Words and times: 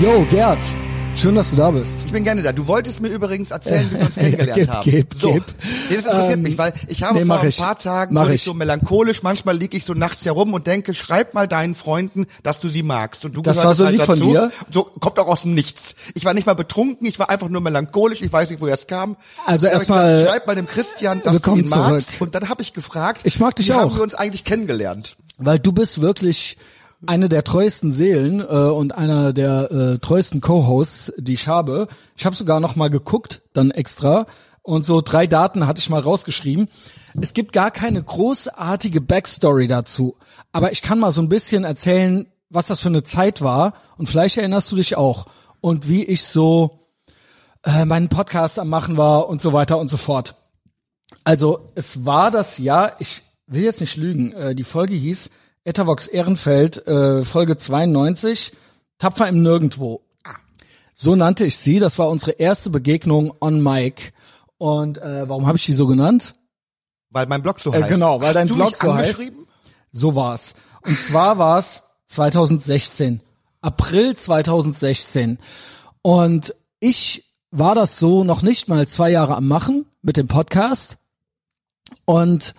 Yo, 0.00 0.24
Gerd. 0.30 0.58
Schön, 1.14 1.34
dass 1.34 1.50
du 1.50 1.56
da 1.56 1.72
bist. 1.72 1.98
Ich 2.06 2.12
bin 2.12 2.22
gerne 2.22 2.42
da. 2.42 2.52
Du 2.52 2.68
wolltest 2.68 3.00
mir 3.00 3.08
übrigens 3.08 3.50
erzählen, 3.50 3.90
wie 3.90 3.96
wir 3.98 4.04
uns 4.06 4.14
kennengelernt 4.14 4.54
gib, 4.54 4.68
haben. 4.68 4.82
gib, 4.90 5.14
so, 5.18 5.32
gib. 5.32 5.44
Nee, 5.90 5.96
das 5.96 6.04
interessiert 6.06 6.32
Ähm, 6.34 6.42
mich, 6.42 6.58
weil 6.58 6.72
ich 6.86 7.02
habe 7.02 7.18
nee, 7.18 7.24
vor 7.24 7.40
ein 7.40 7.48
ich. 7.48 7.56
paar 7.56 7.76
Tagen 7.76 8.14
Mach 8.14 8.28
ich. 8.28 8.36
ich 8.36 8.42
so 8.44 8.54
melancholisch. 8.54 9.24
Manchmal 9.24 9.56
liege 9.56 9.76
ich 9.76 9.84
so 9.84 9.94
nachts 9.94 10.24
herum 10.24 10.54
und 10.54 10.68
denke, 10.68 10.94
schreib 10.94 11.34
mal 11.34 11.48
deinen 11.48 11.74
Freunden, 11.74 12.26
dass 12.44 12.60
du 12.60 12.68
sie 12.68 12.84
magst. 12.84 13.24
Und 13.24 13.36
du 13.36 13.42
Das 13.42 13.56
war 13.56 13.74
so 13.74 13.86
halt 13.86 13.96
lieb 13.96 14.04
von 14.06 14.16
dazu. 14.20 14.30
dir. 14.30 14.52
So 14.70 14.84
kommt 14.84 15.18
auch 15.18 15.26
aus 15.26 15.42
dem 15.42 15.54
Nichts. 15.54 15.96
Ich 16.14 16.24
war 16.24 16.34
nicht 16.34 16.46
mal 16.46 16.54
betrunken, 16.54 17.04
ich 17.08 17.18
war 17.18 17.30
einfach 17.30 17.48
nur 17.48 17.60
melancholisch. 17.62 18.22
Ich 18.22 18.32
weiß 18.32 18.50
nicht, 18.50 18.60
woher 18.60 18.74
es 18.74 18.86
kam. 18.86 19.16
Also 19.46 19.66
ich 19.66 19.72
erstmal- 19.72 20.24
schreib 20.24 20.46
mal 20.46 20.54
dem 20.54 20.68
Christian, 20.68 21.20
dass 21.24 21.42
du 21.42 21.56
ihn 21.56 21.68
magst. 21.68 22.10
zurück. 22.12 22.20
Und 22.20 22.34
dann 22.36 22.48
habe 22.48 22.62
ich 22.62 22.74
gefragt, 22.74 23.22
Ich 23.24 23.40
mag 23.40 23.56
dich 23.56 23.68
wie 23.68 23.72
haben 23.72 23.90
auch. 23.90 23.96
wir 23.96 24.02
uns 24.04 24.14
eigentlich 24.14 24.44
kennengelernt? 24.44 25.16
Weil 25.38 25.58
du 25.58 25.72
bist 25.72 26.00
wirklich 26.00 26.56
eine 27.06 27.28
der 27.28 27.44
treuesten 27.44 27.92
Seelen 27.92 28.40
äh, 28.40 28.44
und 28.44 28.96
einer 28.96 29.32
der 29.32 29.70
äh, 29.70 29.98
treuesten 29.98 30.40
Co-Hosts, 30.40 31.12
die 31.16 31.34
ich 31.34 31.46
habe. 31.46 31.88
Ich 32.16 32.26
habe 32.26 32.36
sogar 32.36 32.60
noch 32.60 32.76
mal 32.76 32.90
geguckt, 32.90 33.42
dann 33.52 33.70
extra. 33.70 34.26
Und 34.62 34.84
so 34.84 35.00
drei 35.00 35.26
Daten 35.26 35.66
hatte 35.66 35.78
ich 35.78 35.90
mal 35.90 36.00
rausgeschrieben. 36.00 36.68
Es 37.20 37.32
gibt 37.32 37.52
gar 37.52 37.70
keine 37.70 38.02
großartige 38.02 39.00
Backstory 39.00 39.68
dazu. 39.68 40.16
Aber 40.52 40.72
ich 40.72 40.82
kann 40.82 40.98
mal 40.98 41.12
so 41.12 41.22
ein 41.22 41.28
bisschen 41.28 41.64
erzählen, 41.64 42.26
was 42.50 42.66
das 42.66 42.80
für 42.80 42.88
eine 42.88 43.02
Zeit 43.02 43.42
war. 43.42 43.74
Und 43.96 44.08
vielleicht 44.08 44.36
erinnerst 44.36 44.70
du 44.72 44.76
dich 44.76 44.96
auch. 44.96 45.26
Und 45.60 45.88
wie 45.88 46.04
ich 46.04 46.24
so 46.24 46.88
äh, 47.64 47.84
meinen 47.84 48.08
Podcast 48.08 48.58
am 48.58 48.68
machen 48.68 48.96
war 48.96 49.28
und 49.28 49.40
so 49.40 49.52
weiter 49.52 49.78
und 49.78 49.88
so 49.88 49.96
fort. 49.96 50.34
Also 51.24 51.70
es 51.74 52.04
war 52.04 52.30
das 52.30 52.58
Jahr, 52.58 52.92
ich 52.98 53.22
will 53.46 53.64
jetzt 53.64 53.80
nicht 53.80 53.96
lügen, 53.96 54.32
äh, 54.32 54.54
die 54.54 54.64
Folge 54.64 54.94
hieß 54.94 55.30
Etavox 55.68 56.06
Ehrenfeld, 56.06 56.86
äh, 56.86 57.24
Folge 57.24 57.56
92, 57.56 58.52
Tapfer 58.98 59.28
im 59.28 59.42
Nirgendwo. 59.42 60.00
So 60.92 61.14
nannte 61.14 61.44
ich 61.44 61.58
sie, 61.58 61.78
das 61.78 61.98
war 61.98 62.08
unsere 62.08 62.32
erste 62.32 62.70
Begegnung 62.70 63.32
on 63.40 63.62
Mic. 63.62 64.12
Und 64.56 64.98
äh, 64.98 65.28
warum 65.28 65.46
habe 65.46 65.56
ich 65.58 65.64
die 65.66 65.72
so 65.74 65.86
genannt? 65.86 66.34
Weil 67.10 67.26
mein 67.26 67.42
Blog 67.42 67.60
so 67.60 67.72
Äh, 67.72 67.82
heißt. 67.82 67.88
genau, 67.90 68.20
weil 68.20 68.28
Hast 68.28 68.34
dein 68.34 68.48
Blog 68.48 68.76
so 68.76 68.92
heißt. 68.94 69.22
So 69.92 70.14
war's. 70.14 70.54
Und 70.82 70.98
zwar 70.98 71.38
war's 71.38 71.82
2016. 72.06 73.22
April 73.60 74.16
2016. 74.16 75.38
Und 76.02 76.54
ich 76.80 77.24
war 77.50 77.74
das 77.74 77.98
so 77.98 78.24
noch 78.24 78.42
nicht 78.42 78.68
mal 78.68 78.88
zwei 78.88 79.10
Jahre 79.10 79.36
am 79.36 79.46
Machen 79.46 79.86
mit 80.02 80.16
dem 80.16 80.28
Podcast. 80.28 80.98
Und 82.04 82.54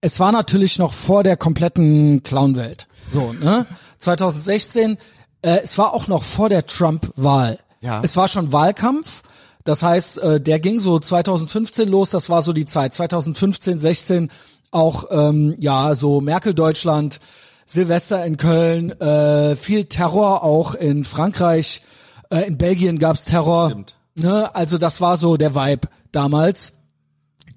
es 0.00 0.20
war 0.20 0.32
natürlich 0.32 0.78
noch 0.78 0.92
vor 0.92 1.22
der 1.22 1.36
kompletten 1.36 2.22
Clown-Welt. 2.22 2.86
So, 3.10 3.32
ne? 3.32 3.66
2016, 3.98 4.96
äh, 5.42 5.58
es 5.62 5.76
war 5.78 5.92
auch 5.92 6.08
noch 6.08 6.22
vor 6.22 6.48
der 6.48 6.66
Trump-Wahl. 6.66 7.58
Ja. 7.80 8.00
Es 8.02 8.16
war 8.16 8.28
schon 8.28 8.52
Wahlkampf. 8.52 9.22
Das 9.64 9.82
heißt, 9.82 10.18
äh, 10.18 10.40
der 10.40 10.58
ging 10.58 10.80
so 10.80 10.98
2015 10.98 11.88
los, 11.88 12.10
das 12.10 12.30
war 12.30 12.42
so 12.42 12.52
die 12.52 12.64
Zeit. 12.64 12.94
2015, 12.94 13.78
16 13.78 14.30
auch, 14.70 15.04
ähm, 15.10 15.54
ja, 15.58 15.94
so 15.94 16.20
Merkel-Deutschland, 16.20 17.20
Silvester 17.66 18.24
in 18.24 18.36
Köln, 18.36 18.90
äh, 19.00 19.56
viel 19.56 19.84
Terror 19.84 20.42
auch 20.42 20.74
in 20.74 21.04
Frankreich, 21.04 21.82
äh, 22.30 22.46
in 22.46 22.56
Belgien 22.56 22.98
gab's 22.98 23.24
Terror. 23.24 23.70
Stimmt. 23.70 23.94
Ne? 24.14 24.54
Also 24.54 24.78
das 24.78 25.00
war 25.00 25.16
so 25.16 25.36
der 25.36 25.54
Vibe 25.54 25.88
damals. 26.10 26.72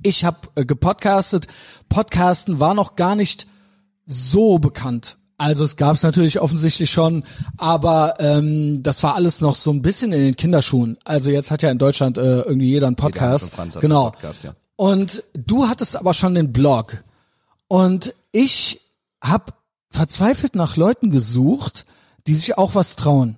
Ich 0.04 0.26
habe 0.26 0.50
äh, 0.56 0.66
gepodcastet. 0.66 1.48
Podcasten 1.90 2.60
war 2.60 2.74
noch 2.74 2.96
gar 2.96 3.16
nicht 3.16 3.48
so 4.06 4.60
bekannt. 4.60 5.18
Also 5.38 5.64
es 5.64 5.76
gab 5.76 5.96
es 5.96 6.04
natürlich 6.04 6.40
offensichtlich 6.40 6.92
schon, 6.92 7.24
aber 7.58 8.16
ähm, 8.20 8.84
das 8.84 9.02
war 9.02 9.16
alles 9.16 9.42
noch 9.42 9.56
so 9.56 9.72
ein 9.72 9.82
bisschen 9.82 10.14
in 10.14 10.20
den 10.20 10.36
Kinderschuhen. 10.36 10.98
Also 11.04 11.32
jetzt 11.32 11.52
hat 11.52 11.64
ja 11.64 11.72
in 11.72 11.80
Deutschland 11.80 12.18
äh, 12.18 12.42
irgendwie 12.42 12.70
jeder 12.70 12.88
einen 12.88 12.96
Podcast. 12.96 13.54
Jeder 13.58 13.80
genau. 13.80 14.04
einen 14.04 14.12
Podcast, 14.12 14.44
ja. 14.44 14.56
Und 14.76 15.24
du 15.34 15.68
hattest 15.68 15.96
aber 15.98 16.14
schon 16.14 16.36
den 16.36 16.54
Blog. 16.54 17.04
Und 17.68 18.14
ich 18.32 18.82
habe 19.22 19.54
verzweifelt 19.90 20.56
nach 20.56 20.78
Leuten 20.78 21.12
gesucht, 21.12 21.86
die 22.28 22.36
sich 22.36 22.58
auch 22.58 22.76
was 22.76 22.96
trauen. 22.96 23.38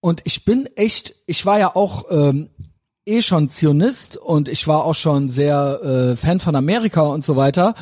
Und 0.00 0.22
ich 0.24 0.44
bin 0.44 0.66
echt, 0.76 1.14
ich 1.26 1.44
war 1.44 1.58
ja 1.58 1.76
auch 1.76 2.04
ähm, 2.10 2.48
eh 3.06 3.22
schon 3.22 3.50
Zionist 3.50 4.16
und 4.16 4.48
ich 4.48 4.66
war 4.68 4.84
auch 4.84 4.94
schon 4.94 5.28
sehr 5.28 5.80
äh, 5.82 6.16
Fan 6.16 6.40
von 6.40 6.54
Amerika 6.54 7.02
und 7.02 7.24
so 7.24 7.36
weiter. 7.36 7.74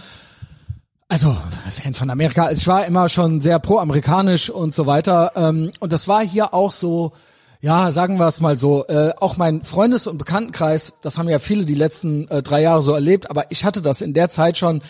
Also 1.08 1.36
Fan 1.70 1.94
von 1.94 2.10
Amerika. 2.10 2.44
Also, 2.44 2.60
Ich 2.60 2.66
war 2.68 2.84
immer 2.84 3.08
schon 3.08 3.40
sehr 3.40 3.58
pro-amerikanisch 3.58 4.50
und 4.50 4.74
so 4.74 4.86
weiter. 4.86 5.32
Ähm, 5.36 5.72
und 5.80 5.92
das 5.92 6.06
war 6.06 6.22
hier 6.22 6.52
auch 6.52 6.70
so, 6.70 7.12
ja, 7.60 7.90
sagen 7.90 8.18
wir 8.18 8.28
es 8.28 8.40
mal 8.40 8.58
so, 8.58 8.86
äh, 8.86 9.12
auch 9.18 9.36
mein 9.38 9.62
Freundes- 9.64 10.06
und 10.06 10.18
Bekanntenkreis, 10.18 10.94
das 11.02 11.16
haben 11.16 11.28
ja 11.28 11.38
viele 11.38 11.64
die 11.64 11.74
letzten 11.74 12.28
äh, 12.28 12.42
drei 12.42 12.60
Jahre 12.60 12.82
so 12.82 12.92
erlebt, 12.92 13.30
aber 13.30 13.50
ich 13.50 13.64
hatte 13.64 13.80
das 13.80 14.02
in 14.02 14.12
der 14.12 14.28
Zeit 14.28 14.58
schon, 14.58 14.82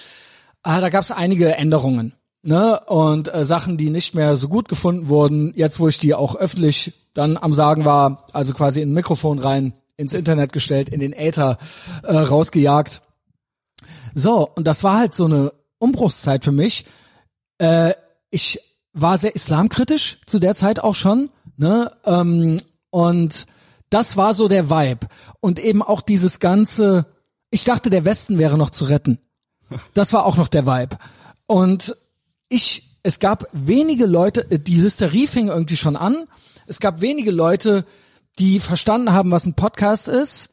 ah, 0.63 0.81
da 0.81 0.89
gab 0.89 1.03
es 1.03 1.13
einige 1.13 1.55
Änderungen. 1.55 2.15
Ne? 2.43 2.81
Und 2.87 3.33
äh, 3.33 3.45
Sachen, 3.45 3.77
die 3.77 3.91
nicht 3.91 4.15
mehr 4.15 4.37
so 4.37 4.49
gut 4.49 4.69
gefunden 4.69 5.09
wurden, 5.09 5.53
jetzt 5.55 5.79
wo 5.79 5.89
ich 5.89 5.99
die 5.99 6.15
auch 6.15 6.35
öffentlich 6.35 6.95
dann 7.15 7.37
am 7.37 7.55
Sagen 7.55 7.85
war, 7.85 8.27
also 8.33 8.55
quasi 8.55 8.83
in 8.83 8.91
ein 8.91 8.95
Mikrofon 8.95 9.39
rein, 9.39 9.73
ins 9.99 10.15
Internet 10.15 10.55
gestellt, 10.55 10.89
in 10.89 11.01
den 11.01 11.13
Äther 11.13 11.59
äh, 12.05 12.17
rausgejagt. 12.17 13.03
So, 14.15 14.49
und 14.49 14.67
das 14.67 14.83
war 14.85 14.99
halt 14.99 15.13
so 15.13 15.27
eine 15.27 15.53
Umbruchszeit 15.79 16.45
für 16.45 16.53
mich. 16.53 16.87
Äh, 17.59 17.93
ich 18.31 18.61
war 18.95 19.19
sehr 19.19 19.35
islamkritisch 19.35 20.19
zu 20.25 20.39
der 20.39 20.55
Zeit 20.55 20.81
auch 20.81 20.95
schon, 20.95 21.29
ne? 21.57 21.93
Ähm, 22.07 22.61
und 22.91 23.47
das 23.91 24.17
war 24.17 24.35
so 24.35 24.49
der 24.49 24.71
Vibe. 24.71 25.07
Und 25.41 25.59
eben 25.59 25.83
auch 25.83 26.01
dieses 26.01 26.41
ganze, 26.41 27.07
ich 27.51 27.65
dachte, 27.65 27.91
der 27.91 28.05
Westen 28.05 28.39
wäre 28.39 28.57
noch 28.57 28.71
zu 28.71 28.87
retten. 28.87 29.19
Das 29.95 30.13
war 30.13 30.25
auch 30.25 30.37
noch 30.37 30.49
der 30.49 30.67
Vibe. 30.67 30.97
Und 31.47 31.97
ich, 32.49 32.99
es 33.03 33.19
gab 33.19 33.49
wenige 33.53 34.07
Leute, 34.07 34.49
äh, 34.51 34.59
die 34.59 34.81
Hysterie 34.81 35.27
fing 35.27 35.49
irgendwie 35.49 35.77
schon 35.77 35.97
an. 35.97 36.27
Es 36.67 36.79
gab 36.79 37.01
wenige 37.01 37.31
Leute, 37.31 37.85
die 38.39 38.61
verstanden 38.61 39.13
haben, 39.13 39.31
was 39.31 39.47
ein 39.47 39.55
Podcast 39.55 40.09
ist 40.09 40.51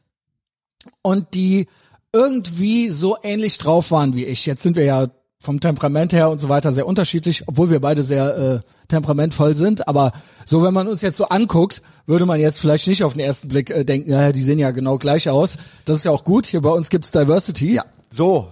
und 1.01 1.33
die 1.33 1.67
irgendwie 2.11 2.89
so 2.89 3.17
ähnlich 3.23 3.57
drauf 3.57 3.91
waren 3.91 4.15
wie 4.15 4.25
ich. 4.25 4.45
Jetzt 4.45 4.63
sind 4.63 4.75
wir 4.75 4.85
ja 4.85 5.07
vom 5.41 5.59
Temperament 5.59 6.13
her 6.13 6.29
und 6.29 6.39
so 6.39 6.49
weiter 6.49 6.71
sehr 6.71 6.87
unterschiedlich, 6.87 7.43
obwohl 7.47 7.69
wir 7.69 7.79
beide 7.79 8.03
sehr 8.03 8.37
äh, 8.37 8.59
temperamentvoll 8.87 9.55
sind. 9.55 9.87
Aber 9.87 10.11
so, 10.45 10.63
wenn 10.63 10.73
man 10.73 10.87
uns 10.87 11.01
jetzt 11.01 11.17
so 11.17 11.27
anguckt, 11.29 11.81
würde 12.07 12.25
man 12.25 12.39
jetzt 12.39 12.59
vielleicht 12.59 12.87
nicht 12.87 13.03
auf 13.03 13.13
den 13.13 13.19
ersten 13.19 13.49
Blick 13.49 13.69
äh, 13.69 13.83
denken, 13.83 14.09
ja, 14.09 14.31
die 14.31 14.41
sehen 14.41 14.59
ja 14.59 14.71
genau 14.71 14.97
gleich 14.97 15.29
aus. 15.29 15.57
Das 15.83 15.97
ist 15.97 16.03
ja 16.05 16.11
auch 16.11 16.23
gut. 16.23 16.45
Hier 16.47 16.61
bei 16.61 16.69
uns 16.69 16.89
gibt's 16.89 17.11
Diversity. 17.11 17.73
Ja, 17.73 17.85
so. 18.09 18.47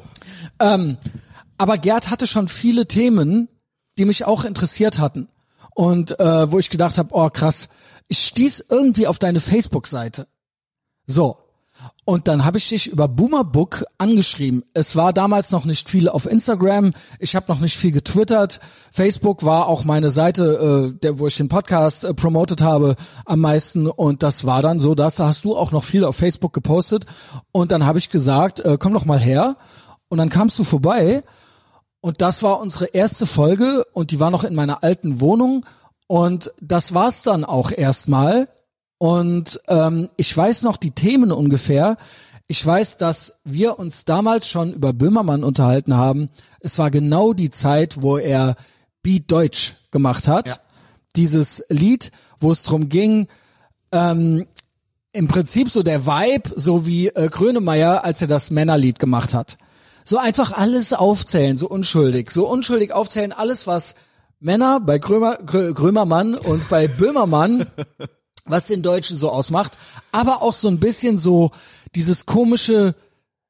Aber 0.59 1.77
Gerd 1.77 2.09
hatte 2.09 2.27
schon 2.27 2.47
viele 2.47 2.87
Themen, 2.87 3.47
die 3.97 4.05
mich 4.05 4.25
auch 4.25 4.45
interessiert 4.45 4.99
hatten. 4.99 5.29
Und 5.75 6.19
äh, 6.19 6.51
wo 6.51 6.59
ich 6.59 6.69
gedacht 6.69 6.97
habe, 6.97 7.09
oh 7.13 7.29
krass, 7.29 7.69
ich 8.13 8.27
stieß 8.27 8.65
irgendwie 8.69 9.07
auf 9.07 9.17
deine 9.17 9.39
Facebook-Seite. 9.39 10.27
So. 11.07 11.37
Und 12.05 12.27
dann 12.27 12.45
habe 12.45 12.59
ich 12.59 12.69
dich 12.69 12.85
über 12.85 13.07
Boomerbook 13.07 13.85
angeschrieben. 13.97 14.63
Es 14.75 14.95
war 14.95 15.13
damals 15.13 15.49
noch 15.49 15.65
nicht 15.65 15.89
viel 15.89 16.07
auf 16.07 16.27
Instagram. 16.27 16.93
Ich 17.17 17.35
habe 17.35 17.51
noch 17.51 17.59
nicht 17.59 17.75
viel 17.75 17.91
getwittert. 17.91 18.59
Facebook 18.91 19.43
war 19.43 19.67
auch 19.67 19.83
meine 19.83 20.11
Seite, 20.11 20.93
äh, 20.93 20.99
der, 20.99 21.17
wo 21.17 21.25
ich 21.25 21.37
den 21.37 21.49
Podcast 21.49 22.03
äh, 22.03 22.13
promotet 22.13 22.61
habe, 22.61 22.97
am 23.25 23.39
meisten. 23.39 23.87
Und 23.87 24.21
das 24.21 24.45
war 24.45 24.61
dann 24.61 24.79
so, 24.79 24.93
dass 24.93 25.15
da 25.15 25.25
hast 25.25 25.43
du 25.43 25.57
auch 25.57 25.71
noch 25.71 25.83
viel 25.83 26.05
auf 26.05 26.15
Facebook 26.15 26.53
gepostet. 26.53 27.07
Und 27.51 27.71
dann 27.71 27.83
habe 27.83 27.97
ich 27.97 28.11
gesagt, 28.11 28.59
äh, 28.59 28.77
komm 28.79 28.93
doch 28.93 29.05
mal 29.05 29.19
her. 29.19 29.55
Und 30.07 30.19
dann 30.19 30.29
kamst 30.29 30.59
du 30.59 30.63
vorbei. 30.63 31.23
Und 31.99 32.21
das 32.21 32.43
war 32.43 32.59
unsere 32.59 32.85
erste 32.85 33.25
Folge 33.25 33.85
und 33.91 34.11
die 34.11 34.19
war 34.19 34.29
noch 34.29 34.43
in 34.43 34.53
meiner 34.53 34.83
alten 34.83 35.19
Wohnung. 35.19 35.65
Und 36.13 36.53
das 36.61 36.93
war's 36.93 37.23
dann 37.23 37.43
auch 37.43 37.71
erstmal. 37.71 38.47
Und 38.99 39.59
ähm, 39.67 40.09
ich 40.15 40.37
weiß 40.37 40.61
noch 40.61 40.77
die 40.77 40.91
Themen 40.91 41.31
ungefähr. 41.31 41.97
Ich 42.45 42.63
weiß, 42.63 42.97
dass 42.97 43.33
wir 43.43 43.79
uns 43.79 44.05
damals 44.05 44.47
schon 44.47 44.73
über 44.73 44.93
Böhmermann 44.93 45.43
unterhalten 45.43 45.97
haben. 45.97 46.29
Es 46.59 46.77
war 46.77 46.91
genau 46.91 47.33
die 47.33 47.49
Zeit, 47.49 48.03
wo 48.03 48.17
er 48.17 48.55
Beat 49.01 49.31
Deutsch 49.31 49.73
gemacht 49.89 50.27
hat. 50.27 50.49
Ja. 50.49 50.57
Dieses 51.15 51.65
Lied, 51.69 52.11
wo 52.37 52.51
es 52.51 52.61
drum 52.61 52.89
ging, 52.89 53.27
ähm, 53.91 54.45
im 55.13 55.27
Prinzip 55.27 55.67
so 55.67 55.81
der 55.81 56.05
Vibe, 56.05 56.51
so 56.55 56.85
wie 56.85 57.07
äh, 57.07 57.27
Grönemeyer, 57.27 58.05
als 58.05 58.21
er 58.21 58.27
das 58.27 58.51
Männerlied 58.51 58.99
gemacht 58.99 59.33
hat. 59.33 59.57
So 60.03 60.19
einfach 60.19 60.55
alles 60.55 60.93
aufzählen, 60.93 61.57
so 61.57 61.67
unschuldig, 61.67 62.29
so 62.29 62.47
unschuldig 62.47 62.91
aufzählen, 62.91 63.31
alles 63.31 63.65
was 63.65 63.95
Männer 64.43 64.79
bei 64.81 64.97
Grömer, 64.99 65.37
Grö, 65.37 65.73
Grömermann 65.73 66.35
und 66.35 66.67
bei 66.69 66.87
Böhmermann, 66.89 67.65
was 68.45 68.67
den 68.67 68.83
Deutschen 68.83 69.17
so 69.17 69.29
ausmacht, 69.29 69.77
aber 70.11 70.41
auch 70.41 70.53
so 70.53 70.67
ein 70.67 70.79
bisschen 70.79 71.17
so 71.17 71.51
dieses 71.95 72.25
komische 72.25 72.93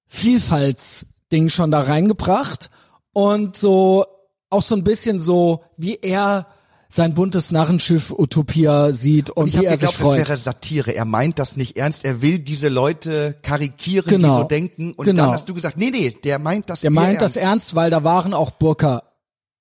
Vielfaltsding 0.08 1.50
schon 1.50 1.72
da 1.72 1.82
reingebracht 1.82 2.70
und 3.12 3.58
so 3.58 4.06
auch 4.50 4.62
so 4.62 4.76
ein 4.76 4.84
bisschen 4.84 5.20
so, 5.20 5.64
wie 5.78 5.96
er 6.02 6.46
sein 6.90 7.16
buntes 7.16 7.52
Narrenschiff 7.52 8.12
Utopia 8.12 8.94
sieht 8.94 9.32
und, 9.32 9.44
Und 9.44 9.48
ich 9.50 9.60
wie 9.60 9.66
er 9.66 9.78
sich 9.78 9.90
geglaubt, 9.90 10.00
das 10.00 10.08
freut. 10.08 10.18
wäre 10.30 10.38
Satire. 10.38 10.92
Er 10.96 11.06
meint 11.06 11.40
das 11.40 11.58
nicht 11.58 11.76
ernst. 11.76 12.06
Er 12.06 12.22
will 12.22 12.38
diese 12.38 12.70
Leute 12.70 13.36
karikieren, 13.42 14.08
Genau. 14.08 14.36
die 14.36 14.42
so 14.44 14.48
denken. 14.48 14.94
Und 14.94 15.06
Genau. 15.06 15.24
dann 15.24 15.32
hast 15.34 15.50
du 15.50 15.56
gesagt, 15.56 15.76
nee, 15.78 15.90
nee, 15.90 16.12
der 16.24 16.38
meint 16.38 16.70
das 16.70 16.82
Der 16.82 16.92
meint 16.92 17.20
das 17.20 17.36
ernst. 17.36 17.70
ernst, 17.70 17.76
weil 17.76 17.90
da 17.90 18.04
waren 18.04 18.36
auch 18.36 18.52
Burka 18.52 19.02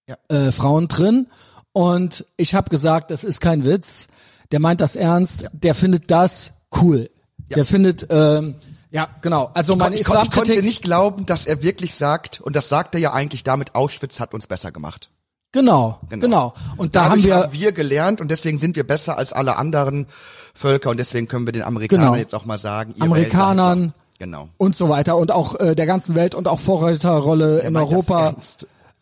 Ja. 0.08 0.16
äh, 0.28 0.50
Frauen 0.52 0.88
drin 0.88 1.28
und 1.72 2.26
ich 2.36 2.54
habe 2.54 2.68
gesagt, 2.70 3.10
das 3.10 3.24
ist 3.24 3.40
kein 3.40 3.64
Witz. 3.64 4.08
Der 4.50 4.60
meint 4.60 4.80
das 4.80 4.96
ernst. 4.96 5.46
Der 5.52 5.74
findet 5.74 6.10
das 6.10 6.52
cool. 6.80 7.08
Der 7.54 7.64
findet 7.64 8.06
ähm, 8.10 8.56
ja 8.90 9.06
genau. 9.22 9.50
Also 9.54 9.76
meine 9.76 9.96
ich, 9.96 10.04
kon- 10.04 10.16
ich 10.16 10.30
konnte 10.30 10.40
Islamkritik 10.52 10.64
nicht 10.64 10.82
glauben, 10.82 11.24
dass 11.26 11.46
er 11.46 11.62
wirklich 11.62 11.94
sagt, 11.94 12.40
und 12.40 12.56
das 12.56 12.68
sagt 12.68 12.94
er 12.94 13.00
ja 13.00 13.12
eigentlich 13.12 13.44
damit, 13.44 13.74
Auschwitz 13.74 14.20
hat 14.20 14.34
uns 14.34 14.46
besser 14.46 14.70
gemacht. 14.72 15.08
genau, 15.52 16.00
genau 16.08 16.52
Und 16.76 16.96
da 16.96 17.08
haben 17.10 17.22
wir 17.22 17.36
haben 17.36 17.52
wir 17.52 17.72
gelernt 17.72 18.20
und 18.20 18.28
deswegen 18.30 18.58
sind 18.58 18.74
wir 18.76 18.86
besser 18.86 19.16
als 19.18 19.32
alle 19.32 19.56
anderen 19.56 20.06
Völker 20.54 20.90
und 20.90 20.98
deswegen 20.98 21.28
können 21.28 21.46
wir 21.46 21.52
den 21.52 21.62
Amerikanern 21.62 22.06
Genau. 22.06 22.16
jetzt 22.16 22.34
auch 22.34 22.44
mal 22.44 22.58
sagen, 22.58 22.92
ihr 22.96 23.02
Amerikanern. 23.04 23.94
Genau. 24.18 24.48
und 24.56 24.76
so 24.76 24.88
weiter 24.88 25.16
und 25.16 25.32
auch 25.32 25.58
äh, 25.58 25.74
der 25.74 25.86
ganzen 25.86 26.14
Welt 26.14 26.34
und 26.34 26.46
auch 26.46 26.60
Vorreiterrolle 26.60 27.60
in 27.60 27.72
meint 27.72 27.86
das 27.90 27.92
Europa. 28.08 28.34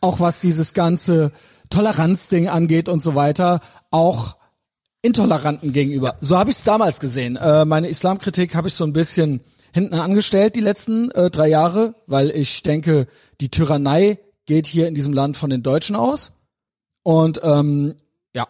Auch 0.01 0.19
was 0.19 0.41
dieses 0.41 0.73
ganze 0.73 1.31
Toleranzding 1.69 2.49
angeht 2.49 2.89
und 2.89 3.01
so 3.01 3.15
weiter, 3.15 3.61
auch 3.91 4.35
Intoleranten 5.01 5.73
gegenüber. 5.73 6.15
So 6.21 6.37
habe 6.37 6.51
ich 6.51 6.57
es 6.57 6.63
damals 6.63 6.99
gesehen. 6.99 7.35
Äh, 7.35 7.65
meine 7.65 7.87
Islamkritik 7.87 8.53
habe 8.55 8.67
ich 8.67 8.73
so 8.73 8.83
ein 8.83 8.93
bisschen 8.93 9.41
hinten 9.73 9.95
angestellt 9.95 10.55
die 10.55 10.61
letzten 10.61 11.09
äh, 11.11 11.29
drei 11.31 11.47
Jahre, 11.47 11.95
weil 12.07 12.29
ich 12.31 12.61
denke, 12.61 13.07
die 13.39 13.49
Tyrannei 13.49 14.19
geht 14.45 14.67
hier 14.67 14.87
in 14.87 14.95
diesem 14.95 15.13
Land 15.13 15.37
von 15.37 15.49
den 15.49 15.63
Deutschen 15.63 15.95
aus. 15.95 16.33
Und 17.03 17.39
ähm, 17.43 17.95
ja, 18.35 18.47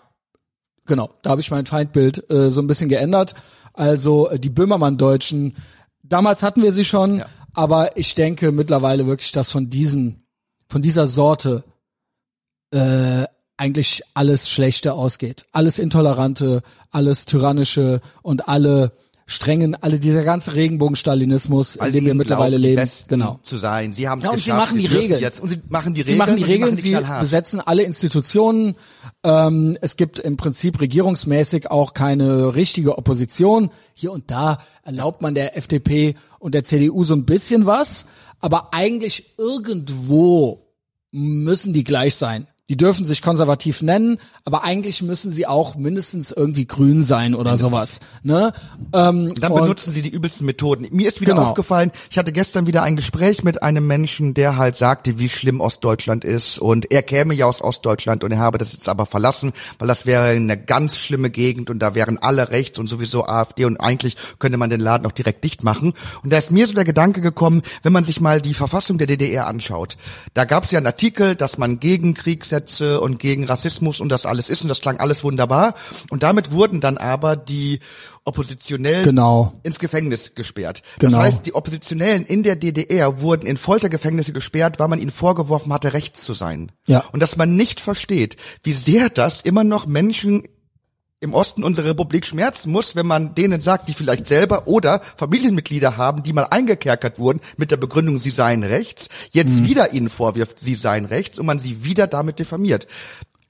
genau, 0.85 1.11
da 1.21 1.29
habe 1.29 1.41
ich 1.41 1.51
mein 1.51 1.65
Feindbild 1.67 2.29
äh, 2.29 2.49
so 2.49 2.61
ein 2.61 2.67
bisschen 2.67 2.89
geändert. 2.89 3.35
Also 3.73 4.29
äh, 4.29 4.39
die 4.39 4.49
Böhmermann-Deutschen, 4.49 5.55
damals 6.03 6.43
hatten 6.43 6.63
wir 6.63 6.73
sie 6.73 6.85
schon, 6.85 7.19
Ja. 7.19 7.27
aber 7.53 7.95
ich 7.97 8.15
denke 8.15 8.51
mittlerweile 8.51 9.07
wirklich, 9.07 9.31
dass 9.31 9.51
von 9.51 9.69
diesen, 9.69 10.20
von 10.71 10.81
dieser 10.81 11.05
Sorte 11.05 11.63
äh, 12.73 13.25
eigentlich 13.57 14.01
alles 14.13 14.49
Schlechte 14.49 14.93
ausgeht. 14.93 15.45
Alles 15.51 15.77
Intolerante, 15.79 16.61
alles 16.91 17.25
Tyrannische 17.25 17.99
und 18.23 18.47
alle 18.47 18.93
strengen, 19.27 19.75
alle 19.75 19.99
dieser 19.99 20.23
ganze 20.23 20.55
Regenbogen-Stalinismus, 20.55 21.75
in 21.75 21.83
dem 21.85 21.91
sie 21.93 22.05
wir 22.05 22.13
mittlerweile 22.15 22.57
glauben, 22.57 22.75
leben. 22.75 22.89
Genau. 23.07 23.39
zu 23.43 23.57
sein. 23.57 23.93
Sie 23.93 24.09
haben 24.09 24.19
es 24.19 24.25
Ja, 24.25 24.31
und 24.31 24.37
sie 24.39 24.45
geschafft. 24.45 24.65
machen 24.69 24.77
die 24.79 24.85
Regeln. 24.87 25.21
Jetzt. 25.21 25.39
Und 25.41 25.47
sie 25.49 25.61
machen 25.69 25.93
die 25.93 26.01
Sie 26.03 26.11
Regeln. 26.13 26.17
machen 26.17 26.35
die 26.37 26.43
Regeln, 26.43 26.75
sie 26.77 26.81
sie 26.81 26.87
die 26.89 26.95
knallhart. 26.95 27.21
besetzen 27.21 27.59
alle 27.61 27.83
Institutionen. 27.83 28.75
Ähm, 29.23 29.77
es 29.81 29.95
gibt 29.95 30.19
im 30.19 30.35
Prinzip 30.37 30.81
regierungsmäßig 30.81 31.69
auch 31.69 31.93
keine 31.93 32.55
richtige 32.55 32.97
Opposition. 32.97 33.69
Hier 33.93 34.11
und 34.11 34.31
da 34.31 34.57
erlaubt 34.83 35.21
man 35.21 35.35
der 35.35 35.55
FDP 35.57 36.15
und 36.39 36.53
der 36.55 36.63
CDU 36.63 37.03
so 37.03 37.13
ein 37.13 37.25
bisschen 37.25 37.65
was, 37.65 38.07
aber 38.41 38.73
eigentlich 38.73 39.37
irgendwo 39.37 40.67
müssen 41.11 41.73
die 41.73 41.83
gleich 41.83 42.15
sein. 42.15 42.47
Die 42.71 42.77
dürfen 42.77 43.05
sich 43.05 43.21
konservativ 43.21 43.81
nennen, 43.81 44.17
aber 44.45 44.63
eigentlich 44.63 45.01
müssen 45.01 45.33
sie 45.33 45.45
auch 45.45 45.75
mindestens 45.75 46.31
irgendwie 46.31 46.65
grün 46.65 47.03
sein 47.03 47.35
oder 47.35 47.57
sowas. 47.57 47.99
Ne? 48.23 48.53
Ähm, 48.93 49.33
Dann 49.35 49.53
benutzen 49.53 49.91
sie 49.91 50.01
die 50.01 50.09
übelsten 50.09 50.45
Methoden. 50.45 50.87
Mir 50.89 51.09
ist 51.09 51.19
wieder 51.19 51.33
Genau. 51.33 51.47
aufgefallen, 51.47 51.91
ich 52.09 52.17
hatte 52.17 52.31
gestern 52.31 52.67
wieder 52.67 52.83
ein 52.83 52.95
Gespräch 52.95 53.43
mit 53.43 53.61
einem 53.61 53.87
Menschen, 53.87 54.33
der 54.33 54.55
halt 54.55 54.77
sagte, 54.77 55.19
wie 55.19 55.27
schlimm 55.27 55.59
Ostdeutschland 55.59 56.23
ist 56.23 56.59
und 56.59 56.89
er 56.93 57.03
käme 57.03 57.33
ja 57.33 57.45
aus 57.45 57.61
Ostdeutschland 57.61 58.23
und 58.23 58.31
er 58.31 58.39
habe 58.39 58.57
das 58.57 58.71
jetzt 58.71 58.87
aber 58.87 59.05
verlassen, 59.05 59.51
weil 59.77 59.89
das 59.89 60.05
wäre 60.05 60.27
eine 60.27 60.57
ganz 60.57 60.95
schlimme 60.97 61.29
Gegend 61.29 61.69
und 61.69 61.79
da 61.79 61.93
wären 61.93 62.19
alle 62.19 62.51
rechts 62.51 62.79
und 62.79 62.87
sowieso 62.87 63.25
AfD 63.25 63.65
und 63.65 63.81
eigentlich 63.81 64.15
könnte 64.39 64.57
man 64.57 64.69
den 64.69 64.79
Laden 64.79 65.05
auch 65.05 65.11
direkt 65.11 65.43
dicht 65.43 65.65
machen. 65.65 65.91
Und 66.23 66.31
da 66.31 66.37
ist 66.37 66.51
mir 66.51 66.65
so 66.65 66.73
der 66.73 66.85
Gedanke 66.85 67.19
gekommen, 67.19 67.63
wenn 67.83 67.91
man 67.91 68.05
sich 68.05 68.21
mal 68.21 68.39
die 68.39 68.53
Verfassung 68.53 68.97
der 68.97 69.07
DDR 69.07 69.47
anschaut, 69.47 69.97
da 70.33 70.45
gab 70.45 70.63
es 70.63 70.71
ja 70.71 70.77
einen 70.77 70.87
Artikel, 70.87 71.35
dass 71.35 71.57
man 71.57 71.81
gegen 71.81 72.13
Kriegssätze 72.61 73.01
und 73.01 73.19
gegen 73.19 73.43
Rassismus 73.45 73.99
und 73.99 74.09
das 74.09 74.25
alles 74.25 74.49
ist 74.49 74.61
und 74.61 74.69
das 74.69 74.81
klang 74.81 74.99
alles 74.99 75.23
wunderbar 75.23 75.73
und 76.09 76.23
damit 76.23 76.51
wurden 76.51 76.81
dann 76.81 76.97
aber 76.97 77.35
die 77.35 77.79
Oppositionellen 78.23 79.03
Genau. 79.03 79.53
ins 79.63 79.79
Gefängnis 79.79 80.35
gesperrt. 80.35 80.83
Genau. 80.99 81.17
Das 81.17 81.21
heißt, 81.25 81.45
die 81.45 81.55
Oppositionellen 81.55 82.25
in 82.25 82.43
der 82.43 82.55
DDR 82.55 83.21
wurden 83.21 83.47
in 83.47 83.57
Foltergefängnisse 83.57 84.31
gesperrt, 84.31 84.79
weil 84.79 84.87
man 84.87 84.99
ihnen 84.99 85.11
vorgeworfen 85.11 85.73
hatte, 85.73 85.93
rechts 85.93 86.23
zu 86.23 86.33
sein. 86.33 86.71
Ja. 86.85 87.03
Und 87.11 87.19
dass 87.21 87.35
man 87.37 87.55
nicht 87.55 87.79
versteht, 87.79 88.37
wie 88.63 88.73
sehr 88.73 89.09
das 89.09 89.41
immer 89.41 89.63
noch 89.63 89.87
Menschen 89.87 90.43
im 91.21 91.33
Osten 91.35 91.63
unserer 91.63 91.89
Republik 91.89 92.25
schmerzen 92.25 92.71
muss, 92.71 92.95
wenn 92.95 93.05
man 93.05 93.35
denen 93.35 93.61
sagt, 93.61 93.87
die 93.87 93.93
vielleicht 93.93 94.25
selber 94.27 94.67
oder 94.67 94.99
Familienmitglieder 95.17 95.95
haben, 95.95 96.23
die 96.23 96.33
mal 96.33 96.47
eingekerkert 96.49 97.19
wurden 97.19 97.39
mit 97.57 97.69
der 97.71 97.77
Begründung, 97.77 98.17
sie 98.19 98.31
seien 98.31 98.63
rechts, 98.63 99.07
jetzt 99.29 99.59
Mhm. 99.61 99.65
wieder 99.67 99.93
ihnen 99.93 100.09
vorwirft, 100.09 100.59
sie 100.59 100.73
seien 100.75 101.05
rechts 101.05 101.37
und 101.37 101.45
man 101.45 101.59
sie 101.59 101.83
wieder 101.85 102.07
damit 102.07 102.39
diffamiert. 102.39 102.87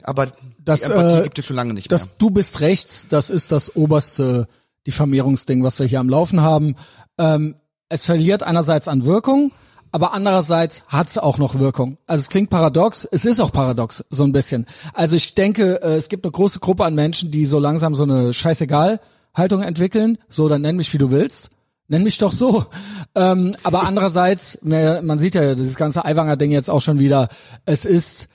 Aber 0.03 0.31
Das, 0.59 0.81
die 0.81 0.85
Empathie 0.87 1.19
äh, 1.19 1.23
gibt 1.23 1.39
es 1.39 1.45
schon 1.45 1.55
lange 1.55 1.73
nicht 1.73 1.91
das 1.91 2.05
mehr. 2.07 2.15
du 2.17 2.29
bist 2.29 2.59
rechts, 2.59 3.05
das 3.09 3.29
ist 3.29 3.51
das 3.53 3.73
oberste 3.75 4.47
Diffamierungsding, 4.85 5.63
was 5.63 5.79
wir 5.79 5.85
hier 5.85 5.99
am 6.01 6.09
Laufen 6.09 6.41
haben. 6.41 6.75
Ähm, 7.17 7.55
es 7.87 8.03
verliert 8.05 8.43
einerseits 8.43 8.87
an 8.89 9.05
Wirkung, 9.05 9.53
aber 9.91 10.13
andererseits 10.13 10.83
hat 10.87 11.09
es 11.09 11.17
auch 11.17 11.37
noch 11.37 11.59
Wirkung. 11.59 11.97
Also 12.07 12.21
es 12.21 12.29
klingt 12.29 12.49
paradox, 12.49 13.07
es 13.11 13.25
ist 13.25 13.39
auch 13.39 13.51
paradox, 13.51 14.05
so 14.09 14.23
ein 14.23 14.31
bisschen. 14.31 14.65
Also 14.93 15.15
ich 15.15 15.35
denke, 15.35 15.81
äh, 15.81 15.95
es 15.95 16.07
gibt 16.07 16.25
eine 16.25 16.31
große 16.31 16.59
Gruppe 16.59 16.85
an 16.85 16.95
Menschen, 16.95 17.31
die 17.31 17.45
so 17.45 17.59
langsam 17.59 17.95
so 17.95 18.03
eine 18.03 18.33
Scheißegal-Haltung 18.33 19.61
entwickeln. 19.61 20.17
So, 20.29 20.47
dann 20.47 20.61
nenn 20.61 20.77
mich, 20.77 20.93
wie 20.93 20.97
du 20.97 21.11
willst. 21.11 21.49
Nenn 21.87 22.03
mich 22.03 22.17
doch 22.17 22.31
so. 22.31 22.67
Ähm, 23.15 23.51
aber 23.63 23.83
andererseits, 23.83 24.59
man 24.61 25.19
sieht 25.19 25.35
ja 25.35 25.55
dieses 25.55 25.75
ganze 25.75 26.05
Aiwanger-Ding 26.05 26.51
jetzt 26.51 26.69
auch 26.69 26.81
schon 26.81 26.99
wieder. 26.99 27.27
Es 27.65 27.83
ist, 27.83 28.29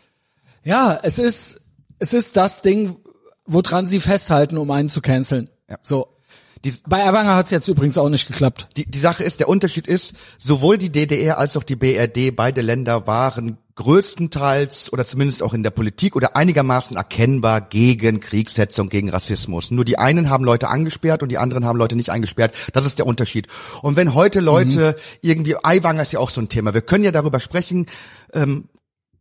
ja, 0.63 0.99
es 1.03 1.19
ist, 1.19 1.63
es 1.99 2.13
ist 2.13 2.37
das 2.37 2.61
Ding, 2.61 2.97
woran 3.47 3.87
sie 3.87 4.01
festhalten, 4.01 4.59
um 4.59 4.71
einen 4.71 4.91
zu 4.91 5.01
canceln. 5.01 5.49
Ja. 5.71 5.77
So. 5.83 6.09
Die, 6.67 6.75
Bei 6.89 7.05
Aiwanger 7.05 7.37
hat 7.37 7.45
es 7.45 7.53
jetzt 7.53 7.69
übrigens 7.69 7.97
auch 7.97 8.09
nicht 8.09 8.27
geklappt. 8.27 8.69
die, 8.77 8.87
die 8.87 8.99
Sache 8.99 9.23
ist, 9.23 9.39
der 9.39 9.49
Unterschied 9.49 9.87
ist, 9.87 10.15
sowohl 10.37 10.79
die 10.79 10.91
DDR 10.91 11.39
als 11.39 11.57
auch 11.57 11.63
die 11.63 11.77
BRD, 11.77 12.35
beide 12.35 12.61
Länder 12.61 13.07
waren 13.07 13.59
größtenteils 13.77 14.93
oder 14.93 15.05
zumindest 15.05 15.45
auch 15.45 15.55
in 15.55 15.63
der 15.63 15.71
Politik 15.71 16.17
oder 16.17 16.35
einigermaßen 16.35 16.97
erkennbar 16.97 17.61
gegen 17.61 18.19
Kriegshetzung, 18.19 18.89
gegen 18.89 19.11
Rassismus. 19.11 19.71
Nur 19.71 19.85
die 19.85 19.97
einen 19.97 20.29
haben 20.29 20.45
Leute 20.45 20.67
angesperrt 20.67 21.23
und 21.23 21.29
die 21.29 21.39
anderen 21.39 21.65
haben 21.65 21.79
Leute 21.79 21.95
nicht 21.95 22.11
eingesperrt. 22.11 22.53
Das 22.73 22.85
ist 22.85 22.99
der 22.99 23.07
Unterschied. 23.07 23.47
Und 23.83 23.95
wenn 23.95 24.15
heute 24.15 24.41
Leute 24.41 24.97
irgendwie, 25.21 25.55
Aiwanger 25.63 26.03
ist 26.03 26.13
ja 26.13 26.19
auch 26.19 26.31
so 26.31 26.41
ein 26.41 26.49
Thema. 26.49 26.75
Wir 26.75 26.81
können 26.81 27.05
ja 27.05 27.13
darüber 27.13 27.39
sprechen, 27.39 27.87
ähm, 28.33 28.65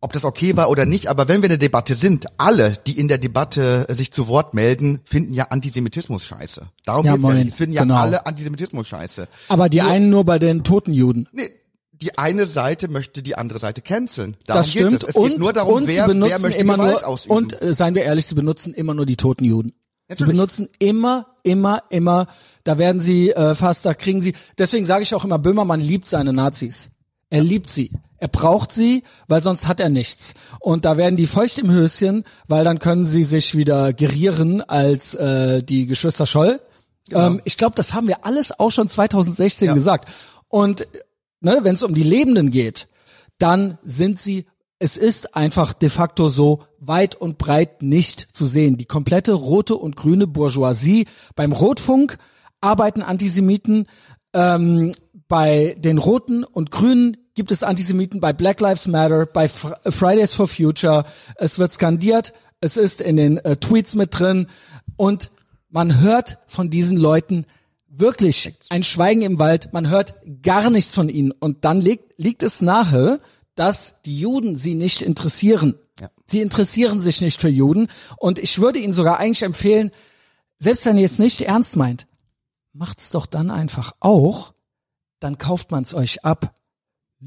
ob 0.06 0.14
das 0.14 0.24
okay 0.24 0.56
war 0.56 0.70
oder 0.70 0.86
nicht, 0.86 1.08
aber 1.08 1.28
wenn 1.28 1.42
wir 1.42 1.48
in 1.48 1.50
der 1.50 1.58
Debatte 1.58 1.96
sind, 1.96 2.28
alle, 2.38 2.78
die 2.88 2.98
in 2.98 3.08
der 3.10 3.18
Debatte 3.18 3.86
äh, 3.90 3.94
sich 3.94 4.14
zu 4.14 4.28
Wort 4.30 4.54
melden, 4.54 5.02
finden 5.04 5.34
ja 5.34 5.48
Antisemitismus 5.50 6.24
scheiße. 6.24 6.68
Darum 6.86 7.06
Ja, 7.06 7.14
geht's 7.14 7.24
ja 7.24 7.30
moin. 7.30 7.38
nicht. 7.40 7.50
Es 7.50 7.58
finden 7.58 7.74
ja 7.74 7.82
Genau. 7.82 7.96
alle 7.96 8.26
Antisemitismus 8.26 8.88
scheiße. 8.88 9.28
Aber 9.50 9.68
die 9.68 9.82
einen 9.82 10.10
nur 10.10 10.24
bei 10.24 10.40
den 10.40 10.64
toten 10.64 10.94
Juden. 10.94 11.28
Nee, 11.34 11.50
die 11.92 12.18
eine 12.18 12.46
Seite 12.46 12.88
möchte 12.88 13.22
die 13.24 13.36
andere 13.38 13.60
Seite 13.60 13.82
canceln. 13.82 14.38
Darum 14.46 14.62
Das 14.62 14.72
stimmt. 14.72 14.92
Geht 14.92 15.04
es. 15.04 15.10
es 15.10 15.16
und 15.16 15.30
geht 15.30 15.40
nur 15.40 15.54
darum, 15.54 15.76
und 15.76 15.88
wer, 15.88 16.04
sie 16.04 16.10
benutzen 16.10 16.32
wer 16.32 16.40
möchte 16.40 16.60
immer 16.62 16.74
Gewalt 16.76 17.02
nur, 17.02 17.08
ausüben. 17.08 17.36
und 17.38 17.62
äh, 17.62 17.74
seien 17.74 17.96
wir 17.96 18.04
ehrlich, 18.04 18.26
sie 18.28 18.36
benutzen 18.36 18.74
immer 18.74 18.94
nur 18.94 19.06
die 19.06 19.16
toten 19.18 19.44
Juden. 19.46 19.70
Sie 20.08 20.14
Natürlich. 20.14 20.34
benutzen 20.34 20.70
immer, 20.80 21.26
immer, 21.44 21.84
immer, 21.90 22.28
da 22.64 22.78
werden 22.78 23.02
sie 23.02 23.32
äh, 23.32 23.56
fast, 23.56 23.86
da 23.86 23.94
kriegen 23.96 24.22
sie, 24.22 24.34
deswegen 24.58 24.86
sage 24.86 25.02
ich 25.04 25.16
auch 25.16 25.26
immer, 25.26 25.40
Böhmermann 25.40 25.80
liebt 25.80 26.08
seine 26.08 26.32
Nazis. 26.32 26.90
Er 27.32 27.42
liebt 27.42 27.70
sie. 27.72 27.92
Er 28.26 28.30
braucht 28.30 28.72
sie, 28.72 29.04
weil 29.28 29.44
sonst 29.44 29.68
hat 29.68 29.80
er 29.80 29.90
nichts. 29.90 30.34
Und 30.60 30.84
da 30.84 30.98
werden 30.98 31.16
die 31.16 31.28
feucht 31.28 31.60
im 31.60 31.70
Höschen, 31.70 32.24
weil 32.48 32.64
dann 32.64 32.80
können 32.80 33.06
sie 33.06 33.24
sich 33.24 33.54
wieder 33.54 33.94
gerieren 33.94 34.62
als 34.62 35.14
äh, 35.14 35.62
die 35.62 35.86
Geschwister 35.86 36.26
Scholl. 36.26 36.60
Ähm, 37.12 37.40
ich 37.46 37.56
glaube, 37.56 37.76
das 37.76 37.94
haben 37.94 38.08
wir 38.08 38.26
alles 38.26 38.60
auch 38.60 38.72
schon 38.72 38.90
2016 38.90 39.76
gesagt. 39.76 40.10
Und 40.48 40.88
ne, 41.40 41.60
wenn 41.62 41.76
es 41.76 41.84
um 41.84 41.94
die 41.94 42.02
Lebenden 42.02 42.50
geht, 42.50 42.88
dann 43.38 43.78
sind 43.84 44.18
sie, 44.18 44.48
es 44.80 44.98
ist 44.98 45.36
einfach 45.36 45.74
de 45.74 45.90
facto 45.90 46.28
so 46.28 46.64
weit 46.80 47.14
und 47.14 47.38
breit 47.38 47.84
nicht 47.84 48.30
zu 48.34 48.48
sehen. 48.48 48.78
Die 48.78 48.86
komplette 48.86 49.34
rote 49.34 49.76
und 49.76 49.96
grüne 49.96 50.26
Bourgeoisie 50.26 51.06
beim 51.36 51.52
Rotfunk 51.52 52.18
arbeiten 52.60 53.04
Antisemiten, 53.04 53.86
ähm, 54.34 54.94
bei 55.28 55.76
den 55.78 56.00
Roten 56.00 56.44
und 56.44 56.72
Grünen 56.72 57.18
gibt 57.36 57.52
es 57.52 57.64
Antisemiten, 57.64 58.20
bei 58.20 58.34
Black 58.34 58.62
Lives 58.62 58.88
Matter, 58.88 59.26
bei 59.26 59.48
Fr 59.48 59.78
Fridays 59.90 60.34
for 60.34 60.48
Future. 60.48 61.06
Es 61.36 61.60
wird 61.60 61.74
skandiert, 61.74 62.34
es 62.62 62.78
ist 62.78 63.02
in 63.02 63.18
den 63.18 63.38
äh, 63.38 63.58
Tweets 63.58 63.94
mit 63.94 64.18
drin 64.18 64.48
und 64.96 65.30
man 65.70 66.00
hört 66.00 66.38
von 66.48 66.70
diesen 66.70 66.98
Leuten 66.98 67.46
wirklich 67.88 68.58
ein 68.70 68.84
Schweigen 68.84 69.22
im 69.22 69.40
Wald. 69.40 69.74
Man 69.74 69.90
hört 69.90 70.16
gar 70.42 70.70
nichts 70.70 70.94
von 70.94 71.10
ihnen 71.10 71.32
und 71.32 71.66
dann 71.66 71.82
liegt, 71.82 72.14
liegt 72.18 72.44
es 72.44 72.62
nahe, 72.62 73.20
dass 73.56 74.02
die 74.04 74.20
Juden 74.20 74.56
sie 74.56 74.76
nicht 74.76 75.02
interessieren. 75.02 75.78
Ja. 76.00 76.10
Sie 76.26 76.42
interessieren 76.42 77.00
sich 77.00 77.22
nicht 77.22 77.40
für 77.40 77.50
Juden. 77.50 77.88
Und 78.18 78.40
ich 78.40 78.60
würde 78.60 78.80
Ihnen 78.80 78.94
sogar 78.94 79.18
eigentlich 79.18 79.44
empfehlen, 79.44 79.92
selbst 80.60 80.86
wenn 80.86 80.98
ihr 80.98 81.06
es 81.06 81.20
nicht 81.20 81.42
ernst 81.42 81.76
meint, 81.76 82.08
macht's 82.74 83.12
doch 83.12 83.26
dann 83.26 83.50
einfach 83.52 83.94
auch, 84.00 84.54
dann 85.20 85.38
kauft 85.38 85.72
man's 85.72 85.94
euch 85.94 86.26
ab. 86.26 86.54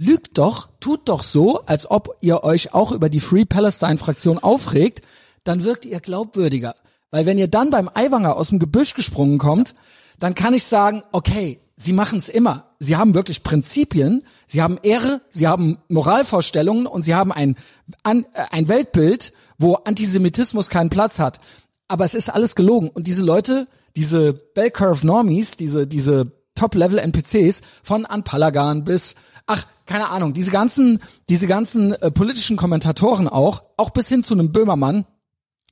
Lügt 0.00 0.38
doch, 0.38 0.68
tut 0.78 1.08
doch 1.08 1.24
so, 1.24 1.64
als 1.66 1.90
ob 1.90 2.18
ihr 2.20 2.44
euch 2.44 2.72
auch 2.72 2.92
über 2.92 3.08
die 3.08 3.18
Free 3.18 3.44
Palestine 3.44 3.98
Fraktion 3.98 4.38
aufregt, 4.38 5.02
dann 5.42 5.64
wirkt 5.64 5.84
ihr 5.84 5.98
glaubwürdiger. 5.98 6.74
Weil 7.10 7.26
wenn 7.26 7.36
ihr 7.36 7.48
dann 7.48 7.70
beim 7.70 7.90
Aiwanger 7.92 8.36
aus 8.36 8.50
dem 8.50 8.60
Gebüsch 8.60 8.94
gesprungen 8.94 9.38
kommt, 9.38 9.74
dann 10.20 10.36
kann 10.36 10.54
ich 10.54 10.64
sagen, 10.64 11.02
okay, 11.10 11.58
sie 11.76 11.92
machen's 11.92 12.28
immer. 12.28 12.70
Sie 12.78 12.96
haben 12.96 13.14
wirklich 13.14 13.42
Prinzipien, 13.42 14.22
sie 14.46 14.62
haben 14.62 14.78
Ehre, 14.84 15.20
sie 15.30 15.48
haben 15.48 15.78
Moralvorstellungen 15.88 16.86
und 16.86 17.02
sie 17.02 17.16
haben 17.16 17.32
ein, 17.32 17.56
ein, 18.04 18.24
äh, 18.34 18.44
ein 18.52 18.68
Weltbild, 18.68 19.32
wo 19.58 19.74
Antisemitismus 19.74 20.70
keinen 20.70 20.90
Platz 20.90 21.18
hat. 21.18 21.40
Aber 21.88 22.04
es 22.04 22.14
ist 22.14 22.28
alles 22.28 22.54
gelogen. 22.54 22.88
Und 22.88 23.08
diese 23.08 23.24
Leute, 23.24 23.66
diese 23.96 24.32
Bell 24.32 24.70
Curve 24.70 25.04
Normies, 25.04 25.56
diese, 25.56 25.88
diese 25.88 26.30
Top-Level-NPCs 26.54 27.62
von 27.82 28.06
Anpalagan 28.06 28.84
bis, 28.84 29.16
ach, 29.48 29.66
keine 29.86 30.10
Ahnung, 30.10 30.32
diese 30.34 30.52
ganzen, 30.52 31.00
diese 31.28 31.48
ganzen 31.48 31.92
äh, 31.94 32.10
politischen 32.12 32.56
Kommentatoren 32.56 33.26
auch, 33.26 33.64
auch 33.76 33.90
bis 33.90 34.08
hin 34.08 34.22
zu 34.22 34.34
einem 34.34 34.52
Böhmermann, 34.52 35.04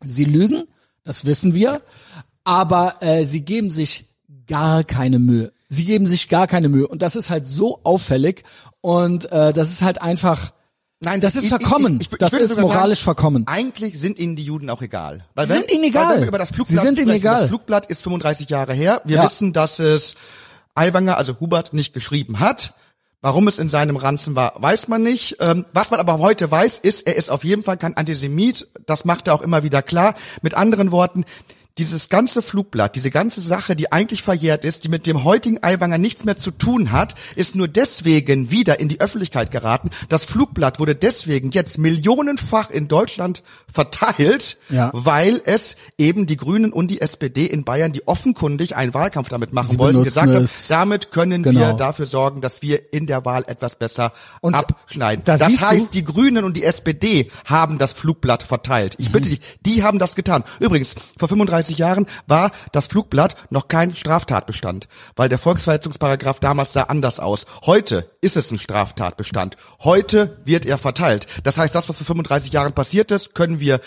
sie 0.03 0.25
lügen, 0.25 0.65
das 1.05 1.25
wissen 1.25 1.55
wir, 1.55 1.83
aber 2.43 2.97
äh, 3.01 3.25
sie 3.25 3.43
geben 3.43 3.71
sich 3.71 4.07
gar 4.49 4.83
keine 4.83 5.19
Mühe. 5.21 5.53
Sie 5.69 5.85
geben 5.85 6.07
sich 6.07 6.29
gar 6.29 6.47
keine 6.47 6.69
Mühe. 6.69 6.87
Und 6.87 7.03
das 7.03 7.17
ist 7.17 7.29
halt 7.29 7.47
so 7.47 7.81
auffällig 7.85 8.45
und 8.81 9.31
äh, 9.33 9.53
das 9.53 9.71
ist 9.71 9.83
halt 9.83 10.01
einfach, 10.01 10.53
Nein, 11.01 11.21
das 11.21 11.37
ist 11.37 11.49
verkommen. 11.49 11.99
Ich, 12.01 12.07
ich, 12.07 12.13
ich, 12.15 12.19
das 12.19 12.33
ist 12.33 12.59
moralisch 12.59 13.01
sagen, 13.01 13.05
verkommen. 13.05 13.47
Eigentlich 13.47 14.01
sind 14.01 14.19
ihnen 14.19 14.35
die 14.35 14.45
Juden 14.45 14.71
auch 14.71 14.81
egal. 14.81 15.27
Weil 15.35 15.47
Sie 15.47 15.53
sind 15.53 15.71
ihnen 15.71 15.85
egal. 15.85 16.21
Wenn 16.23 16.29
über 16.29 16.39
das 16.39 16.51
Flugblatt 16.53 16.81
Sie 16.83 16.87
sind 16.87 16.99
ihnen 16.99 17.11
egal. 17.11 17.41
Das 17.41 17.49
Flugblatt 17.51 17.87
ist 17.87 18.03
35 18.03 18.49
Jahre 18.49 18.73
her. 18.73 19.03
Wir 19.05 19.17
Ja. 19.17 19.25
wissen, 19.25 19.53
dass 19.53 19.79
es 19.79 20.15
Aiwanger, 20.75 21.19
also 21.19 21.39
Hubert, 21.39 21.75
nicht 21.75 21.93
geschrieben 21.93 22.41
hat. 22.41 22.73
Warum 23.23 23.49
es 23.49 23.59
in 23.59 23.69
seinem 23.69 23.97
Ranzen 23.97 24.37
war, 24.37 24.53
weiß 24.57 24.89
man 24.89 25.03
nicht. 25.03 25.39
Ähm, 25.41 25.65
was 25.73 25.91
man 25.91 26.01
aber 26.01 26.19
heute 26.19 26.51
weiß, 26.51 26.79
ist, 26.79 27.07
er 27.07 27.17
ist 27.17 27.31
auf 27.31 27.45
jeden 27.45 27.63
Fall 27.63 27.79
kein 27.79 27.97
Antisemit. 27.97 28.69
Das 28.85 29.05
macht 29.05 29.27
er 29.27 29.35
auch 29.35 29.41
immer 29.41 29.63
wieder 29.63 29.83
klar. 29.83 30.15
Mit 30.43 30.55
anderen 30.55 30.93
Worten, 30.93 31.25
dieses 31.79 32.09
ganze 32.09 32.41
Flugblatt, 32.43 32.97
diese 32.97 33.11
ganze 33.11 33.41
Sache, 33.41 33.77
die 33.77 33.93
eigentlich 33.93 34.23
verjährt 34.23 34.65
ist, 34.65 34.85
die 34.85 34.89
mit 34.89 35.07
dem 35.07 35.25
heutigen 35.25 35.63
Aiwanger 35.63 35.99
nichts 35.99 36.25
mehr 36.25 36.37
zu 36.37 36.51
tun 36.51 36.91
hat, 36.93 37.15
ist 37.35 37.55
nur 37.55 37.69
deswegen 37.69 38.51
wieder 38.51 38.81
in 38.81 38.89
die 38.89 39.01
Öffentlichkeit 39.01 39.51
geraten. 39.51 39.91
Das 40.09 40.25
Flugblatt 40.25 40.79
wurde 40.79 40.95
deswegen 40.95 41.51
jetzt 41.51 41.77
millionenfach 41.77 42.71
in 42.71 42.89
Deutschland 42.89 43.43
verteilt, 43.71 44.57
Ja. 44.71 44.91
weil 44.95 45.43
es 45.45 45.77
eben 45.99 46.27
die 46.27 46.37
Grünen 46.37 46.73
und 46.73 46.91
die 46.91 47.01
SPD 47.01 47.45
in 47.47 47.65
Bayern, 47.65 47.93
die 47.93 48.07
offenkundig 48.09 48.75
einen 48.75 48.95
Wahlkampf 48.95 49.29
damit 49.29 49.53
machen 49.53 49.73
Sie 49.73 49.79
wollten, 49.79 50.03
gesagt 50.03 50.29
haben, 50.33 50.49
damit 50.69 51.11
können 51.13 51.43
Genau. 51.43 51.61
wir 51.61 51.73
dafür 51.75 52.07
sorgen, 52.07 52.41
dass 52.41 52.63
wir 52.63 52.93
in 52.95 53.07
der 53.07 53.25
Wahl 53.25 53.45
etwas 53.47 53.77
besser 53.77 54.13
Und 54.41 54.55
abschneiden. 54.55 55.25
da 55.25 55.37
das 55.37 55.61
heißt, 55.61 55.93
die 55.95 56.05
Grünen 56.05 56.45
und 56.45 56.57
die 56.57 56.65
SPD 56.65 57.31
haben 57.45 57.79
das 57.79 57.93
Flugblatt 57.93 58.43
verteilt. 58.43 58.95
Ich 58.99 59.13
bitte 59.13 59.29
dich, 59.29 59.41
die 59.65 59.83
haben 59.83 59.99
das 59.99 60.15
getan. 60.15 60.43
Übrigens, 60.59 60.95
vor 61.19 61.29
35 61.29 61.66
Jahren 61.75 62.07
war 62.27 62.51
das 62.73 62.87
Flugblatt 62.87 63.37
noch 63.51 63.69
kein 63.69 63.95
Straftatbestand, 63.95 64.89
weil 65.15 65.29
der 65.29 65.39
Volksverhetzungsparagraf 65.39 66.41
damals 66.41 66.73
sah 66.73 66.85
anders 66.85 67.21
aus. 67.21 67.47
Heute 67.65 68.11
ist 68.21 68.37
es 68.37 68.51
ein 68.51 68.59
Straftatbestand. 68.59 69.57
Heute 69.83 70.39
wird 70.45 70.67
er 70.67 70.79
verteilt. 70.79 71.27
Das 71.45 71.59
heißt, 71.59 71.75
das, 71.75 71.89
was 71.89 71.99
vor 71.99 72.07
35 72.07 72.53
Jahren 72.53 72.73
passiert 72.73 73.11
ist, 73.11 73.35
können 73.35 73.61
wir 73.61 73.81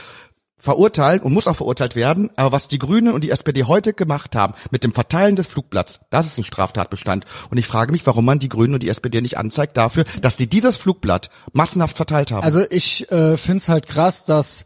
verurteilen 0.59 1.21
und 1.21 1.33
muss 1.33 1.47
auch 1.47 1.55
verurteilt 1.55 1.95
werden. 1.95 2.29
Aber 2.35 2.51
was 2.51 2.67
die 2.67 2.79
Grünen 2.79 3.13
und 3.13 3.23
die 3.23 3.31
SPD 3.31 3.63
heute 3.63 3.93
gemacht 3.93 4.35
haben 4.35 4.53
mit 4.71 4.83
dem 4.83 4.93
Verteilen 4.93 5.35
des 5.35 5.47
Flugblatts, 5.47 6.01
das 6.09 6.27
ist 6.27 6.37
ein 6.37 6.43
Straftatbestand. 6.43 7.25
Und 7.49 7.57
ich 7.57 7.65
frage 7.65 7.91
mich, 7.91 8.05
warum 8.05 8.25
man 8.25 8.39
die 8.39 8.49
Grünen 8.49 8.73
und 8.73 8.83
die 8.83 8.89
SPD 8.89 9.21
nicht 9.21 9.37
anzeigt 9.37 9.77
dafür, 9.77 10.03
dass 10.21 10.35
die 10.35 10.47
dieses 10.47 10.75
Flugblatt 10.77 11.29
massenhaft 11.53 11.95
verteilt 11.95 12.31
haben. 12.31 12.43
Also 12.43 12.63
ich 12.69 13.09
äh, 13.11 13.37
find's 13.37 13.69
halt 13.69 13.87
krass, 13.87 14.25
dass 14.25 14.65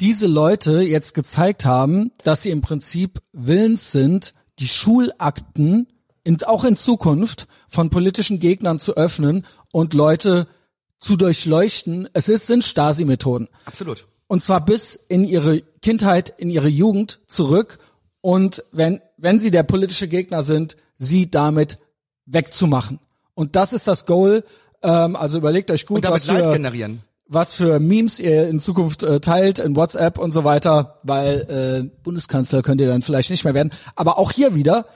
diese 0.00 0.26
Leute 0.26 0.82
jetzt 0.82 1.14
gezeigt 1.14 1.64
haben, 1.64 2.10
dass 2.22 2.42
sie 2.42 2.50
im 2.50 2.60
Prinzip 2.60 3.22
willens 3.32 3.92
sind, 3.92 4.34
die 4.58 4.68
Schulakten 4.68 5.88
in, 6.24 6.42
auch 6.44 6.64
in 6.64 6.76
Zukunft 6.76 7.46
von 7.68 7.90
politischen 7.90 8.40
Gegnern 8.40 8.78
zu 8.78 8.96
öffnen 8.96 9.46
und 9.72 9.94
Leute 9.94 10.46
zu 10.98 11.16
durchleuchten. 11.16 12.08
Es 12.12 12.28
ist, 12.28 12.46
sind 12.46 12.64
Stasi-Methoden. 12.64 13.48
Absolut. 13.64 14.06
Und 14.26 14.42
zwar 14.42 14.64
bis 14.64 14.96
in 15.08 15.24
ihre 15.24 15.62
Kindheit, 15.82 16.34
in 16.36 16.50
ihre 16.50 16.68
Jugend 16.68 17.20
zurück. 17.28 17.78
Und 18.20 18.64
wenn, 18.72 19.00
wenn 19.16 19.38
sie 19.38 19.50
der 19.50 19.62
politische 19.62 20.08
Gegner 20.08 20.42
sind, 20.42 20.76
sie 20.98 21.30
damit 21.30 21.78
wegzumachen. 22.24 22.98
Und 23.34 23.54
das 23.54 23.72
ist 23.72 23.86
das 23.86 24.04
Goal. 24.04 24.42
Ähm, 24.82 25.14
also 25.14 25.38
überlegt 25.38 25.70
euch 25.70 25.86
gut, 25.86 25.96
Und 25.96 26.04
damit 26.06 26.22
was 26.22 26.26
Leid 26.26 26.52
generieren. 26.54 27.02
Was 27.28 27.54
für 27.54 27.80
Memes 27.80 28.20
ihr 28.20 28.48
in 28.48 28.60
Zukunft 28.60 29.02
äh, 29.02 29.20
teilt 29.20 29.58
in 29.58 29.74
WhatsApp 29.74 30.18
und 30.18 30.32
so 30.32 30.44
weiter, 30.44 31.00
weil 31.02 31.40
äh, 31.88 32.02
Bundeskanzler 32.02 32.62
könnt 32.62 32.80
ihr 32.80 32.88
dann 32.88 33.02
vielleicht 33.02 33.30
nicht 33.30 33.44
mehr 33.44 33.54
werden. 33.54 33.72
Aber 33.94 34.18
auch 34.18 34.30
hier 34.30 34.54
wieder, 34.54 34.86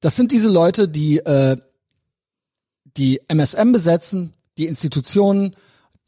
das 0.00 0.16
sind 0.16 0.32
diese 0.32 0.48
Leute, 0.48 0.88
die 0.88 1.18
äh, 1.18 1.56
die 2.96 3.20
MSM 3.28 3.72
besetzen, 3.72 4.34
die 4.58 4.66
Institutionen, 4.66 5.54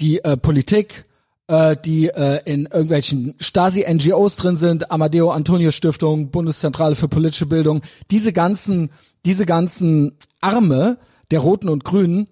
die 0.00 0.22
äh, 0.24 0.36
Politik, 0.36 1.06
äh, 1.46 1.76
die 1.76 2.08
äh, 2.08 2.40
in 2.44 2.66
irgendwelchen 2.66 3.34
Stasi-NGOs 3.38 4.36
drin 4.36 4.56
sind, 4.56 4.90
Amadeo 4.90 5.30
Antonio 5.30 5.70
Stiftung, 5.70 6.30
Bundeszentrale 6.30 6.96
für 6.96 7.08
politische 7.08 7.46
Bildung, 7.46 7.82
diese 8.10 8.32
ganzen, 8.32 8.90
diese 9.24 9.46
ganzen 9.46 10.16
Arme 10.40 10.98
der 11.30 11.40
Roten 11.40 11.68
und 11.68 11.84
Grünen, 11.84 12.28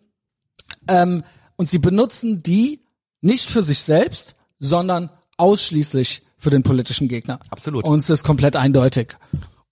ähm, 0.87 1.23
und 1.57 1.69
sie 1.69 1.79
benutzen 1.79 2.43
die 2.43 2.81
nicht 3.20 3.50
für 3.50 3.62
sich 3.62 3.80
selbst, 3.80 4.37
sondern 4.58 5.10
ausschließlich 5.37 6.22
für 6.38 6.50
den 6.50 6.62
politischen 6.62 7.08
Gegner. 7.08 7.40
Absolut. 7.50 7.84
Und 7.84 7.98
es 8.00 8.10
ist 8.10 8.25
komplett 8.25 8.56
eindeutig. 8.56 9.16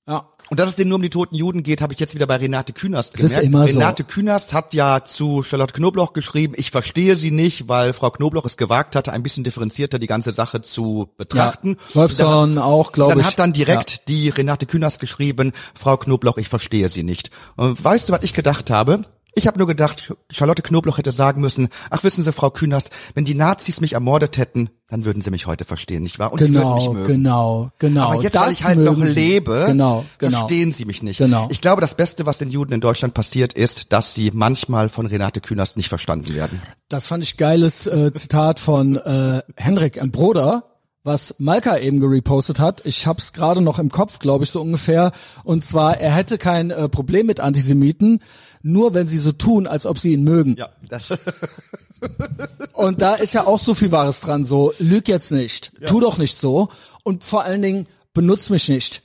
Ja. 0.06 0.28
Und 0.48 0.60
dass 0.60 0.68
es 0.68 0.76
denen 0.76 0.90
nur 0.90 0.96
um 0.96 1.02
die 1.02 1.10
toten 1.10 1.34
Juden 1.34 1.64
geht, 1.64 1.80
habe 1.80 1.92
ich 1.92 1.98
jetzt 1.98 2.14
wieder 2.14 2.28
bei 2.28 2.36
Renate 2.36 2.72
Künast 2.72 3.14
Das 3.14 3.22
ist 3.22 3.30
gemerkt. 3.30 3.46
immer 3.46 3.66
so. 3.66 3.78
Renate 3.80 4.04
Künast 4.04 4.52
hat 4.54 4.74
ja 4.74 5.02
zu 5.02 5.42
Charlotte 5.42 5.72
Knobloch 5.74 6.12
geschrieben, 6.12 6.54
ich 6.56 6.70
verstehe 6.70 7.16
sie 7.16 7.32
nicht, 7.32 7.68
weil 7.68 7.92
Frau 7.92 8.10
Knobloch 8.10 8.44
es 8.44 8.56
gewagt 8.56 8.94
hatte, 8.94 9.12
ein 9.12 9.24
bisschen 9.24 9.42
differenzierter 9.42 9.98
die 9.98 10.06
ganze 10.06 10.30
Sache 10.30 10.60
zu 10.62 11.08
betrachten. 11.16 11.76
Ja. 11.88 11.94
Wolfson 11.96 12.58
auch, 12.58 12.92
glaube 12.92 13.14
Dann 13.14 13.20
ich. 13.20 13.26
hat 13.26 13.38
dann 13.40 13.52
direkt 13.52 14.06
die 14.06 14.28
Renate 14.28 14.66
Künast 14.66 15.00
geschrieben, 15.00 15.52
Frau 15.74 15.96
Knobloch, 15.96 16.36
ich 16.36 16.48
verstehe 16.48 16.88
sie 16.88 17.02
nicht. 17.02 17.30
Und 17.56 17.82
weißt 17.82 18.08
du, 18.08 18.12
was 18.12 18.22
ich 18.22 18.32
gedacht 18.32 18.70
habe? 18.70 19.02
Ich 19.38 19.46
habe 19.46 19.58
nur 19.58 19.66
gedacht, 19.66 20.14
Charlotte 20.30 20.62
Knobloch 20.62 20.96
hätte 20.96 21.12
sagen 21.12 21.42
müssen, 21.42 21.68
ach 21.90 22.02
wissen 22.04 22.24
Sie, 22.24 22.32
Frau 22.32 22.48
Künast, 22.48 22.88
wenn 23.14 23.26
die 23.26 23.34
Nazis 23.34 23.82
mich 23.82 23.92
ermordet 23.92 24.38
hätten, 24.38 24.70
dann 24.88 25.04
würden 25.04 25.20
sie 25.20 25.30
mich 25.30 25.46
heute 25.46 25.66
verstehen, 25.66 26.04
nicht 26.04 26.18
wahr? 26.18 26.32
Und 26.32 26.38
sie 26.40 26.54
würden 26.54 26.74
mich 26.74 26.84
Genau, 26.84 26.92
mögen. 26.94 27.06
genau, 27.06 27.70
genau. 27.78 28.02
Aber 28.12 28.22
jetzt, 28.22 28.34
das 28.34 28.42
weil 28.46 28.52
ich 28.52 28.64
halt 28.64 28.78
noch 28.78 28.96
lebe, 28.96 29.64
genau, 29.66 30.06
genau. 30.16 30.38
verstehen 30.38 30.72
sie 30.72 30.86
mich 30.86 31.02
nicht. 31.02 31.18
Genau. 31.18 31.48
Ich 31.50 31.60
glaube, 31.60 31.82
das 31.82 31.94
Beste, 31.96 32.24
was 32.24 32.38
den 32.38 32.48
Juden 32.48 32.72
in 32.72 32.80
Deutschland 32.80 33.12
passiert, 33.12 33.52
ist, 33.52 33.92
dass 33.92 34.14
sie 34.14 34.30
manchmal 34.32 34.88
von 34.88 35.04
Renate 35.04 35.42
Künast 35.42 35.76
nicht 35.76 35.90
verstanden 35.90 36.34
werden. 36.34 36.62
Das 36.88 37.06
fand 37.06 37.22
ich 37.22 37.36
geiles 37.36 37.86
äh, 37.86 38.14
Zitat 38.14 38.58
von 38.58 38.96
äh, 38.96 39.42
Henrik 39.56 39.98
M. 39.98 40.12
Broder, 40.12 40.64
was 41.04 41.34
Malka 41.38 41.76
eben 41.76 42.00
gerepostet 42.00 42.58
hat. 42.58 42.86
Ich 42.86 43.06
hab's 43.06 43.34
gerade 43.34 43.60
noch 43.60 43.78
im 43.78 43.90
Kopf, 43.90 44.18
glaube 44.18 44.44
ich, 44.44 44.50
so 44.50 44.62
ungefähr. 44.62 45.12
Und 45.44 45.62
zwar, 45.62 45.98
er 46.00 46.12
hätte 46.14 46.38
kein 46.38 46.70
äh, 46.70 46.88
Problem 46.88 47.26
mit 47.26 47.38
Antisemiten, 47.40 48.20
nur 48.66 48.94
wenn 48.94 49.06
sie 49.06 49.18
so 49.18 49.32
tun, 49.32 49.66
als 49.66 49.86
ob 49.86 49.98
sie 49.98 50.12
ihn 50.12 50.24
mögen. 50.24 50.56
Ja, 50.56 50.70
das 50.88 51.08
Und 52.72 53.00
da 53.00 53.14
ist 53.14 53.32
ja 53.32 53.46
auch 53.46 53.58
so 53.58 53.74
viel 53.74 53.92
Wahres 53.92 54.20
dran. 54.20 54.44
So, 54.44 54.74
lüg 54.78 55.08
jetzt 55.08 55.30
nicht, 55.30 55.72
tu 55.86 56.00
doch 56.00 56.18
nicht 56.18 56.38
so. 56.38 56.68
Und 57.02 57.24
vor 57.24 57.44
allen 57.44 57.62
Dingen, 57.62 57.86
benutz 58.12 58.50
mich 58.50 58.68
nicht. 58.68 59.02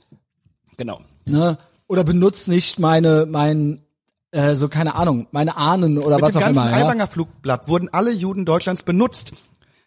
genau. 0.76 1.00
Ne? 1.26 1.56
Oder 1.86 2.04
benutz 2.04 2.48
nicht 2.48 2.78
meine, 2.78 3.26
mein, 3.26 3.82
äh, 4.32 4.56
so 4.56 4.68
keine 4.68 4.94
Ahnung, 4.94 5.28
meine 5.30 5.56
Ahnen 5.56 5.98
oder 5.98 6.16
Mit 6.16 6.22
was 6.22 6.32
dem 6.32 6.38
auch 6.38 6.46
ganzen 6.46 6.62
immer. 6.62 6.70
Ja? 6.70 6.84
Aiwanger 6.84 7.06
Flugblatt 7.06 7.68
wurden 7.68 7.88
alle 7.92 8.10
Juden 8.10 8.44
Deutschlands 8.44 8.82
benutzt. 8.82 9.32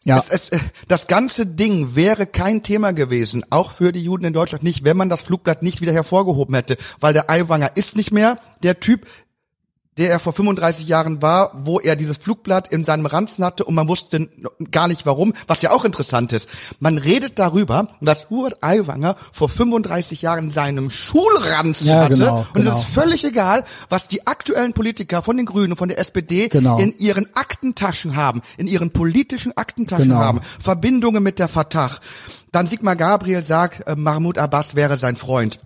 Ja. 0.05 0.19
Es, 0.19 0.29
es, 0.29 0.49
äh, 0.49 0.59
das 0.87 1.07
ganze 1.07 1.47
Ding 1.47 1.95
wäre 1.95 2.27
kein 2.27 2.61
Thema 2.61 2.93
gewesen, 2.93 3.43
auch 3.49 3.71
für 3.71 3.91
die 3.91 4.03
Juden 4.03 4.25
in 4.25 4.33
Deutschland 4.33 4.63
nicht, 4.63 4.85
wenn 4.85 4.95
man 4.95 5.09
das 5.09 5.23
Flugblatt 5.23 5.63
nicht 5.63 5.81
wieder 5.81 5.93
hervorgehoben 5.93 6.53
hätte, 6.53 6.77
weil 6.99 7.13
der 7.13 7.29
Aiwanger 7.29 7.75
ist 7.75 7.95
nicht 7.95 8.11
mehr 8.11 8.37
der 8.61 8.79
Typ, 8.79 9.07
der 9.97 10.09
er 10.11 10.19
vor 10.19 10.33
35 10.33 10.87
Jahren 10.87 11.21
war, 11.21 11.51
wo 11.55 11.79
er 11.79 11.95
dieses 11.95 12.17
Flugblatt 12.17 12.67
in 12.67 12.83
seinem 12.83 13.05
Ranzen 13.05 13.45
hatte 13.45 13.63
und 13.63 13.75
man 13.75 13.87
wusste 13.87 14.29
gar 14.71 14.87
nicht 14.87 15.05
warum, 15.05 15.33
was 15.47 15.61
ja 15.61 15.71
auch 15.71 15.85
interessant 15.85 16.33
ist. 16.33 16.49
Man 16.79 16.97
redet 16.97 17.39
darüber, 17.39 17.87
dass 18.01 18.29
Hubert 18.29 18.61
Aiwanger 18.61 19.15
vor 19.31 19.47
35 19.47 20.21
Jahren 20.21 20.51
seinem 20.51 20.89
Schulranzen 20.89 21.87
Ja, 21.87 22.03
hatte 22.03 22.15
genau, 22.15 22.39
und 22.53 22.59
es 22.59 22.65
genau. 22.65 22.79
ist 22.79 22.89
völlig 22.93 23.23
egal, 23.23 23.63
was 23.89 24.07
die 24.07 24.27
aktuellen 24.27 24.73
Politiker 24.73 25.21
von 25.23 25.37
den 25.37 25.45
Grünen, 25.45 25.75
von 25.77 25.87
der 25.89 25.99
SPD 25.99 26.49
Genau. 26.49 26.77
in 26.77 26.97
ihren 26.97 27.33
Aktentaschen 27.35 28.15
haben, 28.15 28.41
in 28.57 28.67
ihren 28.67 28.91
politischen 28.91 29.55
Aktentaschen 29.55 30.09
Genau. 30.09 30.19
haben, 30.19 30.41
Verbindungen 30.61 31.23
mit 31.23 31.39
der 31.39 31.47
Fatah. 31.47 31.91
Dann 32.51 32.67
Sigmar 32.67 32.95
Gabriel 32.95 33.43
sagt, 33.43 33.87
äh, 33.87 33.95
Mahmoud 33.95 34.37
Abbas 34.37 34.75
wäre 34.75 34.97
sein 34.97 35.15
Freund. 35.15 35.59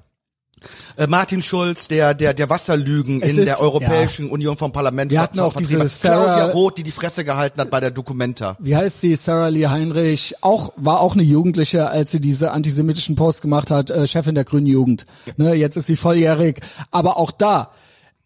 Äh, 0.98 1.08
Martin 1.08 1.42
Schulz, 1.42 1.88
der 1.88 2.14
der 2.14 2.34
der 2.34 2.50
Wasserlügen 2.50 3.22
Es 3.22 3.32
in 3.32 3.40
ist- 3.40 3.48
der 3.48 3.62
Europäischen 3.62 4.30
Union 4.30 4.58
vom 4.58 4.72
Parlament. 4.72 5.12
Wir 5.12 5.22
hatten 5.22 5.40
auch 5.40 5.54
diese 5.54 5.80
hat. 5.80 5.88
Claudia 6.02 6.38
Sarah- 6.38 6.52
Roth, 6.52 6.78
die 6.78 6.84
die 6.84 6.92
Fresse 6.92 7.24
gehalten 7.26 7.60
hat 7.62 7.70
bei 7.72 7.80
der 7.80 7.92
Documenta. 7.92 8.58
wie 8.60 8.76
heißt 8.76 9.02
sie, 9.02 9.16
Sarah 9.16 9.48
Lee 9.48 9.68
Heinrich, 9.68 10.36
auch 10.42 10.74
war 10.76 11.00
auch 11.00 11.14
eine 11.14 11.24
Jugendliche, 11.24 11.90
als 11.90 12.12
sie 12.12 12.20
diese 12.20 12.52
antisemitischen 12.52 13.16
Posts 13.16 13.42
gemacht 13.42 13.72
hat, 13.72 13.90
äh, 13.90 14.08
Chefin 14.08 14.36
der 14.36 14.44
Grünen 14.44 14.68
Jugend. 14.68 15.06
Ne, 15.38 15.54
jetzt 15.54 15.78
ist 15.78 15.88
sie 15.88 15.96
volljährig, 15.96 16.60
aber 16.92 17.18
auch 17.18 17.32
da, 17.32 17.72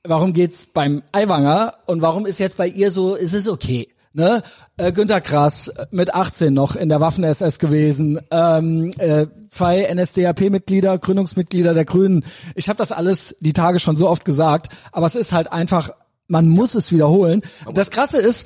warum 0.03 0.33
geht's 0.33 0.65
beim 0.65 1.01
Aiwanger 1.11 1.73
und 1.85 2.01
warum 2.01 2.25
ist 2.25 2.39
jetzt 2.39 2.57
bei 2.57 2.67
ihr 2.67 2.91
so, 2.91 3.15
ist 3.15 3.33
es 3.33 3.47
okay? 3.47 3.87
Ne? 4.13 4.43
Äh, 4.77 4.91
Günter 4.91 5.21
Grass 5.21 5.69
äh, 5.69 5.87
mit 5.91 6.13
18 6.13 6.53
noch 6.53 6.75
in 6.75 6.87
der 6.89 7.01
Waffen-SS 7.01 7.57
gewesen, 7.57 8.19
ähm, 8.29 8.91
äh, 8.99 9.25
zwei 9.49 9.91
NSDAP-Mitglieder, 9.91 10.97
Gründungsmitglieder 10.99 11.73
der 11.73 11.85
Grünen. 11.85 12.23
Ich 12.53 12.69
habe 12.69 12.77
das 12.77 12.91
alles 12.91 13.35
die 13.39 13.53
Tage 13.53 13.79
schon 13.79 13.97
so 13.97 14.07
oft 14.07 14.23
gesagt, 14.23 14.69
aber 14.91 15.07
es 15.07 15.15
ist 15.15 15.31
halt 15.31 15.51
einfach, 15.51 15.89
man 16.27 16.47
muss 16.47 16.75
es 16.75 16.91
wiederholen. 16.91 17.41
Das 17.73 17.89
Krasse 17.89 18.17
ist, 18.19 18.45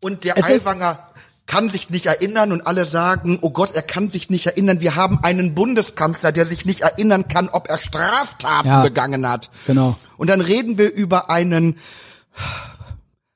Und 0.00 0.24
der 0.24 0.38
Aiwanger 0.42 0.98
kann 1.46 1.68
sich 1.68 1.90
nicht 1.90 2.06
erinnern 2.06 2.52
und 2.52 2.66
alle 2.66 2.86
sagen, 2.86 3.38
oh 3.42 3.50
Gott, 3.50 3.74
er 3.74 3.82
kann 3.82 4.08
sich 4.08 4.30
nicht 4.30 4.46
erinnern. 4.46 4.80
Wir 4.80 4.94
haben 4.94 5.18
einen 5.22 5.54
Bundeskanzler, 5.54 6.32
der 6.32 6.46
sich 6.46 6.64
nicht 6.64 6.82
erinnern 6.82 7.28
kann, 7.28 7.48
ob 7.50 7.68
er 7.68 7.76
Straftaten 7.76 8.68
Ja. 8.68 8.82
begangen 8.82 9.28
hat. 9.28 9.50
Genau. 9.66 9.96
Und 10.16 10.30
dann 10.30 10.40
reden 10.40 10.78
wir 10.78 10.90
über 10.92 11.28
einen 11.28 11.76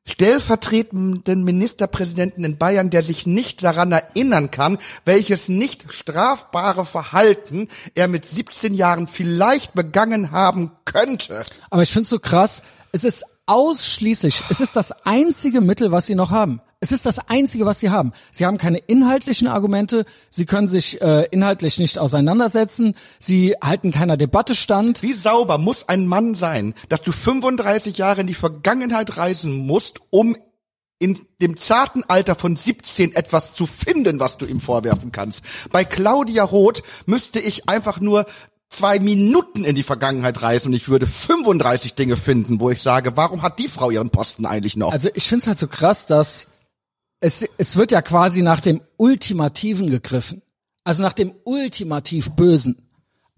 stellvertretenden 0.06 1.44
Ministerpräsidenten 1.44 2.44
in 2.44 2.58
Bayern, 2.58 2.90
der 2.90 3.02
sich 3.02 3.26
nicht 3.26 3.64
daran 3.64 3.92
erinnern 3.92 4.50
kann, 4.50 4.78
welches 5.04 5.49
nicht 5.49 5.87
strafbare 5.88 6.84
Verhalten 6.84 7.68
er 7.94 8.08
mit 8.08 8.26
17 8.26 8.75
Jahren 8.75 9.08
vielleicht 9.08 9.75
begangen 9.75 10.30
haben 10.30 10.73
könnte. 10.84 11.44
Aber 11.70 11.82
ich 11.82 11.90
find's 11.90 12.11
so 12.11 12.18
krass. 12.18 12.62
Es 12.92 13.04
ist 13.04 13.25
ausschließlich, 13.46 14.42
es 14.50 14.61
ist 14.61 14.76
das 14.76 14.92
einzige 15.06 15.61
Mittel, 15.61 15.90
was 15.90 16.06
sie 16.06 16.14
noch 16.14 16.30
haben. 16.30 16.61
Es 16.85 16.93
ist 16.93 17.07
das 17.07 17.31
einzige, 17.31 17.64
was 17.64 17.81
sie 17.81 17.88
haben. 17.88 18.12
Sie 18.31 18.45
haben 18.45 18.59
keine 18.59 18.76
inhaltlichen 18.76 19.49
Argumente. 19.49 20.05
Sie 20.29 20.45
können 20.45 20.69
sich 20.69 21.00
äh, 21.00 21.26
inhaltlich 21.31 21.79
nicht 21.79 21.99
auseinandersetzen. 21.99 22.95
Sie 23.19 23.55
halten 23.64 23.91
keiner 23.91 24.19
Debatte 24.19 24.55
stand. 24.55 25.03
Wie 25.03 25.14
sauber 25.14 25.57
muss 25.57 25.88
ein 25.88 26.07
Mann 26.07 26.35
sein, 26.35 26.75
dass 26.91 27.00
du 27.00 27.11
35 27.11 27.97
Jahre 27.97 28.21
in 28.21 28.26
die 28.26 28.35
Vergangenheit 28.35 29.17
reisen 29.17 29.67
musst, 29.67 30.00
um 30.11 30.37
in 30.99 31.19
dem 31.41 31.57
zarten 31.57 32.05
Alter 32.07 32.35
von 32.35 32.55
17 32.55 33.14
etwas 33.14 33.55
zu 33.55 33.64
finden, 33.64 34.21
was 34.21 34.37
du 34.37 34.45
ihm 34.45 34.61
vorwerfen 34.61 35.11
kannst. 35.11 35.43
Bei 35.73 35.87
Claudia 35.87 36.45
Roth 36.45 36.83
müsste 37.07 37.41
ich 37.41 37.67
einfach 37.67 37.99
nur 37.99 38.26
zwei 38.69 38.99
Minuten 38.99 39.64
in 39.64 39.75
die 39.75 39.83
Vergangenheit 39.83 40.43
reisen 40.43 40.69
und 40.69 40.75
ich 40.75 40.91
würde 40.91 41.07
35 41.07 41.95
Dinge 41.95 42.19
finden, 42.19 42.61
wo 42.61 42.69
ich 42.69 42.83
sage, 42.83 43.17
warum 43.17 43.41
hat 43.41 43.59
die 43.59 43.69
Frau 43.69 43.91
ihren 43.91 44.11
Posten 44.11 44.45
eigentlich 44.45 44.76
noch? 44.76 44.93
Also 44.93 45.09
ich 45.14 45.26
find's 45.26 45.47
halt 45.47 45.59
so 45.59 45.67
krass, 45.67 46.05
dass 46.05 46.49
es, 47.25 47.49
es 47.57 47.76
wird 47.76 47.90
ja 47.90 48.02
quasi 48.02 48.43
nach 48.43 48.61
dem 48.61 48.83
Ultimativen 48.99 49.88
gegriffen. 49.88 50.43
Also 50.85 51.02
nach 51.02 51.14
dem 51.14 51.33
ultimativ 51.45 52.33
Bösen. 52.33 52.76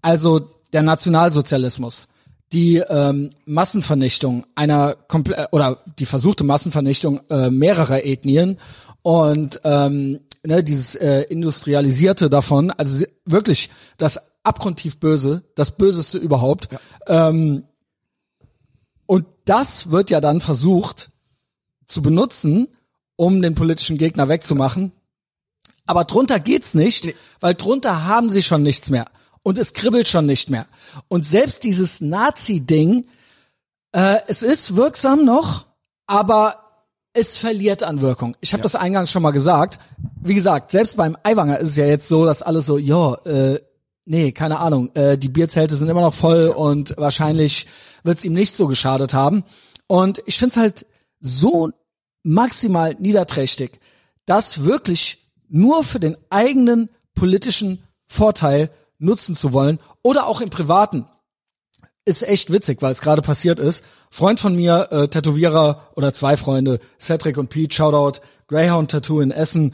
Also 0.01 0.39
der 0.73 0.81
Nationalsozialismus. 0.81 2.09
Die 2.51 2.77
ähm, 2.77 3.31
Massenvernichtung 3.45 4.45
einer 4.55 4.95
komple 4.95 5.47
oder 5.51 5.79
die 5.99 6.05
versuchte 6.05 6.43
Massenvernichtung 6.43 7.21
äh, 7.29 7.49
mehrerer 7.49 8.05
Ethnien 8.05 8.57
und 9.01 9.61
ähm, 9.63 10.19
ne, 10.45 10.63
dieses 10.63 10.95
äh, 10.95 11.21
industrialisierte 11.23 12.29
davon, 12.29 12.71
also 12.71 13.05
wirklich 13.25 13.69
das 13.97 14.19
abgrundtief 14.43 14.99
Böse, 14.99 15.43
das 15.55 15.77
Böseste 15.77 16.17
überhaupt. 16.17 16.69
Ähm, 17.07 17.63
und 19.05 19.25
das 19.45 19.91
wird 19.91 20.09
ja 20.09 20.21
dann 20.21 20.39
versucht 20.41 21.09
zu 21.85 22.01
benutzen, 22.01 22.67
um 23.17 23.41
den 23.41 23.55
politischen 23.55 23.97
Gegner 23.97 24.29
wegzumachen. 24.29 24.93
Aber 25.85 26.05
drunter 26.05 26.39
geht's 26.39 26.73
nicht, 26.73 27.13
weil 27.41 27.55
drunter 27.55 28.05
haben 28.05 28.29
sie 28.29 28.41
schon 28.41 28.63
nichts 28.63 28.89
mehr. 28.89 29.05
Und 29.43 29.57
es 29.57 29.73
kribbelt 29.73 30.07
schon 30.07 30.25
nicht 30.25 30.49
mehr. 30.49 30.67
Und 31.07 31.25
selbst 31.25 31.63
dieses 31.63 31.99
Nazi-Ding, 32.01 33.07
äh, 33.93 34.17
es 34.27 34.43
ist 34.43 34.75
wirksam 34.75 35.25
noch, 35.25 35.65
aber 36.05 36.63
es 37.13 37.37
verliert 37.37 37.83
an 37.83 38.01
Wirkung. 38.01 38.35
Ich 38.41 38.53
habe 38.53 38.63
das 38.63 38.75
eingangs 38.75 39.11
schon 39.11 39.23
mal 39.23 39.31
gesagt. 39.31 39.79
Wie 40.21 40.35
gesagt, 40.35 40.71
selbst 40.71 40.97
beim 40.97 41.17
Aiwanger 41.23 41.59
ist 41.59 41.69
es 41.69 41.75
ja 41.77 41.85
jetzt 41.85 42.07
so, 42.07 42.25
dass 42.25 42.41
alles 42.41 42.65
so, 42.65 42.77
ja, 42.77 43.15
äh, 43.25 43.59
nee, 44.05 44.31
keine 44.33 44.59
Ahnung, 44.59 44.91
äh, 44.95 45.17
die 45.17 45.29
Bierzelte 45.29 45.75
sind 45.75 45.89
immer 45.89 46.01
noch 46.01 46.13
voll 46.13 46.49
und 46.49 46.93
wahrscheinlich 46.97 47.65
wird's 48.03 48.25
ihm 48.25 48.33
nicht 48.33 48.55
so 48.55 48.67
geschadet 48.67 49.13
haben. 49.13 49.43
Und 49.87 50.21
ich 50.25 50.37
find's 50.37 50.57
halt 50.57 50.85
so 51.19 51.71
maximal 52.27 52.95
niederträchtig, 52.99 53.79
das 54.25 54.65
wirklich 54.65 55.23
nur 55.47 55.83
für 55.85 55.99
den 55.99 56.17
eigenen 56.29 56.89
politischen 57.15 57.83
Vorteil 58.05 58.69
nutzen 58.99 59.35
zu 59.35 59.53
wollen 59.53 59.79
oder 60.01 60.27
auch 60.27 60.41
im 60.41 60.49
Privaten. 60.49 61.05
Ist 62.03 62.23
echt 62.23 62.51
witzig, 62.51 62.81
weil 62.81 62.91
es 62.91 63.01
gerade 63.01 63.21
passiert 63.21 63.59
ist. 63.59 63.83
Freund 64.09 64.39
von 64.39 64.55
mir, 64.55 64.89
äh, 64.91 65.07
Tätowierer 65.07 65.87
oder 65.95 66.13
zwei 66.13 66.35
Freunde, 66.37 66.79
Cedric 66.99 67.37
und 67.37 67.49
Pete, 67.49 67.73
Shoutout, 67.73 68.19
Greyhound 68.47 68.91
Tattoo 68.91 69.21
in 69.21 69.31
Essen, 69.31 69.73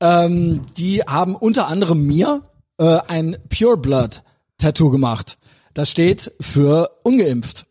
ähm, 0.00 0.62
die 0.76 1.02
haben 1.02 1.34
unter 1.36 1.68
anderem 1.68 2.06
mir 2.06 2.42
äh, 2.78 2.98
ein 3.08 3.36
Pure 3.50 3.76
Blood 3.76 4.22
Tattoo 4.56 4.90
gemacht. 4.90 5.38
Das 5.74 5.90
steht 5.90 6.32
für 6.40 6.90
ungeimpft. 7.02 7.66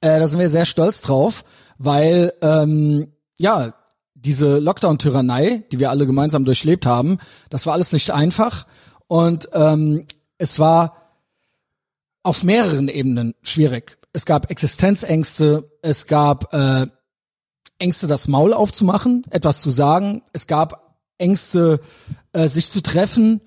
Äh, 0.00 0.18
da 0.18 0.28
sind 0.28 0.40
wir 0.40 0.50
sehr 0.50 0.64
stolz 0.64 1.00
drauf, 1.02 1.44
weil 1.78 2.32
ähm, 2.42 3.13
ja 3.38 3.74
diese 4.14 4.58
Lockdown-Tyrannei, 4.58 5.64
die 5.72 5.78
wir 5.80 5.90
alle 5.90 6.06
gemeinsam 6.06 6.44
durchlebt 6.44 6.86
haben, 6.86 7.18
das 7.50 7.66
war 7.66 7.74
alles 7.74 7.92
nicht 7.92 8.10
einfach 8.10 8.66
und 9.08 9.48
ähm, 9.52 10.06
es 10.38 10.58
war 10.58 10.96
auf 12.22 12.42
mehreren 12.42 12.88
Ebenen 12.88 13.34
schwierig. 13.42 13.98
Es 14.12 14.24
gab 14.24 14.50
Existenzängste, 14.50 15.70
es 15.82 16.06
gab 16.06 16.54
äh, 16.54 16.86
Ängste, 17.78 18.06
das 18.06 18.28
Maul 18.28 18.52
aufzumachen, 18.52 19.24
etwas 19.30 19.60
zu 19.60 19.70
sagen, 19.70 20.22
es 20.32 20.46
gab 20.46 20.96
Ängste, 21.18 21.80
äh, 22.32 22.48
sich 22.48 22.70
zu 22.70 22.80
treffen. 22.80 23.40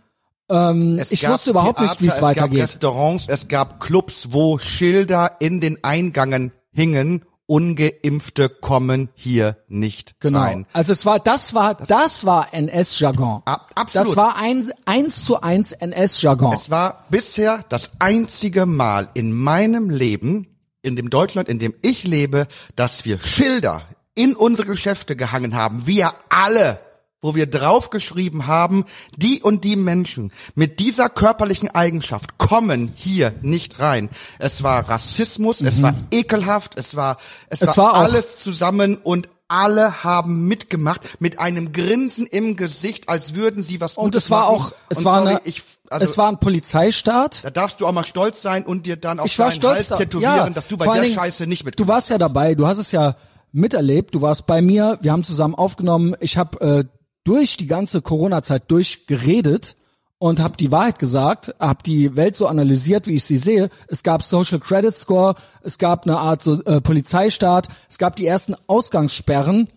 Ähm, 0.49 1.01
ich 1.09 1.27
wusste 1.27 1.51
überhaupt 1.51 1.79
nicht, 1.81 2.01
wie 2.01 2.07
es 2.07 2.13
Theater, 2.13 2.17
Es 2.17 2.23
weitergeht. 2.23 2.59
gab 2.59 2.67
Restaurants, 2.69 3.27
es 3.27 3.47
gab 3.47 3.79
Clubs, 3.79 4.27
wo 4.31 4.57
Schilder 4.57 5.39
in 5.39 5.61
den 5.61 5.83
Eingängen 5.83 6.51
hingen. 6.71 7.25
Ungeimpfte 7.47 8.49
kommen 8.49 9.09
hier 9.15 9.57
nicht 9.67 10.19
Genau. 10.19 10.39
rein. 10.41 10.67
Also 10.73 10.91
es 10.91 11.05
war, 11.05 11.19
das 11.19 11.53
war, 11.53 11.75
das 11.75 12.25
war 12.25 12.53
NS-Jargon. 12.53 13.41
Ab- 13.45 13.71
absolut. 13.75 14.07
Das 14.09 14.15
war 14.17 14.35
eins, 14.37 14.69
eins 14.85 15.25
zu 15.25 15.41
eins 15.41 15.71
NS-Jargon. 15.71 16.53
Es 16.53 16.69
war 16.69 17.05
bisher 17.09 17.65
das 17.69 17.91
einzige 17.99 18.65
Mal 18.65 19.09
in 19.13 19.31
meinem 19.33 19.89
Leben, 19.89 20.47
in 20.81 20.95
dem 20.95 21.09
Deutschland, 21.09 21.49
in 21.49 21.57
dem 21.59 21.73
ich 21.81 22.03
lebe, 22.03 22.47
dass 22.75 23.05
wir 23.05 23.19
Schilder 23.19 23.81
in 24.13 24.35
unsere 24.35 24.67
Geschäfte 24.67 25.15
gehangen 25.15 25.55
haben. 25.55 25.87
Wir 25.87 26.11
alle 26.29 26.79
wo 27.21 27.33
wir 27.35 27.47
draufgeschrieben 27.47 28.45
haben, 28.47 28.85
die 29.15 29.41
und 29.41 29.63
die 29.63 29.75
Menschen 29.75 30.31
mit 30.55 30.79
dieser 30.79 31.09
körperlichen 31.09 31.69
Eigenschaft 31.69 32.37
kommen 32.37 32.93
hier 32.95 33.33
nicht 33.41 33.79
rein. 33.79 34.09
Es 34.39 34.61
war 34.61 34.87
Rassismus, 34.87 35.61
es 35.61 35.81
war 35.81 35.95
ekelhaft, 36.11 36.77
es 36.77 36.95
war, 36.95 37.17
es, 37.49 37.61
Mhm. 37.61 37.67
Es 37.69 37.77
war, 37.77 37.85
war 37.85 37.93
auch- 37.93 37.99
alles 37.99 38.39
zusammen 38.39 38.97
und 38.97 39.29
alle 39.49 40.03
haben 40.03 40.45
mitgemacht 40.47 41.01
mit 41.21 41.39
einem 41.39 41.71
Grinsen 41.71 42.27
im 42.27 42.55
Gesicht, 42.57 43.07
als 43.07 43.33
würden 43.33 43.63
sie 43.63 43.79
was 43.79 43.95
und 43.95 44.05
Gutes 44.05 44.25
es 44.25 44.29
war 44.31 44.41
machen. 44.51 44.55
auch, 44.55 44.71
es 44.89 44.97
Und 44.99 45.05
war 45.05 45.19
sorry, 45.21 45.29
eine, 45.29 45.41
ich, 45.45 45.63
also, 45.89 46.05
es 46.05 46.17
war 46.17 46.27
ein 46.27 46.37
Polizeistaat. 46.39 47.45
da 47.45 47.49
darfst 47.49 47.79
du 47.81 47.87
auch 47.87 47.93
mal 47.93 48.03
stolz 48.03 48.41
sein 48.41 48.65
und 48.65 48.85
dir 48.85 48.97
dann 48.97 49.19
auf 49.19 49.39
war 49.39 49.47
deinen 49.47 49.55
stolz, 49.55 49.89
Hals 49.89 49.99
tätowieren, 50.01 50.35
ja, 50.35 50.49
dass 50.49 50.67
du 50.67 50.75
bei 50.77 50.85
der 50.93 51.01
Dingen, 51.01 51.15
Scheiße 51.15 51.47
nicht 51.47 51.63
mit. 51.63 51.79
Du 51.79 51.87
warst 51.87 52.09
ja 52.09 52.17
dabei, 52.17 52.55
du 52.55 52.67
hast 52.67 52.77
es 52.77 52.91
ja 52.91 53.15
miterlebt, 53.53 54.13
du 54.13 54.21
warst 54.21 54.45
bei 54.47 54.61
mir, 54.61 54.97
wir 55.01 55.13
haben 55.13 55.23
zusammen 55.23 55.55
aufgenommen, 55.55 56.13
ich 56.19 56.37
habe 56.37 56.59
äh, 56.59 56.83
durch 57.27 57.57
die 57.57 57.67
ganze 57.67 58.01
Corona-Zeit 58.01 58.71
durchgeredet 58.71 59.75
und 60.17 60.39
habe 60.39 60.55
die 60.57 60.71
Wahrheit 60.71 60.97
gesagt, 60.97 61.53
habe 61.59 61.83
die 61.83 62.15
Welt 62.15 62.37
so 62.37 62.47
analysiert, 62.47 63.05
wie 63.05 63.15
ich 63.15 63.25
sie 63.25 63.37
sehe. 63.37 63.69
Es 63.87 64.01
gab 64.01 64.23
Social 64.23 64.59
Credit 64.59 64.95
Score, 64.95 65.35
es 65.61 65.77
gab 65.77 66.05
eine 66.05 66.17
Art 66.17 66.41
so, 66.41 66.63
äh, 66.63 66.79
Polizeistaat, 66.79 67.67
es 67.89 67.97
gab 67.97 68.15
die 68.15 68.25
ersten 68.25 68.55
Ausgangssperren 68.67 69.67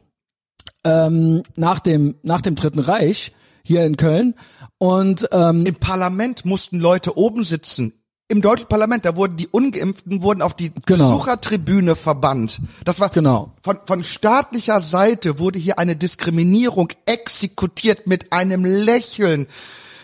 ähm, 0.84 1.42
nach 1.56 1.80
dem 1.80 2.14
nach 2.22 2.40
dem 2.40 2.54
Dritten 2.54 2.78
Reich 2.78 3.32
hier 3.64 3.84
in 3.84 3.96
Köln 3.96 4.34
und 4.78 5.28
ähm, 5.32 5.66
Im 5.66 5.74
Parlament 5.74 6.46
mussten 6.46 6.80
Leute 6.80 7.18
oben 7.18 7.44
sitzen. 7.44 7.99
Im 8.30 8.42
deutschen 8.42 8.68
Parlament, 8.68 9.04
da 9.04 9.16
wurden 9.16 9.36
die 9.36 9.48
Ungeimpften 9.48 10.22
wurden 10.22 10.40
auf 10.40 10.54
die 10.54 10.70
Genau. 10.86 11.10
Besuchertribüne 11.10 11.96
verbannt. 11.96 12.60
Das 12.84 13.00
war 13.00 13.08
Genau. 13.08 13.52
von, 13.60 13.78
von 13.86 14.04
staatlicher 14.04 14.80
Seite 14.80 15.40
wurde 15.40 15.58
hier 15.58 15.80
eine 15.80 15.96
Diskriminierung 15.96 16.90
exekutiert 17.06 18.06
mit 18.06 18.32
einem 18.32 18.64
Lächeln 18.64 19.48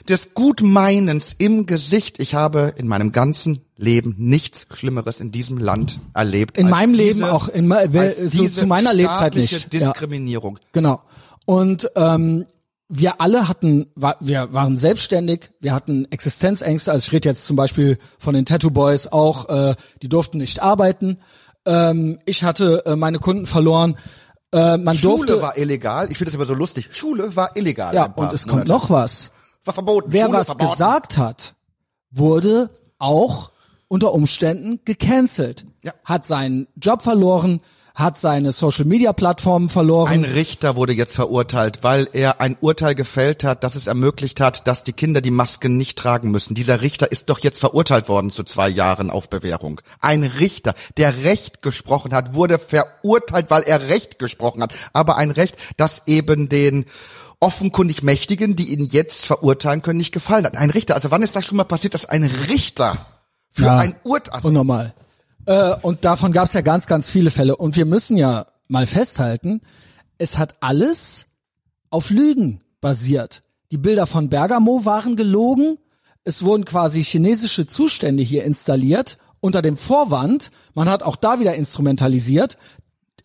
des 0.09 0.35
Gutmeinens 0.35 1.37
im 1.39 1.67
Gesicht. 1.67 2.19
Ich 2.19 2.35
habe 2.35 2.75
in 2.77 2.89
meinem 2.89 3.13
ganzen 3.13 3.61
Leben 3.77 4.17
nichts 4.19 4.67
Schlimmeres 4.75 5.21
in 5.21 5.31
diesem 5.31 5.59
Land 5.59 6.01
erlebt. 6.13 6.59
In 6.59 6.69
meinem 6.69 6.95
Leben 6.95 7.21
diese, 7.21 7.33
auch, 7.33 7.49
in 7.49 7.71
als 7.71 8.19
so 8.19 8.49
zu 8.49 8.67
meiner 8.67 8.93
Lebzeit 8.93 9.37
nicht. 9.37 9.53
Ja. 9.73 9.93
Diskriminierung. 9.93 10.59
Genau. 10.73 11.01
Und 11.45 11.91
ähm, 11.95 12.45
wir 12.89 13.21
alle 13.21 13.49
hatten, 13.49 13.87
wir 14.21 14.53
waren 14.53 14.79
selbstständig, 14.79 15.51
wir 15.61 15.75
hatten 15.75 16.07
Existenzängste. 16.11 16.93
Also 16.93 17.07
ich 17.07 17.13
rede 17.13 17.29
jetzt 17.29 17.47
zum 17.47 17.57
Beispiel 17.57 17.99
von 18.19 18.35
den 18.35 18.47
Tattoo 18.47 18.71
Boys 18.71 19.09
auch, 19.09 19.49
äh, 19.49 19.75
die 20.03 20.09
durften 20.09 20.39
nicht 20.39 20.63
arbeiten. 20.63 21.19
Ähm, 21.67 22.19
ich 22.27 22.45
hatte 22.45 22.85
äh, 22.87 22.97
meine 22.97 23.19
Kunden 23.19 23.47
verloren. 23.47 23.97
Äh, 24.53 24.77
man 24.79 24.97
Schule 24.97 25.27
durfte. 25.27 25.43
war 25.43 25.59
illegal. 25.59 26.11
Ich 26.11 26.19
finde 26.19 26.31
das 26.31 26.35
immer 26.35 26.47
so 26.47 26.55
lustig. 26.55 26.89
Schule 26.93 27.35
war 27.35 27.57
illegal. 27.57 27.95
ja, 27.95 28.05
und 28.05 28.33
es 28.33 28.43
kommt 28.43 28.69
Monate. 28.69 28.73
noch 28.73 28.91
was. 28.91 29.33
War 29.65 29.75
verboten. 29.75 30.13
Wer 30.13 30.27
Schule 30.27 30.39
was 30.39 30.47
verboten. 30.47 30.71
gesagt 30.71 31.19
hat, 31.19 31.55
wurde 32.11 32.71
auch 32.99 33.51
unter 33.89 34.13
Umständen 34.13 34.81
gecancelt. 34.85 35.67
Ja. 35.83 35.93
Hat 36.05 36.25
seinen 36.27 36.69
Job 36.77 37.03
verloren, 37.03 37.61
hat 37.97 38.19
seine 38.19 38.53
Social 38.53 38.85
Media 38.85 39.15
Plattformen 39.15 39.71
verloren. 39.71 40.13
Ein 40.13 40.25
Richter 40.25 40.77
wurde 40.77 40.93
jetzt 40.93 41.15
verurteilt, 41.17 41.79
weil 41.81 42.07
er 42.13 42.43
ein 42.43 42.59
Urteil 42.61 42.95
gefällt 42.95 43.43
hat, 43.43 43.65
das 43.65 43.75
es 43.75 43.87
ermöglicht 43.87 44.39
hat, 44.39 44.67
dass 44.67 44.85
die 44.85 44.93
Kinder 44.93 45.23
die 45.23 45.31
Masken 45.31 45.79
nicht 45.79 45.97
tragen 45.99 46.31
müssen. 46.31 46.55
Dieser 46.55 46.83
Richter 46.83 47.11
ist 47.11 47.31
doch 47.31 47.39
jetzt 47.39 47.59
verurteilt 47.59 48.11
worden 48.11 48.31
zu 48.31 48.45
zwei 48.45 48.69
Jahren 48.69 49.11
auf 49.11 49.31
Bewährung. 49.31 49.81
Ein 49.99 50.25
Richter, 50.25 50.75
der 50.99 51.25
Recht 51.25 51.63
gesprochen 51.63 52.13
hat, 52.13 52.35
wurde 52.35 52.59
verurteilt, 52.59 53.47
weil 53.49 53.63
er 53.63 53.89
Recht 53.89 54.19
gesprochen 54.19 54.63
hat. 54.63 54.75
Aber 54.93 55.17
ein 55.17 55.31
Recht, 55.31 55.57
das 55.79 56.03
eben 56.05 56.51
den 56.51 56.85
offenkundig 57.41 58.03
Mächtigen, 58.03 58.57
die 58.57 58.75
ihn 58.75 58.85
jetzt 58.85 59.25
verurteilen 59.25 59.81
können, 59.81 59.99
nicht 59.99 60.13
gefallen 60.13 60.45
hat. 60.45 60.57
Ein 60.57 60.69
Richter, 60.71 60.97
also 60.97 61.11
wann 61.11 61.23
ist 61.23 61.35
das 61.35 61.47
schon 61.47 61.57
mal 61.57 61.65
passiert, 61.65 61.95
dass 61.95 62.05
ein 62.05 62.25
Richter 62.25 63.07
für 63.53 63.65
Ja. 63.65 63.79
ein 63.79 63.97
Urteil, 64.05 64.35
also 64.35 64.49
Unnormal. 64.49 64.95
Äh, 65.47 65.77
und 65.83 66.05
davon 66.05 66.33
gab 66.33 66.47
es 66.47 66.53
ja 66.53 66.61
ganz, 66.61 66.87
ganz 66.87 67.09
viele 67.09 67.31
Fälle. 67.31 67.57
Und 67.57 67.77
wir 67.77 67.87
müssen 67.87 68.17
ja 68.17 68.47
mal 68.69 68.87
festhalten, 68.87 69.61
es 70.19 70.39
hat 70.39 70.57
alles 70.61 71.27
auf 71.91 72.11
Lügen 72.11 72.61
basiert. 72.81 73.43
Die 73.71 73.79
Bilder 73.79 74.07
von 74.07 74.29
Bergamo 74.29 74.85
waren 74.85 75.17
gelogen. 75.17 75.79
Es 76.25 76.43
wurden 76.43 76.65
quasi 76.65 77.03
chinesische 77.03 77.67
Zustände 77.67 78.23
hier 78.23 78.45
installiert 78.45 79.19
unter 79.41 79.63
dem 79.63 79.77
Vorwand, 79.77 80.51
man 80.75 80.89
hat 80.89 81.03
auch 81.03 81.17
da 81.17 81.41
wieder 81.41 81.55
instrumentalisiert, 81.55 82.59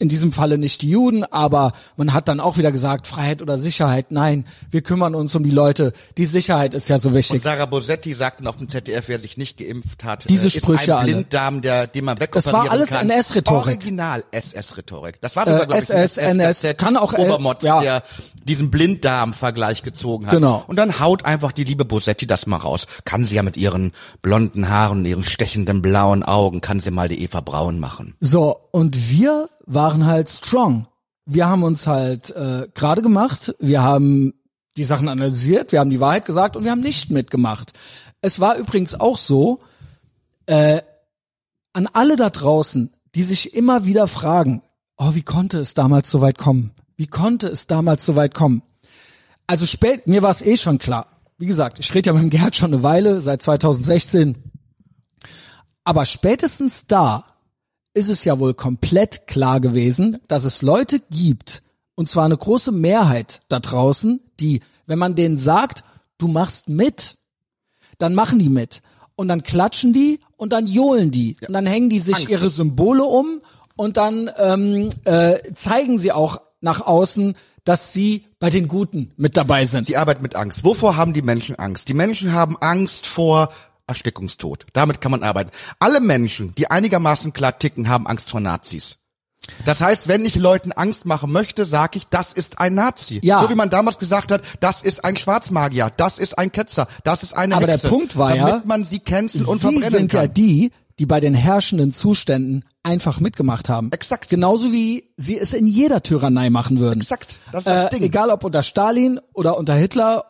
in 0.01 0.09
diesem 0.09 0.31
Falle 0.31 0.57
nicht 0.57 0.81
die 0.81 0.89
Juden, 0.89 1.23
aber 1.23 1.73
man 1.95 2.13
hat 2.13 2.27
dann 2.27 2.39
auch 2.39 2.57
wieder 2.57 2.71
gesagt, 2.71 3.07
Freiheit 3.07 3.41
oder 3.41 3.57
Sicherheit, 3.57 4.07
nein, 4.11 4.45
wir 4.69 4.81
kümmern 4.81 5.15
uns 5.15 5.35
um 5.35 5.43
die 5.43 5.51
Leute. 5.51 5.93
Die 6.17 6.25
Sicherheit 6.25 6.73
ist 6.73 6.89
ja 6.89 6.97
so 6.99 7.09
Und 7.09 7.15
wichtig. 7.15 7.41
Sarah 7.41 7.65
Bosetti 7.67 8.13
sagte 8.13 8.47
auf 8.49 8.57
dem 8.57 8.67
ZDF, 8.67 9.07
wer 9.07 9.19
sich 9.19 9.37
nicht 9.37 9.57
geimpft 9.57 10.03
hat, 10.03 10.27
Diese 10.29 10.45
äh, 10.45 10.47
ist 10.47 10.57
Sprüche 10.57 10.97
ein. 10.97 11.05
Blinddarm, 11.05 11.61
der, 11.61 11.87
den 11.87 12.05
man 12.05 12.17
Das 12.17 12.27
wegoperieren 12.27 12.65
war 12.65 12.71
alles 12.71 12.89
kann. 12.89 13.09
NS-Rhetorik. 13.09 13.67
Original 13.77 14.23
SS-Rhetorik. 14.31 15.21
Das 15.21 15.35
war 15.35 15.45
sogar, 15.45 15.63
Äh, 15.63 15.65
glaube 15.67 15.81
ich, 15.83 15.89
SS, 15.89 16.17
NS, 16.17 16.65
kann 16.77 16.97
auch, 16.97 17.13
Obermotz, 17.13 17.63
ja. 17.63 17.79
der 17.81 18.03
diesen 18.43 18.71
Blinddarm-Vergleich 18.71 19.83
gezogen 19.83 20.25
hat. 20.27 20.33
Genau. 20.33 20.63
Und 20.67 20.77
dann 20.77 20.99
haut 20.99 21.25
einfach 21.25 21.51
die 21.51 21.63
liebe 21.63 21.85
Bosetti 21.85 22.25
das 22.25 22.47
mal 22.47 22.57
raus. 22.57 22.87
Kann 23.05 23.25
sie 23.25 23.35
ja 23.35 23.43
mit 23.43 23.57
ihren 23.57 23.91
blonden 24.21 24.69
Haaren 24.69 24.99
und 24.99 25.05
ihren 25.05 25.23
stechenden 25.23 25.81
blauen 25.81 26.23
Augen, 26.23 26.61
kann 26.61 26.79
sie 26.79 26.91
mal 26.91 27.07
die 27.07 27.21
Eva 27.23 27.41
Braun 27.41 27.79
machen. 27.79 28.15
So, 28.19 28.57
und 28.71 29.09
wir 29.09 29.49
waren 29.65 30.05
halt 30.05 30.29
strong. 30.29 30.87
Wir 31.25 31.47
haben 31.47 31.63
uns 31.63 31.87
halt 31.87 32.29
äh, 32.31 32.67
gerade 32.73 33.01
gemacht, 33.01 33.55
wir 33.59 33.81
haben 33.81 34.33
die 34.77 34.83
Sachen 34.83 35.09
analysiert, 35.09 35.71
wir 35.71 35.79
haben 35.79 35.89
die 35.89 35.99
Wahrheit 35.99 36.25
gesagt 36.25 36.55
und 36.55 36.63
wir 36.63 36.71
haben 36.71 36.81
nicht 36.81 37.11
mitgemacht. 37.11 37.73
Es 38.21 38.39
war 38.39 38.57
übrigens 38.57 38.99
auch 38.99 39.17
so, 39.17 39.59
äh, 40.45 40.81
an 41.73 41.87
alle 41.93 42.15
da 42.15 42.29
draußen, 42.29 42.93
die 43.15 43.23
sich 43.23 43.53
immer 43.53 43.85
wieder 43.85 44.07
fragen, 44.07 44.61
oh, 44.97 45.15
wie 45.15 45.23
konnte 45.23 45.59
es 45.59 45.73
damals 45.73 46.09
so 46.09 46.21
weit 46.21 46.37
kommen? 46.37 46.71
Wie 46.95 47.07
konnte 47.07 47.47
es 47.47 47.67
damals 47.67 48.05
so 48.05 48.15
weit 48.15 48.33
kommen? 48.33 48.61
Also 49.47 49.65
spät, 49.65 50.07
mir 50.07 50.21
war 50.21 50.31
es 50.31 50.41
eh 50.41 50.57
schon 50.57 50.79
klar. 50.79 51.07
Wie 51.37 51.47
gesagt, 51.47 51.79
ich 51.79 51.93
rede 51.93 52.07
ja 52.07 52.13
mit 52.13 52.21
dem 52.21 52.29
Gerhard 52.29 52.55
schon 52.55 52.73
eine 52.73 52.83
Weile, 52.83 53.21
seit 53.21 53.41
2016. 53.41 54.35
Aber 55.83 56.05
spätestens 56.05 56.85
da 56.87 57.25
ist 57.93 58.09
es 58.09 58.23
ja 58.23 58.39
wohl 58.39 58.53
komplett 58.53 59.27
klar 59.27 59.59
gewesen, 59.59 60.17
dass 60.27 60.45
es 60.45 60.61
Leute 60.61 61.01
gibt, 61.09 61.63
und 61.95 62.09
zwar 62.09 62.25
eine 62.25 62.37
große 62.37 62.71
Mehrheit 62.71 63.41
da 63.49 63.59
draußen, 63.59 64.21
die, 64.39 64.61
wenn 64.87 64.99
man 64.99 65.15
denen 65.15 65.37
sagt, 65.37 65.83
du 66.17 66.27
machst 66.27 66.69
mit, 66.69 67.17
dann 67.97 68.15
machen 68.15 68.39
die 68.39 68.49
mit. 68.49 68.81
Und 69.15 69.27
dann 69.27 69.43
klatschen 69.43 69.93
die 69.93 70.19
und 70.37 70.53
dann 70.53 70.65
johlen 70.65 71.11
die. 71.11 71.35
Und 71.47 71.53
dann 71.53 71.67
hängen 71.67 71.89
die 71.89 71.99
sich 71.99 72.15
Angst. 72.15 72.29
ihre 72.29 72.49
Symbole 72.49 73.03
um 73.03 73.41
und 73.75 73.97
dann 73.97 74.31
ähm, 74.37 74.89
äh, 75.05 75.37
zeigen 75.53 75.99
sie 75.99 76.11
auch 76.11 76.41
nach 76.61 76.81
außen, 76.81 77.35
dass 77.63 77.93
sie 77.93 78.25
bei 78.39 78.49
den 78.49 78.67
Guten 78.67 79.11
mit 79.17 79.37
dabei 79.37 79.65
sind. 79.65 79.87
Die 79.87 79.97
Arbeit 79.97 80.21
mit 80.21 80.35
Angst. 80.35 80.63
Wovor 80.63 80.95
haben 80.95 81.13
die 81.13 81.21
Menschen 81.21 81.55
Angst? 81.57 81.89
Die 81.89 81.93
Menschen 81.93 82.33
haben 82.33 82.57
Angst 82.57 83.05
vor 83.05 83.49
Erstickungstod. 83.87 84.65
Damit 84.73 85.01
kann 85.01 85.11
man 85.11 85.23
arbeiten. 85.23 85.51
Alle 85.79 85.99
Menschen, 85.99 86.53
die 86.55 86.69
einigermaßen 86.69 87.33
klar 87.33 87.57
ticken, 87.59 87.89
haben 87.89 88.07
Angst 88.07 88.29
vor 88.29 88.39
Nazis. 88.39 88.97
Das 89.65 89.81
heißt, 89.81 90.07
wenn 90.07 90.23
ich 90.23 90.35
Leuten 90.35 90.71
Angst 90.71 91.05
machen 91.05 91.31
möchte, 91.31 91.65
sage 91.65 91.97
ich, 91.97 92.07
das 92.07 92.31
ist 92.31 92.59
ein 92.59 92.75
Nazi. 92.75 93.19
Ja. 93.23 93.39
So 93.39 93.49
wie 93.49 93.55
man 93.55 93.69
damals 93.71 93.97
gesagt 93.97 94.31
hat, 94.31 94.43
das 94.59 94.83
ist 94.83 95.03
ein 95.03 95.17
Schwarzmagier, 95.17 95.91
das 95.97 96.19
ist 96.19 96.37
ein 96.37 96.51
Ketzer, 96.51 96.87
das 97.03 97.23
ist 97.23 97.33
eine 97.33 97.55
Aber 97.55 97.65
der 97.65 97.75
Hexe. 97.75 97.89
Punkt 97.89 98.17
war 98.17 98.35
ja, 98.35 98.47
damit 98.47 98.65
man 98.65 98.85
sie 98.85 98.99
canceln 98.99 99.45
und 99.45 99.59
Sie 99.59 99.67
verbrennen 99.67 99.91
sind 99.91 100.13
ja 100.13 100.21
kann. 100.21 100.33
die, 100.35 100.71
die 100.99 101.07
bei 101.07 101.19
den 101.19 101.33
herrschenden 101.33 101.91
Zuständen 101.91 102.65
einfach 102.83 103.19
mitgemacht 103.19 103.69
haben. 103.69 103.91
Exakt. 103.91 104.29
Genauso 104.29 104.71
wie 104.71 105.11
sie 105.17 105.39
es 105.39 105.53
in 105.53 105.65
jeder 105.65 106.03
Tyrannei 106.03 106.51
machen 106.51 106.79
würden. 106.79 107.01
Exakt. 107.01 107.39
Das 107.51 107.65
ist 107.65 107.67
das 107.67 107.85
äh, 107.85 107.89
Ding. 107.89 108.03
Egal 108.03 108.29
ob 108.29 108.43
unter 108.43 108.61
Stalin 108.61 109.19
oder 109.33 109.57
unter 109.57 109.73
Hitler. 109.73 110.25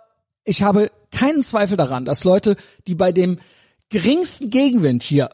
Ich 0.45 0.63
habe 0.63 0.89
keinen 1.11 1.43
Zweifel 1.43 1.77
daran, 1.77 2.05
dass 2.05 2.23
Leute, 2.23 2.55
die 2.87 2.95
bei 2.95 3.11
dem 3.11 3.39
geringsten 3.89 4.49
Gegenwind 4.49 5.03
hier 5.03 5.29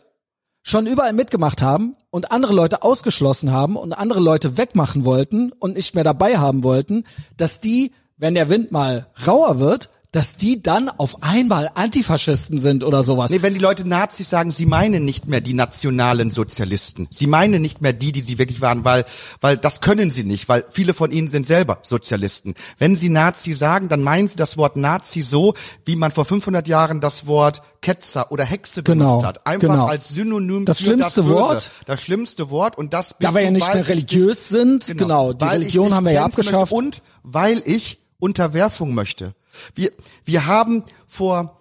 schon 0.64 0.88
überall 0.88 1.14
mitgemacht 1.14 1.62
haben 1.62 1.96
und 2.10 2.32
andere 2.32 2.54
Leute 2.54 2.84
ausgeschlossen 2.84 3.52
haben 3.52 3.76
und 3.78 3.94
andere 3.94 4.20
Leute 4.20 4.58
wegmachen 4.58 5.06
wollten 5.06 5.52
und 5.54 5.76
nicht 5.76 5.96
mehr 5.96 6.04
dabei 6.04 6.38
haben 6.38 6.64
wollten, 6.64 7.06
dass 7.38 7.62
die, 7.62 7.94
wenn 8.18 8.36
der 8.36 8.50
Wind 8.50 8.72
mal 8.72 9.08
rauer 9.26 9.60
wird, 9.60 9.90
dass 10.12 10.38
die 10.38 10.64
dann 10.64 10.90
auf 10.90 11.22
einmal 11.22 11.70
Antifaschisten 11.76 12.60
sind 12.62 12.84
oder 12.84 13.04
sowas. 13.04 13.30
Nee, 13.30 13.42
wenn 13.42 13.54
die 13.54 13.60
Leute 13.60 13.88
Nazis 13.88 14.30
sagen, 14.30 14.52
sie 14.52 14.66
meinen 14.66 15.04
nicht 15.04 15.28
mehr 15.28 15.42
die 15.42 15.54
nationalen 15.54 16.32
Sozialisten. 16.32 17.08
Sie 17.12 17.28
meinen 17.28 17.62
nicht 17.62 17.82
mehr 17.82 17.94
die, 17.94 18.12
die 18.14 18.22
sie 18.22 18.38
wirklich 18.38 18.62
waren, 18.62 18.86
weil, 18.86 19.04
weil 19.42 19.58
das 19.58 19.82
können 19.82 20.10
sie 20.10 20.24
nicht, 20.24 20.48
weil 20.48 20.66
viele 20.70 20.94
von 20.94 21.12
ihnen 21.12 21.28
sind 21.28 21.46
selber 21.46 21.80
Sozialisten. 21.84 22.54
Wenn 22.78 22.96
sie 22.96 23.10
Nazi 23.10 23.54
sagen, 23.54 23.90
dann 23.90 24.02
meinen 24.02 24.28
sie 24.30 24.38
das 24.38 24.58
Wort 24.58 24.78
Nazi 24.78 25.22
so, 25.22 25.54
wie 25.86 25.96
man 25.98 26.12
vor 26.12 26.26
500 26.26 26.68
Jahren 26.68 27.02
das 27.02 27.28
Wort 27.28 27.62
Ketzer 27.82 28.32
oder 28.32 28.46
Hexe 28.46 28.84
Genau, 28.84 29.06
benutzt 29.18 29.26
hat. 29.26 29.46
Einfach 29.46 29.68
genau. 29.68 29.86
als 29.88 30.10
Synonym 30.10 30.66
Das 30.66 30.78
für 30.80 30.86
schlimmste 30.86 31.22
das. 31.22 31.30
Wort. 31.30 31.72
Das 31.86 32.02
schlimmste 32.02 32.50
Wort 32.50 32.78
und 32.78 32.94
das 32.94 33.14
Da 33.20 33.34
wir 33.34 33.42
ja 33.42 33.52
nicht 33.52 33.74
mehr 33.74 33.88
religiös 33.88 34.38
dich- 34.38 34.48
sind, 34.48 34.88
genau, 34.98 35.34
die 35.34 35.46
weil 35.46 35.62
ich 35.62 35.68
Religion 35.68 35.94
haben 35.94 36.06
wir 36.06 36.14
ja 36.14 36.26
abgeschafft. 36.26 36.72
Und 36.72 37.02
weil 37.24 37.62
ich 37.66 38.00
Unterwerfung 38.20 38.94
möchte. 38.94 39.34
Wir, 39.76 39.92
wir 40.26 40.46
haben 40.46 40.84
vor 41.08 41.58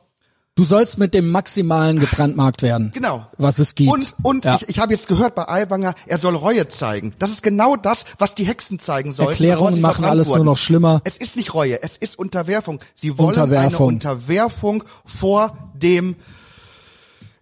Du 0.58 0.64
sollst 0.64 0.96
mit 0.96 1.12
dem 1.12 1.28
Maximalen 1.28 2.00
gebrandmarkt 2.00 2.62
werden. 2.62 2.90
Genau. 2.94 3.26
Was 3.36 3.58
es 3.58 3.74
gibt. 3.74 3.92
Und, 3.92 4.14
und 4.22 4.46
ja. 4.46 4.56
ich, 4.56 4.70
ich 4.70 4.78
habe 4.78 4.94
jetzt 4.94 5.06
gehört 5.06 5.34
bei 5.34 5.46
Aiwanger, 5.46 5.92
er 6.06 6.16
soll 6.16 6.34
Reue 6.34 6.66
zeigen. 6.66 7.12
Das 7.18 7.30
ist 7.30 7.42
genau 7.42 7.76
das, 7.76 8.06
was 8.16 8.34
die 8.34 8.44
Hexen 8.44 8.78
zeigen 8.78 9.12
sollen. 9.12 9.28
Erklärungen 9.28 9.82
machen 9.82 10.06
alles 10.06 10.28
nur 10.28 10.46
noch 10.46 10.56
schlimmer. 10.56 11.02
Es 11.04 11.18
ist 11.18 11.36
nicht 11.36 11.52
Reue, 11.52 11.82
es 11.82 11.98
ist 11.98 12.18
Unterwerfung. 12.18 12.80
Sie 12.94 13.18
wollen 13.18 13.28
Unterwerfung. 13.28 13.88
eine 13.88 13.94
Unterwerfung 13.96 14.84
vor 15.04 15.70
dem 15.74 16.16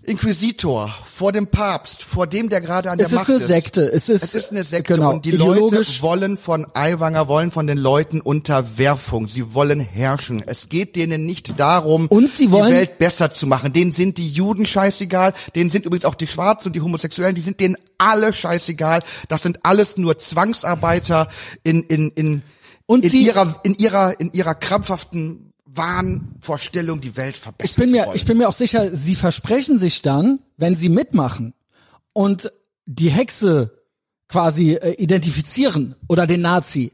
Inquisitor, 0.07 0.95
vor 1.09 1.33
dem 1.33 1.47
Papst, 1.47 2.03
vor 2.03 2.27
dem, 2.27 2.49
der 2.49 2.61
gerade 2.61 2.91
an 2.91 2.99
Es 2.99 3.09
der 3.09 3.19
ist 3.19 3.21
Macht 3.23 3.29
eine 3.31 3.39
ist. 3.39 3.47
Sekte. 3.47 3.83
Es 3.93 4.09
ist, 4.09 4.23
Es 4.23 4.35
ist 4.35 4.51
eine 4.53 4.65
Sekte 4.65 4.95
genau, 4.95 5.13
und 5.13 5.25
die 5.25 5.31
ideologisch. 5.31 6.01
Leute 6.01 6.03
wollen 6.03 6.39
von 6.39 6.67
Aiwanger, 6.75 7.29
wollen 7.29 7.51
von 7.51 7.67
den 7.67 7.79
Leuten 7.79 8.21
Unterwerfung. 8.21 9.29
Sie 9.29 9.55
wollen 9.55 9.81
herrschen. 9.81 10.43
Es 10.47 10.69
geht 10.69 10.97
denen 10.97 11.27
nicht 11.27 11.59
darum, 11.59 12.07
Und 12.09 12.33
sie 12.33 12.51
wollen- 12.53 12.69
die 12.69 12.73
Welt 12.77 12.99
besser 12.99 13.31
zu 13.31 13.47
machen. 13.47 13.73
Denen 13.73 13.93
sind 13.93 14.19
die 14.19 14.29
Juden 14.29 14.67
scheißegal. 14.67 15.33
Denen 15.55 15.71
sind 15.71 15.87
übrigens 15.87 16.05
auch 16.05 16.15
die 16.15 16.27
Schwarzen 16.27 16.69
und 16.69 16.73
die 16.77 16.81
Homosexuellen. 16.81 17.35
Die 17.35 17.41
sind 17.41 17.61
denen 17.61 17.77
alle 17.99 18.33
scheißegal. 18.33 19.03
Das 19.29 19.43
sind 19.43 19.61
alles 19.65 19.97
nur 19.97 20.19
Zwangsarbeiter 20.19 21.29
in 21.63 21.83
in 21.85 22.11
in 22.11 22.43
Und 22.87 23.05
in 23.05 23.11
sie- 23.11 23.25
ihrer 23.25 23.61
in 23.63 23.75
ihrer 23.77 24.19
in 24.21 24.33
ihrer 24.33 24.55
krampfhaften 24.55 25.44
Wahnvorstellung, 25.77 27.01
die 27.01 27.17
Welt 27.17 27.37
verbessern 27.37 27.71
ich 27.71 27.77
bin 27.77 27.91
mir, 27.91 28.07
wollen. 28.07 28.17
ich 28.17 28.25
bin 28.25 28.39
mir 28.39 28.49
auch 28.49 28.55
sicher, 28.55 28.95
sie 28.95 29.15
versprechen 29.15 29.79
sich 29.79 30.03
dann, 30.03 30.41
wenn 30.57 30.77
sie 30.77 30.89
mitmachen 30.89 31.55
und 32.13 32.53
die 32.87 33.11
Hexe 33.11 33.73
quasi 34.29 34.75
äh, 34.75 34.95
identifizieren 34.95 35.95
oder 36.09 36.27
den 36.27 36.41
Nazi, 36.41 36.93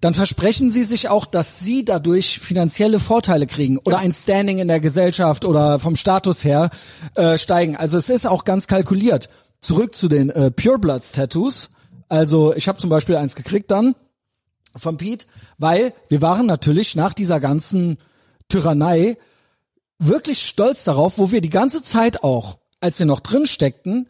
dann 0.00 0.14
versprechen 0.14 0.70
sie 0.70 0.84
sich 0.84 1.08
auch, 1.08 1.24
dass 1.26 1.60
sie 1.60 1.84
dadurch 1.84 2.38
finanzielle 2.38 3.00
Vorteile 3.00 3.46
kriegen 3.46 3.78
oder 3.78 3.98
ein 3.98 4.12
Standing 4.12 4.58
in 4.58 4.68
der 4.68 4.80
Gesellschaft 4.80 5.44
oder 5.44 5.78
vom 5.78 5.96
Status 5.96 6.44
her 6.44 6.70
äh, 7.14 7.38
steigen. 7.38 7.76
Also 7.76 7.96
es 7.98 8.08
ist 8.08 8.26
auch 8.26 8.44
ganz 8.44 8.66
kalkuliert. 8.66 9.30
Zurück 9.60 9.94
zu 9.96 10.08
den 10.08 10.30
äh, 10.30 10.50
Purebloods 10.50 11.12
Tattoos. 11.12 11.70
Also 12.08 12.54
ich 12.54 12.68
habe 12.68 12.78
zum 12.78 12.90
Beispiel 12.90 13.16
eins 13.16 13.34
gekriegt 13.34 13.70
dann 13.70 13.94
von 14.76 14.98
Pete, 14.98 15.26
weil 15.58 15.94
wir 16.08 16.20
waren 16.20 16.46
natürlich 16.46 16.94
nach 16.94 17.14
dieser 17.14 17.40
ganzen 17.40 17.96
Tyrannei 18.48 19.16
wirklich 19.98 20.46
stolz 20.46 20.84
darauf, 20.84 21.18
wo 21.18 21.30
wir 21.30 21.40
die 21.40 21.50
ganze 21.50 21.82
Zeit 21.82 22.22
auch, 22.22 22.58
als 22.80 22.98
wir 22.98 23.06
noch 23.06 23.20
drin 23.20 23.46
steckten, 23.46 24.08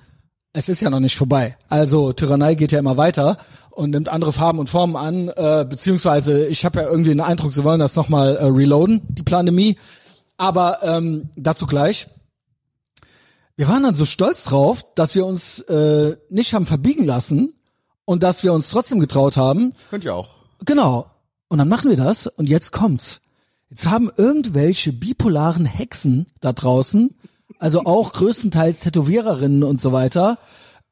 es 0.53 0.69
ist 0.69 0.81
ja 0.81 0.91
noch 0.91 1.01
nicht 1.01 1.17
vorbei. 1.17 1.57
Also 1.69 2.13
Tyrannei 2.13 2.55
geht 2.55 2.73
ja 2.73 2.79
immer 2.79 2.97
weiter 2.97 3.37
und 3.71 3.91
nimmt 3.91 4.09
andere 4.09 4.33
Farben 4.33 4.59
und 4.59 4.71
Formen 4.71 4.97
an, 4.97 5.29
äh, 5.29 5.67
beziehungsweise 5.69 6.47
ich 6.47 6.65
habe 6.65 6.81
ja 6.81 6.89
irgendwie 6.89 7.11
den 7.11 7.21
Eindruck, 7.21 7.53
sie 7.53 7.63
wollen 7.63 7.79
das 7.79 7.95
nochmal 7.95 8.37
äh, 8.37 8.45
reloaden, 8.45 9.03
die 9.09 9.23
Pandemie. 9.23 9.77
Aber 10.39 10.83
ähm, 10.83 11.31
dazu 11.37 11.67
gleich. 11.67 12.09
Wir 13.57 13.69
waren 13.69 13.83
dann 13.83 13.95
so 13.95 14.05
stolz 14.05 14.45
drauf, 14.45 14.85
dass 14.95 15.15
wir 15.15 15.25
uns 15.25 15.61
äh, 15.61 16.17
nicht 16.29 16.53
haben 16.53 16.67
verbiegen 16.67 17.05
lassen 17.05 17.55
und 18.05 18.23
dass 18.23 18.43
wir 18.43 18.53
uns 18.53 18.71
trotzdem 18.71 19.01
getraut 19.01 19.37
haben, 19.37 19.73
Könnt 19.91 20.05
ihr 20.05 20.15
auch. 20.15 20.35
Genau. 20.65 21.11
Und 21.49 21.59
dann 21.59 21.69
machen 21.69 21.91
wir 21.91 21.97
das 21.97 22.27
und 22.27 22.49
jetzt 22.49 22.73
kommt's. 22.73 23.21
Jetzt 23.69 23.87
haben 23.87 24.11
irgendwelche 24.17 24.93
bipolaren 24.93 25.65
Hexen 25.65 26.27
da 26.41 26.53
draußen, 26.53 27.17
also 27.59 27.85
auch 27.85 28.13
größtenteils 28.13 28.81
Tätowiererinnen 28.81 29.65
und 29.65 29.81
so 29.81 29.93
weiter, 29.93 30.39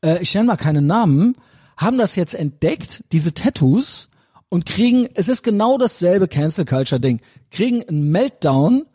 äh, 0.04 0.20
ich 0.20 0.34
nenne 0.34 0.46
mal 0.46 0.56
keine 0.56 0.82
Namen, 0.82 1.34
haben 1.76 1.98
das 1.98 2.16
jetzt 2.16 2.34
entdeckt, 2.34 3.04
diese 3.12 3.34
Tattoos, 3.34 4.08
und 4.48 4.66
kriegen, 4.66 5.08
es 5.14 5.28
ist 5.28 5.42
genau 5.42 5.78
dasselbe 5.78 6.28
Cancel 6.28 6.64
Culture 6.64 7.00
Ding, 7.00 7.20
kriegen 7.50 7.82
einen 7.88 8.10
Meltdown, 8.12 8.86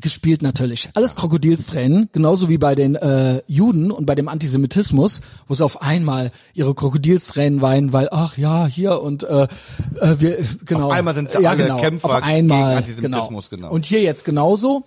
gespielt 0.00 0.42
natürlich. 0.42 0.90
Alles 0.94 1.14
Krokodilstränen, 1.14 2.08
genauso 2.12 2.48
wie 2.48 2.58
bei 2.58 2.74
den 2.74 2.94
äh, 2.96 3.42
Juden 3.46 3.90
und 3.90 4.06
bei 4.06 4.14
dem 4.14 4.28
Antisemitismus, 4.28 5.20
wo 5.46 5.54
sie 5.54 5.64
auf 5.64 5.82
einmal 5.82 6.32
ihre 6.54 6.74
Krokodilstränen 6.74 7.62
weinen, 7.62 7.92
weil 7.92 8.08
ach 8.10 8.36
ja, 8.36 8.66
hier 8.66 9.00
und 9.02 9.24
äh, 9.24 9.44
äh, 10.00 10.16
wir 10.18 10.38
genau. 10.64 10.86
Auf 10.86 10.92
einmal 10.92 11.14
sind 11.14 11.30
sie 11.30 11.42
ja, 11.42 11.50
alle 11.50 11.64
genau, 11.64 11.80
Kämpfer 11.80 12.08
auf 12.08 12.22
einmal, 12.22 12.76
gegen 12.76 12.78
Antisemitismus, 12.78 13.50
genau. 13.50 13.70
Und 13.70 13.86
hier 13.86 14.02
jetzt 14.02 14.24
genauso. 14.24 14.84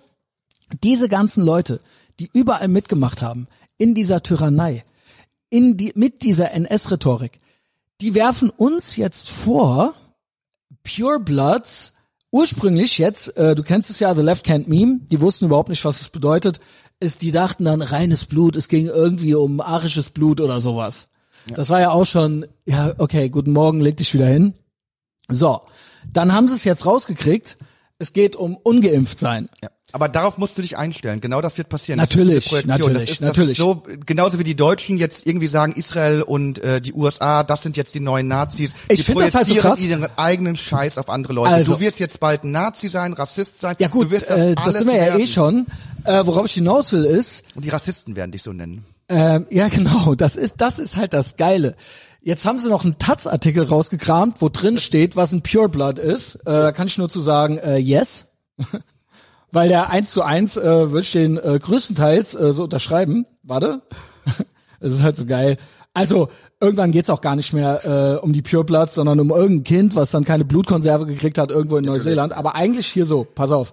Diese 0.82 1.08
ganzen 1.08 1.44
Leute, 1.44 1.80
die 2.18 2.30
überall 2.32 2.68
mitgemacht 2.68 3.22
haben 3.22 3.46
in 3.76 3.94
dieser 3.94 4.22
Tyrannei, 4.22 4.84
in 5.50 5.76
die 5.76 5.92
mit 5.94 6.22
dieser 6.22 6.52
NS-Rhetorik, 6.52 7.40
die 8.00 8.14
werfen 8.14 8.50
uns 8.50 8.96
jetzt 8.96 9.30
vor, 9.30 9.94
Pure 10.82 11.20
Bloods, 11.20 11.93
ursprünglich 12.34 12.98
jetzt, 12.98 13.36
äh, 13.36 13.54
du 13.54 13.62
kennst 13.62 13.90
es 13.90 14.00
ja, 14.00 14.12
The 14.12 14.22
Left 14.22 14.48
Hand 14.48 14.66
Meme, 14.66 14.98
die 15.08 15.20
wussten 15.20 15.44
überhaupt 15.44 15.68
nicht, 15.68 15.84
was 15.84 16.00
es 16.00 16.08
bedeutet, 16.08 16.60
ist, 16.98 17.22
die 17.22 17.30
dachten 17.30 17.64
dann 17.64 17.80
reines 17.80 18.24
Blut, 18.24 18.56
es 18.56 18.66
ging 18.66 18.88
irgendwie 18.88 19.36
um 19.36 19.60
arisches 19.60 20.10
Blut 20.10 20.40
oder 20.40 20.60
sowas. 20.60 21.08
Das 21.46 21.70
war 21.70 21.80
ja 21.80 21.90
auch 21.90 22.06
schon, 22.06 22.46
ja, 22.64 22.92
okay, 22.98 23.28
guten 23.28 23.52
Morgen, 23.52 23.80
leg 23.80 23.98
dich 23.98 24.14
wieder 24.14 24.26
hin. 24.26 24.54
So, 25.28 25.60
dann 26.12 26.32
haben 26.32 26.48
sie 26.48 26.54
es 26.54 26.64
jetzt 26.64 26.86
rausgekriegt, 26.86 27.56
es 27.98 28.12
geht 28.12 28.36
um 28.36 28.56
ungeimpft 28.56 29.18
sein. 29.18 29.48
Ja. 29.62 29.70
Aber 29.92 30.08
darauf 30.08 30.38
musst 30.38 30.58
du 30.58 30.62
dich 30.62 30.76
einstellen. 30.76 31.20
Genau 31.20 31.40
das 31.40 31.56
wird 31.56 31.68
passieren. 31.68 31.98
Natürlich, 31.98 32.34
das 32.34 32.44
ist 32.46 32.50
diese 32.50 32.62
Projektion. 32.62 32.92
natürlich, 32.92 33.02
das 33.04 33.12
ist, 33.12 33.22
das 33.22 33.28
natürlich. 33.28 33.56
So 33.56 33.82
genauso 34.04 34.40
wie 34.40 34.44
die 34.44 34.56
Deutschen 34.56 34.96
jetzt 34.96 35.24
irgendwie 35.24 35.46
sagen, 35.46 35.72
Israel 35.76 36.22
und 36.22 36.58
äh, 36.58 36.80
die 36.80 36.92
USA, 36.92 37.44
das 37.44 37.62
sind 37.62 37.76
jetzt 37.76 37.94
die 37.94 38.00
neuen 38.00 38.26
Nazis. 38.26 38.74
Ich 38.88 38.98
die 38.98 39.04
find 39.04 39.20
das 39.20 39.34
halt 39.36 39.46
so 39.46 39.54
projizieren 39.54 40.00
krass. 40.00 40.08
ihren 40.08 40.18
eigenen 40.18 40.56
Scheiß 40.56 40.98
auf 40.98 41.08
andere 41.08 41.32
Leute. 41.34 41.50
Also- 41.54 41.74
du 41.74 41.80
wirst 41.80 42.00
jetzt 42.00 42.18
bald 42.18 42.42
Nazi 42.42 42.88
sein, 42.88 43.12
Rassist 43.12 43.60
sein. 43.60 43.76
Ja 43.78 43.86
gut, 43.86 44.06
du 44.06 44.10
wirst 44.10 44.28
das 44.30 44.40
äh, 44.40 44.54
das 44.56 44.64
sind 44.74 44.86
wir 44.88 44.94
ja 44.96 45.00
werden. 45.06 45.20
eh 45.20 45.26
schon. 45.28 45.66
Äh, 46.02 46.26
worauf 46.26 46.46
ich 46.46 46.54
hinaus 46.54 46.92
will 46.92 47.04
ist, 47.04 47.44
Und 47.54 47.64
die 47.64 47.70
Rassisten 47.70 48.16
werden 48.16 48.32
dich 48.32 48.42
so 48.42 48.52
nennen. 48.52 48.84
Ähm, 49.08 49.46
ja, 49.50 49.68
genau. 49.70 50.16
Das 50.16 50.34
ist, 50.34 50.54
das 50.56 50.80
ist 50.80 50.96
halt 50.96 51.12
das 51.12 51.36
Geile. 51.36 51.76
Jetzt 52.26 52.46
haben 52.46 52.58
sie 52.58 52.70
noch 52.70 52.84
einen 52.84 52.98
Taz-Artikel 52.98 53.64
rausgekramt, 53.64 54.40
wo 54.40 54.48
drin 54.48 54.78
steht, 54.78 55.14
was 55.14 55.32
ein 55.32 55.42
Pure 55.42 55.68
Blood 55.68 55.98
ist. 55.98 56.36
Äh, 56.36 56.52
da 56.52 56.72
kann 56.72 56.86
ich 56.86 56.96
nur 56.96 57.10
zu 57.10 57.20
sagen, 57.20 57.58
äh, 57.58 57.76
yes. 57.76 58.30
Weil 59.52 59.68
der 59.68 59.90
eins 59.90 60.10
zu 60.10 60.22
eins 60.22 60.56
äh, 60.56 60.90
würde 60.90 61.02
ich 61.02 61.12
den 61.12 61.36
äh, 61.36 61.58
größtenteils 61.58 62.34
äh, 62.34 62.54
so 62.54 62.64
unterschreiben. 62.64 63.26
Warte. 63.42 63.82
Es 64.80 64.92
ist 64.92 65.02
halt 65.02 65.16
so 65.16 65.24
geil. 65.24 65.56
Also, 65.94 66.28
irgendwann 66.60 66.92
geht's 66.92 67.08
auch 67.08 67.22
gar 67.22 67.36
nicht 67.36 67.54
mehr 67.54 67.86
äh, 67.86 68.22
um 68.22 68.34
die 68.34 68.42
Pure 68.42 68.64
Blood, 68.64 68.92
sondern 68.92 69.18
um 69.18 69.30
irgendein 69.30 69.64
Kind, 69.64 69.94
was 69.94 70.10
dann 70.10 70.24
keine 70.24 70.44
Blutkonserve 70.44 71.06
gekriegt 71.06 71.38
hat, 71.38 71.50
irgendwo 71.50 71.78
in 71.78 71.84
Neuseeland. 71.84 72.34
Aber 72.34 72.54
eigentlich 72.54 72.88
hier 72.88 73.06
so, 73.06 73.24
pass 73.24 73.50
auf. 73.50 73.72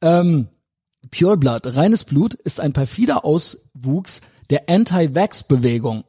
Pure 0.00 1.36
Blood, 1.36 1.76
reines 1.76 2.02
Blut, 2.02 2.34
ist 2.34 2.58
ein 2.58 2.72
perfider 2.72 3.24
Auswuchs 3.24 4.22
der 4.48 4.68
Anti-Vax-Bewegung, 4.68 6.02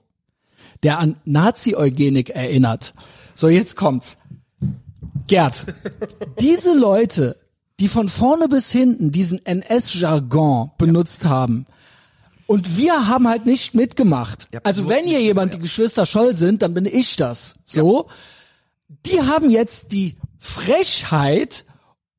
der 0.83 0.99
an 0.99 1.15
Nazi-Eugenik 1.25 2.29
erinnert. 2.31 2.93
So, 3.35 3.47
jetzt 3.47 3.75
kommt's. 3.75 4.17
Gerd, 5.27 5.65
diese 6.39 6.73
Leute, 6.77 7.37
die 7.79 7.87
von 7.87 8.09
vorne 8.09 8.47
bis 8.47 8.71
hinten 8.71 9.11
diesen 9.11 9.45
NS-Jargon 9.45 10.71
benutzt 10.77 11.25
haben, 11.25 11.65
und 12.47 12.75
wir 12.75 13.07
haben 13.07 13.29
halt 13.29 13.45
nicht 13.45 13.75
mitgemacht. 13.75 14.49
Ja, 14.53 14.59
also 14.63 14.83
so- 14.83 14.89
wenn 14.89 15.05
hier 15.05 15.21
jemand 15.21 15.53
die 15.53 15.59
Geschwister 15.59 16.05
Scholl 16.05 16.35
sind, 16.35 16.61
dann 16.61 16.73
bin 16.73 16.85
ich 16.85 17.15
das. 17.15 17.53
So. 17.63 18.07
Die 19.05 19.21
haben 19.21 19.49
jetzt 19.49 19.93
die 19.93 20.17
Frechheit, 20.37 21.63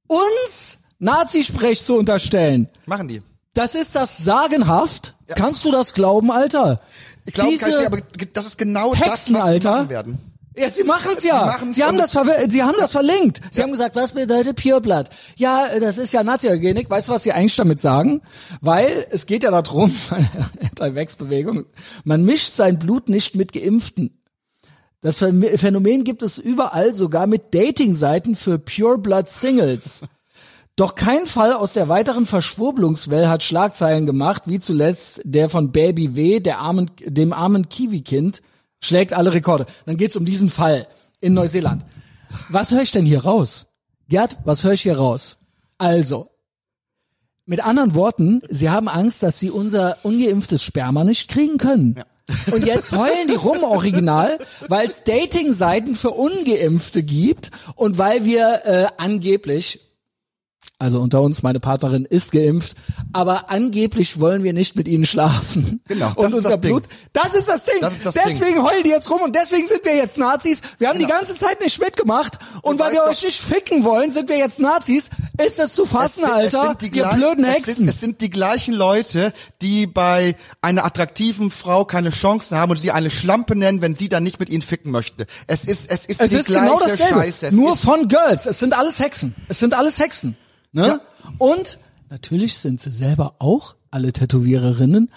uns 0.06 0.78
Nazisprech 0.98 1.82
zu 1.84 1.96
unterstellen. 1.96 2.68
Machen 2.86 3.08
die. 3.08 3.20
Das 3.52 3.74
ist 3.74 3.94
das 3.94 4.16
sagenhaft. 4.18 5.14
Kannst 5.34 5.66
du 5.66 5.70
das 5.70 5.92
glauben, 5.92 6.30
Alter? 6.30 6.80
Ich 7.24 7.32
glaube, 7.34 7.52
Diese 7.52 7.86
aber 7.86 8.00
das 8.32 8.46
ist 8.46 8.58
genau 8.58 8.94
Hexen, 8.94 9.34
das, 9.34 9.42
was 9.42 9.48
Alter. 9.48 9.70
machen 9.72 9.88
werden. 9.90 10.18
Ja, 10.54 10.68
sie 10.68 10.84
machen's 10.84 11.22
ja. 11.22 11.46
machen's 11.46 11.76
sie 11.76 11.82
haben 11.84 11.96
das 11.96 12.10
sie 12.12 12.62
haben 12.62 12.76
das 12.78 12.92
verlinkt. 12.92 13.40
Sie 13.50 13.62
haben 13.62 13.70
gesagt, 13.72 13.96
was 13.96 14.12
bedeutet 14.12 14.60
Pure 14.62 14.82
Blood? 14.82 15.08
Ja, 15.36 15.66
das 15.80 15.96
ist 15.96 16.12
ja 16.12 16.22
Nazi-Eugenik. 16.22 16.90
Weißt 16.90 17.08
du, 17.08 17.12
was 17.12 17.22
sie 17.22 17.32
eigentlich 17.32 17.56
damit 17.56 17.80
sagen? 17.80 18.20
Weil 18.60 19.06
es 19.10 19.24
geht 19.24 19.44
ja 19.44 19.50
darum, 19.50 19.94
Anti-Vax-Bewegung, 20.60 21.64
man 22.04 22.24
mischt 22.24 22.54
sein 22.54 22.78
Blut 22.78 23.08
nicht 23.08 23.34
mit 23.34 23.52
Geimpften. 23.52 24.18
Das 25.00 25.20
Phän- 25.20 25.56
Phänomen 25.58 26.04
gibt 26.04 26.22
es 26.22 26.38
überall, 26.38 26.94
sogar 26.94 27.26
mit 27.26 27.54
Dating-Seiten 27.54 28.36
für 28.36 28.58
Pure 28.58 28.98
Blood 28.98 29.30
Singles. 29.30 30.02
Doch 30.76 30.94
kein 30.94 31.26
Fall 31.26 31.52
aus 31.52 31.74
der 31.74 31.88
weiteren 31.88 32.24
Verschwurbelungswelle 32.24 33.28
hat 33.28 33.42
Schlagzeilen 33.42 34.06
gemacht, 34.06 34.44
wie 34.46 34.58
zuletzt 34.58 35.20
der 35.24 35.50
von 35.50 35.70
Baby 35.70 36.16
W, 36.16 36.40
der 36.40 36.60
armen, 36.60 36.90
dem 37.04 37.34
armen 37.34 37.68
Kiwi-Kind, 37.68 38.40
schlägt 38.80 39.12
alle 39.12 39.34
Rekorde. 39.34 39.66
Dann 39.84 39.98
geht's 39.98 40.16
um 40.16 40.24
diesen 40.24 40.48
Fall 40.48 40.88
in 41.20 41.34
Neuseeland. 41.34 41.84
Was 42.48 42.70
höre 42.70 42.82
ich 42.82 42.90
denn 42.90 43.04
hier 43.04 43.24
raus? 43.24 43.66
Gerd, 44.08 44.38
was 44.44 44.64
höre 44.64 44.72
ich 44.72 44.82
hier 44.82 44.96
raus? 44.96 45.36
Also, 45.76 46.30
mit 47.44 47.64
anderen 47.64 47.94
Worten, 47.94 48.40
sie 48.48 48.70
haben 48.70 48.88
Angst, 48.88 49.22
dass 49.22 49.38
sie 49.38 49.50
unser 49.50 49.98
ungeimpftes 50.04 50.62
Sperma 50.62 51.04
nicht 51.04 51.28
kriegen 51.28 51.58
können. 51.58 52.02
Und 52.50 52.64
jetzt 52.64 52.92
heulen 52.92 53.28
die 53.28 53.34
rum 53.34 53.62
original, 53.62 54.38
weil 54.68 54.88
es 54.88 55.04
Dating-Seiten 55.04 55.94
für 55.94 56.10
Ungeimpfte 56.10 57.02
gibt 57.02 57.50
und 57.74 57.98
weil 57.98 58.24
wir 58.24 58.62
äh, 58.64 58.86
angeblich 58.96 59.80
Also 60.82 60.98
unter 61.00 61.20
uns, 61.22 61.44
meine 61.44 61.60
Partnerin 61.60 62.04
ist 62.04 62.32
geimpft, 62.32 62.74
aber 63.12 63.50
angeblich 63.50 64.18
wollen 64.18 64.42
wir 64.42 64.52
nicht 64.52 64.74
mit 64.74 64.88
ihnen 64.88 65.06
schlafen. 65.06 65.80
Genau, 65.86 66.12
Und 66.16 66.34
unser 66.34 66.50
das 66.50 66.60
Ding. 66.60 66.72
Blut, 66.72 66.84
das 67.12 67.34
ist 67.34 67.48
das 67.48 67.62
Ding. 67.62 67.74
Das 67.80 67.92
ist 67.92 68.04
das 68.06 68.14
deswegen 68.14 68.54
Ding. 68.54 68.62
heulen 68.64 68.82
die 68.82 68.90
jetzt 68.90 69.08
rum 69.08 69.20
und 69.22 69.36
deswegen 69.36 69.68
sind 69.68 69.84
wir 69.84 69.94
jetzt 69.94 70.18
Nazis. 70.18 70.60
Wir 70.78 70.88
haben 70.88 70.98
die 70.98 71.04
Genau. 71.04 71.16
ganze 71.18 71.36
Zeit 71.36 71.60
nicht 71.60 71.78
mitgemacht 71.80 72.40
und 72.62 72.80
Du 72.80 72.84
weil 72.84 72.92
wir 72.94 73.04
euch 73.04 73.22
nicht 73.22 73.40
ficken 73.40 73.84
wollen, 73.84 74.10
sind 74.10 74.28
wir 74.28 74.38
jetzt 74.38 74.58
Nazis. 74.58 75.08
Ist 75.44 75.60
das 75.60 75.72
zu 75.74 75.86
fassen, 75.86 76.24
Alter? 76.24 76.74
die 76.80 76.86
ihr 76.86 76.90
gleich- 76.90 77.14
blöden 77.14 77.44
es 77.44 77.54
Hexen. 77.54 77.74
Sind, 77.76 77.88
es 77.88 78.00
sind 78.00 78.20
die 78.20 78.30
gleichen 78.30 78.74
Leute, 78.74 79.32
die 79.60 79.86
bei 79.86 80.34
einer 80.62 80.84
attraktiven 80.84 81.52
Frau 81.52 81.84
keine 81.84 82.10
Chancen 82.10 82.58
haben 82.58 82.70
und 82.72 82.76
sie 82.78 82.90
eine 82.90 83.10
Schlampe 83.10 83.54
nennen, 83.54 83.82
wenn 83.82 83.94
sie 83.94 84.08
dann 84.08 84.24
nicht 84.24 84.40
mit 84.40 84.50
ihnen 84.50 84.62
ficken 84.62 84.90
möchte. 84.90 85.26
Es 85.46 85.64
ist, 85.64 85.88
es 85.90 86.06
ist 86.06 86.20
Es 86.20 86.30
die 86.30 86.36
ist 86.38 86.46
gleiche 86.46 86.64
genau 86.66 86.80
dasselbe. 86.80 87.20
Scheiße. 87.20 87.46
Es 87.46 87.54
Nur 87.54 87.76
von 87.76 88.08
Girls. 88.08 88.46
Es 88.46 88.58
sind 88.58 88.76
alles 88.76 88.98
Hexen. 88.98 89.34
Es 89.48 89.60
sind 89.60 89.74
alles 89.74 89.98
Hexen. 90.00 90.36
Ne? 90.72 90.86
Ja. 90.86 91.00
Und 91.38 91.78
natürlich 92.10 92.58
sind 92.58 92.80
sie 92.80 92.90
selber 92.90 93.36
auch 93.38 93.76
alle 93.90 94.12
Tätowiererinnen. 94.12 95.10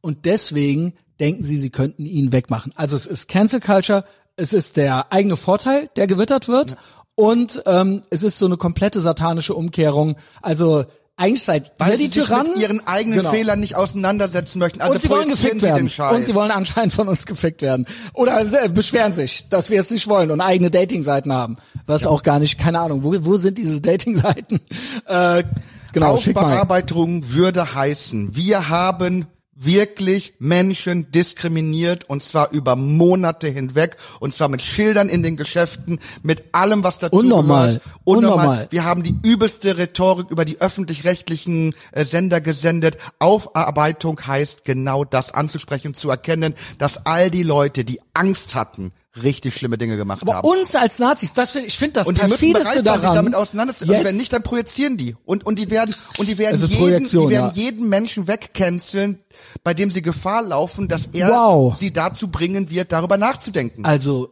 Und 0.00 0.24
deswegen 0.24 0.94
denken 1.20 1.44
sie, 1.44 1.58
sie 1.58 1.70
könnten 1.70 2.04
ihn 2.04 2.32
wegmachen. 2.32 2.72
Also 2.74 2.96
es 2.96 3.06
ist 3.06 3.28
Cancel 3.28 3.60
Culture. 3.60 4.04
Es 4.36 4.52
ist 4.52 4.76
der 4.76 5.12
eigene 5.12 5.36
Vorteil, 5.36 5.90
der 5.96 6.06
gewittert 6.06 6.48
wird. 6.48 6.76
Und 7.14 7.62
ähm, 7.66 8.02
es 8.10 8.22
ist 8.22 8.38
so 8.38 8.46
eine 8.46 8.56
komplette 8.56 9.00
satanische 9.00 9.54
Umkehrung. 9.54 10.16
Also 10.40 10.84
eigentlich 11.16 11.44
seid 11.44 11.72
weil 11.78 11.92
ihr 11.92 11.98
sie 11.98 12.04
die 12.08 12.10
sich 12.20 12.24
Tyrannen. 12.28 12.52
mit 12.52 12.60
ihren 12.60 12.86
eigenen 12.86 13.18
Genau. 13.18 13.30
Fehlern 13.30 13.60
nicht 13.60 13.76
auseinandersetzen 13.76 14.58
möchten. 14.58 14.80
Also 14.80 14.94
und 14.94 15.02
sie 15.02 15.10
wollen 15.10 15.28
gefickt 15.28 15.60
sie 15.60 15.66
den 15.66 15.88
werden. 15.98 16.16
Und 16.16 16.24
sie 16.26 16.34
wollen 16.34 16.50
anscheinend 16.50 16.92
von 16.92 17.06
uns 17.08 17.26
gefickt 17.26 17.62
werden. 17.62 17.86
Oder 18.14 18.40
äh, 18.64 18.68
beschweren 18.68 19.12
sich, 19.12 19.46
dass 19.50 19.70
wir 19.70 19.78
es 19.78 19.90
nicht 19.90 20.08
wollen 20.08 20.30
und 20.30 20.40
eigene 20.40 20.70
Datingseiten 20.70 21.32
haben. 21.32 21.58
Was 21.86 22.06
auch 22.06 22.22
gar 22.22 22.38
nicht, 22.38 22.58
keine 22.58 22.80
Ahnung, 22.80 23.04
wo, 23.04 23.14
wo 23.20 23.36
sind 23.36 23.58
diese 23.58 23.80
Datingseiten? 23.80 24.60
Äh, 25.06 25.44
genau. 25.92 26.12
Aufbearbeitung 26.14 27.30
würde 27.32 27.74
heißen, 27.74 28.34
wir 28.34 28.68
haben 28.68 29.26
wirklich 29.64 30.34
Menschen 30.38 31.10
diskriminiert 31.10 32.08
und 32.08 32.22
zwar 32.22 32.50
über 32.50 32.76
Monate 32.76 33.48
hinweg 33.48 33.96
und 34.20 34.32
zwar 34.32 34.48
mit 34.48 34.62
Schildern 34.62 35.08
in 35.08 35.22
den 35.22 35.36
Geschäften, 35.36 36.00
mit 36.22 36.44
allem, 36.52 36.84
was 36.84 36.98
dazu 36.98 37.16
Unnormal. 37.16 37.66
gehört. 37.66 37.82
Unnormal. 38.04 38.32
Unnormal. 38.32 38.66
Wir 38.70 38.84
haben 38.84 39.02
die 39.02 39.16
übelste 39.22 39.76
Rhetorik 39.78 40.30
über 40.30 40.44
die 40.44 40.60
öffentlich-rechtlichen 40.60 41.74
äh, 41.92 42.04
Sender 42.04 42.40
gesendet. 42.40 42.96
Aufarbeitung 43.18 44.20
heißt 44.26 44.64
genau 44.64 45.04
das 45.04 45.32
anzusprechen, 45.32 45.94
zu 45.94 46.10
erkennen, 46.10 46.54
dass 46.78 47.06
all 47.06 47.30
die 47.30 47.42
Leute, 47.42 47.84
die 47.84 48.00
Angst 48.14 48.54
hatten, 48.54 48.92
richtig 49.22 49.54
schlimme 49.54 49.76
Dinge 49.76 49.96
gemacht 49.96 50.22
Aber 50.22 50.36
haben. 50.36 50.48
uns 50.48 50.74
als 50.74 50.98
Nazis, 50.98 51.32
das 51.34 51.50
find, 51.50 51.66
ich 51.66 51.76
finde 51.76 51.94
das 51.94 52.08
Und 52.08 52.20
die 52.22 52.26
müssen 52.26 52.52
bereit 52.52 52.74
sein, 52.76 52.84
daran. 52.84 53.00
sich 53.00 53.10
damit 53.10 53.34
auseinanderzusetzen. 53.34 53.96
Und 53.98 54.04
wenn 54.04 54.16
nicht, 54.16 54.32
dann 54.32 54.42
projizieren 54.42 54.96
die. 54.96 55.16
Und, 55.24 55.44
und 55.44 55.58
die 55.58 55.70
werden, 55.70 55.94
und 56.18 56.28
die 56.28 56.38
werden 56.38 56.54
ist 56.62 56.68
jeden, 56.70 56.78
Projektion, 56.80 57.28
die 57.28 57.34
werden 57.34 57.52
ja. 57.54 57.62
jeden 57.62 57.88
Menschen 57.88 58.26
wegcanceln, 58.26 59.18
bei 59.62 59.74
dem 59.74 59.90
sie 59.90 60.00
Gefahr 60.02 60.42
laufen, 60.42 60.88
dass 60.88 61.06
er 61.12 61.28
Wow. 61.28 61.76
sie 61.78 61.92
dazu 61.92 62.28
bringen 62.28 62.70
wird, 62.70 62.92
darüber 62.92 63.18
nachzudenken. 63.18 63.84
Also, 63.84 64.30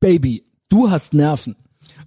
Baby, 0.00 0.44
du 0.68 0.90
hast 0.90 1.14
Nerven. 1.14 1.56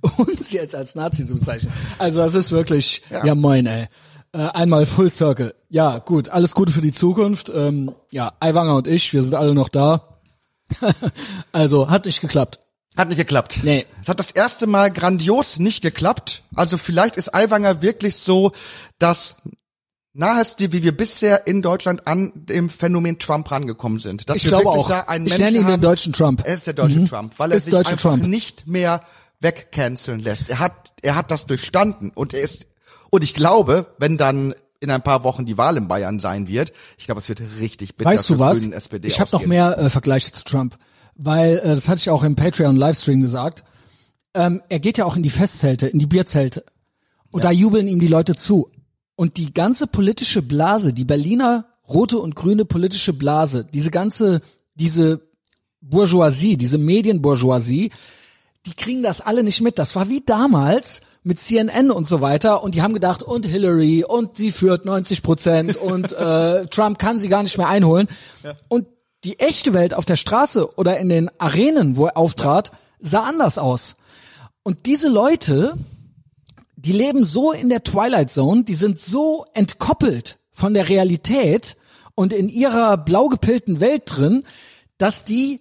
Uns 0.17 0.51
jetzt 0.51 0.75
als 0.75 0.95
Nazi 0.95 1.25
zu 1.25 1.35
bezeichnen. 1.35 1.71
Also 1.97 2.19
das 2.19 2.35
ist 2.35 2.51
wirklich, 2.51 3.01
ja, 3.09 3.25
Ja. 3.25 3.35
moin, 3.35 3.65
ey. 3.65 3.87
Äh, 4.33 4.39
einmal 4.39 4.85
Full 4.85 5.11
Circle. 5.11 5.55
Ja, 5.69 5.97
gut, 5.99 6.29
alles 6.29 6.53
Gute 6.53 6.71
für 6.71 6.81
die 6.81 6.91
Zukunft. 6.91 7.49
Ähm, 7.53 7.91
ja, 8.11 8.33
Aiwanger 8.39 8.75
und 8.75 8.87
ich, 8.87 9.13
wir 9.13 9.23
sind 9.23 9.33
alle 9.33 9.53
noch 9.53 9.69
da. 9.69 10.16
also, 11.51 11.89
hat 11.89 12.05
nicht 12.05 12.21
geklappt. 12.21 12.59
Hat 12.95 13.09
nicht 13.09 13.17
geklappt. 13.17 13.59
Nee. 13.63 13.85
Es 14.01 14.07
hat 14.07 14.19
das 14.19 14.31
erste 14.31 14.65
Mal 14.65 14.89
grandios 14.91 15.59
nicht 15.59 15.81
geklappt. 15.83 16.43
Also 16.55 16.77
vielleicht 16.79 17.15
ist 17.15 17.33
Aiwanger 17.33 17.81
wirklich 17.83 18.15
so 18.15 18.53
das 18.97 19.35
naheste, 20.13 20.71
wie 20.73 20.81
wir 20.81 20.97
bisher 20.97 21.45
in 21.45 21.61
Deutschland 21.61 22.07
an 22.07 22.31
dem 22.33 22.71
Phänomen 22.71 23.19
Trump 23.19 23.51
rangekommen 23.51 23.99
sind. 23.99 24.27
Dass 24.29 24.37
Ich 24.37 24.45
wir 24.45 24.49
glaube 24.49 24.65
wirklich 24.65 24.85
auch. 24.85 24.89
Da 24.89 24.99
einen 25.01 25.27
Ich 25.27 25.33
Menschen 25.33 25.45
nenne 25.45 25.57
ihn 25.59 25.63
den 25.65 25.73
haben, 25.73 25.81
deutschen 25.81 26.11
Trump. 26.11 26.41
Er 26.43 26.55
ist 26.55 26.65
der 26.65 26.73
deutsche 26.73 27.03
Trump, 27.05 27.33
weil 27.37 27.51
er 27.51 27.57
Ist 27.57 27.65
sich 27.65 27.71
deutsche 27.71 27.91
einfach 27.91 28.09
Trump. 28.11 28.25
nicht 28.25 28.65
mehr 28.65 29.01
wegcanceln 29.41 30.19
lässt. 30.19 30.49
Er 30.49 30.57
hat, 30.57 30.93
er 31.03 31.15
hat 31.15 31.29
das 31.29 31.45
durchstanden 31.45 32.11
und 32.15 32.33
er 32.33 32.41
ist, 32.41 32.65
und 33.11 33.23
ich 33.23 33.35
glaube, 33.35 33.93
wenn 33.99 34.17
dann 34.17 34.55
in 34.79 34.91
ein 34.91 35.01
paar 35.01 35.23
Wochen 35.23 35.45
die 35.45 35.57
Wahl 35.57 35.77
in 35.77 35.87
Bayern 35.87 36.19
sein 36.19 36.47
wird, 36.47 36.71
ich 36.97 37.05
glaube, 37.05 37.21
es 37.21 37.29
wird 37.29 37.41
richtig 37.59 37.95
bitter 37.95 38.09
Weißt 38.09 38.29
du 38.29 38.39
was? 38.39 38.59
Grünen, 38.59 38.73
SPD 38.73 39.07
ich 39.07 39.19
habe 39.19 39.29
noch 39.31 39.45
mehr 39.45 39.77
äh, 39.77 39.89
Vergleiche 39.89 40.31
zu 40.31 40.43
Trump, 40.43 40.77
weil 41.15 41.57
äh, 41.57 41.69
das 41.69 41.87
hatte 41.87 41.99
ich 41.99 42.09
auch 42.09 42.23
im 42.23 42.35
Patreon 42.35 42.75
Livestream 42.75 43.21
gesagt. 43.21 43.63
Ähm, 44.33 44.61
er 44.69 44.79
geht 44.79 44.97
ja 44.97 45.05
auch 45.05 45.15
in 45.15 45.23
die 45.23 45.29
Festzelte, 45.29 45.87
in 45.87 45.99
die 45.99 46.05
Bierzelte 46.05 46.63
und 47.31 47.43
da 47.43 47.51
jubeln 47.51 47.87
ihm 47.87 47.99
die 47.99 48.07
Leute 48.07 48.35
zu. 48.35 48.69
Und 49.15 49.37
die 49.37 49.53
ganze 49.53 49.87
politische 49.87 50.41
Blase, 50.41 50.93
die 50.93 51.05
Berliner 51.05 51.65
rote 51.89 52.19
und 52.19 52.35
grüne 52.35 52.65
politische 52.65 53.13
Blase, 53.13 53.65
diese 53.65 53.89
ganze, 53.89 54.41
diese 54.75 55.21
Bourgeoisie, 55.81 56.57
diese 56.57 56.77
Medienbourgeoisie, 56.77 57.91
die 58.65 58.73
kriegen 58.73 59.01
das 59.01 59.21
alle 59.21 59.43
nicht 59.43 59.61
mit. 59.61 59.79
Das 59.79 59.95
war 59.95 60.09
wie 60.09 60.21
damals 60.21 61.01
mit 61.27 61.41
CNN 61.41 61.91
und 61.91 62.07
so 62.07 62.21
weiter 62.21 62.63
und 62.63 62.73
die 62.73 62.81
haben 62.81 62.93
gedacht, 62.93 63.21
und 63.21 63.45
Hillary 63.45 64.05
und 64.05 64.37
sie 64.37 64.51
führt 64.51 64.85
90 64.85 65.23
Prozent 65.23 65.75
und 65.81 66.13
äh, 66.13 66.65
Trump 66.67 66.97
kann 66.99 67.19
sie 67.19 67.27
gar 67.27 67.43
nicht 67.43 67.57
mehr 67.57 67.67
einholen. 67.67 68.07
Und 68.69 68.87
die 69.25 69.37
echte 69.39 69.73
Welt 69.73 69.93
auf 69.93 70.05
der 70.05 70.15
Straße 70.15 70.77
oder 70.77 70.97
in 70.99 71.09
den 71.09 71.29
Arenen, 71.37 71.97
wo 71.97 72.05
er 72.05 72.17
auftrat, 72.17 72.71
sah 72.99 73.23
anders 73.23 73.57
aus. 73.57 73.97
Und 74.63 74.85
diese 74.85 75.09
Leute, 75.09 75.75
die 76.77 76.93
leben 76.93 77.25
so 77.25 77.51
in 77.51 77.67
der 77.67 77.83
Twilight 77.83 78.31
Zone, 78.31 78.63
die 78.63 78.75
sind 78.75 78.99
so 78.99 79.45
entkoppelt 79.53 80.37
von 80.53 80.73
der 80.73 80.87
Realität 80.87 81.75
und 82.15 82.31
in 82.31 82.47
ihrer 82.47 82.97
blau 82.97 83.27
gepillten 83.27 83.81
Welt 83.81 84.03
drin, 84.05 84.43
dass 84.97 85.25
die, 85.25 85.59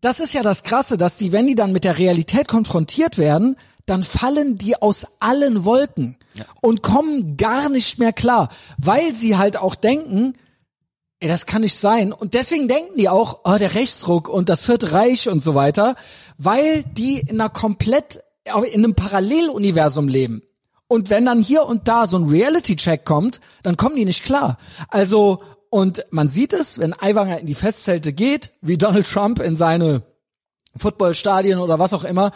das 0.00 0.18
ist 0.18 0.32
ja 0.32 0.42
das 0.42 0.62
Krasse, 0.62 0.96
dass 0.96 1.16
die, 1.16 1.32
wenn 1.32 1.46
die 1.46 1.54
dann 1.54 1.72
mit 1.72 1.84
der 1.84 1.98
Realität 1.98 2.48
konfrontiert 2.48 3.18
werden, 3.18 3.56
dann 3.88 4.02
fallen 4.02 4.56
die 4.56 4.80
aus 4.80 5.06
allen 5.20 5.64
Wolken 5.64 6.16
und 6.60 6.82
kommen 6.82 7.36
gar 7.36 7.68
nicht 7.68 7.98
mehr 7.98 8.12
klar, 8.12 8.50
weil 8.76 9.14
sie 9.14 9.36
halt 9.36 9.56
auch 9.56 9.74
denken, 9.74 10.34
ey, 11.20 11.28
das 11.28 11.46
kann 11.46 11.62
nicht 11.62 11.76
sein. 11.76 12.12
Und 12.12 12.34
deswegen 12.34 12.68
denken 12.68 12.96
die 12.98 13.08
auch, 13.08 13.40
oh, 13.44 13.56
der 13.56 13.74
Rechtsruck 13.74 14.28
und 14.28 14.48
das 14.48 14.62
Vierte 14.62 14.92
Reich 14.92 15.28
und 15.28 15.42
so 15.42 15.54
weiter, 15.54 15.96
weil 16.36 16.84
die 16.84 17.20
in 17.20 17.40
einer 17.40 17.50
komplett, 17.50 18.22
in 18.44 18.84
einem 18.84 18.94
Paralleluniversum 18.94 20.08
leben. 20.08 20.42
Und 20.86 21.10
wenn 21.10 21.26
dann 21.26 21.40
hier 21.40 21.64
und 21.64 21.88
da 21.88 22.06
so 22.06 22.18
ein 22.18 22.28
Reality-Check 22.28 23.04
kommt, 23.04 23.40
dann 23.62 23.76
kommen 23.76 23.96
die 23.96 24.06
nicht 24.06 24.24
klar. 24.24 24.58
Also, 24.88 25.42
und 25.70 26.04
man 26.10 26.30
sieht 26.30 26.54
es, 26.54 26.78
wenn 26.78 26.98
Aiwanger 26.98 27.40
in 27.40 27.46
die 27.46 27.54
Festzelte 27.54 28.12
geht, 28.12 28.52
wie 28.62 28.78
Donald 28.78 29.06
Trump 29.06 29.40
in 29.40 29.56
seine 29.56 30.02
Footballstadien 30.76 31.58
oder 31.58 31.78
was 31.78 31.92
auch 31.92 32.04
immer, 32.04 32.32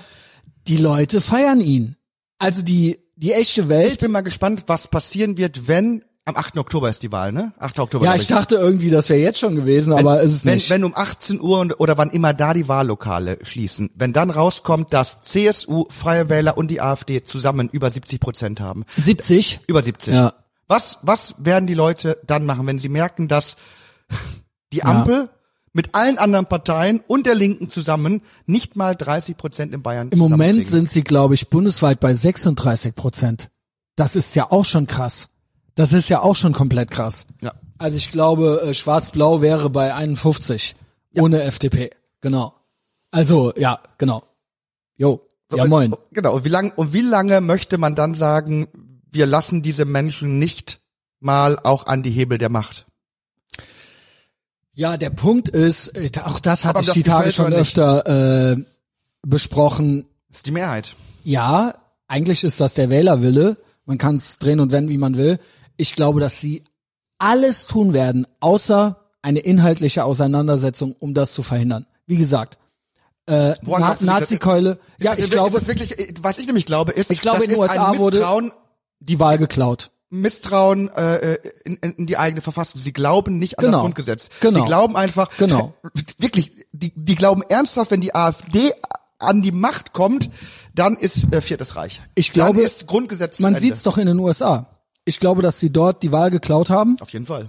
die 0.69 0.77
Leute 0.77 1.21
feiern 1.21 1.61
ihn. 1.61 1.97
Also 2.39 2.63
die, 2.63 2.99
die 3.17 3.33
echte 3.33 3.63
Ich 3.63 3.69
Welt. 3.69 4.01
bin 4.01 4.11
mal 4.13 4.23
gespannt, 4.23 4.65
was 4.67 4.89
passieren 4.89 5.37
wird, 5.37 5.69
wenn 5.69 6.05
am 6.25 6.37
8. 6.37 6.57
Oktober 6.59 6.89
ist 6.89 7.03
die 7.03 7.11
Wahl, 7.11 7.33
ne? 7.33 7.53
8. 7.59 7.81
Oktober. 7.81 8.05
Ja, 8.05 8.15
ich 8.15 8.29
dachte 8.29 8.55
irgendwie, 8.55 8.91
das 8.91 9.09
wäre 9.09 9.19
jetzt 9.19 9.41
schon 9.41 9.57
gewesen, 9.57 9.93
aber 9.93 10.21
ist 10.23 10.31
es 10.33 10.45
wenn, 10.45 10.55
nicht. 10.55 10.71
wenn 10.71 10.85
um 10.85 10.95
18 10.95 11.41
Uhr 11.41 11.75
oder 11.79 11.99
wann 11.99 12.11
immer 12.11 12.33
da 12.33 12.55
die 12.55 12.69
Wahllokale 12.69 13.39
schließen, 13.43 13.91
wenn 13.97 14.13
dann 14.13 14.31
rauskommt, 14.31 14.93
dass 14.93 15.23
CSU, 15.23 15.87
Freie 15.91 16.29
Wähler 16.29 16.57
und 16.57 16.71
die 16.71 16.81
AfD 16.81 17.25
zusammen 17.25 17.69
über 17.73 17.91
70 17.91 18.21
Prozent 18.21 18.61
haben. 18.61 18.85
70? 18.97 19.61
Über 19.67 19.83
70. 19.83 20.15
Ja. 20.15 20.35
Was, 20.69 21.01
was 21.03 21.35
werden 21.39 21.67
die 21.67 21.75
Leute 21.75 22.19
dann 22.25 22.47
machen, 22.47 22.67
wenn 22.69 22.79
sie 22.79 22.89
merken, 22.89 23.27
dass 23.27 23.57
die 24.73 24.85
Ampel 24.85 25.29
mit 25.73 25.95
allen 25.95 26.19
anderen 26.19 26.47
Parteien 26.47 27.03
und 27.07 27.27
der 27.27 27.35
Linken 27.35 27.71
zusammen 27.71 28.23
nicht 28.47 28.77
mal 28.77 28.95
30 28.95 29.37
Prozent 29.37 29.73
in 29.73 29.83
Bayern 29.83 30.11
Im 30.11 30.19
Moment 30.19 30.67
sind 30.67 30.91
sie, 30.91 31.03
glaube 31.03 31.35
ich, 31.35 31.49
bundesweit 31.49 32.01
bei 32.01 32.13
36 32.13 32.95
Prozent. 32.95 33.51
Das 33.97 34.17
ist 34.17 34.35
ja 34.35 34.51
auch 34.51 34.65
schon 34.65 34.87
krass. 34.87 35.29
Das 35.75 35.93
ist 35.93 36.09
ja 36.09 36.21
auch 36.21 36.37
schon 36.37 36.53
komplett 36.53 36.91
krass. 36.91 37.27
Ja. 37.41 37.55
Also 37.79 37.97
ich 37.97 38.11
glaube, 38.11 38.63
äh, 38.65 38.75
Schwarz-Blau 38.75 39.41
wäre 39.41 39.71
bei 39.71 39.95
51 39.95 40.77
ohne 41.19 41.43
FDP. 41.43 41.91
Genau. 42.21 42.55
Also, 43.11 43.53
ja, 43.57 43.81
genau. 43.99 44.23
Jo. 44.97 45.27
Ja, 45.55 45.67
moin. 45.67 45.95
Genau. 46.13 46.37
Und 46.37 46.45
wie 46.45 46.49
lang, 46.49 46.73
und 46.77 46.93
wie 46.93 47.03
lange 47.03 47.41
möchte 47.41 47.77
man 47.77 47.95
dann 47.95 48.15
sagen, 48.15 48.69
wir 49.11 49.27
lassen 49.27 49.63
diese 49.63 49.85
Menschen 49.85 50.39
nicht 50.39 50.81
mal 51.21 51.59
auch 51.63 51.87
an 51.87 52.03
die 52.03 52.11
Hebel 52.11 52.39
der 52.39 52.49
Macht? 52.49 52.87
Ja, 54.75 54.97
der 54.97 55.11
Punkt 55.11 55.49
ist, 55.49 55.89
äh, 55.89 56.11
auch 56.25 56.41
das 56.41 56.65
hatte 56.65 56.81
ich 56.81 56.87
das 56.87 56.95
die 56.95 57.03
Tage 57.03 57.31
schon 57.31 57.53
öfter 57.53 58.53
äh, 58.53 58.57
besprochen. 59.27 60.07
Das 60.29 60.39
ist 60.39 60.47
die 60.47 60.51
Mehrheit. 60.53 60.95
Ja, 61.25 61.75
eigentlich 62.09 62.43
ist 62.45 62.61
das 62.61 62.75
der 62.75 62.91
Wählerwille. 62.91 63.57
Man 63.85 63.99
kann 63.99 64.17
es 64.17 64.39
drehen 64.39 64.61
und 64.61 64.73
wenden, 64.73 64.91
wie 64.91 64.99
man 64.99 65.17
will. 65.17 65.39
Ich 65.77 65.95
glaube, 65.95 66.21
dass 66.21 66.41
sie 66.41 66.65
alles 67.19 67.67
tun 67.67 67.93
werden, 67.93 68.27
außer 68.41 68.99
eine 69.23 69.39
inhaltliche 69.41 70.05
Auseinandersetzung, 70.05 70.95
um 70.99 71.15
das 71.15 71.33
zu 71.35 71.43
verhindern. 71.43 71.87
Wie 72.07 72.17
gesagt, 72.17 72.59
äh, 73.27 73.55
Na? 73.63 73.97
Nazi-Keule. 74.01 74.79
Ja, 74.99 75.11
das- 75.11 75.19
ich 75.21 75.25
ist 75.27 75.31
glaube, 75.33 75.65
wirklich, 75.67 75.97
äh, 75.99 76.15
was 76.23 76.39
ich 76.39 76.47
nämlich 76.47 76.67
glaube, 76.67 76.91
ist, 76.93 77.11
Ich 77.11 77.21
glaube, 77.21 77.45
in 77.45 77.51
den 77.51 77.59
USA 77.59 77.97
wurde- 77.99 78.51
die 78.99 79.21
Wahl 79.21 79.39
geklaut. 79.39 79.91
Misstrauen 80.13 80.89
äh, 80.91 81.37
in, 81.65 81.77
in, 81.77 81.93
in 81.95 82.07
die 82.07 82.19
eigene 82.19 82.41
Verfassung. 82.43 82.81
Sie 82.81 82.93
glauben 82.93 83.39
nicht 83.39 83.59
an 83.59 83.65
Genau. 83.65 83.79
das 83.79 83.83
Grundgesetz. 83.83 84.29
Genau. 84.41 84.61
Sie 84.61 84.67
glauben 84.67 84.97
einfach, 84.97 85.31
Genau. 85.39 85.75
wirklich, 86.19 86.53
die, 86.73 86.93
die 86.95 87.15
glauben 87.17 87.43
ernsthaft, 87.49 87.91
wenn 87.91 88.01
die 88.01 88.15
AfD 88.15 88.73
an 89.19 89.41
die 89.43 89.53
Macht 89.53 89.93
kommt, 89.93 90.31
dann 90.75 90.97
ist 90.97 91.33
äh, 91.33 91.41
Viertes 91.41 91.77
Reich. 91.77 92.01
Ich 92.15 92.33
glaube, 92.33 92.59
dann 92.59 92.67
ist 92.67 92.87
Grundgesetz 92.87 93.41
Man 93.41 93.55
Ende. 93.55 93.61
sieht's 93.61 93.83
doch 93.85 93.97
in 93.99 94.07
den 94.07 94.19
USA. 94.19 94.67
Ich 95.05 95.19
glaube, 95.19 95.43
dass 95.43 95.59
sie 95.61 95.71
dort 95.71 96.03
die 96.03 96.13
Wahl 96.13 96.31
geklaut 96.31 96.71
haben 96.71 96.97
Auf 97.01 97.11
jeden 97.11 97.27
Fall. 97.27 97.49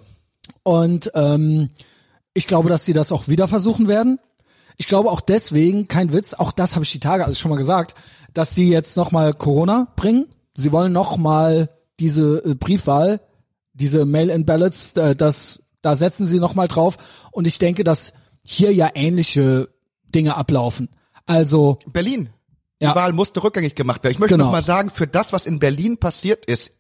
und 0.64 1.12
ähm, 1.16 1.70
ich 2.34 2.48
glaube, 2.48 2.70
dass 2.70 2.86
sie 2.86 2.94
das 2.94 3.12
auch 3.12 3.28
wieder 3.28 3.48
versuchen 3.48 3.88
werden. 3.88 4.20
Ich 4.78 4.88
glaube 4.88 5.12
auch 5.12 5.22
deswegen, 5.22 5.88
kein 5.88 6.14
Witz, 6.14 6.34
auch 6.34 6.52
das 6.52 6.74
habe 6.76 6.84
ich 6.86 6.92
die 6.92 7.00
Tage 7.00 7.26
alles 7.26 7.38
schon 7.40 7.52
mal 7.52 7.58
gesagt, 7.58 7.94
dass 8.34 8.56
sie 8.56 8.70
jetzt 8.70 8.98
nochmal 8.98 9.34
Corona 9.34 9.88
bringen. 9.96 10.28
Sie 10.56 10.72
wollen 10.72 10.92
nochmal 10.94 11.70
diese 12.04 12.44
äh, 12.46 12.54
Briefwahl, 12.56 13.22
diese 13.74 14.06
Mail-in-Ballots, 14.06 14.94
äh, 14.98 15.16
das, 15.16 15.64
da 15.82 15.96
setzen 15.96 16.28
sie 16.28 16.40
nochmal 16.40 16.68
drauf. 16.68 16.98
Und 17.32 17.48
ich 17.48 17.58
denke, 17.60 17.84
dass 17.86 18.14
hier 18.44 18.74
ja 18.74 18.90
ähnliche 18.94 19.70
Dinge 20.14 20.36
ablaufen. 20.36 20.90
Also, 21.26 21.80
Berlin. 21.88 22.30
Die 22.82 22.86
Ja. 22.86 22.96
Wahl 22.96 23.14
musste 23.14 23.42
rückgängig 23.42 23.76
gemacht 23.76 24.04
werden. 24.04 24.14
Ich 24.14 24.20
möchte 24.20 24.34
Genau. 24.36 24.46
noch 24.46 24.52
mal 24.52 24.62
sagen, 24.62 24.90
für 24.90 25.08
das, 25.08 25.32
was 25.32 25.46
in 25.46 25.60
Berlin 25.60 25.98
passiert 25.98 26.46
ist, 26.46 26.74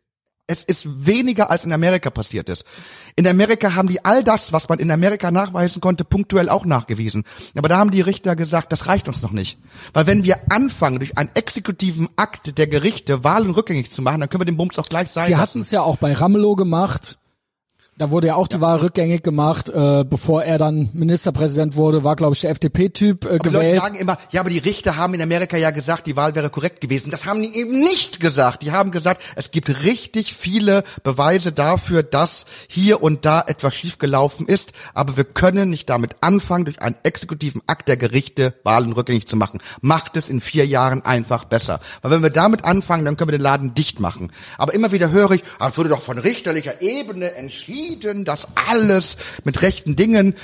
es 0.48 0.64
ist 0.64 1.06
weniger 1.06 1.50
als 1.50 1.64
in 1.64 1.72
Amerika 1.72 2.10
passiert 2.10 2.50
ist. 2.50 2.66
In 3.16 3.28
Amerika 3.28 3.76
haben 3.76 3.88
die 3.88 4.04
all 4.04 4.24
das, 4.24 4.52
was 4.52 4.68
man 4.68 4.80
in 4.80 4.92
Amerika 4.92 5.32
nachweisen 5.32 5.80
konnte, 5.82 6.04
punktuell 6.04 6.50
auch 6.50 6.66
nachgewiesen. 6.66 7.24
Aber 7.56 7.70
da 7.70 7.78
haben 7.78 7.92
die 7.92 8.02
Richter 8.02 8.36
gesagt, 8.36 8.72
das 8.72 8.88
reicht 8.88 9.08
uns 9.08 9.22
noch 9.22 9.32
nicht. 9.32 9.58
Weil 9.94 10.08
wenn 10.08 10.24
wir 10.24 10.52
anfangen, 10.52 11.00
durch 11.00 11.18
einen 11.18 11.30
exekutiven 11.34 12.10
Akt 12.18 12.58
der 12.58 12.68
Gerichte 12.68 13.24
Wahlen 13.24 13.52
rückgängig 13.52 13.92
zu 13.92 14.02
machen, 14.02 14.20
dann 14.20 14.30
können 14.30 14.42
wir 14.42 14.46
den 14.46 14.58
Bums 14.58 14.78
auch 14.80 14.90
gleich 14.90 15.10
sein 15.10 15.28
sie 15.28 15.38
hatten 15.38 15.62
es 15.62 15.72
ja 15.72 15.82
auch 15.82 15.98
bei 15.98 16.14
Ramelow 16.14 16.56
gemacht. 16.56 17.18
Da 18.04 18.12
wurde 18.12 18.28
ja 18.28 18.36
auch 18.36 18.50
die 18.50 18.60
Wahl 18.60 18.80
rückgängig 18.80 19.24
gemacht, 19.24 19.70
äh, 19.70 20.04
bevor 20.04 20.44
er 20.44 20.58
dann 20.58 20.90
Ministerpräsident 20.92 21.78
wurde, 21.78 22.04
war 22.04 22.18
glaube 22.18 22.36
ich 22.36 22.42
der 22.42 22.50
FDP-Typ 22.50 23.24
äh, 23.24 23.28
Aber 23.30 23.38
die 23.38 23.48
Leute 23.48 23.66
gewählt. 23.66 23.82
sagen 23.82 23.96
immer, 23.96 24.18
ja, 24.32 24.42
aber 24.42 24.50
die 24.50 24.58
Richter 24.58 24.98
haben 24.98 25.14
in 25.14 25.22
Amerika 25.22 25.56
ja 25.56 25.72
gesagt, 25.72 26.06
die 26.06 26.18
Wahl 26.18 26.36
wäre 26.36 26.50
korrekt 26.50 26.82
gewesen. 26.82 27.12
Das 27.12 27.26
haben 27.26 27.42
die 27.42 27.56
eben 27.58 27.80
nicht 27.80 28.20
gesagt. 28.20 28.64
Die 28.64 28.74
haben 28.74 28.92
gesagt, 28.92 29.22
es 29.38 29.52
gibt 29.52 29.86
richtig 29.86 30.34
viele 30.34 30.84
Beweise 31.04 31.54
dafür, 31.54 32.04
dass 32.04 32.46
hier 32.68 33.02
und 33.02 33.24
da 33.24 33.42
etwas 33.48 33.74
schiefgelaufen 33.74 34.48
ist, 34.48 34.74
aber 34.94 35.16
wir 35.16 35.24
können 35.24 35.70
nicht 35.70 35.90
damit 35.90 36.18
anfangen, 36.20 36.66
durch 36.66 36.82
einen 36.82 36.98
exekutiven 37.04 37.62
Akt 37.68 37.88
der 37.88 37.96
Gerichte 37.96 38.54
Wahlen 38.64 38.92
rückgängig 38.92 39.28
zu 39.28 39.38
machen. 39.38 39.62
Macht 39.80 40.18
es 40.18 40.28
in 40.28 40.42
vier 40.42 40.68
Jahren 40.68 41.06
einfach 41.06 41.46
besser. 41.46 41.80
Weil 42.02 42.12
wenn 42.12 42.22
wir 42.22 42.32
damit 42.32 42.66
anfangen, 42.66 43.06
dann 43.06 43.16
können 43.16 43.30
wir 43.30 43.38
den 43.38 43.44
Laden 43.44 43.74
dicht 43.74 44.02
machen. 44.02 44.30
Aber 44.58 44.74
immer 44.74 44.92
wieder 44.92 45.10
höre 45.10 45.32
ich, 45.32 45.44
es 45.58 45.78
wurde 45.78 45.88
doch 45.88 46.02
von 46.02 46.18
richterlicher 46.18 46.82
Ebene 46.82 47.36
entschieden, 47.36 47.93
dass 48.26 48.48
alles 48.56 49.18
mit 49.44 49.62
rechten 49.62 49.96
Dingen 49.96 50.36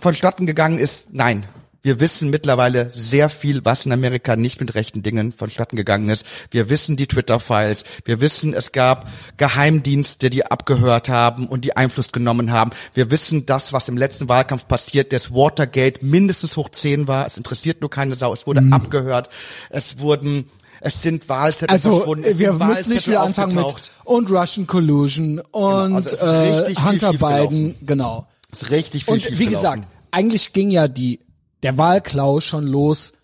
vonstatten 0.00 0.46
gegangen 0.46 0.78
ist. 0.78 1.12
Nein, 1.12 1.46
wir 1.84 2.00
wissen 2.00 2.30
mittlerweile 2.30 2.88
sehr 2.88 3.28
viel, 3.28 3.62
was 3.66 3.84
in 3.84 3.92
Amerika 3.92 4.36
nicht 4.36 4.58
mit 4.58 4.74
rechten 4.74 5.02
Dingen 5.02 5.34
vonstatten 5.34 5.76
gegangen 5.76 6.08
ist. 6.08 6.24
Wir 6.50 6.70
wissen 6.70 6.96
die 6.96 7.06
Twitter-Files. 7.06 7.84
Wir 8.06 8.22
wissen, 8.22 8.54
es 8.54 8.72
gab 8.72 9.06
Geheimdienste, 9.36 10.30
die 10.30 10.46
abgehört 10.46 11.10
haben 11.10 11.46
und 11.46 11.66
die 11.66 11.76
Einfluss 11.76 12.10
genommen 12.10 12.52
haben. 12.52 12.70
Wir 12.94 13.10
wissen 13.10 13.44
das, 13.44 13.74
was 13.74 13.88
im 13.88 13.98
letzten 13.98 14.30
Wahlkampf 14.30 14.66
passiert, 14.66 15.12
das 15.12 15.32
Watergate 15.32 16.02
mindestens 16.02 16.56
hoch 16.56 16.70
10 16.70 17.06
war. 17.06 17.26
Es 17.26 17.36
interessiert 17.36 17.82
nur 17.82 17.90
keine 17.90 18.16
Sau. 18.16 18.32
Es 18.32 18.46
wurde 18.46 18.62
abgehört. 18.70 19.28
Es 19.68 19.98
wurden, 19.98 20.50
es 20.86 21.00
sind 21.00 21.30
Wahlzettel. 21.30 21.72
Also 21.72 21.96
verschwunden. 21.96 22.24
Es 22.24 22.38
wir 22.38 22.52
müssen 22.52 22.92
nicht 22.92 23.08
wieder 23.08 23.22
anfangen 23.22 23.56
mit 23.56 23.90
und 24.04 24.30
Russian 24.30 24.66
Collusion 24.66 25.40
und 25.50 25.94
also 25.94 26.10
es 26.10 26.12
ist 26.12 26.22
äh, 26.22 26.74
Hunter. 26.76 27.12
Biden, 27.14 27.74
genau. 27.86 28.26
Es 28.52 28.64
ist 28.64 28.70
richtig 28.70 29.06
viel 29.06 29.14
Und 29.14 29.38
wie 29.38 29.46
gesagt, 29.46 29.86
eigentlich 30.10 30.52
ging 30.52 30.70
ja 30.70 30.86
die 30.86 31.20
der 31.62 31.78
Wahlklau 31.78 32.40
schon 32.40 32.66
los 32.66 33.14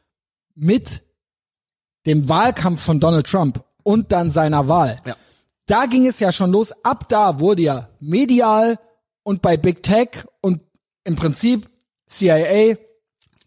mit 0.54 1.02
dem 2.06 2.30
Wahlkampf 2.30 2.80
von 2.80 2.98
Donald 2.98 3.26
Trump 3.26 3.62
und 3.82 4.10
dann 4.10 4.30
seiner 4.30 4.68
Wahl. 4.68 4.96
Ja. 5.04 5.16
Da 5.66 5.84
ging 5.84 6.06
es 6.06 6.18
ja 6.18 6.32
schon 6.32 6.52
los. 6.52 6.72
Ab 6.82 7.10
da 7.10 7.40
wurde 7.40 7.62
ja 7.62 7.88
medial 8.00 8.78
und 9.22 9.42
bei 9.42 9.58
Big 9.58 9.82
Tech 9.82 10.24
und 10.40 10.62
im 11.04 11.14
Prinzip 11.14 11.68
CIA 12.08 12.76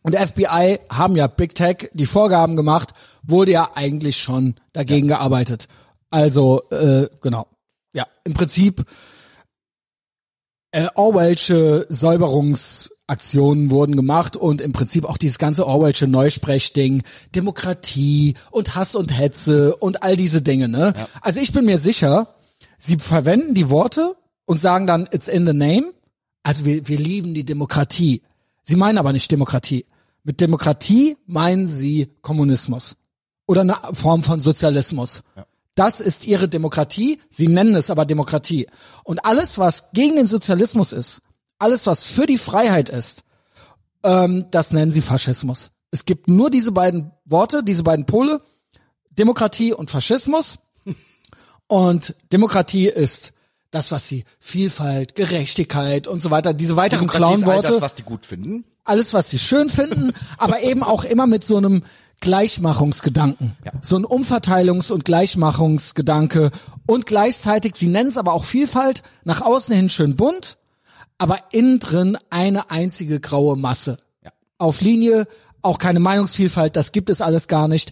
und 0.04 0.16
FBI 0.16 0.80
haben 0.90 1.16
ja 1.16 1.26
Big 1.26 1.56
Tech 1.56 1.90
die 1.94 2.06
Vorgaben 2.06 2.56
gemacht, 2.56 2.94
wurde 3.24 3.52
ja 3.52 3.72
eigentlich 3.76 4.18
schon 4.18 4.56
dagegen 4.74 5.08
gearbeitet. 5.08 5.68
Also 6.10 6.70
äh, 6.70 7.08
genau. 7.22 7.48
Ja, 7.94 8.06
im 8.24 8.34
Prinzip 8.34 8.86
äh, 10.72 10.88
Orwellsche 10.96 11.86
Säuberungsaktionen 11.90 13.70
wurden 13.70 13.96
gemacht 13.96 14.36
und 14.36 14.62
im 14.62 14.74
Prinzip 14.74 15.06
auch 15.06 15.18
dieses 15.18 15.38
ganze 15.38 15.66
Orwellsche 15.66 16.08
Neusprechding, 16.08 17.04
Demokratie 17.36 18.36
und 18.52 18.76
Hass 18.76 18.96
und 18.96 19.18
Hetze 19.18 19.76
und 19.76 20.04
all 20.04 20.16
diese 20.16 20.42
Dinge, 20.42 20.68
ne? 20.68 20.94
Also 21.22 21.40
ich 21.40 21.54
bin 21.54 21.66
mir 21.66 21.78
sicher, 21.78 22.36
sie 22.78 22.98
verwenden 22.98 23.54
die 23.54 23.70
Worte 23.70 24.16
und 24.46 24.60
sagen 24.60 24.88
dann, 24.88 25.08
it's 25.12 25.28
in 25.28 25.46
the 25.46 25.54
name. 25.54 25.94
Also 26.44 26.66
wir, 26.66 26.88
wir 26.88 26.98
lieben 26.98 27.34
die 27.34 27.46
Demokratie. 27.46 28.24
Sie 28.64 28.76
meinen 28.76 28.98
aber 28.98 29.14
nicht 29.14 29.32
Demokratie. 29.32 29.86
Mit 30.24 30.42
Demokratie 30.42 31.18
meinen 31.26 31.68
sie 31.68 32.10
Kommunismus 32.22 32.98
oder 33.46 33.62
eine 33.62 33.78
Form 33.94 34.24
von 34.24 34.42
Sozialismus. 34.42 35.24
Das 35.76 36.00
ist 36.00 36.26
ihre 36.28 36.48
Demokratie. 36.48 37.20
Sie 37.30 37.48
nennen 37.48 37.76
es 37.76 37.90
aber 37.90 38.06
Demokratie. 38.06 38.68
Und 39.04 39.26
alles, 39.26 39.58
was 39.58 39.92
gegen 39.92 40.16
den 40.16 40.28
Sozialismus 40.28 40.92
ist, 40.94 41.22
alles, 41.58 41.88
was 41.88 42.04
für 42.04 42.26
die 42.26 42.38
Freiheit 42.38 42.90
ist, 42.90 43.24
ähm, 44.04 44.46
das 44.52 44.72
nennen 44.72 44.92
sie 44.92 45.02
Faschismus. 45.02 45.72
Es 45.92 46.06
gibt 46.06 46.28
nur 46.28 46.50
diese 46.50 46.72
beiden 46.72 47.12
Worte, 47.26 47.64
diese 47.64 47.84
beiden 47.84 48.06
Pole, 48.06 48.42
Demokratie 49.12 49.74
und 49.74 49.92
Faschismus. 49.92 50.60
Und 51.68 52.16
Demokratie 52.32 52.88
ist 52.88 53.34
das, 53.72 53.92
was 53.92 54.08
sie 54.08 54.26
Vielfalt, 54.40 55.16
Gerechtigkeit 55.16 56.08
und 56.08 56.22
so 56.22 56.30
weiter, 56.30 56.54
diese 56.54 56.76
weiteren 56.76 57.08
Clownworte 57.08 57.72
das, 57.72 57.82
was 57.82 57.96
die 57.96 58.04
gut 58.04 58.26
finden. 58.26 58.66
alles, 58.84 59.14
was 59.14 59.32
sie 59.32 59.40
schön 59.40 59.70
finden, 59.70 60.14
aber 60.38 60.62
eben 60.62 60.84
auch 60.84 61.04
immer 61.04 61.26
mit 61.26 61.44
so 61.44 61.58
einem 61.58 61.84
Gleichmachungsgedanken. 62.24 63.58
Ja. 63.66 63.74
So 63.82 63.98
ein 63.98 64.06
Umverteilungs- 64.06 64.94
und 64.94 65.04
Gleichmachungsgedanke 65.04 66.52
und 66.88 67.06
gleichzeitig, 67.06 67.76
sie 67.76 67.88
nennen 67.88 68.08
es 68.08 68.18
aber 68.18 68.32
auch 68.32 68.46
Vielfalt, 68.46 69.04
nach 69.26 69.42
außen 69.42 69.76
hin 69.76 69.90
schön 69.90 70.16
bunt, 70.16 70.58
aber 71.18 71.40
innen 71.52 71.80
drin 71.80 72.18
eine 72.30 72.72
einzige 72.72 73.20
graue 73.20 73.58
Masse. 73.58 73.98
Ja. 74.24 74.32
Auf 74.58 74.80
Linie, 74.80 75.28
auch 75.62 75.80
keine 75.80 76.00
Meinungsvielfalt, 76.00 76.78
das 76.78 76.94
gibt 76.94 77.10
es 77.10 77.20
alles 77.20 77.50
gar 77.50 77.68
nicht, 77.68 77.92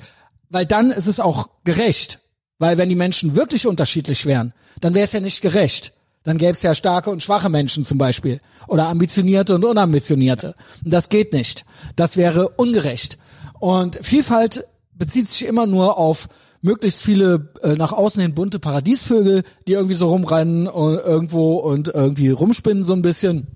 weil 0.50 0.66
dann 0.66 0.92
ist 0.92 1.08
es 1.08 1.20
auch 1.20 1.50
gerecht. 1.66 2.20
Weil 2.58 2.78
wenn 2.78 2.88
die 2.88 2.96
Menschen 2.96 3.36
wirklich 3.36 3.68
unterschiedlich 3.68 4.26
wären, 4.26 4.54
dann 4.80 4.94
wäre 4.94 5.04
es 5.04 5.12
ja 5.12 5.20
nicht 5.20 5.42
gerecht. 5.42 5.92
Dann 6.24 6.38
gäbe 6.38 6.54
es 6.54 6.62
ja 6.62 6.74
starke 6.74 7.10
und 7.10 7.22
schwache 7.22 7.50
Menschen 7.50 7.84
zum 7.84 7.98
Beispiel. 7.98 8.40
Oder 8.70 8.88
ambitionierte 8.88 9.56
und 9.56 9.66
unambitionierte. 9.66 10.56
Und 10.86 10.92
das 10.92 11.10
geht 11.10 11.34
nicht. 11.34 11.66
Das 11.98 12.16
wäre 12.16 12.48
ungerecht. 12.48 13.18
Und 13.62 14.00
Vielfalt 14.02 14.66
bezieht 14.92 15.30
sich 15.30 15.46
immer 15.46 15.68
nur 15.68 16.00
auf 16.00 16.30
möglichst 16.62 17.00
viele 17.00 17.54
äh, 17.62 17.76
nach 17.76 17.92
außen 17.92 18.20
hin 18.20 18.34
bunte 18.34 18.58
Paradiesvögel, 18.58 19.44
die 19.68 19.74
irgendwie 19.74 19.94
so 19.94 20.10
rumrennen 20.10 20.68
und 20.68 20.98
irgendwo 20.98 21.58
und 21.58 21.90
irgendwie 21.90 22.30
rumspinnen 22.30 22.84
so 22.84 22.94
ein 22.94 23.04
bisschen 23.04 23.56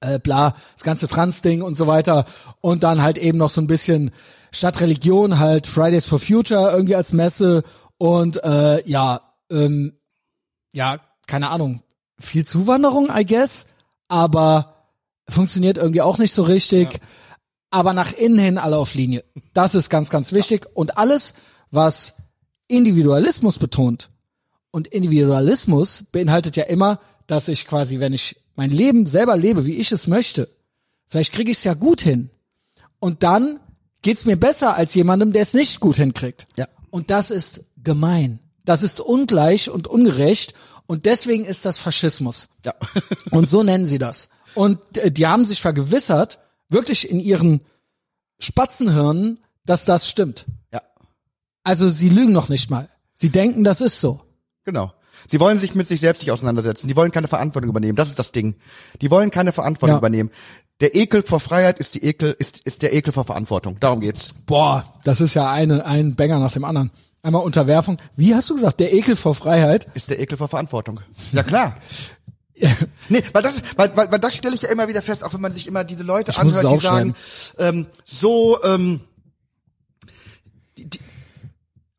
äh, 0.00 0.18
bla, 0.18 0.56
das 0.74 0.82
ganze 0.82 1.06
Trans-Ding 1.06 1.62
und 1.62 1.76
so 1.76 1.86
weiter. 1.86 2.26
Und 2.60 2.82
dann 2.82 3.00
halt 3.00 3.16
eben 3.16 3.38
noch 3.38 3.50
so 3.50 3.60
ein 3.60 3.68
bisschen 3.68 4.10
statt 4.50 4.80
Religion 4.80 5.38
halt 5.38 5.68
Fridays 5.68 6.04
for 6.04 6.18
Future 6.18 6.72
irgendwie 6.72 6.96
als 6.96 7.12
Messe 7.12 7.62
und 7.98 8.42
äh, 8.42 8.82
ja, 8.88 9.20
ähm, 9.52 10.00
ja, 10.72 10.98
keine 11.28 11.50
Ahnung, 11.50 11.80
viel 12.18 12.44
Zuwanderung, 12.44 13.08
I 13.16 13.24
guess, 13.24 13.66
aber 14.08 14.88
funktioniert 15.28 15.78
irgendwie 15.78 16.02
auch 16.02 16.18
nicht 16.18 16.34
so 16.34 16.42
richtig. 16.42 17.00
Aber 17.72 17.92
nach 17.92 18.12
innen 18.12 18.38
hin 18.38 18.58
alle 18.58 18.78
auf 18.78 18.94
Linie. 18.94 19.24
Das 19.54 19.74
ist 19.74 19.90
ganz, 19.90 20.08
ganz 20.10 20.30
wichtig. 20.30 20.66
Und 20.74 20.96
alles, 20.98 21.34
was 21.72 22.14
Individualismus 22.68 23.58
betont, 23.58 24.10
und 24.72 24.88
Individualismus 24.88 26.04
beinhaltet 26.10 26.56
ja 26.56 26.64
immer, 26.64 26.98
dass 27.28 27.46
ich 27.46 27.66
quasi, 27.66 28.00
wenn 28.00 28.12
ich 28.12 28.36
mein 28.56 28.70
Leben 28.70 29.06
selber 29.06 29.36
lebe, 29.36 29.64
wie 29.66 29.76
ich 29.76 29.92
es 29.92 30.08
möchte, 30.08 30.48
vielleicht 31.06 31.32
kriege 31.32 31.52
ich 31.52 31.58
es 31.58 31.64
ja 31.64 31.74
gut 31.74 32.00
hin. 32.00 32.30
Und 32.98 33.22
dann 33.22 33.60
geht's 34.00 34.24
mir 34.24 34.36
besser 34.36 34.74
als 34.74 34.94
jemandem, 34.94 35.32
der 35.32 35.42
es 35.42 35.54
nicht 35.54 35.78
gut 35.78 35.96
hinkriegt. 35.96 36.48
Ja. 36.56 36.66
Und 36.90 37.10
das 37.10 37.30
ist 37.30 37.64
gemein. 37.76 38.40
Das 38.64 38.82
ist 38.82 39.00
ungleich 39.00 39.70
und 39.70 39.86
ungerecht. 39.86 40.54
Und 40.86 41.06
deswegen 41.06 41.44
ist 41.44 41.64
das 41.64 41.78
Faschismus. 41.78 42.48
Ja. 42.64 42.74
Und 43.30 43.48
so 43.48 43.62
nennen 43.62 43.86
sie 43.86 43.98
das. 43.98 44.28
Und 44.54 44.96
äh, 44.98 45.10
die 45.10 45.26
haben 45.26 45.44
sich 45.44 45.60
vergewissert, 45.60 46.38
wirklich 46.72 47.08
in 47.10 47.20
ihren 47.20 47.60
Spatzenhirnen, 48.38 49.38
dass 49.64 49.84
das 49.84 50.08
stimmt. 50.08 50.46
Ja, 50.72 50.80
Also 51.64 51.88
sie 51.88 52.08
lügen 52.08 52.32
noch 52.32 52.48
nicht 52.48 52.70
mal. 52.70 52.88
Sie 53.14 53.30
denken, 53.30 53.64
das 53.64 53.80
ist 53.80 54.00
so. 54.00 54.20
genau. 54.64 54.92
Sie 55.28 55.38
wollen 55.38 55.60
sich 55.60 55.76
mit 55.76 55.86
sich 55.86 56.00
selbst 56.00 56.22
nicht 56.22 56.32
auseinandersetzen. 56.32 56.88
Die 56.88 56.96
wollen 56.96 57.12
keine 57.12 57.28
Verantwortung 57.28 57.70
übernehmen. 57.70 57.94
Das 57.94 58.08
ist 58.08 58.18
das 58.18 58.32
Ding. 58.32 58.56
Die 59.00 59.08
wollen 59.08 59.30
keine 59.30 59.52
Verantwortung 59.52 59.94
Ja. 59.94 59.98
übernehmen. 59.98 60.30
Der 60.80 60.96
Ekel 60.96 61.22
vor 61.22 61.38
Freiheit 61.38 61.78
ist 61.78 61.94
die 61.94 62.02
Ekel, 62.02 62.34
ist, 62.40 62.58
ist 62.62 62.82
der 62.82 62.92
Ekel 62.92 63.12
vor 63.12 63.22
Verantwortung. 63.24 63.78
Darum 63.78 64.00
geht's. 64.00 64.30
Boah, 64.46 64.84
das 65.04 65.20
ist 65.20 65.34
ja 65.34 65.48
eine, 65.48 65.86
ein 65.86 66.16
Banger 66.16 66.40
nach 66.40 66.52
dem 66.52 66.64
anderen. 66.64 66.90
Einmal 67.22 67.42
Unterwerfung. 67.44 67.98
Wie 68.16 68.34
hast 68.34 68.50
du 68.50 68.56
gesagt? 68.56 68.80
Der 68.80 68.92
Ekel 68.92 69.14
vor 69.14 69.36
Freiheit? 69.36 69.86
Ist 69.94 70.10
der 70.10 70.18
Ekel 70.18 70.36
vor 70.36 70.48
Verantwortung. 70.48 70.98
Ja 71.30 71.44
klar. 71.44 71.76
Nee, 73.08 73.22
weil 73.32 73.42
das, 73.42 73.62
weil, 73.76 73.96
weil, 73.96 74.10
weil 74.12 74.18
das 74.18 74.36
stelle 74.36 74.54
ich 74.54 74.62
ja 74.62 74.70
immer 74.70 74.88
wieder 74.88 75.02
fest, 75.02 75.24
auch 75.24 75.34
wenn 75.34 75.40
man 75.40 75.52
sich 75.52 75.66
immer 75.66 75.84
diese 75.84 76.02
Leute 76.02 76.30
Ich 76.30 76.38
anhört, 76.38 76.70
die 76.70 76.78
sagen, 76.78 77.14
ähm, 77.58 77.86
so, 78.04 78.62
ähm, 78.62 79.00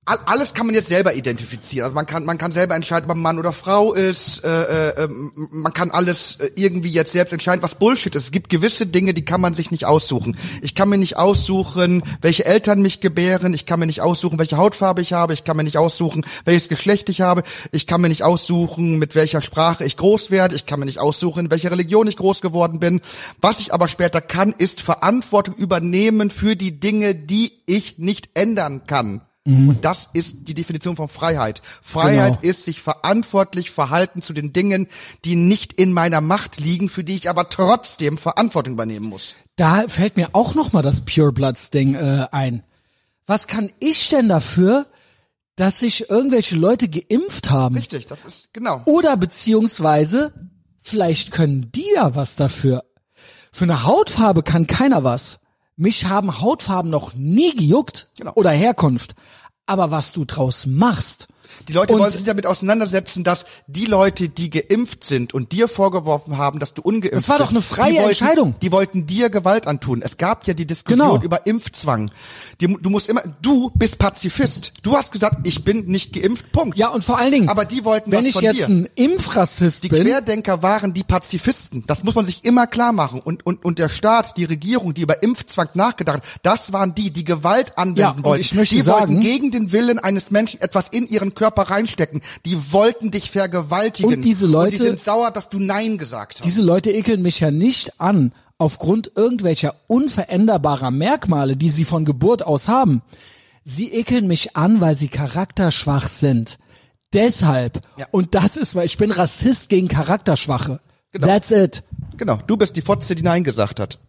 alles 0.05 0.53
kann 0.53 0.65
man 0.65 0.75
jetzt 0.75 0.89
selber 0.89 1.13
identifizieren. 1.13 1.85
Also 1.85 1.95
man 1.95 2.05
kann, 2.05 2.25
man 2.25 2.37
kann 2.37 2.51
selber 2.51 2.75
entscheiden, 2.75 3.09
ob 3.09 3.15
man 3.15 3.21
Mann 3.21 3.39
oder 3.39 3.53
Frau 3.53 3.93
ist. 3.93 4.43
Äh, 4.43 4.49
äh, 4.89 5.03
ähm, 5.03 5.31
man 5.51 5.71
kann 5.71 5.91
alles 5.91 6.39
äh, 6.41 6.51
irgendwie 6.55 6.91
jetzt 6.91 7.13
selbst 7.13 7.31
entscheiden, 7.31 7.63
was 7.63 7.75
Bullshit 7.75 8.13
ist. 8.13 8.25
Es 8.25 8.31
gibt 8.31 8.49
gewisse 8.49 8.85
Dinge, 8.85 9.13
die 9.13 9.23
kann 9.23 9.39
man 9.39 9.53
sich 9.53 9.71
nicht 9.71 9.85
aussuchen. 9.85 10.37
Ich 10.61 10.75
kann 10.75 10.89
mir 10.89 10.97
nicht 10.97 11.15
aussuchen, 11.15 12.03
welche 12.21 12.45
Eltern 12.45 12.81
mich 12.81 12.99
gebären. 12.99 13.53
Ich 13.53 13.65
kann 13.65 13.79
mir 13.79 13.85
nicht 13.85 14.01
aussuchen, 14.01 14.39
welche 14.39 14.57
Hautfarbe 14.57 15.01
ich 15.01 15.13
habe. 15.13 15.33
Ich 15.33 15.45
kann 15.45 15.55
mir 15.55 15.63
nicht 15.63 15.77
aussuchen, 15.77 16.25
welches 16.43 16.67
Geschlecht 16.67 17.07
ich 17.07 17.21
habe. 17.21 17.43
Ich 17.71 17.87
kann 17.87 18.01
mir 18.01 18.09
nicht 18.09 18.23
aussuchen, 18.23 18.99
mit 18.99 19.15
welcher 19.15 19.41
Sprache 19.41 19.85
ich 19.85 19.95
groß 19.95 20.31
werde. 20.31 20.55
Ich 20.55 20.65
kann 20.65 20.79
mir 20.79 20.85
nicht 20.85 20.99
aussuchen, 20.99 21.45
in 21.45 21.51
welcher 21.51 21.71
Religion 21.71 22.07
ich 22.07 22.17
groß 22.17 22.41
geworden 22.41 22.81
bin. 22.81 22.99
Was 23.39 23.59
ich 23.59 23.73
aber 23.73 23.87
später 23.87 24.19
kann, 24.19 24.53
ist 24.57 24.81
Verantwortung 24.81 25.55
übernehmen 25.55 26.29
für 26.29 26.57
die 26.57 26.77
Dinge, 26.81 27.15
die 27.15 27.53
ich 27.65 27.99
nicht 27.99 28.31
ändern 28.33 28.83
kann. 28.85 29.21
Und 29.45 29.79
das 29.83 30.09
ist 30.13 30.47
die 30.47 30.53
Definition 30.53 30.95
von 30.95 31.09
Freiheit. 31.09 31.61
Freiheit 31.81 32.39
Genau. 32.39 32.49
ist 32.49 32.63
sich 32.63 32.81
verantwortlich 32.81 33.71
verhalten 33.71 34.21
zu 34.21 34.31
den 34.31 34.53
Dingen, 34.53 34.87
die 35.25 35.35
nicht 35.35 35.73
in 35.73 35.91
meiner 35.91 36.21
Macht 36.21 36.61
liegen, 36.61 36.87
für 36.87 37.03
die 37.03 37.15
ich 37.15 37.29
aber 37.29 37.49
trotzdem 37.49 38.17
Verantwortung 38.17 38.75
übernehmen 38.75 39.07
muss. 39.07 39.35
Da 39.57 39.83
fällt 39.89 40.15
mir 40.15 40.29
auch 40.31 40.55
noch 40.55 40.71
mal 40.71 40.81
das 40.81 41.01
Pure 41.01 41.33
Bloods 41.33 41.71
Ding 41.71 41.93
äh, 41.95 42.27
ein. 42.31 42.63
Was 43.25 43.47
kann 43.47 43.69
ich 43.79 44.07
denn 44.07 44.29
dafür, 44.29 44.85
dass 45.57 45.79
sich 45.79 46.09
irgendwelche 46.09 46.55
Leute 46.55 46.87
geimpft 46.87 47.49
haben? 47.49 47.75
Richtig, 47.75 48.07
das 48.07 48.23
ist 48.23 48.53
genau. 48.53 48.81
Oder 48.85 49.17
beziehungsweise, 49.17 50.33
vielleicht 50.79 51.31
können 51.31 51.69
die 51.73 51.87
ja 51.93 52.15
was 52.15 52.37
dafür. 52.37 52.85
Für 53.51 53.65
eine 53.65 53.83
Hautfarbe 53.83 54.41
kann 54.41 54.67
keiner 54.67 55.03
was. 55.03 55.39
Mich 55.75 56.05
haben 56.05 56.39
Hautfarben 56.41 56.91
noch 56.91 57.13
nie 57.13 57.55
gejuckt 57.55 58.09
Genau. 58.17 58.33
oder 58.35 58.51
Herkunft. 58.51 59.15
Aber 59.65 59.91
was 59.91 60.11
du 60.11 60.25
draus 60.25 60.65
machst. 60.65 61.27
Die 61.67 61.73
Leute 61.73 61.93
Und- 61.93 61.99
wollen 62.01 62.11
sich 62.11 62.23
damit 62.23 62.45
auseinandersetzen, 62.45 63.23
dass 63.23 63.45
die 63.67 63.85
Leute, 63.85 64.29
die 64.29 64.49
geimpft 64.49 65.03
sind 65.03 65.33
und 65.33 65.51
dir 65.51 65.67
vorgeworfen 65.67 66.37
haben, 66.37 66.59
dass 66.59 66.73
du 66.73 66.81
ungeimpft 66.81 67.11
bist. 67.15 67.29
Das 67.29 67.29
war 67.29 67.37
doch 67.39 67.51
eine 67.51 67.61
freie 67.61 67.91
die 67.91 67.97
wollten, 67.97 68.09
Entscheidung. 68.09 68.55
Die 68.61 68.71
wollten 68.71 69.05
dir 69.05 69.29
Gewalt 69.29 69.67
antun. 69.67 70.01
Es 70.01 70.17
gab 70.17 70.47
ja 70.47 70.53
die 70.53 70.65
Diskussion 70.65 71.09
Genau. 71.09 71.23
über 71.23 71.45
Impfzwang. 71.47 72.11
Die, 72.61 72.67
du 72.67 72.89
musst 72.89 73.09
immer, 73.09 73.23
du 73.41 73.71
bist 73.75 73.97
Pazifist. 73.99 74.73
Du 74.83 74.95
hast 74.95 75.11
gesagt, 75.11 75.39
ich 75.47 75.63
bin 75.63 75.85
nicht 75.85 76.13
geimpft. 76.13 76.51
Punkt. 76.51 76.77
Ja, 76.77 76.89
und 76.89 77.03
vor 77.03 77.17
allen 77.17 77.31
Dingen, 77.31 77.49
Aber 77.49 77.65
die 77.65 77.83
wollten 77.85 78.11
wenn 78.11 78.19
was 78.19 78.25
ich 78.25 78.33
von 78.33 78.43
jetzt 78.43 78.57
dir. 78.57 78.67
ein 78.67 78.89
Impfrassist 78.95 79.83
Die 79.83 79.89
bin, 79.89 80.03
Querdenker 80.03 80.61
waren 80.61 80.93
die 80.93 81.03
Pazifisten. 81.03 81.83
Das 81.87 82.03
muss 82.03 82.15
man 82.15 82.25
sich 82.25 82.43
immer 82.45 82.67
klar 82.67 82.91
machen. 82.91 83.19
Und, 83.19 83.45
und, 83.45 83.63
und 83.63 83.79
der 83.79 83.89
Staat, 83.89 84.37
die 84.37 84.45
Regierung, 84.45 84.93
die 84.93 85.01
über 85.01 85.23
Impfzwang 85.23 85.69
nachgedacht 85.75 86.17
hat, 86.17 86.23
das 86.41 86.73
waren 86.73 86.93
die, 86.95 87.11
die 87.11 87.23
Gewalt 87.23 87.77
anwenden 87.77 87.99
Ja, 87.99 88.23
wollten. 88.23 88.41
ich 88.41 88.53
möchte 88.53 88.75
die 88.75 88.81
sagen- 88.81 88.99
wollten 89.15 89.19
gegen 89.21 89.51
den 89.51 89.71
Willen 89.71 89.99
eines 89.99 90.31
Menschen 90.31 90.61
etwas 90.61 90.89
in 90.89 91.07
ihren 91.07 91.33
Körper 91.33 91.42
reinstecken. 91.47 92.21
Die 92.45 92.71
wollten 92.73 93.11
dich 93.11 93.31
vergewaltigen. 93.31 94.13
Und 94.13 94.21
diese 94.21 94.45
Leute- 94.45 94.71
Und 94.77 94.79
die 94.79 94.85
sind 94.89 94.99
sauer, 94.99 95.31
dass 95.31 95.49
du 95.49 95.59
Nein 95.59 95.97
gesagt 95.97 96.39
hast. 96.39 96.45
diese 96.45 96.61
Leute 96.61 96.91
ekeln 96.91 97.21
mich 97.21 97.39
ja 97.39 97.51
nicht 97.51 97.99
an 97.99 98.33
aufgrund 98.57 99.11
irgendwelcher 99.15 99.75
unveränderbarer 99.87 100.91
Merkmale, 100.91 101.57
die 101.57 101.69
sie 101.69 101.85
von 101.85 102.05
Geburt 102.05 102.43
aus 102.43 102.67
haben. 102.67 103.01
Sie 103.65 103.93
ekeln 103.93 104.27
mich 104.27 104.55
an, 104.55 104.81
weil 104.81 104.97
sie 104.97 105.07
charakterschwach 105.07 106.07
sind. 106.07 106.57
Deshalb. 107.13 107.81
Ja. 107.97 108.07
Und 108.11 108.35
das 108.35 108.57
ist, 108.57 108.75
weil 108.75 108.85
ich 108.85 108.97
bin 108.97 109.11
Rassist 109.11 109.69
gegen 109.69 109.87
Charakterschwache. 109.87 110.81
Genau. 111.11 111.27
That's 111.27 111.51
it. 111.51 111.83
genau, 112.17 112.39
du 112.47 112.57
bist 112.57 112.75
die 112.75 112.81
Fotze, 112.81 113.13
die 113.15 113.21
Nein 113.23 113.43
gesagt 113.43 113.79
hat. 113.79 113.99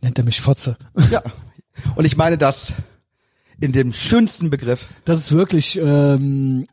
Nennt 0.00 0.18
er 0.18 0.24
mich 0.24 0.40
Fotze. 0.40 0.76
Ja. 1.10 1.22
Und 1.96 2.04
ich 2.04 2.16
meine 2.16 2.38
das 2.38 2.74
in 3.64 3.72
dem 3.72 3.92
schönsten 3.92 4.50
Begriff. 4.50 4.88
Das 5.04 5.18
ist 5.18 5.32
wirklich 5.32 5.78
ähm, 5.80 6.66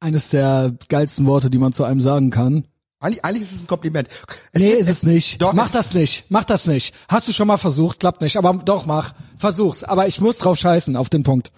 eines 0.00 0.30
der 0.30 0.72
geilsten 0.88 1.26
Worte, 1.26 1.48
die 1.50 1.58
man 1.58 1.72
zu 1.72 1.84
einem 1.84 2.00
sagen 2.00 2.30
kann. 2.30 2.64
Eigentlich, 3.00 3.24
eigentlich 3.24 3.42
ist 3.48 3.52
es 3.56 3.62
ein 3.62 3.66
Kompliment. 3.66 4.08
Es 4.52 4.60
Nee, 4.62 4.70
ist 4.72 4.88
es 4.88 5.02
nicht. 5.02 5.40
Doch, 5.42 5.52
mach 5.54 5.66
es- 5.66 5.72
das 5.72 5.94
nicht. 5.94 6.24
Mach 6.28 6.44
das 6.44 6.66
nicht. 6.66 6.94
Hast 7.08 7.26
du 7.28 7.32
schon 7.32 7.48
mal 7.48 7.56
versucht? 7.58 8.00
Klappt 8.00 8.20
nicht. 8.20 8.36
Aber 8.36 8.52
doch, 8.54 8.86
mach. 8.86 9.12
Versuch's. 9.36 9.82
Aber 9.84 10.06
ich 10.06 10.20
muss 10.20 10.38
drauf 10.38 10.56
scheißen, 10.58 10.96
auf 10.96 11.08
den 11.10 11.22
Punkt. 11.22 11.52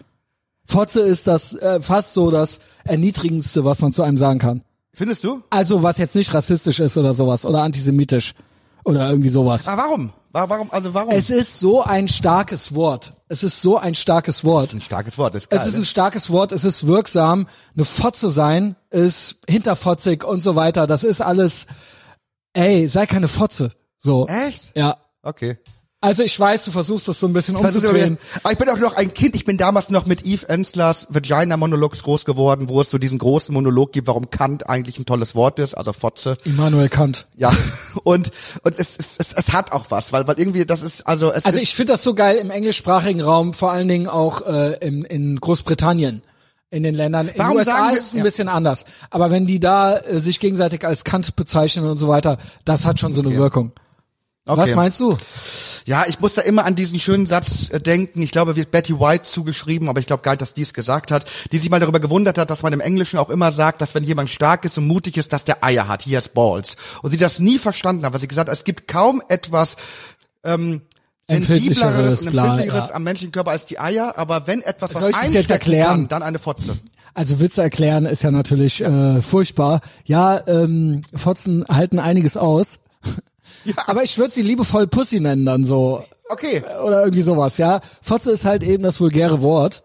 Fotze 0.67 1.01
ist 1.01 1.27
das 1.27 1.55
äh, 1.55 1.81
fast 1.83 2.15
so 2.15 2.31
das 2.31 2.61
Erniedrigendste, 2.85 3.65
was 3.65 3.81
man 3.81 3.93
zu 3.93 4.03
einem 4.03 4.17
sagen 4.17 4.39
kann. 4.39 4.63
Findest 4.95 5.25
du? 5.25 5.43
Also, 5.51 5.83
was 5.83 5.99
jetzt 5.99 6.15
nicht 6.15 6.33
rassistisch 6.33 6.81
ist 6.81 6.97
oder 6.97 7.13
sowas. 7.13 7.45
Oder 7.45 7.63
antisemitisch. 7.63 8.33
Oder 8.85 9.09
irgendwie 9.11 9.29
sowas. 9.29 9.67
Ah, 9.69 9.77
warum? 9.77 10.13
Wa- 10.35 10.49
Warum? 10.49 10.69
Also 10.73 10.93
warum? 10.95 11.11
Es 11.11 11.31
ist 11.31 11.61
so 11.61 11.83
ein 11.85 12.09
starkes 12.09 12.75
Wort. 12.75 13.15
Es 13.29 13.45
ist 13.45 13.63
so 13.63 13.79
ein 13.79 13.95
starkes 13.95 14.43
Wort. 14.45 14.67
ist 14.67 14.75
ein 14.75 14.81
starkes 14.81 15.17
Wort. 15.17 15.35
Ist 15.37 15.49
geil, 15.49 15.61
Es 15.61 15.67
ist 15.67 15.75
ne? 15.75 15.83
ein 15.83 15.85
starkes 15.85 16.29
Wort, 16.29 16.51
es 16.51 16.65
ist 16.65 16.87
wirksam. 16.89 17.47
Eine 17.77 17.85
Fotze 17.85 18.29
sein 18.31 18.75
ist 18.91 19.37
hinterfotzig 19.49 20.25
und 20.25 20.43
so 20.43 20.57
weiter. 20.57 20.89
Das 20.89 21.05
ist 21.05 21.21
alles, 21.21 21.67
ey, 22.53 22.89
sei 22.89 23.07
keine 23.07 23.29
Fotze. 23.29 23.71
So. 23.99 24.27
Echt? 24.27 24.73
Ja. 24.75 24.97
Okay. 25.23 25.57
Also 26.05 26.23
ich 26.23 26.39
weiß, 26.39 26.67
du 26.67 26.71
versuchst 26.71 27.09
das 27.09 27.19
so 27.19 27.27
ein 27.27 27.33
bisschen 27.33 27.57
umzudrehen. 27.57 28.19
aber- 28.43 28.53
ich 28.53 28.59
bin 28.59 28.69
auch 28.69 28.79
noch 28.79 28.95
ein 28.97 29.15
Kind. 29.15 29.35
Ich 29.37 29.45
bin 29.45 29.57
damals 29.57 29.89
noch 29.89 30.05
mit 30.05 30.27
Eve 30.27 30.47
Enslers 30.51 31.07
Vagina-Monologs 31.09 32.03
groß 32.03 32.27
geworden, 32.27 32.69
wo 32.69 32.81
es 32.83 32.91
so 32.91 32.99
diesen 32.99 33.19
großen 33.19 33.55
Monolog 33.55 33.93
gibt, 33.93 34.07
warum 34.07 34.29
Kant 34.29 34.69
eigentlich 34.69 34.99
ein 34.99 35.07
tolles 35.07 35.35
Wort 35.35 35.59
ist, 35.61 35.75
also 35.75 35.95
Fotze. 35.95 36.37
Immanuel 36.45 36.89
Kant. 36.91 37.27
Ja. 37.37 37.53
Und, 38.03 38.31
und 38.65 38.79
es, 38.79 38.97
es, 38.99 39.17
es, 39.19 39.33
es 39.33 39.53
hat 39.53 39.73
auch 39.73 39.87
was, 39.89 40.13
weil, 40.13 40.27
weil 40.27 40.39
irgendwie 40.39 40.67
das 40.67 40.83
ist, 40.83 41.07
also 41.07 41.33
es 41.33 41.47
Also 41.47 41.57
ist, 41.57 41.63
ich 41.65 41.75
finde 41.75 41.95
das 41.95 42.03
so 42.03 42.15
geil 42.15 42.37
im 42.37 42.51
englischsprachigen 42.51 43.23
Raum, 43.23 43.55
vor 43.55 43.73
allen 43.73 43.89
Dingen 43.89 44.07
auch 44.09 44.43
äh, 44.47 44.77
in, 44.87 45.05
in 45.05 45.41
Großbritannien. 45.41 46.23
In 46.71 46.83
den 46.83 46.97
Ländern. 46.97 47.29
In 47.29 47.35
Warum 47.39 47.53
den 47.53 47.59
USA 47.61 47.89
wir- 47.91 47.97
ist 47.97 48.07
es 48.09 48.13
ein 48.15 48.19
ja. 48.19 48.25
bisschen 48.25 48.49
anders. 48.49 48.85
Aber 49.11 49.31
wenn 49.31 49.47
die 49.47 49.61
da 49.61 49.97
äh, 49.97 50.19
sich 50.19 50.41
gegenseitig 50.41 50.85
als 50.85 51.05
Kant 51.05 51.37
bezeichnen 51.37 51.87
und 51.89 51.99
so 51.99 52.09
weiter, 52.09 52.37
das 52.65 52.85
hat 52.85 52.99
schon 52.99 53.15
so 53.15 53.23
eine 53.23 53.37
Wirkung. 53.37 53.73
Okay. 54.47 54.61
Was 54.61 54.75
meinst 54.75 55.01
du? 55.01 55.17
Ja, 55.87 56.05
ich 56.09 56.21
muss 56.21 56.35
da 56.35 56.43
immer 56.43 56.65
an 56.65 56.75
diesen 56.75 56.99
schönen 57.01 57.27
Satz 57.27 57.71
äh, 57.71 57.81
denken. 57.81 58.23
Ich 58.23 58.31
glaube, 58.33 58.57
wird 58.57 58.71
Betty 58.71 58.99
White 58.99 59.25
zugeschrieben, 59.25 59.89
aber 59.89 60.01
ich 60.01 60.07
glaube 60.07 60.23
gar 60.23 60.33
nicht, 60.33 60.43
dass 60.43 60.55
die 60.55 60.63
es 60.63 60.75
gesagt 60.75 61.11
hat, 61.11 61.31
die 61.53 61.59
sich 61.59 61.71
mal 61.71 61.81
darüber 61.81 62.01
gewundert 62.01 62.39
hat, 62.39 62.51
dass 62.51 62.63
man 62.63 62.73
im 62.73 62.81
Englischen 62.81 63.19
auch 63.19 63.31
immer 63.31 63.53
sagt, 63.53 63.81
dass 63.81 63.95
wenn 63.95 64.05
jemand 64.05 64.31
stark 64.31 64.65
ist 64.65 64.79
und 64.79 64.87
mutig 64.87 65.17
ist, 65.17 65.33
dass 65.33 65.45
der 65.45 65.65
Eier 65.65 65.89
hat. 65.89 66.03
He 66.03 66.17
has 66.17 66.29
balls. 66.29 66.77
Und 67.03 67.11
sie 67.11 67.17
das 67.17 67.39
nie 67.39 67.59
verstanden 67.59 68.05
hat, 68.05 68.13
weil 68.13 68.21
sie 68.21 68.29
gesagt 68.29 68.49
hat, 68.49 68.57
es 68.57 68.65
gibt 68.65 68.89
kaum 68.89 69.23
etwas 69.29 69.77
ähm, 70.45 70.83
sensibleres 71.29 72.23
und 72.23 72.29
empfindlicheres 72.29 72.89
ja. 72.89 72.95
am 72.95 73.03
menschlichen 73.03 73.33
Körper 73.33 73.53
als 73.53 73.67
die 73.67 73.79
Eier, 73.79 74.15
aber 74.17 74.47
wenn 74.47 74.63
etwas 74.63 74.95
was 74.95 75.01
Soll 75.01 75.11
ich 75.11 75.17
das 75.17 75.33
jetzt 75.33 75.51
erklären? 75.51 75.89
kann, 75.89 76.09
dann 76.09 76.23
eine 76.23 76.39
Fotze. 76.39 76.79
Also 77.15 77.39
Witze 77.41 77.63
erklären 77.63 78.07
ist 78.07 78.25
ja 78.25 78.33
natürlich 78.33 78.81
äh, 78.81 79.23
furchtbar. 79.23 79.81
Ja, 80.05 80.43
ähm, 80.49 81.03
Fotzen 81.15 81.65
halten 81.69 82.01
einiges 82.01 82.37
aus. 82.37 82.81
Ja. 83.65 83.75
Aber 83.87 84.03
ich 84.03 84.19
würde 84.19 84.33
sie 84.33 84.43
liebevoll 84.43 84.87
Pussy 84.87 85.21
nennen 85.21 85.47
dann 85.47 85.65
so. 85.65 86.05
Okay. 86.29 86.63
Oder 86.85 87.01
irgendwie 87.01 87.23
sowas, 87.23 87.59
ja. 87.59 87.81
Fotze 88.03 88.31
ist 88.31 88.45
halt 88.45 88.63
eben 88.63 88.83
das 88.83 89.01
vulgäre 89.01 89.41
Wort. 89.43 89.85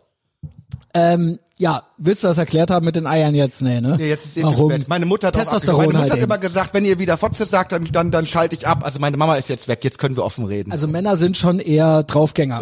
Ähm, 0.93 1.39
ja, 1.57 1.84
willst 1.97 2.23
du 2.23 2.27
das 2.27 2.38
erklärt 2.38 2.71
haben 2.71 2.86
mit 2.86 2.95
den 2.95 3.05
Eiern 3.05 3.36
jetzt? 3.36 3.61
Nee, 3.61 3.82
ne? 3.82 3.97
Nee, 3.97 4.07
jetzt 4.07 4.25
ist 4.25 4.38
es 4.38 4.43
Warum? 4.43 4.71
spät. 4.71 4.88
Meine 4.88 5.05
Mutter 5.05 5.27
hat 5.27 5.36
Testosteron. 5.36 5.77
Meine 5.77 5.88
Mutter 5.88 5.99
halt 6.03 6.11
hat 6.13 6.19
immer 6.19 6.38
gesagt, 6.38 6.73
wenn 6.73 6.86
ihr 6.86 6.99
wieder 6.99 7.17
Fotze 7.17 7.45
sagt, 7.45 7.73
dann, 7.73 7.84
dann, 7.91 8.11
dann 8.11 8.25
schalte 8.25 8.55
ich 8.55 8.65
ab. 8.65 8.86
Also 8.86 8.99
meine 8.99 9.17
Mama 9.17 9.36
ist 9.36 9.49
jetzt 9.49 9.67
weg, 9.67 9.84
jetzt 9.84 9.99
können 9.99 10.15
wir 10.15 10.23
offen 10.23 10.45
reden. 10.45 10.71
Also 10.71 10.88
Männer 10.88 11.17
sind 11.17 11.36
schon 11.36 11.59
eher 11.59 12.03
Draufgänger. 12.03 12.61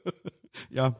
ja. 0.70 0.96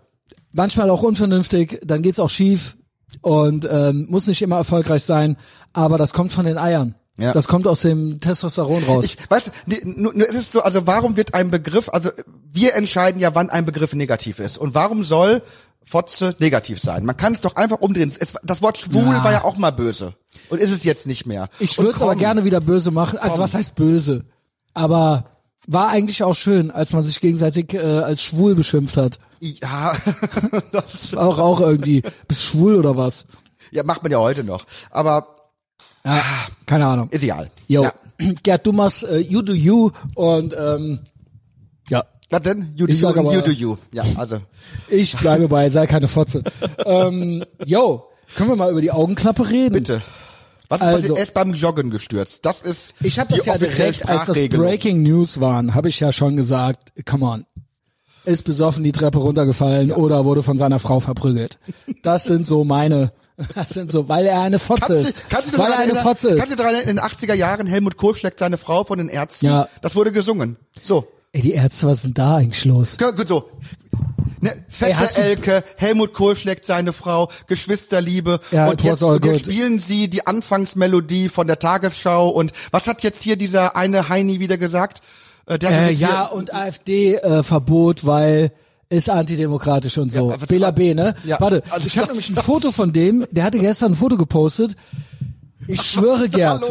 Manchmal 0.53 0.91
auch 0.91 1.03
unvernünftig, 1.03 1.81
dann 1.83 2.03
geht's 2.03 2.21
auch 2.21 2.31
schief 2.31 2.77
und 3.23 3.67
ähm, 3.71 4.07
muss 4.11 4.27
nicht 4.27 4.43
immer 4.43 4.57
erfolgreich 4.57 5.03
sein, 5.03 5.37
aber 5.73 5.97
das 5.97 6.13
kommt 6.13 6.33
von 6.33 6.45
den 6.45 6.59
Eiern. 6.59 6.95
Ja. 7.17 7.33
Das 7.33 7.47
kommt 7.47 7.67
aus 7.69 7.83
dem 7.83 8.19
Testosteron 8.21 8.83
raus. 8.85 9.05
Ich 9.05 9.19
weiß, 9.31 9.53
nee, 9.67 9.81
nur, 9.85 10.13
nur 10.15 10.29
es 10.29 10.35
ist 10.35 10.53
so, 10.53 10.63
also 10.63 10.87
warum 10.87 11.17
wird 11.17 11.35
ein 11.35 11.51
Begriff, 11.51 11.89
also 11.89 12.11
wir 12.53 12.75
entscheiden 12.75 13.21
ja, 13.21 13.35
wann 13.35 13.51
ein 13.51 13.65
Begriff 13.65 13.93
negativ 13.95 14.41
ist. 14.41 14.59
Und 14.59 14.75
warum 14.75 15.05
soll 15.05 15.43
Fotze 15.85 16.35
negativ 16.41 16.81
sein? 16.81 17.05
Man 17.05 17.17
kann 17.17 17.33
es 17.33 17.41
doch 17.41 17.55
einfach 17.57 17.81
umdrehen. 17.81 18.13
Es, 18.19 18.33
das 18.43 18.63
Wort 18.63 18.79
schwul 18.79 19.05
Ja. 19.05 19.23
war 19.23 19.33
ja 19.33 19.45
auch 19.45 19.57
mal 19.57 19.71
böse. 19.71 20.15
Und 20.51 20.61
ist 20.61 20.71
es 20.71 20.83
jetzt 20.83 21.07
nicht 21.07 21.25
mehr. 21.27 21.49
Ich 21.61 21.79
würde 21.79 21.93
es 21.95 22.03
aber 22.03 22.17
gerne 22.17 22.45
wieder 22.45 22.61
böse 22.61 22.91
machen. 22.91 23.19
Also 23.19 23.33
Komm. 23.35 23.41
was 23.43 23.55
heißt 23.55 23.75
böse? 23.77 24.25
Aber 24.73 25.31
War 25.67 25.89
eigentlich 25.89 26.23
auch 26.25 26.35
schön, 26.35 26.71
als 26.71 26.93
man 26.93 27.05
sich 27.05 27.21
gegenseitig 27.21 27.73
äh, 27.75 27.79
als 27.79 28.23
schwul 28.23 28.55
beschimpft 28.55 28.97
hat. 28.97 29.19
Ja, 29.41 29.95
das, 30.73 31.15
Auch 31.15 31.39
auch 31.39 31.61
irgendwie, 31.61 32.03
bist 32.29 32.43
schwul 32.43 32.75
oder 32.75 32.97
was? 32.97 33.25
ja, 33.71 33.83
macht 33.85 34.03
man 34.03 34.11
ja 34.13 34.19
heute 34.19 34.43
noch. 34.45 34.65
Aber 34.91 35.34
Ja, 36.07 36.23
keine 36.67 36.87
Ahnung. 36.87 37.09
ist 37.11 37.23
egal. 37.23 37.51
Jo, 37.69 37.85
Ja. 37.85 37.93
Gerd, 38.43 38.67
du 38.67 38.73
machst 38.73 39.03
äh, 39.05 39.19
You 39.19 39.43
Do 39.43 39.53
You 39.55 39.91
und 40.15 40.55
ähm, 40.59 41.01
ja, 41.89 42.05
Was 42.31 42.43
denn? 42.43 42.73
You 42.77 42.87
do 42.87 42.93
Ich 42.93 43.01
you, 43.01 43.09
aber- 43.09 43.35
you 43.35 43.41
do 43.41 43.51
you. 43.51 43.77
Ja, 43.93 44.05
also. 44.17 44.39
ich 44.89 45.17
bleibe 45.17 45.49
bei, 45.49 45.69
sei 45.71 45.87
keine 45.87 46.09
Fotze. 46.09 46.43
ähm, 46.87 47.45
yo, 47.65 48.05
können 48.37 48.51
wir 48.51 48.57
mal 48.57 48.71
über 48.71 48.81
die 48.81 48.91
Augenklappe 48.93 49.49
reden? 49.51 49.75
Bitte. 49.75 50.03
Was 50.69 50.81
ist 50.81 50.87
Also- 50.87 50.99
passiert? 51.01 51.19
Er 51.19 51.23
ist 51.25 51.35
beim 51.35 51.53
Joggen 51.55 51.91
gestürzt. 51.91 52.45
Das 52.47 52.63
ist 52.63 52.95
Ich 53.01 53.19
habe 53.19 53.35
das 53.37 53.45
ja 53.47 53.59
direkt, 53.59 54.09
als 54.09 54.27
das. 54.27 54.37
Breaking 54.49 55.03
News 55.03 55.41
waren, 55.41 55.75
habe 55.75 55.89
ich 55.89 56.01
ja 56.01 56.13
schon 56.13 56.37
gesagt, 56.37 56.93
come 57.05 57.25
on. 57.27 57.47
Ist 58.25 58.43
besoffen 58.45 58.85
die 58.85 58.93
Treppe 58.93 59.19
runtergefallen 59.19 59.93
oder 59.93 60.25
wurde 60.25 60.43
von 60.43 60.57
seiner 60.57 60.79
Frau 60.79 61.01
verprügelt. 61.01 61.59
Das 62.03 62.25
sind 62.25 62.47
so 62.47 62.65
meine, 62.65 63.13
das 63.55 63.71
sind 63.71 63.91
so, 63.91 64.09
weil 64.09 64.27
er 64.27 64.41
eine 64.41 64.59
Fotze 64.59 64.95
Kannst, 64.95 65.09
ist. 65.09 65.25
kannst 65.29 65.53
du 65.53 65.59
weil 65.59 65.73
er 65.73 65.79
eine 65.79 65.95
Fotze 65.97 66.29
ist. 66.31 66.39
kannst 66.39 66.53
du 66.53 66.57
daran 66.57 66.77
in 66.77 66.87
den 66.87 67.01
80er 67.01 67.35
Jahren 67.35 67.67
Helmut 67.67 67.97
Kohl 67.97 68.15
schlägt 68.15 68.39
seine 68.39 68.59
Frau 68.59 68.85
von 68.85 68.99
den 68.99 69.09
Ärzten? 69.09 69.47
Ja. 69.47 69.69
Das 69.83 69.95
wurde 69.95 70.13
gesungen. 70.13 70.57
So. 70.81 71.07
Ey, 71.33 71.43
die 71.43 71.53
Ärzte, 71.53 71.87
was 71.87 72.03
denn 72.03 72.15
da 72.15 72.37
eigentlich 72.37 72.65
los? 72.65 72.97
Ja, 73.01 73.11
Gut 73.11 73.29
so. 73.29 73.51
Ne, 74.41 74.63
fette 74.69 75.09
Ey, 75.17 75.23
Elke, 75.23 75.65
Helmut 75.77 76.13
Kohl 76.13 76.37
schlägt 76.37 76.67
seine 76.67 76.93
Frau, 76.93 77.31
Geschwisterliebe 77.47 78.41
Ja, 78.51 78.69
und 78.69 78.83
jetzt, 78.83 79.03
und 79.03 79.25
jetzt 79.25 79.47
spielen 79.47 79.79
sie 79.79 80.09
die 80.09 80.27
Anfangsmelodie 80.27 81.29
von 81.31 81.47
der 81.47 81.59
Tagesschau 81.59 82.29
und 82.29 82.53
was 82.71 82.87
hat 82.87 83.03
jetzt 83.03 83.23
hier 83.23 83.37
dieser 83.37 83.75
eine 83.75 84.11
Heini 84.11 84.41
wieder 84.41 84.59
gesagt? 84.59 85.01
Äh, 85.47 85.59
Äh, 85.63 85.93
ja, 85.93 86.25
und 86.27 86.55
AfD-Verbot, 86.55 88.07
weil 88.07 88.53
ist 88.89 89.11
antidemokratisch 89.11 89.99
und 89.99 90.13
so. 90.13 90.31
Ja, 90.31 90.37
Bela 90.37 90.71
B, 90.71 90.95
ne? 90.95 91.15
Ja, 91.25 91.41
Warte, 91.41 91.63
also 91.71 91.87
ich 91.87 91.99
habe 91.99 92.09
nämlich 92.09 92.29
ein 92.31 92.37
Foto 92.37 92.71
von 92.71 92.93
dem, 92.93 93.27
der 93.31 93.45
hatte 93.45 93.59
gestern 93.59 93.93
ein 93.93 93.95
Foto 93.97 94.17
gepostet. 94.17 94.77
Ich 95.67 95.83
schwöre, 95.83 96.29
da 96.29 96.37
Gerd. 96.37 96.63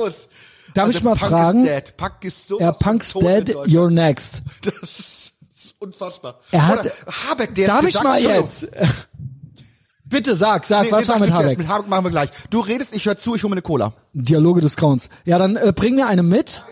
Darf 0.74 0.86
Also 0.88 0.97
ich 0.97 1.03
mal 1.03 1.15
Punk 1.15 1.30
fragen? 1.32 1.63
Ist 1.65 1.69
dead. 1.88 1.97
Punk 1.97 2.13
ist 2.24 2.47
so 2.47 2.59
Ja, 2.59 2.71
Punk's 2.71 3.13
dead, 3.13 3.49
you're 3.67 3.89
next. 3.89 4.41
Das 4.63 4.74
ist 4.82 5.76
unfassbar. 5.80 6.39
Er 6.51 6.67
hat- 6.67 6.80
Oder 6.82 6.91
Habeck, 7.30 7.55
der 7.55 7.67
Darf 7.67 7.82
ich 7.82 7.88
gesagt- 7.88 8.03
mal 8.05 8.21
jetzt? 8.21 8.67
Bitte 10.05 10.36
sag, 10.36 10.65
sag, 10.65 10.84
Nee, 10.86 10.91
was 10.91 11.07
nee, 11.07 11.13
war 11.13 11.19
mit. 11.19 11.32
Habeck? 11.32 11.57
Mit 11.57 11.67
Habeck 11.67 11.88
machen 11.89 12.05
wir 12.05 12.11
gleich. 12.11 12.30
Du 12.49 12.59
redest, 12.59 12.95
ich 12.95 13.05
höre 13.05 13.17
zu, 13.17 13.36
ich 13.36 13.43
hole 13.43 13.49
mir 13.49 13.55
eine 13.55 13.61
Cola. 13.63 13.93
Dialoge 14.13 14.61
des 14.61 14.76
Grauens. 14.76 15.09
Ja, 15.26 15.38
dann 15.39 15.55
äh, 15.55 15.74
bring 15.76 15.95
mir 15.95 16.07
eine 16.07 16.21
mit 16.24 16.63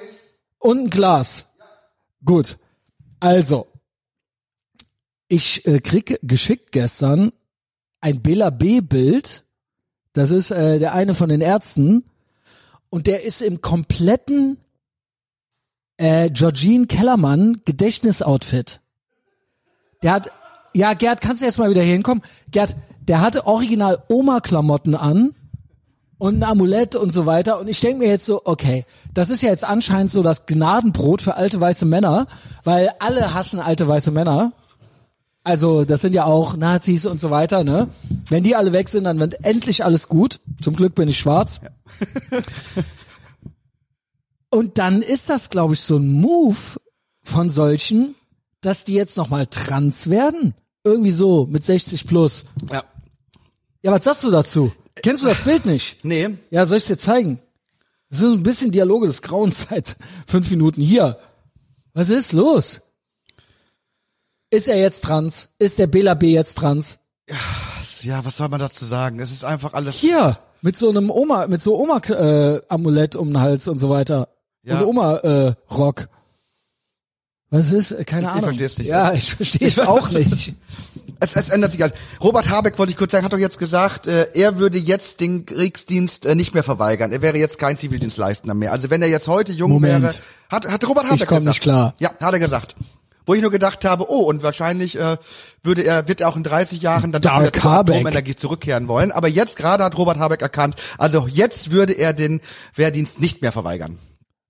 und 0.60 0.80
ein 0.86 0.90
Glas. 0.90 1.48
Gut. 2.24 2.58
Also, 3.20 3.68
ich 5.28 5.66
äh, 5.66 5.80
krieg 5.80 6.20
geschickt 6.22 6.72
gestern 6.72 7.32
ein 8.02 8.22
Bela 8.22 8.50
B. 8.50 8.82
Bild. 8.82 9.46
Das 10.14 10.32
ist 10.32 10.52
äh, 10.52 10.80
der 10.80 10.94
eine 10.94 11.14
von 11.14 11.30
den 11.30 11.42
Ärzten. 11.42 12.04
Und 12.90 13.08
der 13.08 13.24
ist 13.24 13.42
im 13.42 13.62
kompletten 13.62 14.58
äh, 15.98 16.30
Georgine 16.30 16.88
Kellermann 16.88 17.62
Gedächtnisoutfit. 17.64 18.82
Der 20.04 20.14
hat, 20.14 20.32
ja, 20.74 20.94
Gerd, 20.94 21.22
kannst 21.22 21.42
du 21.42 21.46
erst 21.46 21.60
mal 21.60 21.70
wieder 21.70 21.84
hinkommen? 21.84 22.24
Gerd, 22.50 22.76
der 23.02 23.22
hatte 23.22 23.46
original 23.46 24.04
Oma-Klamotten 24.10 24.96
an 24.96 25.36
und 26.22 26.38
ein 26.38 26.44
Amulett 26.44 26.96
und 26.96 27.12
so 27.12 27.26
weiter. 27.26 27.60
Und 27.60 27.68
ich 27.68 27.80
denke 27.80 27.98
mir 27.98 28.08
jetzt 28.08 28.28
so, 28.28 28.44
okay, 28.46 28.86
das 29.12 29.32
ist 29.32 29.42
ja 29.42 29.50
jetzt 29.50 29.64
anscheinend 29.64 30.12
so 30.12 30.22
das 30.22 30.46
Gnadenbrot 30.46 31.20
für 31.20 31.36
alte 31.36 31.60
weiße 31.60 31.84
Männer, 31.86 32.28
weil 32.64 32.92
alle 33.00 33.34
hassen 33.34 33.60
alte 33.60 33.88
weiße 33.88 34.12
Männer. 34.12 34.54
Also 35.44 35.84
das 35.84 36.02
sind 36.02 36.14
ja 36.14 36.26
auch 36.26 36.56
Nazis 36.56 37.08
und 37.08 37.20
so 37.20 37.32
weiter, 37.32 37.64
ne? 37.64 37.88
Wenn 38.30 38.44
die 38.44 38.56
alle 38.56 38.72
weg 38.72 38.90
sind, 38.90 39.06
dann 39.06 39.20
wird 39.20 39.44
endlich 39.44 39.84
alles 39.84 40.10
gut. 40.10 40.40
Zum 40.62 40.76
Glück 40.76 40.94
bin 40.94 41.10
ich 41.10 41.18
schwarz. 41.18 41.60
und 44.52 44.78
dann 44.78 45.02
ist 45.02 45.28
das, 45.28 45.50
glaube 45.50 45.74
ich, 45.74 45.82
so 45.82 45.98
ein 45.98 46.22
Move 46.22 46.80
von 47.24 47.50
solchen, 47.50 48.14
dass 48.62 48.84
die 48.84 48.94
jetzt 48.94 49.18
nochmal 49.18 49.48
trans 49.48 50.08
werden. 50.08 50.54
Irgendwie 50.84 51.14
so, 51.14 51.48
mit 51.50 51.66
60 51.66 52.06
plus. 52.06 52.46
Ja. 52.72 52.84
Ja, 53.82 53.92
was 53.92 54.04
sagst 54.04 54.24
du 54.24 54.30
dazu? 54.30 54.72
Kennst 54.96 55.24
du 55.24 55.28
das 55.28 55.42
Bild 55.44 55.66
nicht? 55.66 55.98
Nee. 56.04 56.38
Ja, 56.50 56.66
soll 56.66 56.78
ich 56.78 56.86
dir 56.86 56.98
zeigen? 56.98 57.40
Das 58.10 58.20
ist 58.20 58.26
so 58.26 58.34
ein 58.34 58.44
bisschen 58.44 58.72
Dialoge 58.72 59.08
des 59.08 59.22
Grauens 59.22 59.68
seit 59.70 59.96
fünf 60.28 60.50
Minuten. 60.52 60.82
Hier. 60.82 61.18
Was 61.94 62.10
ist 62.10 62.34
los? 62.34 62.82
Ist 64.50 64.68
er 64.68 64.78
jetzt 64.78 65.04
trans? 65.04 65.50
Ist 65.60 65.80
der 65.80 65.88
Bela 65.88 66.14
B 66.14 66.32
jetzt 66.34 66.58
trans? 66.58 67.00
Ja, 68.02 68.26
was 68.26 68.38
soll 68.38 68.50
man 68.50 68.60
dazu 68.60 68.86
sagen? 68.86 69.20
Es 69.20 69.32
ist 69.32 69.46
einfach 69.46 69.74
alles. 69.74 69.96
Hier. 69.98 70.40
Mit 70.62 70.78
so 70.78 70.90
einem 70.90 71.10
Oma, 71.10 71.48
mit 71.48 71.62
so 71.62 71.80
Oma-Amulett 71.80 73.16
um 73.16 73.30
den 73.30 73.40
Hals 73.40 73.68
und 73.68 73.80
so 73.80 73.90
weiter. 73.90 74.28
Ja. 74.64 74.80
Und 74.80 74.86
Oma-Rock. 74.86 76.08
Was 77.52 77.72
ist? 77.72 77.90
Keine 78.08 78.22
Ich- 78.22 78.28
ich 78.28 78.32
Ahnung. 78.32 78.44
versteh's 78.46 78.78
nicht. 78.78 78.88
Ja, 78.88 79.14
ich 79.14 79.36
verstehe 79.36 79.68
es 79.68 79.78
auch 79.78 80.10
nicht. 80.10 80.54
Es, 81.20 81.36
es 81.36 81.50
ändert 81.50 81.74
sich 81.74 81.84
alles. 81.84 81.94
Robert 82.24 82.50
Habeck, 82.50 82.80
wollte 82.80 82.92
ich 82.92 82.98
kurz 82.98 83.12
sagen, 83.12 83.24
hat 83.26 83.34
doch 83.34 83.38
jetzt 83.38 83.60
gesagt, 83.60 84.08
äh, 84.08 84.28
er 84.34 84.58
würde 84.58 84.78
jetzt 84.80 85.20
den 85.20 85.46
Kriegsdienst 85.46 86.26
äh, 86.26 86.34
nicht 86.34 86.54
mehr 86.54 86.64
verweigern. 86.64 87.12
Er 87.12 87.22
wäre 87.22 87.38
jetzt 87.38 87.60
kein 87.60 87.78
Zivildienstleistender 87.78 88.56
mehr. 88.56 88.72
Also 88.72 88.90
wenn 88.90 89.02
er 89.02 89.10
jetzt 89.10 89.28
heute 89.28 89.52
jung 89.52 89.70
Moment. 89.70 90.02
wäre, 90.04 90.14
hat, 90.50 90.68
hat 90.68 90.88
Robert 90.88 91.06
Habeck 91.10 91.28
komm 91.28 91.40
gesagt. 91.40 91.46
nicht 91.56 91.62
klar. 91.62 91.94
Ja, 92.00 92.10
hat 92.20 92.34
er 92.34 92.40
gesagt. 92.40 92.76
Wo 93.28 93.36
ich 93.36 93.42
nur 93.42 93.52
gedacht 93.52 93.86
habe, 93.86 94.10
oh, 94.10 94.22
und 94.24 94.42
wahrscheinlich 94.42 94.98
äh, 94.98 95.18
würde 95.62 95.84
er, 95.84 96.08
wird 96.08 96.22
er 96.22 96.30
auch 96.30 96.36
in 96.38 96.44
30 96.44 96.82
Jahren 96.82 97.12
dann 97.12 97.22
Dark 97.22 97.42
wieder 97.56 97.62
zur. 97.62 97.72
Atomenergie 97.72 98.36
zurückkehren 98.36 98.88
wollen. 98.88 99.12
Aber 99.12 99.28
jetzt 99.28 99.58
gerade 99.58 99.84
hat 99.84 99.96
Robert 99.98 100.18
Habeck 100.18 100.42
erkannt, 100.42 100.76
also 100.98 101.28
jetzt 101.28 101.70
würde 101.70 101.94
er 101.94 102.14
den 102.14 102.42
Wehrdienst 102.76 103.22
nicht 103.22 103.42
mehr 103.44 103.52
verweigern. 103.52 104.00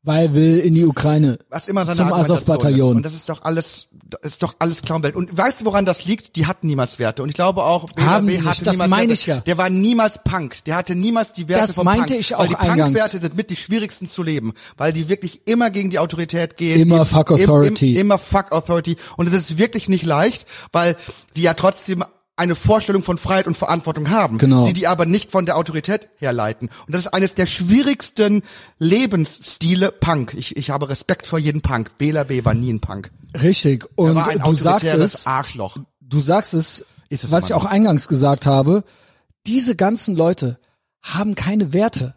Weil 0.03 0.33
will 0.33 0.57
in 0.57 0.73
die 0.73 0.83
Ukraine. 0.85 1.37
Was 1.49 1.67
immer 1.67 1.85
seine 1.85 1.97
Zum 1.97 2.11
Azov-Bataillon. 2.11 2.95
Und 2.97 3.05
das 3.05 3.13
ist 3.13 3.29
doch 3.29 3.43
alles, 3.43 3.85
ist 4.23 4.41
doch 4.41 4.55
alles 4.57 4.81
Clownwelt. 4.81 5.15
Und 5.15 5.37
weißt 5.37 5.61
du, 5.61 5.65
woran 5.65 5.85
das 5.85 6.05
liegt? 6.05 6.35
Die 6.37 6.47
hatten 6.47 6.65
niemals 6.65 6.97
Werte. 6.97 7.21
Und 7.21 7.29
ich 7.29 7.35
glaube 7.35 7.63
auch, 7.63 7.85
BRB 7.91 8.05
Haben 8.07 8.27
die 8.27 8.37
nicht. 8.37 8.45
hatte 8.47 8.63
Das 8.63 8.73
niemals 8.73 8.89
meine 8.89 9.01
Werte. 9.09 9.13
ich 9.13 9.25
ja. 9.27 9.37
Der 9.41 9.57
war 9.59 9.69
niemals 9.69 10.19
Punk. 10.23 10.63
Der 10.65 10.75
hatte 10.75 10.95
niemals 10.95 11.33
die 11.33 11.47
Werte 11.47 11.67
Das 11.67 11.75
vom 11.75 11.85
meinte 11.85 12.05
Punk. 12.13 12.19
ich 12.19 12.33
auch 12.33 12.39
Weil 12.39 12.47
die. 12.47 12.55
Punk-Werte 12.55 13.19
sind 13.19 13.35
mit 13.37 13.51
die 13.51 13.55
schwierigsten 13.55 14.09
zu 14.09 14.23
leben. 14.23 14.53
Weil 14.75 14.91
die 14.91 15.07
wirklich 15.07 15.41
immer 15.45 15.69
gegen 15.69 15.91
die 15.91 15.99
Autorität 15.99 16.57
gehen. 16.57 16.81
Immer 16.81 17.01
Im- 17.01 17.05
fuck 17.05 17.29
im- 17.29 17.35
authority. 17.35 17.93
Im, 17.93 18.01
immer 18.01 18.17
fuck 18.17 18.51
authority. 18.53 18.97
Und 19.17 19.27
es 19.27 19.33
ist 19.35 19.59
wirklich 19.59 19.87
nicht 19.87 20.03
leicht, 20.03 20.47
weil 20.71 20.95
die 21.35 21.43
ja 21.43 21.53
trotzdem 21.53 22.03
eine 22.41 22.55
Vorstellung 22.55 23.03
von 23.03 23.17
Freiheit 23.17 23.45
und 23.47 23.55
Verantwortung 23.55 24.09
haben, 24.09 24.37
Genau. 24.39 24.63
sie 24.65 24.73
die 24.73 24.87
aber 24.87 25.05
nicht 25.05 25.31
von 25.31 25.45
der 25.45 25.57
Autorität 25.57 26.09
herleiten. 26.17 26.69
Und 26.87 26.93
das 26.95 27.01
ist 27.01 27.13
eines 27.13 27.35
der 27.35 27.45
schwierigsten 27.45 28.41
Lebensstile 28.79 29.91
Punk. 29.91 30.33
Ich, 30.35 30.57
ich 30.57 30.69
habe 30.69 30.89
Respekt 30.89 31.27
vor 31.27 31.39
jedem 31.39 31.61
Punk. 31.61 31.97
Bela 31.97 32.23
B. 32.23 32.43
war 32.43 32.53
nie 32.53 32.73
ein 32.73 32.79
Punk. 32.79 33.11
Richtig. 33.41 33.87
Und 33.95 34.15
du 34.45 34.53
sagst 34.53 34.85
es, 34.85 35.27
Arschloch. 35.27 35.77
du 36.01 36.19
sagst 36.19 36.53
es, 36.53 36.85
es 37.09 37.31
was 37.31 37.45
ich 37.45 37.53
auch 37.53 37.65
eingangs 37.65 38.07
gesagt 38.07 38.45
habe, 38.45 38.83
diese 39.47 39.75
ganzen 39.75 40.15
Leute 40.15 40.59
haben 41.01 41.35
keine 41.35 41.73
Werte. 41.73 42.13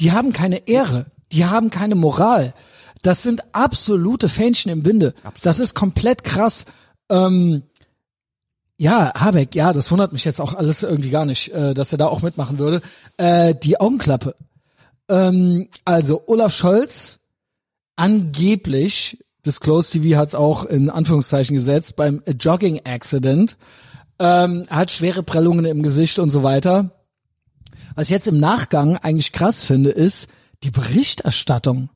Die 0.00 0.12
haben 0.12 0.32
keine 0.32 0.68
Ehre. 0.68 1.06
Die 1.32 1.44
haben 1.46 1.70
keine 1.70 1.94
Moral. 1.94 2.54
Das 3.02 3.22
sind 3.22 3.42
absolute 3.54 4.28
Fähnchen 4.28 4.70
im 4.70 4.84
Winde. 4.84 5.14
Das 5.42 5.58
ist 5.58 5.74
komplett 5.74 6.24
krass. 6.24 6.66
Ähm, 7.10 7.62
ja, 8.82 9.12
Habeck, 9.14 9.54
ja, 9.54 9.72
das 9.72 9.92
wundert 9.92 10.12
mich 10.12 10.24
jetzt 10.24 10.40
auch 10.40 10.54
alles 10.54 10.82
irgendwie 10.82 11.10
gar 11.10 11.24
nicht, 11.24 11.52
äh, 11.52 11.72
dass 11.72 11.92
er 11.92 11.98
da 11.98 12.08
auch 12.08 12.20
mitmachen 12.20 12.58
würde. 12.58 12.82
Äh, 13.16 13.54
die 13.54 13.78
Augenklappe. 13.78 14.34
Ähm, 15.08 15.68
also 15.84 16.24
Olaf 16.26 16.52
Scholz, 16.52 17.20
angeblich, 17.94 19.22
Disclosed 19.46 19.92
TV 19.92 20.18
hat 20.18 20.30
es 20.30 20.34
auch 20.34 20.64
in 20.64 20.90
Anführungszeichen 20.90 21.54
gesetzt, 21.54 21.94
beim 21.94 22.24
Jogging 22.26 22.80
Accident, 22.84 23.56
ähm, 24.18 24.66
hat 24.68 24.90
schwere 24.90 25.22
Prellungen 25.22 25.64
im 25.64 25.84
Gesicht 25.84 26.18
und 26.18 26.30
so 26.30 26.42
weiter. 26.42 26.90
Was 27.94 28.06
ich 28.06 28.10
jetzt 28.10 28.26
im 28.26 28.40
Nachgang 28.40 28.96
eigentlich 28.96 29.30
krass 29.30 29.62
finde, 29.62 29.90
ist 29.90 30.26
die 30.64 30.72
Berichterstattung. 30.72 31.88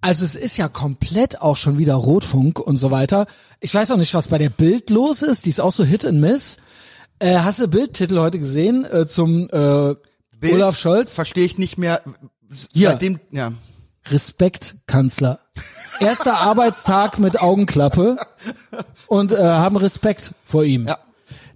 Also 0.00 0.24
es 0.24 0.34
ist 0.34 0.56
ja 0.56 0.68
komplett 0.68 1.40
auch 1.40 1.56
schon 1.56 1.78
wieder 1.78 1.94
Rotfunk 1.94 2.58
und 2.58 2.78
so 2.78 2.90
weiter. 2.90 3.26
Ich 3.60 3.74
weiß 3.74 3.90
auch 3.90 3.96
nicht, 3.96 4.14
was 4.14 4.28
bei 4.28 4.38
der 4.38 4.48
Bild 4.48 4.90
los 4.90 5.22
ist. 5.22 5.44
Die 5.44 5.50
ist 5.50 5.60
auch 5.60 5.72
so 5.72 5.84
Hit 5.84 6.04
and 6.04 6.20
Miss. 6.20 6.56
Äh, 7.18 7.38
hast 7.38 7.60
du 7.60 7.68
Bildtitel 7.68 8.18
heute 8.18 8.38
gesehen 8.38 8.86
äh, 8.86 9.06
zum 9.06 9.44
äh, 9.50 9.94
Bild 10.38 10.54
Olaf 10.54 10.78
Scholz? 10.78 11.14
Verstehe 11.14 11.44
ich 11.44 11.58
nicht 11.58 11.76
mehr. 11.76 12.02
Hier. 12.72 12.90
Seitdem, 12.90 13.20
ja. 13.30 13.52
Respekt, 14.06 14.76
Kanzler. 14.86 15.40
Erster 16.00 16.38
Arbeitstag 16.38 17.18
mit 17.18 17.40
Augenklappe 17.40 18.16
und 19.06 19.32
äh, 19.32 19.36
haben 19.36 19.76
Respekt 19.76 20.32
vor 20.44 20.64
ihm. 20.64 20.88
Ja. 20.88 20.98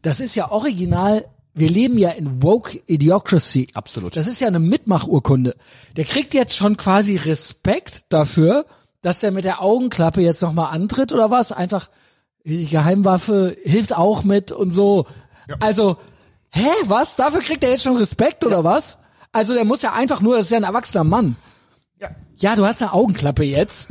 Das 0.02 0.20
ist 0.20 0.34
ja 0.34 0.50
original. 0.50 1.24
Wir 1.54 1.68
leben 1.70 1.96
ja 1.98 2.10
in 2.10 2.42
woke 2.42 2.80
Idiocracy. 2.86 3.68
Absolut. 3.74 4.16
Das 4.16 4.26
ist 4.26 4.40
ja 4.40 4.48
eine 4.48 4.58
Mitmachurkunde. 4.58 5.54
Der 5.96 6.04
kriegt 6.04 6.34
jetzt 6.34 6.56
schon 6.56 6.76
quasi 6.76 7.16
Respekt 7.16 8.06
dafür, 8.08 8.66
dass 9.02 9.22
er 9.22 9.30
mit 9.30 9.44
der 9.44 9.62
Augenklappe 9.62 10.20
jetzt 10.20 10.42
nochmal 10.42 10.74
antritt 10.74 11.12
oder 11.12 11.30
was? 11.30 11.52
Einfach, 11.52 11.88
die 12.44 12.66
Geheimwaffe 12.66 13.56
hilft 13.62 13.94
auch 13.94 14.24
mit 14.24 14.50
und 14.50 14.72
so. 14.72 15.06
Also, 15.60 15.96
hä, 16.50 16.66
was? 16.86 17.14
Dafür 17.14 17.40
kriegt 17.40 17.62
er 17.62 17.70
jetzt 17.70 17.84
schon 17.84 17.96
Respekt 17.96 18.44
oder 18.44 18.64
was? 18.64 18.98
Also 19.30 19.54
der 19.54 19.64
muss 19.64 19.82
ja 19.82 19.92
einfach 19.92 20.20
nur, 20.20 20.36
das 20.36 20.46
ist 20.46 20.50
ja 20.50 20.56
ein 20.58 20.64
erwachsener 20.64 21.04
Mann. 21.04 21.36
Ja, 22.00 22.08
Ja, 22.36 22.56
du 22.56 22.64
hast 22.66 22.82
eine 22.82 22.92
Augenklappe 22.92 23.44
jetzt. 23.44 23.88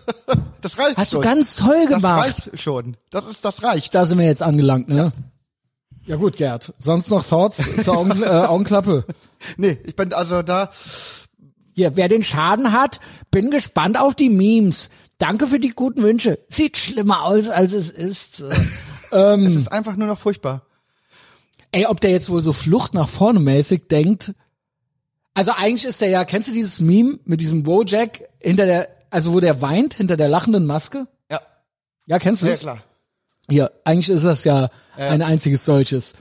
das 0.60 0.78
reicht 0.78 0.98
Hast 0.98 1.12
du 1.12 1.16
schon. 1.16 1.22
ganz 1.22 1.54
toll 1.54 1.86
das 1.88 1.94
gemacht. 2.02 2.24
reicht 2.24 2.60
schon. 2.60 2.96
Das 3.10 3.26
ist, 3.26 3.42
das 3.44 3.62
reicht. 3.62 3.94
Da 3.94 4.04
sind 4.04 4.18
wir 4.18 4.26
jetzt 4.26 4.42
angelangt, 4.42 4.88
ne? 4.88 4.96
Ja 4.96 5.12
gut, 6.16 6.36
Gerd. 6.36 6.74
Sonst 6.78 7.10
noch 7.10 7.24
Thoughts 7.26 7.62
zur 7.84 7.96
Augen, 7.96 8.22
äh, 8.22 8.26
Augenklappe? 8.26 9.04
Nee, 9.56 9.78
ich 9.84 9.96
bin 9.96 10.12
also 10.12 10.42
da, 10.42 10.70
Hier, 11.74 11.96
wer 11.96 12.08
den 12.08 12.22
Schaden 12.22 12.72
hat, 12.72 13.00
bin 13.30 13.50
gespannt 13.50 13.98
auf 13.98 14.14
die 14.14 14.28
Memes. 14.28 14.90
Danke 15.16 15.46
für 15.46 15.58
die 15.58 15.70
guten 15.70 16.02
Wünsche. 16.02 16.38
Sieht 16.50 16.76
schlimmer 16.76 17.24
aus, 17.24 17.48
als 17.48 17.72
es 17.72 17.88
ist. 17.88 18.40
es 19.10 19.54
ist 19.54 19.72
einfach 19.72 19.96
nur 19.96 20.08
noch 20.08 20.18
furchtbar. 20.18 20.66
Ey, 21.72 21.86
ob 21.86 22.00
der 22.02 22.10
jetzt 22.10 22.28
wohl 22.28 22.42
so 22.42 22.52
Flucht 22.52 22.92
nach 22.92 23.08
vorne 23.08 23.40
mäßig 23.40 23.88
denkt. 23.88 24.34
Also 25.34 25.52
eigentlich 25.52 25.86
ist 25.86 26.00
der 26.02 26.08
ja, 26.10 26.24
kennst 26.24 26.48
du 26.48 26.52
dieses 26.52 26.80
Meme 26.80 27.18
mit 27.24 27.40
diesem 27.40 27.62
Bojack 27.62 28.22
hinter 28.40 28.66
der, 28.66 28.88
also 29.10 29.32
wo 29.32 29.40
der 29.40 29.62
weint 29.62 29.94
hinter 29.94 30.16
der 30.18 30.28
lachenden 30.28 30.66
Maske? 30.66 31.06
Ja, 31.30 31.40
Ja, 32.06 32.18
kennst 32.18 32.42
du 32.42 32.46
ja 32.46 32.52
das? 32.52 32.60
klar. 32.60 32.82
Ja, 33.50 33.70
eigentlich 33.84 34.08
ist 34.08 34.24
das 34.24 34.44
ja, 34.44 34.68
ein 34.96 35.22
einziges 35.22 35.64
solches. 35.64 36.14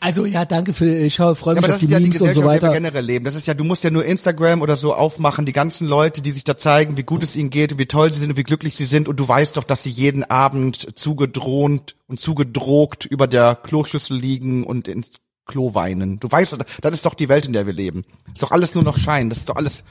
Also 0.00 0.26
ja, 0.26 0.44
danke 0.44 0.74
für, 0.74 0.84
ich 0.84 1.16
freue 1.16 1.34
Ja, 1.34 1.52
mich 1.54 1.64
aber 1.64 1.74
auf 1.74 1.78
die 1.78 1.86
ist 1.86 1.90
ja 1.92 1.98
die 1.98 2.04
Memes 2.04 2.20
und 2.20 2.28
Gesellschaft, 2.28 2.34
so 2.34 2.44
weiter. 2.44 2.72
generell 2.74 3.04
leben. 3.04 3.24
Das 3.24 3.34
ist 3.34 3.46
ja, 3.46 3.54
du 3.54 3.64
musst 3.64 3.84
ja 3.84 3.90
nur 3.90 4.04
Instagram 4.04 4.60
oder 4.60 4.76
so 4.76 4.92
aufmachen, 4.92 5.46
die 5.46 5.54
ganzen 5.54 5.88
Leute, 5.88 6.20
die 6.20 6.32
sich 6.32 6.44
da 6.44 6.58
zeigen, 6.58 6.98
wie 6.98 7.04
gut 7.04 7.22
es 7.22 7.36
ihnen 7.36 7.48
geht 7.48 7.72
und 7.72 7.78
wie 7.78 7.86
toll 7.86 8.12
sie 8.12 8.18
sind 8.20 8.28
und 8.30 8.36
wie 8.36 8.42
glücklich 8.42 8.76
sie 8.76 8.84
sind 8.84 9.08
und 9.08 9.18
du 9.18 9.26
weißt 9.26 9.56
doch, 9.56 9.64
dass 9.64 9.82
sie 9.82 9.88
jeden 9.90 10.22
Abend 10.22 10.88
zugedroht 10.98 11.96
und 12.06 12.20
zugedrogt 12.20 13.06
über 13.06 13.26
der 13.26 13.54
Kloschüssel 13.54 14.14
liegen 14.18 14.64
und 14.64 14.88
ins 14.88 15.10
Klo 15.46 15.74
weinen. 15.74 16.18
Du 16.20 16.30
weißt, 16.30 16.56
das 16.80 16.92
ist 16.94 17.04
doch 17.04 17.12
die 17.14 17.28
Welt, 17.28 17.44
in 17.44 17.52
der 17.52 17.66
wir 17.66 17.74
leben. 17.74 18.04
Ist 18.32 18.42
doch 18.42 18.50
alles 18.50 18.74
nur 18.74 18.82
noch 18.82 18.96
Schein. 18.96 19.28
Das 19.28 19.38
ist 19.38 19.48
doch 19.48 19.56
alles. 19.56 19.84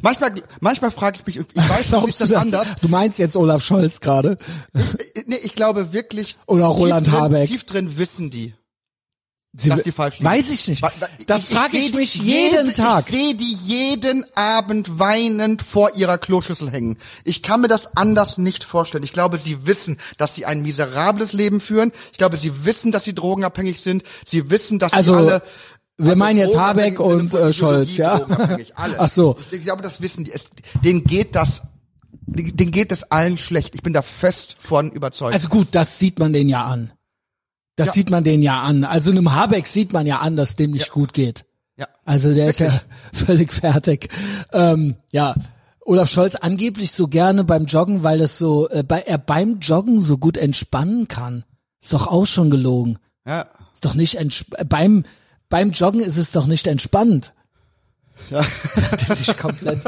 Manchmal, 0.00 0.32
manchmal 0.60 0.90
frage 0.90 1.18
ich 1.20 1.26
mich, 1.26 1.36
ich 1.54 1.68
weiß, 1.68 1.88
Glaubst 1.88 2.20
du, 2.20 2.24
das 2.24 2.30
das- 2.30 2.42
anders. 2.42 2.68
du 2.80 2.88
meinst 2.88 3.18
jetzt 3.18 3.36
Olaf 3.36 3.62
Scholz 3.62 4.00
gerade? 4.00 4.38
Nee, 5.26 5.36
ich 5.42 5.54
glaube 5.54 5.92
wirklich. 5.92 6.36
Oder 6.46 6.68
tief 6.70 6.78
Roland 6.78 7.06
drin, 7.06 7.14
Habeck. 7.20 7.48
Tief 7.48 7.64
drin 7.64 7.98
wissen 7.98 8.30
die. 8.30 8.54
Sie- 9.56 9.68
dass 9.68 9.82
die 9.84 9.92
falsch 9.92 10.18
liegen. 10.18 10.28
Weiß 10.28 10.50
ich 10.50 10.66
nicht. 10.66 10.82
Das 11.28 11.46
frage 11.48 11.76
ich, 11.76 11.92
die 11.92 11.98
mich 11.98 12.14
jeden 12.16 12.66
jede- 12.66 12.72
Tag. 12.72 13.04
Ich 13.08 13.14
sehe 13.14 13.34
die 13.36 13.52
jeden 13.64 14.24
Abend 14.36 14.98
weinend 14.98 15.62
vor 15.62 15.94
ihrer 15.94 16.18
Kloschüssel 16.18 16.70
hängen. 16.72 16.98
Ich 17.22 17.42
kann 17.42 17.60
mir 17.60 17.68
das 17.68 17.96
anders 17.96 18.36
nicht 18.36 18.64
vorstellen. 18.64 19.04
Ich 19.04 19.12
glaube, 19.12 19.38
sie 19.38 19.64
wissen, 19.66 19.98
dass 20.18 20.34
sie 20.34 20.44
ein 20.44 20.62
miserables 20.62 21.32
Leben 21.32 21.60
führen. 21.60 21.92
Ich 22.10 22.18
glaube, 22.18 22.36
sie 22.36 22.64
wissen, 22.64 22.90
dass 22.90 23.04
sie 23.04 23.14
drogenabhängig 23.14 23.80
sind. 23.80 24.02
Sie 24.24 24.50
wissen, 24.50 24.78
dass 24.80 24.92
Also, 24.92 25.12
sie 25.14 25.18
alle 25.20 25.42
wir 25.96 26.08
also 26.10 26.18
meinen 26.18 26.38
jetzt 26.40 26.56
Habeck 26.56 26.98
und, 26.98 27.32
äh, 27.34 27.52
Scholz, 27.52 27.96
ja? 27.96 28.14
alle. 28.74 28.98
Ach 28.98 29.08
so. 29.08 29.36
Ich, 29.52 29.58
ich 29.58 29.62
glaube, 29.64 29.82
das 29.82 30.00
wissen 30.00 30.24
die. 30.24 30.32
Es, 30.32 30.46
denen 30.84 31.04
geht 31.04 31.36
das, 31.36 31.62
denen 32.26 32.72
geht 32.72 32.90
es 32.90 33.04
allen 33.12 33.38
schlecht. 33.38 33.76
Ich 33.76 33.82
bin 33.82 33.92
da 33.92 34.02
fest 34.02 34.56
von 34.58 34.90
überzeugt. 34.90 35.34
Also 35.34 35.46
gut, 35.48 35.68
das 35.70 36.00
sieht 36.00 36.18
man 36.18 36.32
den 36.32 36.48
ja 36.48 36.62
an. 36.64 36.92
Das 37.76 37.88
Ja. 37.88 37.92
sieht 37.94 38.10
man 38.10 38.24
den 38.24 38.42
ja 38.42 38.62
an. 38.62 38.84
Also 38.84 39.10
einem 39.10 39.34
Habeck 39.34 39.66
sieht 39.66 39.92
man 39.92 40.06
ja 40.06 40.18
an, 40.18 40.36
dass 40.36 40.56
dem 40.56 40.70
nicht 40.72 40.90
gut 40.90 41.12
geht. 41.12 41.44
ja. 41.76 41.88
Also 42.04 42.32
der 42.34 42.48
ist 42.50 42.60
ja 42.60 42.70
völlig 43.12 43.52
fertig. 43.52 44.08
Ähm, 44.52 44.94
ja, 45.10 45.34
Olaf 45.80 46.08
Scholz 46.08 46.34
angeblich 46.36 46.92
so 46.92 47.08
gerne 47.08 47.44
beim 47.44 47.64
Joggen, 47.66 48.02
weil 48.02 48.20
es 48.20 48.38
so, 48.38 48.68
äh, 48.70 48.82
bei, 48.82 49.00
er 49.00 49.18
beim 49.18 49.58
Joggen 49.60 50.00
so 50.00 50.18
gut 50.18 50.36
entspannen 50.36 51.08
kann. 51.08 51.44
Ist 51.82 51.92
doch 51.92 52.06
auch 52.06 52.26
schon 52.26 52.50
gelogen. 52.50 52.98
Ja. 53.26 53.44
Ist 53.74 53.84
doch 53.84 53.94
nicht 53.94 54.18
beim 54.68 55.04
beim 55.50 55.70
Joggen 55.70 56.00
ist 56.00 56.16
es 56.16 56.30
doch 56.30 56.46
nicht 56.46 56.66
entspannend. 56.66 57.32
Ja. 58.30 58.42
Hat 58.42 59.08
er 59.08 59.16
sich 59.16 59.36
komplett 59.36 59.80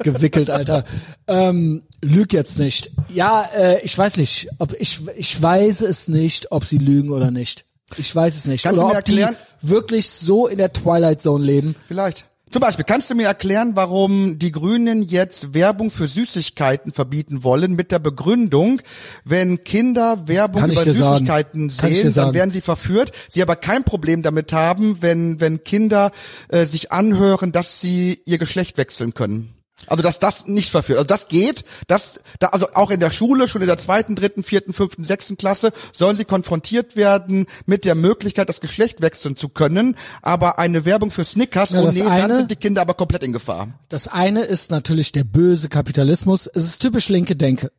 gewickelt, 0.00 0.50
Alter. 0.50 0.84
Ähm, 1.26 1.82
lüg 2.02 2.32
jetzt 2.32 2.58
nicht. 2.58 2.90
Ja, 3.12 3.48
äh, 3.56 3.80
ich 3.82 3.96
weiß 3.96 4.16
nicht, 4.16 4.48
ob 4.58 4.74
ich 4.80 5.00
ich 5.16 5.40
weiß 5.40 5.82
es 5.82 6.08
nicht, 6.08 6.50
ob 6.52 6.64
sie 6.64 6.78
lügen 6.78 7.10
oder 7.10 7.30
nicht. 7.30 7.64
Ich 7.96 8.14
weiß 8.14 8.36
es 8.36 8.44
nicht. 8.46 8.62
Kannst 8.64 8.78
du 8.78 8.84
oder 8.84 8.94
mir 8.94 8.98
ob 8.98 9.04
die 9.04 9.12
erklären- 9.20 9.36
wirklich 9.62 10.08
so 10.10 10.46
in 10.46 10.58
der 10.58 10.72
Twilight 10.72 11.20
Zone 11.22 11.44
leben. 11.44 11.74
Vielleicht. 11.88 12.24
Zum 12.50 12.60
Beispiel, 12.60 12.84
kannst 12.84 13.10
du 13.10 13.14
mir 13.14 13.26
erklären, 13.26 13.72
warum 13.74 14.38
die 14.38 14.52
Grünen 14.52 15.02
jetzt 15.02 15.52
Werbung 15.52 15.90
für 15.90 16.06
Süßigkeiten 16.06 16.92
verbieten 16.92 17.44
wollen 17.44 17.74
mit 17.74 17.92
der 17.92 17.98
Begründung, 17.98 18.80
wenn 19.24 19.64
Kinder 19.64 20.26
Werbung 20.26 20.64
über 20.64 20.74
sagen. 20.74 20.92
Süßigkeiten 20.94 21.68
dir 21.68 21.74
sehen, 21.74 22.02
dann 22.04 22.10
sagen. 22.10 22.34
werden 22.34 22.50
sie 22.50 22.60
verführt, 22.60 23.12
sie 23.28 23.42
aber 23.42 23.56
kein 23.56 23.84
Problem 23.84 24.22
damit 24.22 24.52
haben, 24.52 25.02
wenn, 25.02 25.40
wenn 25.40 25.62
Kinder 25.62 26.10
äh, 26.48 26.64
sich 26.64 26.90
anhören, 26.90 27.52
dass 27.52 27.80
sie 27.80 28.22
ihr 28.24 28.38
Geschlecht 28.38 28.78
wechseln 28.78 29.12
können. 29.12 29.57
Also 29.86 30.02
dass 30.02 30.18
das 30.18 30.46
nicht 30.46 30.70
verführt. 30.70 30.98
Also 30.98 31.06
das 31.06 31.28
geht, 31.28 31.64
das 31.86 32.20
da 32.40 32.48
also 32.48 32.66
auch 32.74 32.90
in 32.90 32.98
der 33.00 33.10
Schule, 33.10 33.46
schon 33.48 33.62
in 33.62 33.68
der 33.68 33.76
zweiten, 33.78 34.16
dritten, 34.16 34.42
vierten, 34.42 34.72
fünften, 34.72 35.04
sechsten 35.04 35.36
Klasse 35.36 35.72
sollen 35.92 36.16
sie 36.16 36.24
konfrontiert 36.24 36.96
werden 36.96 37.46
mit 37.64 37.84
der 37.84 37.94
Möglichkeit, 37.94 38.48
das 38.48 38.60
Geschlecht 38.60 39.00
wechseln 39.02 39.36
zu 39.36 39.48
können. 39.48 39.94
Aber 40.20 40.58
eine 40.58 40.84
Werbung 40.84 41.10
für 41.12 41.24
Snickers, 41.24 41.70
Ja, 41.70 41.82
oh 41.82 41.90
nee, 41.92 42.00
dann 42.00 42.08
eine- 42.10 42.36
sind 42.36 42.50
die 42.50 42.56
Kinder 42.56 42.80
aber 42.82 42.94
komplett 42.94 43.22
in 43.22 43.32
Gefahr. 43.32 43.68
Das 43.88 44.08
eine 44.08 44.42
ist 44.42 44.70
natürlich 44.70 45.12
der 45.12 45.24
böse 45.24 45.68
Kapitalismus. 45.68 46.48
Es 46.52 46.64
ist 46.64 46.80
typisch 46.82 47.08
linke 47.08 47.36
Denke. 47.36 47.70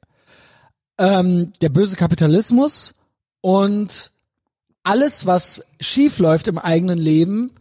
Ähm, 0.97 1.53
der 1.61 1.69
böse 1.69 1.95
Kapitalismus 1.95 2.93
und 3.41 4.11
alles, 4.83 5.25
was 5.25 5.63
schief 5.79 6.19
läuft 6.19 6.47
im 6.47 6.57
eigenen 6.57 6.97
Leben, 6.97 7.51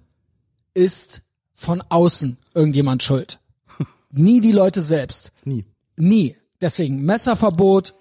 ist 0.74 1.22
von 1.55 1.82
außen 1.89 2.39
irgendjemand 2.55 3.03
schuld. 3.03 3.41
Nie 4.11 4.40
die 4.40 4.52
Leute 4.52 4.82
selbst. 4.82 5.32
Nie. 5.44 5.64
Nie. 5.96 6.36
Deswegen 6.61 7.02
Messerverbot, 7.02 7.94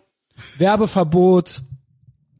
Werbeverbot, 0.58 1.62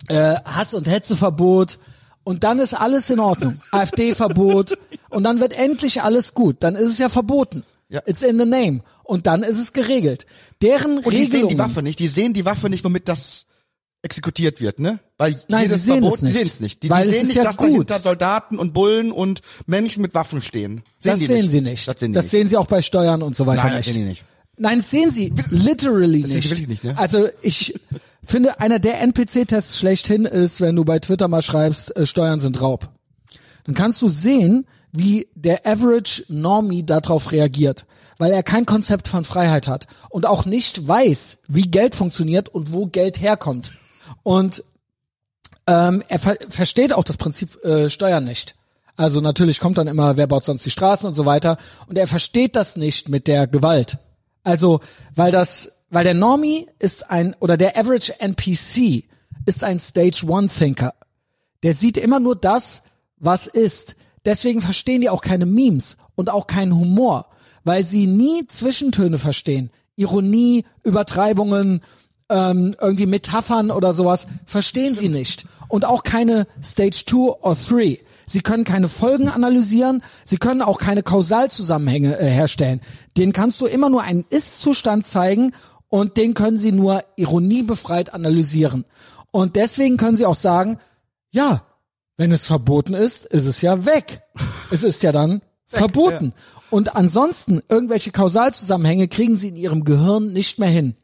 äh, 0.08 0.36
Hass- 0.46 0.74
und 0.74 0.88
Hetzeverbot 0.88 1.80
und 2.24 2.44
dann 2.44 2.60
ist 2.60 2.74
alles 2.74 3.10
in 3.10 3.20
Ordnung. 3.20 3.62
AfD-Verbot 3.72 4.78
und 5.10 5.24
dann 5.24 5.40
wird 5.40 5.54
endlich 5.54 6.02
alles 6.02 6.34
gut. 6.34 6.58
Dann 6.60 6.76
ist 6.76 6.88
es 6.88 6.98
ja 6.98 7.10
verboten. 7.10 7.64
Ja. 7.90 8.02
It's 8.06 8.22
in 8.22 8.38
the 8.38 8.46
name. 8.46 8.82
Und 9.04 9.28
dann 9.28 9.44
ist 9.44 9.58
es 9.58 9.74
geregelt. 9.74 10.26
Deren 10.62 11.00
Und 11.00 11.14
die 11.14 11.26
sehen 11.26 11.48
die 11.48 11.58
Waffe 11.58 11.82
nicht. 11.82 12.00
Die 12.00 12.10
sehen 12.10 12.34
die 12.34 12.46
Waffe 12.46 12.70
nicht, 12.70 12.84
womit 12.84 13.08
das 13.08 13.47
exekutiert 14.02 14.62
wird, 14.62 14.80
ne? 14.80 15.00
Weil 15.18 15.40
Nein, 15.48 15.64
jedes 15.64 15.80
sie 15.84 15.86
sehen 15.92 16.02
Verbot, 16.02 16.16
es 16.18 16.22
nicht. 16.22 16.34
die 16.36 16.38
sehen 16.40 16.48
es 16.48 16.60
nicht. 16.60 16.84
Die, 16.84 16.90
Weil 16.90 17.04
die 17.04 17.10
es 17.10 17.14
sehen 17.16 17.22
ist 17.24 17.28
nicht, 17.30 17.38
ja 17.38 17.44
dass 17.44 17.58
gut. 17.58 17.68
dahinter 17.70 18.00
Soldaten 18.00 18.60
und 18.60 18.74
Bullen 18.74 19.12
und 19.12 19.42
Menschen 19.66 20.02
mit 20.02 20.14
Waffen 20.14 20.42
stehen. 20.42 20.84
Sehen 21.00 21.12
das 21.12 21.20
die 21.20 21.26
sehen 21.26 21.38
nicht. 21.42 21.50
sie 21.52 21.62
nicht. 21.62 21.88
Das 21.88 22.00
sehen 22.00 22.12
die 22.12 22.16
das 22.16 22.26
nicht. 22.26 22.32
sehen 22.32 22.48
sie 22.48 22.58
auch 22.58 22.68
bei 22.68 22.82
Steuern 22.82 23.22
und 23.22 23.36
so 23.36 23.46
weiter 23.46 23.64
Nein, 23.64 23.76
das 23.78 23.86
nicht. 23.88 23.94
sehen 23.96 24.04
die 24.04 24.10
nicht. 24.10 24.24
Nein, 24.60 24.78
das 24.80 24.90
sehen 24.90 25.12
sie 25.12 25.34
literally 25.50 26.20
sehen 26.22 26.28
sie 26.28 26.34
nicht. 26.36 26.50
wirklich 26.52 26.68
nicht, 26.68 26.84
ne? 26.84 26.98
Also 26.98 27.28
ich 27.42 27.74
finde, 28.24 28.60
einer 28.60 28.80
der 28.80 29.02
NPC-Tests 29.02 29.78
schlechthin 29.80 30.26
ist, 30.26 30.62
wenn 30.62 30.76
du 30.76 30.84
bei 30.86 31.00
Twitter 31.00 31.28
mal 31.28 31.42
schreibst, 31.42 31.96
äh, 31.96 32.06
Steuern 32.06 32.40
sind 32.40 32.62
Raub. 32.62 32.90
Dann 33.66 33.76
kannst 33.76 34.02
du 34.02 34.08
sehen, 34.10 34.66
wie 34.94 35.28
der 35.36 35.66
Average 35.68 36.24
Normie 36.30 36.86
darauf 36.86 37.32
reagiert, 37.32 37.86
weil 38.18 38.32
er 38.32 38.42
kein 38.42 38.66
Konzept 38.66 39.08
von 39.08 39.26
Freiheit 39.26 39.68
hat 39.68 39.86
und 40.10 40.26
auch 40.26 40.46
nicht 40.46 40.88
weiß, 40.88 41.40
wie 41.50 41.64
Geld 41.70 41.94
funktioniert 41.94 42.50
und 42.50 42.72
wo 42.72 42.88
Geld 42.88 43.20
herkommt. 43.20 43.72
Und 44.28 44.62
ähm, 45.68 46.04
er 46.10 46.20
ver 46.20 46.36
versteht 46.50 46.92
auch 46.92 47.06
das 47.06 47.16
Prinzip 47.16 47.64
äh, 47.64 47.90
Steuern 47.90 48.26
nicht. 48.26 48.56
Also 48.98 49.22
natürlich 49.22 49.62
kommt 49.62 49.78
dann 49.78 49.88
immer, 49.88 50.18
wer 50.18 50.28
baut 50.28 50.44
sonst 50.44 50.66
die 50.66 50.70
Straßen 50.70 51.08
und 51.08 51.14
so 51.14 51.26
weiter. 51.26 51.56
Und 51.88 51.98
er 51.98 52.08
versteht 52.08 52.58
das 52.58 52.76
nicht 52.76 53.08
mit 53.08 53.28
der 53.28 53.48
Gewalt. 53.48 54.00
Also, 54.44 54.82
weil 55.16 55.32
das, 55.32 55.72
weil 55.90 56.04
der 56.04 56.14
Normie 56.14 56.68
ist 56.78 57.10
ein, 57.10 57.38
oder 57.40 57.56
der 57.56 57.78
Average 57.78 58.20
NPC 58.20 59.06
ist 59.46 59.64
ein 59.64 59.80
Stage 59.80 60.26
One 60.28 60.50
Thinker. 60.50 60.94
Der 61.64 61.74
sieht 61.74 61.96
immer 61.96 62.20
nur 62.20 62.36
das, 62.36 62.82
was 63.16 63.48
ist. 63.48 63.96
Deswegen 64.26 64.60
verstehen 64.60 65.00
die 65.00 65.10
auch 65.10 65.22
keine 65.22 65.46
Memes 65.46 65.96
und 66.16 66.30
auch 66.30 66.48
keinen 66.48 66.76
Humor, 66.76 67.28
weil 67.64 67.86
sie 67.86 68.08
nie 68.08 68.46
Zwischentöne 68.46 69.20
verstehen. 69.20 69.70
Ironie, 69.96 70.66
Übertreibungen, 70.84 71.82
ähm, 72.30 72.76
irgendwie 72.80 73.06
Metaphern 73.06 73.72
oder 73.72 73.94
sowas 73.94 74.28
verstehen 74.46 74.96
sie 74.96 75.10
nicht. 75.10 75.46
Und 75.68 75.86
auch 75.86 76.04
keine 76.04 76.48
Stage 76.64 77.04
2 77.06 77.18
or 77.18 77.56
3. 77.56 78.00
Sie 78.26 78.42
können 78.42 78.66
keine 78.66 78.90
Folgen 78.90 79.30
analysieren, 79.30 80.04
sie 80.26 80.38
können 80.38 80.62
auch 80.62 80.80
keine 80.80 81.02
Kausalzusammenhänge 81.04 82.18
äh, 82.20 82.30
herstellen. 82.30 82.82
Den 83.16 83.32
kannst 83.32 83.62
du 83.62 83.66
immer 83.66 83.90
nur 83.90 84.04
einen 84.04 84.26
Ist-Zustand 84.30 85.08
zeigen 85.08 85.54
und 85.88 86.18
den 86.18 86.34
können 86.34 86.60
sie 86.60 86.74
nur 86.74 87.04
ironiebefreit 87.16 88.14
analysieren. 88.14 88.86
Und 89.32 89.56
deswegen 89.56 89.98
können 89.98 90.18
sie 90.18 90.26
auch 90.26 90.36
sagen, 90.36 90.78
ja, 91.30 91.64
wenn 92.18 92.32
es 92.32 92.46
verboten 92.46 92.94
ist, 92.94 93.26
ist 93.26 93.46
es 93.46 93.62
ja 93.62 93.86
weg. 93.86 94.24
es 94.72 94.84
ist 94.84 95.04
ja 95.04 95.12
dann 95.12 95.42
Verboten. 95.68 96.34
Und 96.70 96.96
ansonsten 96.96 97.62
irgendwelche 97.70 98.12
Kausalzusammenhänge 98.12 99.08
kriegen 99.08 99.38
sie 99.38 99.50
in 99.50 99.56
ihrem 99.56 99.84
Gehirn 99.86 100.34
nicht 100.34 100.60
mehr 100.60 100.70
hin. 100.70 100.96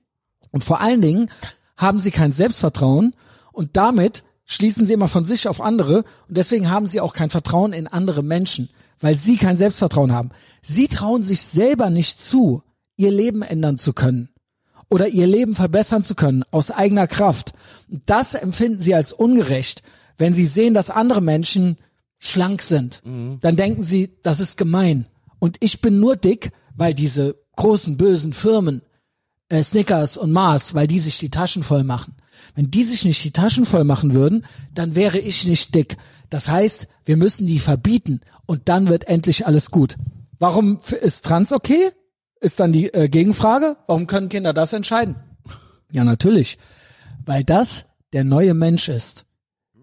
Und 0.54 0.64
vor 0.64 0.80
allen 0.80 1.02
Dingen 1.02 1.30
haben 1.76 2.00
sie 2.00 2.12
kein 2.12 2.32
Selbstvertrauen 2.32 3.16
und 3.52 3.76
damit 3.76 4.24
schließen 4.46 4.86
sie 4.86 4.94
immer 4.94 5.08
von 5.08 5.26
sich 5.26 5.48
auf 5.48 5.60
andere 5.60 6.06
und 6.28 6.38
deswegen 6.38 6.70
haben 6.70 6.88
sie 6.88 7.02
auch 7.02 7.14
kein 7.14 7.30
Vertrauen 7.30 7.74
in 7.74 7.88
andere 7.88 8.24
Menschen, 8.24 8.70
weil 9.02 9.18
sie 9.18 9.38
kein 9.38 9.58
Selbstvertrauen 9.58 10.14
haben. 10.14 10.30
Sie 10.62 10.88
trauen 10.88 11.24
sich 11.24 11.42
selber 11.42 11.90
nicht 11.90 12.22
zu, 12.22 12.62
ihr 12.96 13.12
Leben 13.12 13.42
ändern 13.42 13.80
zu 13.80 13.94
können 13.94 14.30
oder 14.90 15.08
ihr 15.08 15.26
Leben 15.26 15.56
verbessern 15.56 16.04
zu 16.04 16.14
können 16.14 16.46
aus 16.52 16.70
eigener 16.70 17.08
Kraft. 17.08 17.54
Das 17.88 18.36
empfinden 18.36 18.80
sie 18.80 18.94
als 18.94 19.12
ungerecht, 19.12 19.82
wenn 20.20 20.36
sie 20.36 20.46
sehen, 20.46 20.76
dass 20.76 20.92
andere 20.92 21.22
Menschen 21.22 21.78
schlank 22.20 22.62
sind. 22.62 23.02
Dann 23.42 23.56
denken 23.56 23.82
sie, 23.82 24.12
das 24.22 24.40
ist 24.40 24.56
gemein. 24.56 25.08
Und 25.40 25.58
ich 25.62 25.82
bin 25.82 26.00
nur 26.00 26.16
dick, 26.16 26.52
weil 26.76 26.94
diese 26.94 27.36
großen 27.56 27.98
bösen 27.98 28.34
Firmen, 28.34 28.84
äh, 29.54 29.64
Snickers 29.64 30.18
und 30.18 30.32
Mars, 30.32 30.74
weil 30.74 30.88
die 30.88 31.00
sich 31.00 31.20
die 31.20 31.30
Taschen 31.30 31.62
voll 31.62 31.84
machen. 31.84 32.16
Wenn 32.56 32.72
die 32.72 32.84
sich 32.84 33.06
nicht 33.06 33.24
die 33.24 33.32
Taschen 33.32 33.66
voll 33.66 33.84
machen 33.84 34.16
würden, 34.16 34.46
dann 34.74 34.96
wäre 34.96 35.20
ich 35.20 35.46
nicht 35.46 35.76
dick. 35.76 35.98
Das 36.32 36.48
heißt, 36.48 36.88
wir 37.06 37.18
müssen 37.18 37.46
die 37.46 37.60
verbieten 37.60 38.22
und 38.48 38.68
dann 38.68 38.88
wird 38.88 39.08
endlich 39.08 39.46
alles 39.46 39.70
gut. 39.70 39.98
Warum 40.40 40.80
ist 41.02 41.24
Trans 41.24 41.52
okay? 41.52 41.92
Ist 42.42 42.60
dann 42.60 42.74
die 42.74 42.92
äh, 42.94 43.08
Gegenfrage. 43.08 43.78
Warum 43.86 44.08
können 44.08 44.30
Kinder 44.30 44.54
das 44.54 44.74
entscheiden? 44.74 45.18
Ja, 45.92 46.04
natürlich. 46.04 46.58
Weil 47.24 47.44
das 47.44 47.86
der 48.12 48.24
neue 48.24 48.56
Mensch 48.56 48.90
ist. 48.90 49.26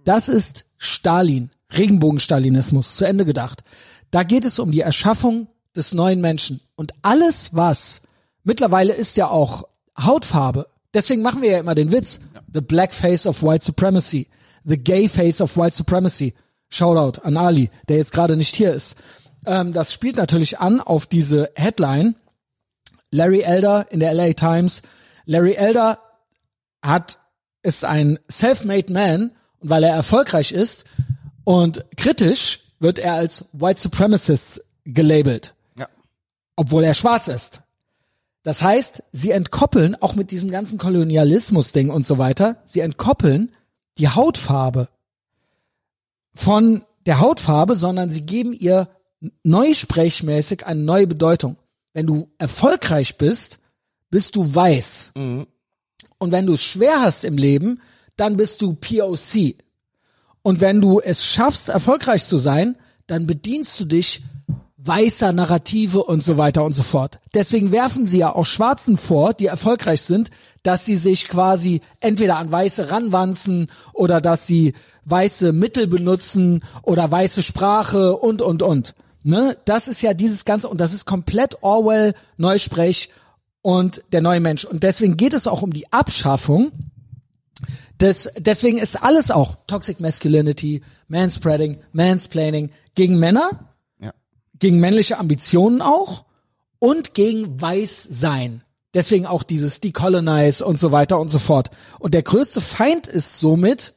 Das 0.05 0.29
ist 0.29 0.67
Stalin, 0.79 1.51
Regenbogenstalinismus, 1.73 2.97
zu 2.97 3.05
Ende 3.05 3.25
gedacht. 3.25 3.63
Da 4.11 4.25
geht 4.25 4.45
es 4.45 4.59
um 4.59 4.73
die 4.73 4.81
Erschaffung 4.81 5.47
des 5.77 5.95
neuen 5.95 6.21
Menschen. 6.21 6.61
Und 6.75 6.93
alles, 7.03 7.55
was 7.55 8.03
mittlerweile 8.45 8.93
ist 8.93 9.17
ja 9.17 9.29
auch 9.29 9.65
Hautfarbe. 9.99 10.67
Deswegen 10.95 11.23
machen 11.23 11.43
wir 11.43 11.53
ja 11.53 11.59
immer 11.61 11.75
den 11.75 11.93
Witz. 11.93 12.21
The 12.53 12.61
black 12.61 12.93
face 12.93 13.27
of 13.27 13.43
white 13.43 13.65
supremacy. 13.65 14.29
The 14.65 14.79
gay 14.79 15.09
face 15.09 15.41
of 15.41 15.57
white 15.57 15.75
supremacy. 15.75 16.35
Shoutout 16.69 17.21
an 17.23 17.37
Ali, 17.37 17.71
der 17.89 17.97
jetzt 17.99 18.13
gerade 18.13 18.37
nicht 18.37 18.55
hier 18.55 18.73
ist. 18.73 18.97
Ähm, 19.47 19.73
das 19.73 19.93
spielt 19.93 20.17
natürlich 20.17 20.59
an 20.59 20.81
auf 20.81 21.07
diese 21.07 21.51
Headline. 21.55 22.15
Larry 23.11 23.41
Elder 23.41 23.87
in 23.91 24.01
der 24.01 24.13
LA 24.15 24.33
Times. 24.35 24.83
Larry 25.27 25.55
Elder 25.55 25.99
hat, 26.83 27.19
ist 27.63 27.85
ein 27.85 28.19
self-made 28.31 28.93
man 28.93 29.33
und 29.59 29.71
weil 29.71 29.85
er 29.85 29.95
erfolgreich 29.95 30.53
ist 30.53 30.85
und 31.45 31.85
kritisch 31.97 32.61
wird 32.79 32.99
er 32.99 33.15
als 33.15 33.45
White 33.53 33.81
Supremacist 33.81 34.63
gelabelt, 34.85 35.55
Ja. 35.79 35.87
obwohl 36.57 36.85
er 36.85 36.95
schwarz 36.95 37.29
ist. 37.29 37.63
Das 38.43 38.63
heißt, 38.63 39.03
sie 39.13 39.33
entkoppeln, 39.33 39.97
auch 39.97 40.15
mit 40.15 40.31
diesem 40.31 40.51
ganzen 40.51 40.79
Kolonialismus-Ding 40.79 41.91
und 41.91 42.07
so 42.07 42.19
weiter, 42.19 42.63
sie 42.65 42.81
entkoppeln 42.81 43.53
die 43.99 44.09
Hautfarbe 44.09 44.89
von 46.35 46.83
der 47.07 47.21
Hautfarbe, 47.21 47.77
sondern 47.77 48.11
sie 48.11 48.23
geben 48.23 48.53
ihr 48.53 48.89
neusprechmäßig 49.43 50.67
eine 50.67 50.81
neue 50.81 51.07
Bedeutung. 51.07 51.57
Wenn 51.93 52.07
du 52.07 52.29
erfolgreich 52.39 53.19
bist, 53.19 53.59
bist 54.11 54.37
du 54.37 54.55
weiß. 54.55 55.13
Und 56.19 56.33
wenn 56.33 56.47
du 56.47 56.55
es 56.55 56.63
schwer 56.63 57.01
hast 57.01 57.25
im 57.25 57.37
Leben, 57.37 57.81
dann 58.17 58.37
bist 58.37 58.63
du 58.63 58.75
POC. 58.75 59.57
Und 60.43 60.61
wenn 60.61 60.81
du 60.81 61.01
es 61.01 61.27
schaffst, 61.27 61.69
erfolgreich 61.69 62.27
zu 62.27 62.39
sein, 62.39 62.77
dann 63.07 63.27
bedienst 63.27 63.79
du 63.81 63.85
dich 63.85 64.23
weißer 64.83 65.33
Narrative 65.33 66.03
und 66.05 66.25
so 66.25 66.39
weiter 66.39 66.65
und 66.65 66.73
so 66.73 66.83
fort. 66.83 67.21
Deswegen 67.35 67.71
werfen 67.71 68.07
sie 68.07 68.19
ja 68.19 68.35
auch 68.35 68.47
Schwarzen 68.47 68.97
vor, 68.97 69.35
die 69.35 69.47
erfolgreich 69.47 70.03
sind, 70.03 70.31
dass 70.63 70.85
sie 70.85 70.97
sich 70.97 71.29
quasi 71.29 71.81
entweder 72.01 72.37
an 72.37 72.51
Weiße 72.51 72.91
ranwanzen 72.91 73.71
oder 73.93 74.21
dass 74.21 74.47
sie 74.47 74.75
weiße 75.05 75.53
Mittel 75.53 75.87
benutzen 75.87 76.65
oder 76.83 77.11
weiße 77.11 77.43
Sprache 77.43 78.17
und, 78.17 78.43
und, 78.43 78.63
und. 78.63 78.95
Ne? 79.23 79.57
Das 79.65 79.89
ist 79.89 80.03
ja 80.03 80.15
dieses 80.15 80.45
Ganze 80.45 80.69
und 80.69 80.81
das 80.81 80.93
ist 80.93 81.05
komplett 81.05 81.63
Orwell, 81.63 82.15
Neusprech 82.37 83.11
und 83.63 84.03
der 84.13 84.23
neue 84.23 84.41
Mensch. 84.41 84.65
Und 84.65 84.83
deswegen 84.83 85.17
geht 85.17 85.35
es 85.35 85.47
auch 85.47 85.63
um 85.63 85.73
die 85.73 85.93
Abschaffung 85.93 86.73
des, 88.01 88.31
deswegen 88.39 88.79
ist 88.79 89.03
alles 89.03 89.31
auch 89.31 89.57
Toxic 89.67 90.01
Masculinity, 90.01 90.83
Manspreading, 91.09 91.79
Mansplaining 91.93 92.71
gegen 92.95 93.19
Männer. 93.19 93.70
Gegen 94.61 94.79
männliche 94.79 95.19
Ambitionen 95.19 95.83
auch 95.83 96.25
und 96.79 97.15
gegen 97.15 97.61
Weißsein. 97.61 98.63
Deswegen 98.95 99.27
auch 99.27 99.43
dieses 99.43 99.81
Decolonize 99.81 100.65
und 100.65 100.79
so 100.79 100.93
weiter 100.93 101.21
und 101.21 101.29
so 101.29 101.39
fort. 101.39 101.71
Und 101.99 102.15
der 102.15 102.23
größte 102.23 102.61
Feind 102.61 103.07
ist 103.07 103.39
somit 103.39 103.95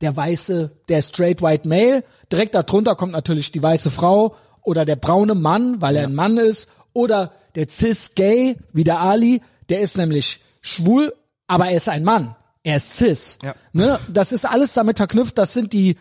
der 0.00 0.16
weiße, 0.16 0.72
der 0.88 1.02
straight 1.02 1.42
white 1.42 1.68
male. 1.68 2.04
Direkt 2.30 2.54
darunter 2.54 2.94
kommt 2.96 3.12
natürlich 3.12 3.52
die 3.52 3.62
weiße 3.62 3.90
Frau 3.90 4.36
oder 4.62 4.84
der 4.84 4.96
braune 4.96 5.34
Mann, 5.34 5.80
weil 5.80 5.96
er 5.96 6.04
ein 6.04 6.14
Mann 6.14 6.36
ist. 6.36 6.68
Oder 6.92 7.32
der 7.54 7.68
cis 7.68 8.14
gay, 8.14 8.56
wie 8.72 8.84
der 8.84 9.00
Ali. 9.00 9.40
Der 9.68 9.80
ist 9.80 9.96
nämlich 9.96 10.40
schwul, 10.60 11.12
aber 11.46 11.68
er 11.68 11.76
ist 11.76 11.88
ein 11.88 12.04
Mann. 12.04 12.34
Er 12.64 12.76
ist 12.76 12.96
cis. 12.96 13.38
Ja. 13.42 13.54
Ne? 13.72 13.98
Das 14.12 14.32
ist 14.32 14.44
alles 14.44 14.72
damit 14.72 14.98
verknüpft. 14.98 15.38
Das 15.38 15.52
sind 15.52 15.72
die 15.72 15.96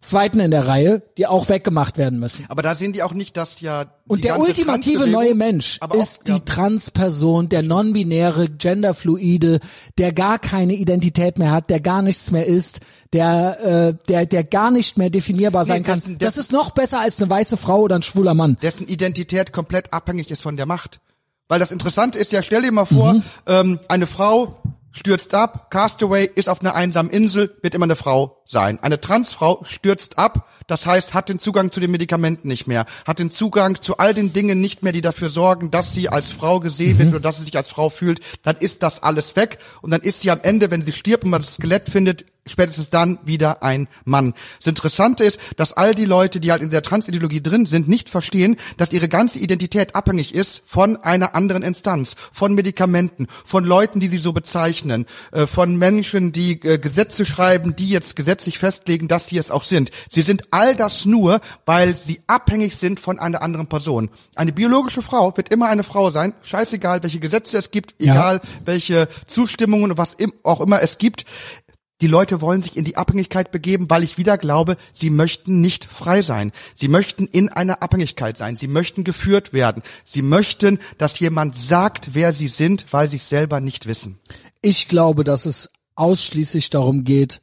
Zweiten 0.00 0.40
in 0.40 0.50
der 0.50 0.66
Reihe, 0.66 1.02
die 1.18 1.26
auch 1.26 1.48
weggemacht 1.50 1.98
werden 1.98 2.18
müssen. 2.18 2.46
Aber 2.48 2.62
da 2.62 2.74
sehen 2.74 2.92
die 2.94 3.02
auch 3.02 3.12
nicht, 3.12 3.36
dass 3.36 3.60
ja 3.60 3.84
die 3.84 3.90
Und 4.08 4.24
der 4.24 4.40
ultimative 4.40 5.06
neue 5.06 5.34
Mensch 5.34 5.76
aber 5.80 5.96
auch, 5.98 6.02
ist 6.02 6.20
die 6.26 6.32
ja, 6.32 6.38
Transperson, 6.38 7.50
der 7.50 7.62
non-binäre, 7.62 8.48
genderfluide, 8.48 9.60
der 9.98 10.12
gar 10.12 10.38
keine 10.38 10.74
Identität 10.74 11.38
mehr 11.38 11.50
hat, 11.50 11.70
der 11.70 11.80
gar 11.80 12.02
nichts 12.02 12.30
mehr 12.30 12.46
ist, 12.46 12.80
der, 13.12 13.58
äh, 13.98 14.04
der, 14.08 14.26
der 14.26 14.44
gar 14.44 14.70
nicht 14.70 14.96
mehr 14.96 15.10
definierbar 15.10 15.64
sein 15.64 15.82
kann. 15.82 15.98
dessen- 15.98 16.18
das 16.18 16.34
dessen- 16.34 16.40
ist 16.40 16.52
noch 16.52 16.70
besser 16.70 17.00
als 17.00 17.20
eine 17.20 17.28
weiße 17.30 17.56
Frau 17.56 17.80
oder 17.80 17.96
ein 17.96 18.02
schwuler 18.02 18.34
Mann. 18.34 18.56
dessen 18.62 18.88
Identität 18.88 19.52
komplett 19.52 19.92
abhängig 19.92 20.30
ist 20.30 20.42
von 20.42 20.56
der 20.56 20.66
Macht. 20.66 21.00
Weil 21.48 21.58
das 21.58 21.72
Interessante 21.72 22.18
ist 22.18 22.32
ja, 22.32 22.42
stell 22.42 22.62
dir 22.62 22.72
mal 22.72 22.84
vor, 22.84 23.14
Mhm. 23.14 23.22
ähm, 23.46 23.80
eine 23.88 24.06
Frau 24.06 24.54
stürzt 24.92 25.34
ab, 25.34 25.70
Castaway 25.70 26.28
ist 26.34 26.48
auf 26.48 26.60
einer 26.60 26.74
einsamen 26.74 27.10
Insel, 27.10 27.56
wird 27.62 27.74
immer 27.74 27.84
eine 27.84 27.96
Frau 27.96 28.42
sein. 28.44 28.78
Eine 28.82 29.00
Transfrau 29.00 29.60
stürzt 29.64 30.18
ab, 30.18 30.48
das 30.66 30.86
heißt, 30.86 31.14
hat 31.14 31.28
den 31.28 31.38
Zugang 31.38 31.70
zu 31.70 31.80
den 31.80 31.90
Medikamenten 31.90 32.48
nicht 32.48 32.66
mehr, 32.66 32.86
hat 33.06 33.18
den 33.18 33.30
Zugang 33.30 33.80
zu 33.80 33.98
all 33.98 34.14
den 34.14 34.32
Dingen 34.32 34.60
nicht 34.60 34.82
mehr, 34.82 34.92
die 34.92 35.00
dafür 35.00 35.28
sorgen, 35.28 35.70
dass 35.70 35.92
sie 35.92 36.08
als 36.08 36.30
Frau 36.30 36.60
gesehen 36.60 36.94
Mhm. 36.94 36.98
wird 36.98 37.08
oder 37.10 37.20
dass 37.20 37.38
sie 37.38 37.44
sich 37.44 37.56
als 37.56 37.68
Frau 37.68 37.88
fühlt, 37.88 38.20
dann 38.42 38.56
ist 38.56 38.82
das 38.82 39.02
alles 39.02 39.36
weg 39.36 39.58
und 39.82 39.90
dann 39.90 40.00
ist 40.00 40.20
sie 40.20 40.30
am 40.30 40.40
Ende, 40.42 40.70
wenn 40.70 40.82
sie 40.82 40.92
stirbt 40.92 41.24
und 41.24 41.30
man 41.30 41.40
das 41.40 41.54
Skelett 41.54 41.88
findet, 41.88 42.24
spätestens 42.50 42.90
dann 42.90 43.18
wieder 43.24 43.62
ein 43.62 43.88
Mann. 44.04 44.34
Das 44.58 44.66
Interessante 44.66 45.24
ist, 45.24 45.38
dass 45.56 45.72
all 45.72 45.94
die 45.94 46.04
Leute, 46.04 46.40
die 46.40 46.52
halt 46.52 46.62
in 46.62 46.70
der 46.70 46.82
Transideologie 46.82 47.42
drin 47.42 47.66
sind, 47.66 47.88
nicht 47.88 48.08
verstehen, 48.08 48.56
dass 48.76 48.92
ihre 48.92 49.08
ganze 49.08 49.38
Identität 49.38 49.94
abhängig 49.94 50.34
ist 50.34 50.62
von 50.66 50.96
einer 50.98 51.34
anderen 51.34 51.62
Instanz, 51.62 52.16
von 52.32 52.54
Medikamenten, 52.54 53.26
von 53.44 53.64
Leuten, 53.64 54.00
die 54.00 54.08
sie 54.08 54.18
so 54.18 54.32
bezeichnen, 54.32 55.06
äh, 55.32 55.46
von 55.46 55.76
Menschen, 55.76 56.32
die 56.32 56.60
äh, 56.62 56.78
Gesetze 56.78 57.24
schreiben, 57.26 57.76
die 57.76 57.88
jetzt 57.88 58.16
gesetzlich 58.16 58.58
festlegen, 58.58 59.08
dass 59.08 59.28
sie 59.28 59.38
es 59.38 59.50
auch 59.50 59.62
sind. 59.64 59.90
Sie 60.10 60.22
sind 60.22 60.42
all 60.50 60.74
das 60.76 61.04
nur, 61.04 61.40
weil 61.66 61.96
sie 61.96 62.20
abhängig 62.26 62.76
sind 62.76 63.00
von 63.00 63.18
einer 63.18 63.42
anderen 63.42 63.66
Person. 63.68 64.10
Eine 64.34 64.52
biologische 64.52 65.02
Frau 65.02 65.36
wird 65.36 65.52
immer 65.52 65.68
eine 65.68 65.82
Frau 65.82 66.10
sein, 66.10 66.34
scheißegal, 66.42 67.02
welche 67.02 67.20
Gesetze 67.20 67.58
es 67.58 67.70
gibt, 67.70 67.94
Ja. 67.98 68.12
egal 68.14 68.40
welche 68.64 69.08
Zustimmungen 69.26 69.92
und 69.92 69.98
was 69.98 70.16
auch 70.42 70.60
immer 70.60 70.82
es 70.82 70.98
gibt. 70.98 71.24
Die 72.00 72.06
Leute 72.06 72.40
wollen 72.40 72.62
sich 72.62 72.76
in 72.76 72.84
die 72.84 72.96
Abhängigkeit 72.96 73.52
begeben, 73.52 73.90
weil 73.90 74.02
ich 74.02 74.16
wieder 74.16 74.38
glaube, 74.38 74.76
sie 74.92 75.10
möchten 75.10 75.60
nicht 75.60 75.84
frei 75.84 76.22
sein. 76.22 76.52
Sie 76.74 76.88
möchten 76.88 77.26
in 77.26 77.48
einer 77.48 77.82
Abhängigkeit 77.82 78.38
sein. 78.38 78.56
Sie 78.56 78.68
möchten 78.68 79.04
geführt 79.04 79.52
werden. 79.52 79.82
Sie 80.04 80.22
möchten, 80.22 80.78
dass 80.98 81.18
jemand 81.20 81.56
sagt, 81.56 82.14
wer 82.14 82.32
sie 82.32 82.48
sind, 82.48 82.86
weil 82.92 83.08
sie 83.08 83.16
es 83.16 83.28
selber 83.28 83.60
nicht 83.60 83.86
wissen. 83.86 84.18
Ich 84.62 84.88
glaube, 84.88 85.24
dass 85.24 85.46
es 85.46 85.70
ausschließlich 85.94 86.70
darum 86.70 87.04
geht, 87.04 87.40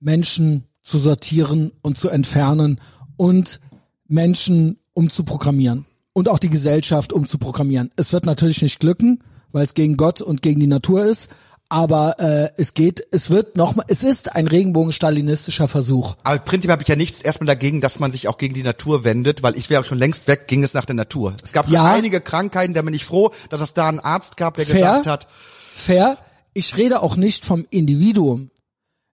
Menschen 0.00 0.64
zu 0.82 0.98
sortieren 0.98 1.72
und 1.80 1.98
zu 1.98 2.10
entfernen 2.10 2.80
und 3.16 3.60
Menschen 4.06 4.78
umzuprogrammieren 4.92 5.86
und 6.12 6.28
auch 6.28 6.38
die 6.38 6.50
Gesellschaft 6.50 7.12
umzuprogrammieren. 7.12 7.90
Es 7.96 8.12
wird 8.12 8.26
natürlich 8.26 8.60
nicht 8.60 8.80
glücken, 8.80 9.24
weil 9.52 9.64
es 9.64 9.74
gegen 9.74 9.96
Gott 9.96 10.20
und 10.20 10.42
gegen 10.42 10.60
die 10.60 10.66
Natur 10.66 11.06
ist, 11.06 11.30
aber 11.68 12.20
äh, 12.20 12.50
es 12.56 12.74
geht, 12.74 13.04
es 13.10 13.30
wird 13.30 13.56
noch 13.56 13.74
mal, 13.74 13.84
es 13.88 14.02
ist 14.02 14.34
ein 14.36 14.46
regenbogen-stalinistischer 14.46 15.66
Versuch. 15.66 16.14
Aber 16.22 16.38
prinzipiell 16.38 16.72
habe 16.72 16.82
ich 16.82 16.88
ja 16.88 16.96
nichts 16.96 17.20
erstmal 17.22 17.46
dagegen, 17.46 17.80
dass 17.80 17.98
man 17.98 18.10
sich 18.10 18.28
auch 18.28 18.38
gegen 18.38 18.54
die 18.54 18.62
Natur 18.62 19.02
wendet, 19.04 19.42
weil 19.42 19.56
ich 19.56 19.70
wäre 19.70 19.82
schon 19.84 19.98
längst 19.98 20.28
weg, 20.28 20.46
ging 20.46 20.62
es 20.62 20.74
nach 20.74 20.84
der 20.84 20.94
Natur. 20.94 21.34
Es 21.42 21.52
gab 21.52 21.68
Ja. 21.68 21.84
einige 21.84 22.20
Krankheiten, 22.20 22.74
da 22.74 22.82
bin 22.82 22.94
ich 22.94 23.04
froh, 23.04 23.30
dass 23.50 23.60
es 23.60 23.74
da 23.74 23.88
einen 23.88 24.00
Arzt 24.00 24.36
gab, 24.36 24.56
der 24.56 24.66
Fair. 24.66 24.74
gesagt 24.80 25.06
hat, 25.06 25.26
Fair. 25.74 26.18
Ich 26.52 26.76
rede 26.76 27.02
auch 27.02 27.16
nicht 27.16 27.44
vom 27.44 27.66
Individuum. 27.70 28.50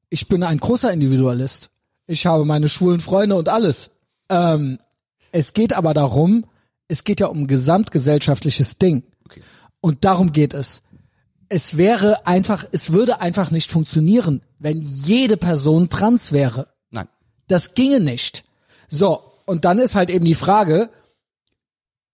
Ich 0.09 0.27
bin 0.27 0.43
ein 0.43 0.59
großer 0.59 0.93
Individualist. 0.93 1.71
Ich 2.05 2.27
habe 2.27 2.45
meine 2.45 2.69
schwulen 2.69 2.99
Freunde 2.99 3.35
und 3.35 3.49
alles. 3.49 3.89
Ähm, 4.29 4.77
Es 5.31 5.53
geht 5.53 5.73
aber 5.73 5.93
darum, 5.95 6.45
es 6.89 7.03
geht 7.05 7.19
ja 7.21 7.27
um 7.27 7.43
ein 7.43 7.47
gesamtgesellschaftliches 7.47 8.77
Ding. 8.77 9.03
Okay. 9.25 9.41
Und 9.79 10.03
darum 10.05 10.33
geht 10.33 10.53
es. 10.53 10.81
Es 11.53 11.75
wäre 11.75 12.25
einfach, 12.25 12.65
es 12.71 12.93
würde 12.93 13.19
einfach 13.19 13.51
nicht 13.51 13.69
funktionieren, 13.69 14.41
wenn 14.57 14.81
jede 14.81 15.35
Person 15.35 15.89
trans 15.89 16.31
wäre. 16.31 16.67
Nein. 16.91 17.09
Das 17.49 17.73
ginge 17.73 17.99
nicht. 17.99 18.45
So, 18.87 19.21
und 19.45 19.65
dann 19.65 19.77
ist 19.77 19.93
halt 19.93 20.09
eben 20.09 20.23
die 20.23 20.33
Frage, 20.33 20.89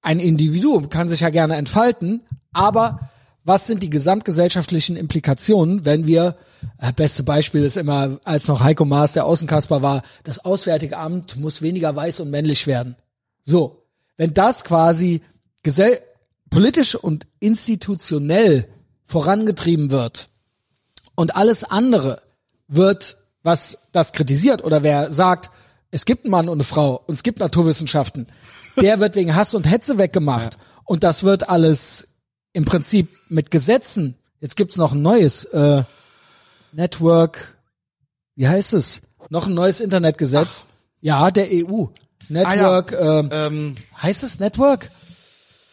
ein 0.01 0.19
Individuum 0.19 0.89
kann 0.89 1.07
sich 1.07 1.19
ja 1.19 1.29
gerne 1.29 1.55
entfalten, 1.55 2.21
aber 2.51 3.11
was 3.43 3.67
sind 3.67 3.83
die 3.83 3.91
gesamtgesellschaftlichen 3.91 4.95
Implikationen, 4.95 5.85
wenn 5.85 6.07
wir, 6.07 6.35
äh, 6.79 6.91
beste 6.91 7.21
Beispiel 7.21 7.63
ist 7.63 7.77
immer, 7.77 8.19
als 8.23 8.47
noch 8.47 8.61
Heiko 8.61 8.85
Maas 8.85 9.13
der 9.13 9.25
Außenkasper 9.25 9.83
war, 9.83 10.01
das 10.23 10.39
Auswärtige 10.39 10.97
Amt 10.97 11.37
muss 11.37 11.61
weniger 11.61 11.95
weiß 11.95 12.21
und 12.21 12.31
männlich 12.31 12.65
werden. 12.65 12.95
So, 13.43 13.83
wenn 14.17 14.33
das 14.33 14.63
quasi 14.63 15.21
gesell 15.61 15.99
politisch 16.49 16.95
und 16.95 17.27
institutionell 17.39 18.67
vorangetrieben 19.07 19.89
wird 19.89 20.27
und 21.15 21.35
alles 21.35 21.63
andere 21.63 22.21
wird, 22.67 23.17
was 23.41 23.79
das 23.91 24.11
kritisiert 24.11 24.63
oder 24.63 24.83
wer 24.83 25.09
sagt, 25.09 25.49
es 25.89 26.05
gibt 26.05 26.25
einen 26.25 26.31
Mann 26.31 26.49
und 26.49 26.57
eine 26.57 26.63
Frau 26.63 27.01
und 27.07 27.15
es 27.15 27.23
gibt 27.23 27.39
Naturwissenschaften, 27.39 28.27
der 28.79 28.99
wird 28.99 29.15
wegen 29.15 29.35
Hass 29.35 29.53
und 29.55 29.69
Hetze 29.69 29.97
weggemacht 29.97 30.57
und 30.83 31.03
das 31.03 31.23
wird 31.23 31.49
alles 31.49 32.09
im 32.53 32.65
Prinzip 32.65 33.09
mit 33.29 33.49
Gesetzen. 33.51 34.15
Jetzt 34.39 34.57
gibt's 34.57 34.77
noch 34.77 34.91
ein 34.91 35.01
neues 35.01 35.45
äh, 35.45 35.83
Network, 36.73 37.57
wie 38.35 38.47
heißt 38.47 38.73
es? 38.73 39.01
Noch 39.29 39.47
ein 39.47 39.53
neues 39.53 39.79
Internetgesetz. 39.79 40.65
Ja, 41.01 41.31
der 41.31 41.47
EU. 41.51 41.85
Network, 42.29 42.91
ähm, 42.91 43.29
Ähm, 43.31 43.75
heißt 44.01 44.23
es 44.23 44.39
Network? 44.39 44.91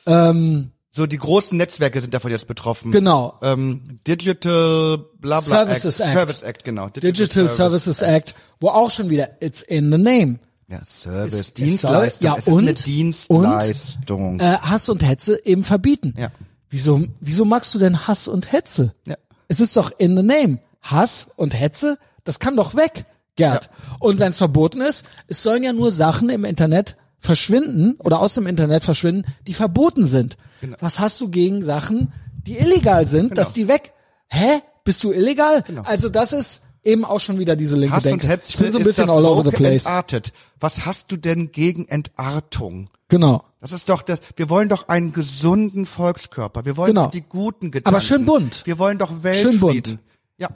Ähm, 0.06 0.70
so 0.94 1.06
die 1.06 1.16
großen 1.18 1.58
Netzwerke 1.58 2.00
sind 2.00 2.14
davon 2.14 2.30
jetzt 2.30 2.46
betroffen. 2.46 2.92
genau. 2.92 3.38
Ähm, 3.42 3.98
Digital 4.06 4.98
bla 5.18 5.40
bla 5.40 5.64
Services 5.64 5.98
Act. 5.98 6.08
Act. 6.08 6.18
Service 6.18 6.42
Act, 6.42 6.64
genau. 6.64 6.88
Digital 6.88 7.48
Services 7.48 8.00
Act, 8.02 8.34
wo 8.60 8.68
auch 8.68 8.90
schon 8.92 9.10
wieder 9.10 9.30
it's 9.42 9.62
in 9.62 9.90
the 9.90 9.98
name. 9.98 10.38
Ja, 10.68 10.82
Service, 10.84 11.34
es 11.40 11.54
Dienstleistung. 11.54 12.26
ja, 12.26 12.36
es 12.38 12.46
ist 12.46 12.54
und- 12.54 12.60
eine 12.60 12.74
Dienstleistung. 12.74 14.40
Äh, 14.40 14.58
Hass 14.62 14.88
und 14.88 15.02
Hetze 15.06 15.44
eben 15.44 15.64
verbieten. 15.64 16.14
Ja. 16.16 16.30
Wieso, 16.70 17.02
wieso 17.20 17.44
magst 17.44 17.74
du 17.74 17.78
denn 17.78 18.06
Hass 18.06 18.28
und 18.28 18.52
Hetze? 18.52 18.94
Ja. 19.06 19.16
Es 19.48 19.60
ist 19.60 19.76
doch 19.76 19.90
in 19.98 20.16
the 20.16 20.22
name. 20.22 20.58
Hass 20.80 21.28
und 21.36 21.58
Hetze, 21.58 21.98
das 22.24 22.38
kann 22.38 22.56
doch 22.56 22.74
weg, 22.74 23.04
Gerd. 23.36 23.68
Und 23.98 24.20
wenn 24.20 24.30
es 24.30 24.38
verboten 24.38 24.80
ist, 24.80 25.04
es 25.26 25.42
sollen 25.42 25.64
ja 25.64 25.72
nur 25.72 25.90
Sachen 25.90 26.30
im 26.30 26.44
Internet 26.44 26.96
verschwinden 27.24 27.94
oder 27.98 28.20
aus 28.20 28.34
dem 28.34 28.46
Internet 28.46 28.84
verschwinden, 28.84 29.24
die 29.46 29.54
verboten 29.54 30.06
sind. 30.06 30.36
Genau. 30.60 30.76
Was 30.80 31.00
hast 31.00 31.20
du 31.20 31.28
gegen 31.30 31.64
Sachen, 31.64 32.12
die 32.46 32.58
illegal 32.58 33.08
sind, 33.08 33.38
dass 33.38 33.52
die 33.54 33.66
weg? 33.66 33.92
Hä? 34.28 34.60
Bist 34.84 35.02
du 35.02 35.10
illegal? 35.12 35.64
Also 35.84 36.10
das 36.10 36.32
ist 36.34 36.60
eben 36.84 37.04
auch 37.06 37.20
schon 37.20 37.38
wieder 37.38 37.56
diese 37.56 37.76
linke 37.76 37.86
Genau. 37.88 37.96
Hass 37.96 38.02
Denke. 38.04 38.26
und 38.26 38.30
Hetze 38.32 38.50
ich 38.52 38.58
bin 38.58 38.72
so 38.72 38.78
ein 38.78 38.84
bisschen 38.84 39.08
all 39.08 39.24
over 39.24 39.42
the 39.42 39.56
place. 39.56 39.82
entartet. 39.86 40.32
Was 40.60 40.84
hast 40.84 41.10
du 41.10 41.16
denn 41.16 41.50
gegen 41.50 41.88
Entartung? 41.88 42.90
Genau. 43.08 43.44
Das 43.60 43.72
ist 43.72 43.88
doch 43.88 44.02
das, 44.02 44.18
wir 44.36 44.50
wollen 44.50 44.68
doch 44.68 44.88
einen 44.88 45.12
gesunden 45.12 45.86
Volkskörper. 45.86 46.66
Wir 46.66 46.76
wollen 46.76 46.88
Genau. 46.88 47.04
doch 47.04 47.10
die 47.10 47.22
guten 47.22 47.70
Gedanken. 47.70 47.88
Aber 47.88 48.00
schön 48.02 48.26
bunt. 48.26 48.62
Wir 48.66 48.78
wollen 48.78 48.98
doch 48.98 49.08
Schön 49.10 49.22
Weltfrieden. 49.24 49.60
bunt. 49.60 49.98
Ja. 50.36 50.48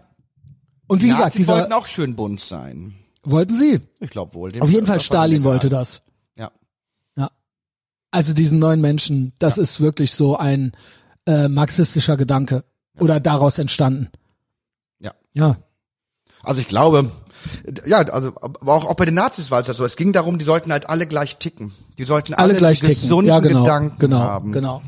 Und 0.87 0.99
wie 1.03 1.07
Die 1.07 1.11
gesagt, 1.13 1.25
Nazis 1.29 1.41
dieser, 1.41 1.55
wollten 1.57 1.73
auch 1.73 1.87
schön 1.87 2.15
bunt 2.17 2.41
sein. 2.41 2.95
wollten 3.23 3.57
sie? 3.57 3.81
Ich 4.01 4.11
glaube 4.11 4.35
wohl. 4.35 4.53
Auf 4.61 4.69
jeden 4.71 4.87
Fall 4.87 5.01
Stalin 5.01 5.45
wollte 5.45 5.71
das. 5.71 6.03
Ja. 8.09 8.17
Ja. 8.17 8.25
Also 8.25 8.33
diesen 8.33 8.59
neuen 8.59 8.81
Menschen, 8.81 9.33
das 9.39 9.59
ist 9.59 9.81
wirklich 9.81 10.15
so 10.15 10.37
ein 10.37 10.73
äh, 11.27 11.49
marxistischer 11.49 12.17
Gedanke 12.17 12.65
oder 12.99 13.21
daraus 13.21 13.59
entstanden. 13.59 14.09
Ja. 14.99 15.13
Ja. 15.35 15.57
Also 16.43 16.61
ich 16.61 16.69
glaube, 16.69 17.11
ja, 17.85 17.99
also 17.99 18.33
aber 18.41 18.73
auch, 18.73 18.85
auch 18.87 18.95
bei 18.95 19.05
den 19.05 19.15
Nazis 19.15 19.51
war 19.51 19.61
es 19.61 19.67
ja 19.69 19.75
so. 19.75 19.85
Es 19.85 19.97
ging 19.97 20.13
darum, 20.13 20.39
die 20.39 20.45
sollten 20.45 20.73
halt 20.73 20.89
alle 20.89 21.07
gleich 21.07 21.37
ticken. 21.37 21.73
Die 21.99 22.05
sollten 22.05 22.35
alle, 22.35 22.51
Alle 22.51 22.59
gleich 22.59 22.81
gesunden 22.81 23.29
Ja, 23.29 23.41
genau. 23.41 23.63
Gedanken 23.63 23.99
genau. 23.99 24.19
haben. 24.19 24.53
Genau. 24.53 24.83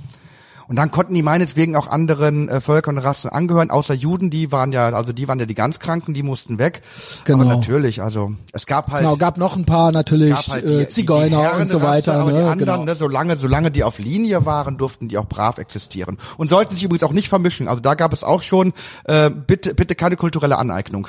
Und 0.70 0.76
dann 0.76 0.92
konnten 0.92 1.14
die 1.14 1.24
meinetwegen 1.24 1.74
auch 1.74 1.88
anderen 1.88 2.48
äh, 2.48 2.60
Völkern 2.60 2.96
und 2.96 3.02
Rassen 3.02 3.28
angehören, 3.28 3.72
außer 3.72 3.92
Juden, 3.92 4.30
die 4.30 4.52
waren 4.52 4.70
ja, 4.70 4.90
also 4.90 5.12
die 5.12 5.26
waren 5.26 5.40
ja 5.40 5.44
die 5.44 5.56
ganz 5.56 5.80
Kranken, 5.80 6.14
die 6.14 6.22
mussten 6.22 6.60
weg. 6.60 6.82
Genau. 7.24 7.42
Aber 7.42 7.56
natürlich, 7.56 8.00
also 8.00 8.34
es 8.52 8.66
gab 8.66 8.92
halt, 8.92 9.02
Genau, 9.02 9.16
gab 9.16 9.36
noch 9.36 9.56
ein 9.56 9.64
paar 9.64 9.90
natürlich 9.90 10.46
halt 10.46 10.64
äh, 10.64 10.78
die, 10.78 10.88
Zigeuner 10.88 11.54
die 11.56 11.62
und 11.62 11.66
so 11.66 11.82
weiter. 11.82 12.20
Aber 12.20 12.30
ne? 12.30 12.38
die 12.38 12.44
anderen, 12.44 12.58
genau. 12.58 12.84
ne, 12.84 12.94
solange, 12.94 13.36
solange 13.36 13.72
die 13.72 13.82
auf 13.82 13.98
Linie 13.98 14.46
waren, 14.46 14.78
durften 14.78 15.08
die 15.08 15.18
auch 15.18 15.26
brav 15.26 15.58
existieren. 15.58 16.18
Und 16.36 16.50
sollten 16.50 16.72
sich 16.72 16.84
übrigens 16.84 17.02
auch 17.02 17.10
nicht 17.10 17.28
vermischen. 17.28 17.66
Also 17.66 17.80
da 17.80 17.96
gab 17.96 18.12
es 18.12 18.22
auch 18.22 18.42
schon, 18.42 18.72
äh, 19.06 19.28
bitte, 19.28 19.74
bitte 19.74 19.96
keine 19.96 20.14
kulturelle 20.14 20.56
Aneignung. 20.56 21.08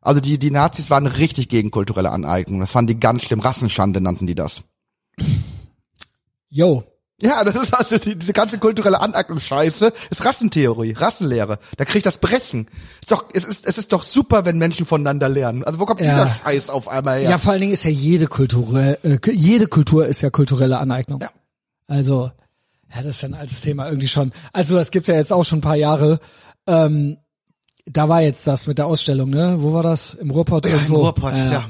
Also 0.00 0.20
die, 0.20 0.38
die 0.38 0.52
Nazis 0.52 0.88
waren 0.88 1.08
richtig 1.08 1.48
gegen 1.48 1.72
kulturelle 1.72 2.12
Aneignung. 2.12 2.60
Das 2.60 2.70
fanden 2.70 2.92
die 2.94 3.00
ganz 3.00 3.22
schlimm. 3.22 3.40
Rassenschande 3.40 4.00
nannten 4.00 4.28
die 4.28 4.36
das. 4.36 4.62
Yo. 6.48 6.84
Ja, 7.22 7.44
das 7.44 7.54
ist 7.54 7.74
also 7.74 7.98
die, 7.98 8.16
diese 8.16 8.32
ganze 8.32 8.58
kulturelle 8.58 9.00
Aneignung 9.00 9.40
Scheiße, 9.40 9.92
ist 10.10 10.24
Rassentheorie, 10.24 10.92
Rassenlehre. 10.92 11.58
Da 11.76 11.84
kriegt 11.84 12.06
das 12.06 12.18
Brechen. 12.18 12.66
Ist 13.02 13.10
doch, 13.12 13.26
es 13.34 13.44
ist, 13.44 13.66
es 13.66 13.76
ist 13.78 13.92
doch 13.92 14.02
super, 14.02 14.44
wenn 14.44 14.56
Menschen 14.58 14.86
voneinander 14.86 15.28
lernen. 15.28 15.62
Also 15.64 15.78
wo 15.80 15.84
kommt 15.86 16.00
Ja. 16.00 16.24
dieser 16.24 16.34
Scheiß 16.44 16.70
auf 16.70 16.88
einmal 16.88 17.20
her? 17.20 17.30
Ja, 17.30 17.38
vor 17.38 17.52
allen 17.52 17.60
Dingen 17.60 17.72
ist 17.74 17.84
ja 17.84 17.90
jede 17.90 18.26
Kultur, 18.26 18.78
äh, 19.04 19.18
jede 19.32 19.66
Kultur 19.66 20.06
ist 20.06 20.20
ja 20.22 20.30
kulturelle 20.30 20.78
Aneignung. 20.78 21.20
Ja. 21.20 21.30
Also, 21.88 22.30
ja, 22.94 23.02
das 23.02 23.16
ist 23.16 23.22
ja 23.22 23.28
ein 23.28 23.34
altes 23.34 23.60
Thema 23.60 23.86
irgendwie 23.88 24.08
schon. 24.08 24.32
Also, 24.52 24.76
das 24.76 24.90
gibt's 24.90 25.08
ja 25.08 25.14
jetzt 25.16 25.32
auch 25.32 25.44
schon 25.44 25.58
ein 25.58 25.62
paar 25.62 25.76
Jahre. 25.76 26.20
Ähm, 26.66 27.18
da 27.86 28.08
war 28.08 28.22
jetzt 28.22 28.46
das 28.46 28.66
mit 28.66 28.78
der 28.78 28.86
Ausstellung, 28.86 29.30
ne? 29.30 29.56
Wo 29.58 29.72
war 29.72 29.82
das? 29.82 30.14
Im 30.14 30.30
Ruhrpott 30.30 30.64
Ja, 30.66 30.72
im 30.72 30.78
irgendwo? 30.78 31.00
Ruhrpott, 31.02 31.34
ja. 31.34 31.64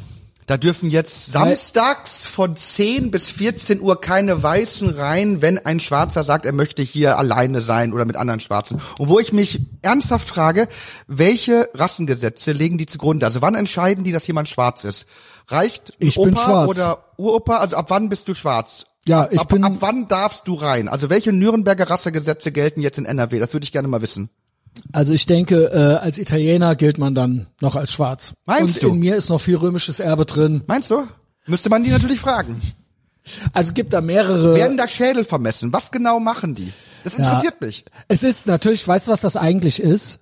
Da 0.50 0.56
dürfen 0.56 0.90
jetzt 0.90 1.30
samstags 1.30 2.24
von 2.24 2.56
10 2.56 3.12
bis 3.12 3.28
14 3.28 3.80
Uhr 3.80 4.00
keine 4.00 4.42
Weißen 4.42 4.88
rein, 4.90 5.42
wenn 5.42 5.58
ein 5.58 5.78
Schwarzer 5.78 6.24
sagt, 6.24 6.44
er 6.44 6.50
möchte 6.52 6.82
hier 6.82 7.18
alleine 7.18 7.60
sein 7.60 7.92
oder 7.92 8.04
mit 8.04 8.16
anderen 8.16 8.40
Schwarzen. 8.40 8.80
Und 8.98 9.08
wo 9.08 9.20
ich 9.20 9.32
mich 9.32 9.60
ernsthaft 9.82 10.28
frage, 10.28 10.66
welche 11.06 11.68
Rassengesetze 11.74 12.50
legen 12.50 12.78
die 12.78 12.86
zugrunde? 12.86 13.26
Also 13.26 13.42
wann 13.42 13.54
entscheiden 13.54 14.02
die, 14.02 14.10
dass 14.10 14.26
jemand 14.26 14.48
schwarz 14.48 14.82
ist? 14.82 15.06
Reicht 15.46 15.92
Ich 16.00 16.18
Opa 16.18 16.26
bin 16.30 16.36
schwarz. 16.36 16.68
oder 16.68 17.04
Uropa? 17.16 17.58
Also 17.58 17.76
ab 17.76 17.86
wann 17.90 18.08
bist 18.08 18.26
du 18.26 18.34
schwarz? 18.34 18.86
Ja, 19.06 19.28
ich 19.30 19.38
ab, 19.38 19.50
bin- 19.50 19.62
ab 19.62 19.74
wann 19.78 20.08
darfst 20.08 20.48
du 20.48 20.54
rein? 20.54 20.88
Also 20.88 21.10
welche 21.10 21.32
Nürnberger 21.32 21.88
Rassegesetze 21.88 22.50
gelten 22.50 22.80
jetzt 22.80 22.98
in 22.98 23.04
NRW? 23.04 23.38
Das 23.38 23.52
würde 23.52 23.62
ich 23.62 23.70
gerne 23.70 23.86
mal 23.86 24.02
wissen. 24.02 24.30
Also 24.92 25.12
ich 25.12 25.26
denke, 25.26 25.70
äh, 25.72 26.04
als 26.04 26.18
Italiener 26.18 26.76
gilt 26.76 26.98
man 26.98 27.14
dann 27.14 27.46
noch 27.60 27.76
als 27.76 27.92
schwarz. 27.92 28.34
Meinst 28.46 28.76
Und 28.76 28.82
du? 28.82 28.94
in 28.94 29.00
mir 29.00 29.16
ist 29.16 29.28
noch 29.28 29.40
viel 29.40 29.56
römisches 29.56 30.00
Erbe 30.00 30.26
drin. 30.26 30.62
Meinst 30.66 30.90
du? 30.90 31.06
Müsste 31.46 31.70
man 31.70 31.84
die 31.84 31.90
natürlich 31.90 32.20
fragen. 32.20 32.60
Also 33.52 33.72
gibt 33.72 33.92
da 33.92 34.00
mehrere. 34.00 34.54
Werden 34.54 34.76
da 34.76 34.88
Schädel 34.88 35.24
vermessen? 35.24 35.72
Was 35.72 35.90
genau 35.90 36.20
machen 36.20 36.54
die? 36.54 36.72
Das 37.04 37.14
interessiert 37.14 37.60
mich. 37.60 37.84
Es 38.08 38.22
ist 38.22 38.46
natürlich, 38.46 38.86
weißt 38.86 39.06
du, 39.06 39.12
was 39.12 39.20
das 39.20 39.36
eigentlich 39.36 39.80
ist? 39.80 40.20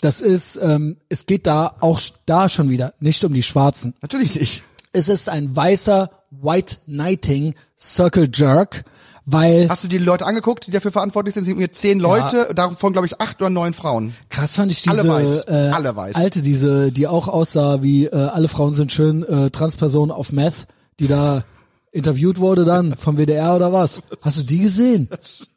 Das 0.00 0.20
ist, 0.20 0.58
ähm, 0.60 0.96
es 1.08 1.26
geht 1.26 1.46
da 1.46 1.76
auch 1.80 2.00
da 2.26 2.48
schon 2.48 2.68
wieder 2.70 2.94
nicht 3.00 3.22
um 3.24 3.32
die 3.32 3.42
Schwarzen. 3.42 3.94
Natürlich 4.02 4.38
nicht. 4.38 4.62
Es 4.92 5.08
ist 5.08 5.28
ein 5.28 5.54
weißer 5.54 6.10
White 6.30 6.78
Knighting 6.86 7.54
Circle 7.78 8.28
Jerk, 8.32 8.84
weil 9.24 9.68
Hast 9.68 9.84
du 9.84 9.88
die 9.88 9.98
Leute 9.98 10.26
angeguckt, 10.26 10.66
die 10.66 10.70
dafür 10.70 10.92
verantwortlich 10.92 11.34
sind? 11.34 11.42
Es 11.42 11.46
sind 11.46 11.58
mir 11.58 11.70
zehn 11.70 12.00
Leute, 12.00 12.50
davon 12.54 12.92
glaube 12.92 13.06
ich 13.06 13.20
acht 13.20 13.40
oder 13.40 13.50
neun 13.50 13.72
Frauen. 13.74 14.14
krass 14.28 14.56
fand 14.56 14.72
ich 14.72 14.82
diese 14.82 14.98
Alle 14.98 15.08
weiß. 15.08 15.44
Äh, 15.48 15.70
Alle 15.72 15.94
weiß. 15.94 16.16
alte, 16.16 16.42
diese, 16.42 16.90
die 16.92 17.06
auch 17.06 17.28
aussah 17.28 17.82
wie 17.82 18.06
äh, 18.06 18.14
alle 18.14 18.48
Frauen 18.48 18.74
sind 18.74 18.92
schön, 18.92 19.22
äh, 19.22 19.50
Transperson 19.50 20.10
auf 20.10 20.32
Meth, 20.32 20.66
die 20.98 21.06
da 21.08 21.44
interviewt 21.92 22.38
wurde 22.38 22.64
dann 22.64 22.94
vom 22.96 23.16
WDR 23.16 23.54
oder 23.54 23.72
was? 23.72 24.02
Hast 24.22 24.38
du 24.38 24.42
die 24.42 24.60
gesehen? 24.60 25.08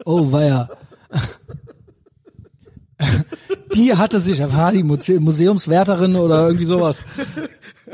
Oh 0.05 0.31
weia. 0.31 0.69
Die 3.73 3.93
hatte 3.93 4.21
sich, 4.21 4.39
war 4.39 4.71
die 4.71 4.83
Muse 4.83 5.19
Museumswärterin 5.19 6.15
oder 6.15 6.45
irgendwie 6.45 6.65
sowas. 6.65 7.03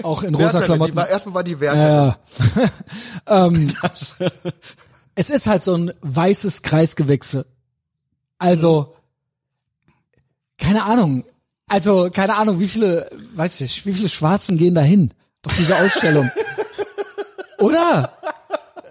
Auch 0.03 0.21
in 0.23 0.35
rosa 0.35 0.61
Klamotten. 0.61 0.95
War, 0.95 1.09
erstmal 1.09 1.35
war 1.35 1.43
die 1.43 1.59
Wärterin. 1.59 1.87
Ja, 1.87 2.17
ja. 3.27 3.47
ähm, 3.47 3.73
es 5.15 5.29
ist 5.29 5.47
halt 5.47 5.63
so 5.63 5.75
ein 5.75 5.93
weißes 6.01 6.61
Kreisgewichse. 6.61 7.45
Also, 8.37 8.95
keine 10.57 10.83
Ahnung. 10.85 11.25
Also, 11.67 12.09
keine 12.11 12.35
Ahnung, 12.37 12.59
wie 12.59 12.67
viele, 12.67 13.09
weiß 13.35 13.55
ich 13.55 13.61
nicht, 13.61 13.85
wie 13.85 13.93
viele 13.93 14.09
Schwarzen 14.09 14.57
gehen 14.57 14.75
da 14.75 14.81
hin 14.81 15.13
auf 15.45 15.55
diese 15.57 15.77
Ausstellung? 15.77 16.29
Oder? 17.59 18.11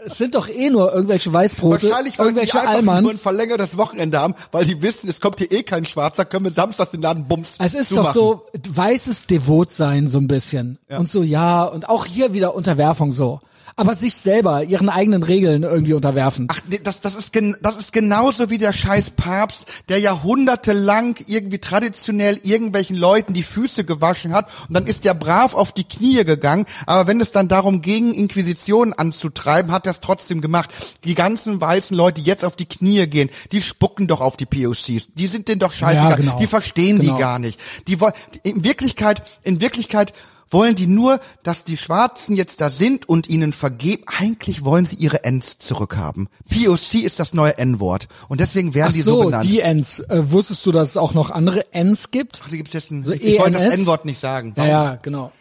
Es 0.06 0.16
sind 0.16 0.34
doch 0.34 0.48
eh 0.48 0.70
nur 0.70 0.92
irgendwelche 0.94 1.30
Weißbrote, 1.30 1.90
Wahrscheinlich, 1.90 2.18
weil 2.18 2.32
die 2.32 2.38
irgendwelche 2.40 2.58
einfach 2.60 2.80
nur 2.80 2.92
ein 2.94 3.04
Almans. 3.04 3.20
verlängertes 3.22 3.76
Wochenende 3.76 4.18
haben, 4.18 4.34
weil 4.50 4.64
die 4.64 4.80
wissen, 4.80 5.10
es 5.10 5.20
kommt 5.20 5.40
hier 5.40 5.52
eh 5.52 5.62
kein 5.62 5.84
Schwarzer, 5.84 6.24
können 6.24 6.46
wir 6.46 6.52
samstags 6.52 6.90
den 6.92 7.02
Laden 7.02 7.28
bums 7.28 7.56
Es 7.58 7.74
ist 7.74 7.90
zumachen. 7.90 8.06
doch 8.06 8.12
so 8.14 8.46
weißes 8.76 9.26
Devotsein 9.26 10.08
so 10.08 10.16
ein 10.16 10.26
bisschen. 10.26 10.78
Und 10.88 11.10
so, 11.10 11.22
ja, 11.22 11.64
und 11.64 11.88
auch 11.90 12.06
hier 12.06 12.32
wieder 12.32 12.54
Unterwerfung 12.54 13.12
so. 13.12 13.40
Aber 13.80 13.96
sich 13.96 14.14
selber, 14.14 14.62
ihren 14.62 14.88
eigenen 14.88 15.22
Regeln 15.22 15.62
irgendwie 15.62 15.94
unterwerfen. 15.94 16.46
Ach, 16.50 16.60
das, 16.84 17.00
das, 17.00 17.14
ist 17.14 17.32
gen, 17.32 17.56
das 17.62 17.76
ist 17.76 17.92
genauso 17.92 18.50
wie 18.50 18.58
der 18.58 18.72
scheiß 18.72 19.10
Papst, 19.10 19.66
der 19.88 19.98
jahrhundertelang 19.98 21.16
irgendwie 21.26 21.58
traditionell 21.58 22.38
irgendwelchen 22.42 22.96
Leuten 22.96 23.34
die 23.34 23.42
Füße 23.42 23.84
gewaschen 23.84 24.32
hat 24.32 24.48
und 24.68 24.74
dann 24.74 24.86
ist 24.86 25.04
der 25.04 25.14
brav 25.14 25.54
auf 25.54 25.72
die 25.72 25.84
Knie 25.84 26.24
gegangen, 26.24 26.66
aber 26.86 27.08
wenn 27.08 27.20
es 27.20 27.32
dann 27.32 27.48
darum 27.48 27.82
ging, 27.82 28.12
Inquisitionen 28.14 28.92
anzutreiben, 28.92 29.72
hat 29.72 29.86
er 29.86 29.90
es 29.90 30.00
trotzdem 30.00 30.40
gemacht. 30.40 30.70
Die 31.04 31.14
ganzen 31.14 31.60
weißen 31.60 31.96
Leute, 31.96 32.22
die 32.22 32.28
jetzt 32.28 32.44
auf 32.44 32.56
die 32.56 32.66
Knie 32.66 33.06
gehen, 33.06 33.30
die 33.52 33.62
spucken 33.62 34.06
doch 34.06 34.20
auf 34.20 34.36
die 34.36 34.46
POCs. 34.46 35.08
Die 35.14 35.26
sind 35.26 35.48
denen 35.48 35.58
doch 35.60 35.72
scheißegal. 35.72 36.10
Ja, 36.10 36.16
genau. 36.16 36.38
Die 36.38 36.46
verstehen 36.46 37.00
Genau. 37.00 37.14
die 37.14 37.20
gar 37.20 37.38
nicht. 37.38 37.58
Die 37.86 38.00
wollen, 38.00 38.12
in 38.42 38.64
Wirklichkeit, 38.64 39.22
in 39.42 39.60
Wirklichkeit 39.60 40.12
wollen 40.50 40.74
die 40.74 40.86
nur, 40.86 41.20
dass 41.42 41.64
die 41.64 41.76
Schwarzen 41.76 42.36
jetzt 42.36 42.60
da 42.60 42.70
sind 42.70 43.08
und 43.08 43.28
ihnen 43.28 43.52
vergeben. 43.52 44.02
Eigentlich 44.06 44.64
wollen 44.64 44.84
sie 44.86 44.96
ihre 44.96 45.24
Ends 45.24 45.58
zurückhaben. 45.58 46.28
POC 46.50 46.94
ist 47.04 47.20
das 47.20 47.34
neue 47.34 47.56
N-Wort. 47.58 48.08
Und 48.28 48.40
deswegen 48.40 48.74
werden 48.74 48.88
Ach 48.90 48.94
die 48.94 49.02
so, 49.02 49.16
so, 49.22 49.24
benannt. 49.26 49.44
die 49.44 49.60
Ents. 49.60 50.00
Äh, 50.00 50.30
wusstest 50.32 50.64
du, 50.66 50.72
dass 50.72 50.90
es 50.90 50.96
auch 50.96 51.14
noch 51.14 51.30
andere 51.30 51.72
Ents 51.72 52.10
gibt? 52.10 52.40
Ach, 52.44 52.48
da 52.50 52.56
gibt's 52.56 52.72
jetzt 52.72 52.90
ein, 52.90 53.04
So 53.04 53.12
ich 53.12 53.38
wollte 53.38 53.52
das 53.52 53.62
ENS? 53.62 53.74
N-Wort 53.80 54.04
nicht 54.04 54.18
sagen. 54.18 54.52
Ja, 54.56 54.66
ja, 54.66 54.94
genau. 54.96 55.32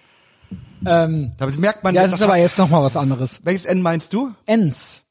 Ähm, 0.86 1.34
Da 1.38 1.45
merkt 1.47 1.84
man, 1.84 1.93
ja, 1.93 2.03
das 2.03 2.14
ist 2.14 2.22
aber 2.22 2.38
jetzt 2.38 2.57
noch 2.57 2.70
mal 2.70 2.82
was 2.82 2.95
anderes. 2.95 3.41
welches 3.43 3.66
N 3.66 3.82
meinst 3.82 4.14
du? 4.14 4.32
Ents. 4.45 5.03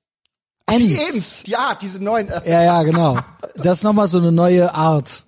Die 0.70 0.96
Ends. 0.96 1.42
Ja, 1.46 1.76
diese 1.80 1.98
neuen. 2.02 2.28
Äh, 2.28 2.50
Ja, 2.50 2.62
ja, 2.62 2.82
genau. 2.82 3.18
Das 3.56 3.78
ist 3.78 3.84
noch 3.84 3.92
mal 3.92 4.06
so 4.06 4.18
eine 4.18 4.30
neue 4.30 4.72
Art. 4.74 5.24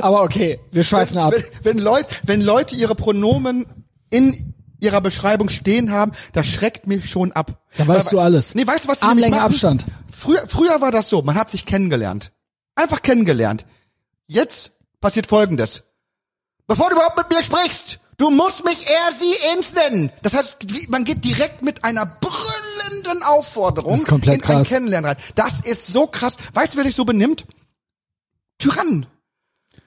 Aber 0.00 0.22
okay, 0.22 0.60
wir 0.72 0.84
schweifen 0.84 1.18
ab. 1.18 1.32
wenn, 1.32 1.44
wenn, 1.62 1.78
Leute, 1.78 2.08
wenn 2.24 2.40
Leute 2.40 2.76
ihre 2.76 2.94
Pronomen 2.94 3.66
in 4.10 4.54
ihrer 4.80 5.00
Beschreibung 5.00 5.48
stehen 5.48 5.90
haben, 5.90 6.12
das 6.32 6.46
schreckt 6.46 6.86
mich 6.86 7.08
schon 7.10 7.32
ab. 7.32 7.62
Da 7.76 7.86
weißt 7.86 8.12
du 8.12 8.20
alles. 8.20 8.54
Nee, 8.54 8.66
weißt 8.66 8.84
du, 8.84 8.88
was 8.88 9.02
Armlänge? 9.02 9.40
Abstand. 9.40 9.86
Früher, 10.10 10.46
früher 10.46 10.80
war 10.80 10.90
das 10.90 11.08
so, 11.08 11.22
man 11.22 11.34
hat 11.34 11.50
sich 11.50 11.66
kennengelernt. 11.66 12.32
Einfach 12.74 13.02
kennengelernt. 13.02 13.64
Jetzt 14.26 14.72
passiert 15.00 15.26
Folgendes. 15.26 15.84
Bevor 16.66 16.90
du 16.90 16.96
überhaupt 16.96 17.16
mit 17.16 17.30
mir 17.30 17.42
sprichst, 17.42 18.00
du 18.18 18.30
musst 18.30 18.64
mich 18.64 18.86
er, 18.88 19.12
sie, 19.12 19.32
ins 19.56 19.74
nennen. 19.74 20.10
Das 20.22 20.34
heißt, 20.34 20.66
man 20.88 21.04
geht 21.04 21.24
direkt 21.24 21.62
mit 21.62 21.84
einer 21.84 22.06
brüllenden 22.06 23.22
Aufforderung 23.22 24.04
in 24.04 24.30
ein 24.30 24.40
krass. 24.40 24.68
Kennenlernen 24.68 25.10
rein. 25.10 25.16
Das 25.36 25.60
ist 25.60 25.86
so 25.86 26.06
krass. 26.06 26.36
Weißt 26.52 26.74
du, 26.74 26.78
wer 26.78 26.84
sich 26.84 26.94
so 26.94 27.04
benimmt? 27.04 27.46
Tyrannen. 28.58 29.06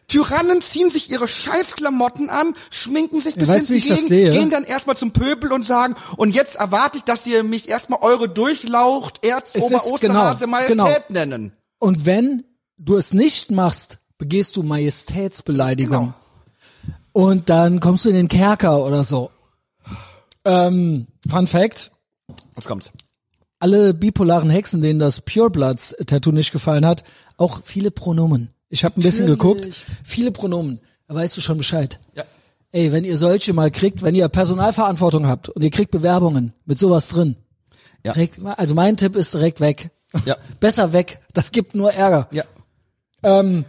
Tyrannen 0.10 0.62
ziehen 0.62 0.90
sich 0.92 1.10
ihre 1.10 1.28
Scheißklamotten 1.28 2.30
an, 2.30 2.54
schminken 2.70 3.22
sich 3.22 3.36
bis 3.36 3.48
weißt 3.48 3.68
gegen, 3.70 4.06
sehe? 4.08 4.32
gehen 4.34 4.50
dann 4.50 4.66
erstmal 4.66 4.98
zum 4.98 5.12
Pöbel 5.14 5.54
und 5.54 5.64
sagen, 5.66 5.96
und 6.18 6.36
jetzt 6.36 6.56
erwarte 6.58 6.98
ich, 6.98 7.06
dass 7.06 7.26
ihr 7.26 7.44
mich 7.44 7.70
erstmal 7.70 8.00
eure 8.02 8.28
Durchlaucht, 8.28 9.20
Es 9.22 9.30
Erzober, 9.30 9.78
ist- 9.78 9.86
Osterhase, 9.86 10.46
genau, 10.46 10.52
Majestät 10.52 11.08
genau. 11.08 11.20
nennen. 11.20 11.54
Und 11.80 12.06
wenn 12.06 12.44
du 12.78 12.98
es 12.98 13.14
nicht 13.14 13.52
machst, 13.52 14.00
begehst 14.18 14.58
du 14.58 14.64
Majestätsbeleidigung. 14.64 16.14
Genau. 16.84 16.94
Und 17.14 17.50
dann 17.50 17.80
kommst 17.80 18.04
du 18.06 18.10
in 18.10 18.16
den 18.16 18.28
Kerker 18.28 18.84
oder 18.86 19.04
so. 19.04 19.32
Ähm, 20.46 21.08
Fun 21.28 21.48
Fact. 21.48 21.92
Jetzt 22.56 22.68
kommt's. 22.68 22.92
alle 23.60 23.94
bipolaren 23.94 24.50
Hexen, 24.50 24.82
denen 24.82 25.00
das 25.00 25.22
Purebloods 25.22 25.96
Tattoo 26.06 26.32
nicht 26.32 26.52
gefallen 26.52 26.86
hat, 26.86 27.04
auch 27.38 27.62
viele 27.64 27.92
Pronomen. 27.92 28.50
Ich 28.70 28.84
habe 28.86 29.00
ein 29.00 29.04
bisschen 29.04 29.28
Natürlich. 29.28 29.74
geguckt, 29.74 29.86
viele 30.04 30.32
Pronomen. 30.32 30.80
Da 31.08 31.16
weißt 31.16 31.36
du 31.38 31.42
schon 31.42 31.58
Bescheid. 31.58 32.00
Ja. 32.16 32.24
Ey, 32.72 32.92
wenn 32.92 33.04
ihr 33.04 33.18
solche 33.18 33.52
mal 33.54 33.72
kriegt, 33.72 34.04
wenn 34.04 34.14
ihr 34.14 34.28
Personalverantwortung 34.30 35.28
habt 35.28 35.50
und 35.50 35.64
ihr 35.64 35.72
kriegt 35.72 35.90
Bewerbungen 35.92 36.54
mit 36.66 36.78
sowas 36.78 37.08
drin, 37.08 37.36
Ja. 38.06 38.14
direkt, 38.14 38.40
also 38.44 38.76
mein 38.76 38.96
Tipp 38.96 39.16
ist 39.16 39.34
direkt 39.34 39.60
weg. 39.60 39.90
Ja. 40.26 40.38
Besser 40.60 40.94
weg. 40.94 41.20
Das 41.34 41.52
gibt 41.52 41.74
nur 41.74 41.92
Ärger. 41.94 42.28
Ja. 42.32 42.44
Ähm, 43.24 43.66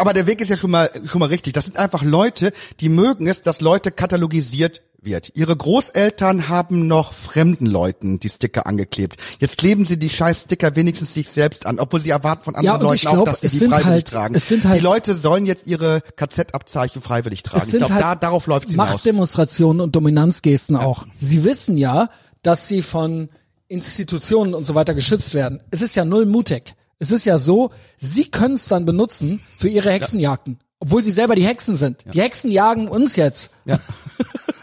Aber 0.00 0.12
der 0.14 0.26
Weg 0.26 0.40
ist 0.40 0.48
ja 0.48 0.56
schon 0.56 0.70
mal, 0.70 0.90
schon 1.04 1.18
mal 1.20 1.26
richtig. 1.28 1.52
Das 1.52 1.66
sind 1.66 1.76
einfach 1.76 2.02
Leute, 2.02 2.52
die 2.80 2.88
mögen 2.88 3.26
es, 3.26 3.42
dass 3.42 3.60
Leute 3.60 3.90
katalogisiert 3.90 4.82
wird. 5.02 5.32
Ihre 5.34 5.56
Großeltern 5.56 6.48
haben 6.48 6.86
noch 6.86 7.14
fremden 7.14 7.64
Leuten 7.64 8.20
die 8.20 8.28
Sticker 8.28 8.66
angeklebt. 8.66 9.16
Jetzt 9.38 9.56
kleben 9.56 9.86
sie 9.86 9.98
die 9.98 10.10
scheiß 10.10 10.42
Sticker 10.42 10.76
wenigstens 10.76 11.14
sich 11.14 11.30
selbst 11.30 11.64
an, 11.64 11.78
obwohl 11.78 12.00
sie 12.00 12.10
erwarten 12.10 12.44
von 12.44 12.54
anderen 12.54 12.80
Ja, 12.80 12.82
Leuten 12.82 12.94
ich 12.96 13.06
auch, 13.08 13.12
glaub, 13.14 13.24
dass 13.26 13.40
sie 13.40 13.48
die 13.48 13.58
freiwillig 13.60 13.84
halt- 13.86 14.08
tragen. 14.08 14.34
es 14.34 14.46
sind 14.48 14.64
halt- 14.64 14.78
die 14.78 14.84
Leute 14.84 15.14
sollen 15.14 15.46
jetzt 15.46 15.66
ihre 15.66 16.02
KZ-Abzeichen 16.16 17.00
freiwillig 17.00 17.42
tragen. 17.42 17.62
es 17.62 17.68
Ich 17.68 17.70
sind 17.72 17.78
glaube, 17.80 17.94
halt 17.94 18.04
da, 18.04 18.14
darauf 18.14 18.46
läuft 18.46 18.66
es 18.68 18.72
hinaus. 18.72 18.90
Machtdemonstrationen 18.90 19.80
und 19.80 19.96
Dominanzgesten 19.96 20.76
auch. 20.76 21.06
Sie 21.18 21.44
wissen 21.44 21.78
ja, 21.78 22.10
dass 22.42 22.68
sie 22.68 22.82
von 22.82 23.30
Institutionen 23.68 24.52
und 24.52 24.66
so 24.66 24.74
weiter 24.74 24.94
geschützt 24.94 25.32
werden. 25.32 25.62
Es 25.70 25.80
ist 25.80 25.94
ja 25.96 26.04
null 26.04 26.26
mutig. 26.26 26.74
Es 27.00 27.10
ist 27.10 27.24
ja 27.24 27.38
so, 27.38 27.70
sie 27.96 28.30
können 28.30 28.54
es 28.54 28.66
dann 28.66 28.84
benutzen 28.84 29.40
für 29.58 29.68
ihre 29.68 29.90
Hexenjagden. 29.90 30.58
Obwohl 30.80 31.02
sie 31.02 31.10
selber 31.10 31.34
die 31.34 31.46
Hexen 31.46 31.74
sind. 31.74 32.04
Die 32.12 32.20
Hexen 32.20 32.50
jagen 32.50 32.88
uns 32.88 33.16
jetzt. 33.16 33.50
Ja. 33.64 33.78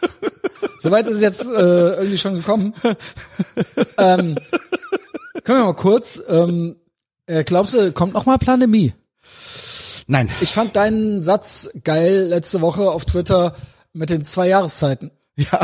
Soweit 0.80 1.08
ist 1.08 1.16
es 1.16 1.22
jetzt 1.22 1.42
äh, 1.42 1.94
irgendwie 1.96 2.18
schon 2.20 2.36
gekommen. 2.36 2.74
ähm, 3.98 4.38
können 5.44 5.60
wir 5.60 5.66
mal 5.66 5.74
kurz, 5.74 6.22
ähm, 6.30 6.78
äh, 7.26 7.44
glaubst 7.44 7.74
du, 7.74 7.92
kommt 7.92 8.14
noch 8.14 8.28
mal 8.28 8.38
Pandemie? 8.38 8.94
Nein. 10.06 10.30
Ich 10.40 10.52
fand 10.52 10.76
deinen 10.76 11.24
Satz 11.24 11.70
geil 11.84 12.28
letzte 12.30 12.62
Woche 12.62 12.90
auf 12.90 13.06
Twitter 13.06 13.56
mit 13.94 14.10
den 14.12 14.26
zwei 14.26 14.48
Jahreszeiten. 14.48 15.12
Ja. 15.36 15.60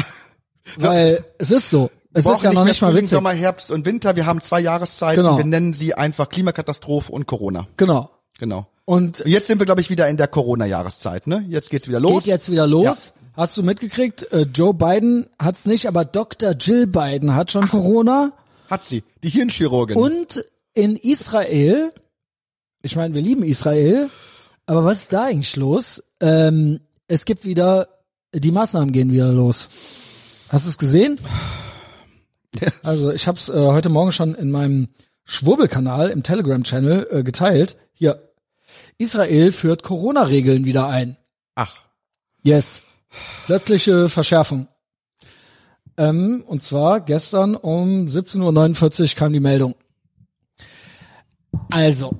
Weil 0.77 1.23
es 1.37 1.51
ist 1.51 1.69
so. 1.69 1.91
Es 2.13 2.25
ist 2.25 2.43
ja 2.43 2.49
nicht 2.49 2.59
noch 2.59 2.65
nicht 2.65 2.81
mal 2.81 2.89
Frühling, 2.89 3.03
witzig. 3.03 3.15
Sommer, 3.15 3.31
Herbst 3.31 3.71
und 3.71 3.85
Winter. 3.85 4.15
Wir 4.15 4.25
haben 4.25 4.41
zwei 4.41 4.59
Jahreszeiten. 4.59 5.23
Genau. 5.23 5.37
Wir 5.37 5.45
nennen 5.45 5.73
sie 5.73 5.93
einfach 5.95 6.29
Klimakatastrophe 6.29 7.11
und 7.11 7.25
Corona. 7.27 7.67
Genau. 7.77 8.11
Genau. 8.39 8.67
Und 8.85 9.21
Und 9.21 9.27
jetzt 9.29 9.47
sind 9.47 9.59
wir, 9.59 9.65
glaube 9.65 9.81
ich, 9.81 9.89
wieder 9.89 10.07
in 10.09 10.17
der 10.17 10.27
Corona-Jahreszeit, 10.27 11.27
ne? 11.27 11.45
Jetzt 11.49 11.69
geht's 11.69 11.87
wieder 11.87 11.99
los. 11.99 12.23
geht 12.23 12.33
jetzt 12.33 12.51
wieder 12.51 12.67
los. 12.67 13.13
Hast 13.35 13.57
du 13.57 13.63
mitgekriegt? 13.63 14.31
Äh, 14.31 14.45
Joe 14.53 14.73
Biden 14.73 15.27
hat's 15.39 15.65
nicht, 15.65 15.87
aber 15.87 16.05
Dr. 16.05 16.51
Jill 16.51 16.85
Biden 16.87 17.33
hat 17.35 17.51
schon 17.51 17.67
Corona. 17.67 18.31
Hat 18.69 18.83
sie. 18.83 19.03
Die 19.23 19.29
Hirnchirurgin. 19.29 19.97
Und 19.97 20.45
in 20.73 20.95
Israel, 20.97 21.91
ich 22.81 22.95
meine, 22.95 23.15
wir 23.15 23.21
lieben 23.21 23.43
Israel, 23.43 24.09
aber 24.65 24.83
was 24.85 24.99
ist 25.03 25.13
da 25.13 25.25
eigentlich 25.25 25.55
los? 25.55 26.03
Ähm, 26.19 26.81
es 27.07 27.25
gibt 27.25 27.45
wieder, 27.45 27.87
die 28.33 28.51
Maßnahmen 28.51 28.91
gehen 28.91 29.11
wieder 29.11 29.31
los. 29.31 29.69
Hast 30.49 30.65
du 30.65 30.69
es 30.69 30.77
gesehen? 30.77 31.19
Also 32.83 33.11
ich 33.11 33.27
habe 33.27 33.37
es 33.37 33.49
äh, 33.49 33.53
heute 33.53 33.89
Morgen 33.89 34.11
schon 34.11 34.35
in 34.35 34.51
meinem 34.51 34.89
Schwurbelkanal 35.25 36.09
im 36.09 36.23
Telegram-Channel 36.23 37.07
äh, 37.11 37.23
geteilt. 37.23 37.77
Hier, 37.93 38.33
Israel 38.97 39.51
führt 39.51 39.83
Corona-Regeln 39.83 40.65
wieder 40.65 40.87
ein. 40.87 41.17
Ach. 41.55 41.75
Yes. 42.41 42.83
Plötzliche 43.45 44.09
Verschärfung. 44.09 44.67
Ähm, 45.97 46.43
und 46.47 46.63
zwar 46.63 47.01
gestern 47.01 47.55
um 47.55 48.07
17.49 48.07 49.01
Uhr 49.01 49.15
kam 49.15 49.33
die 49.33 49.39
Meldung. 49.39 49.75
Also, 51.71 52.17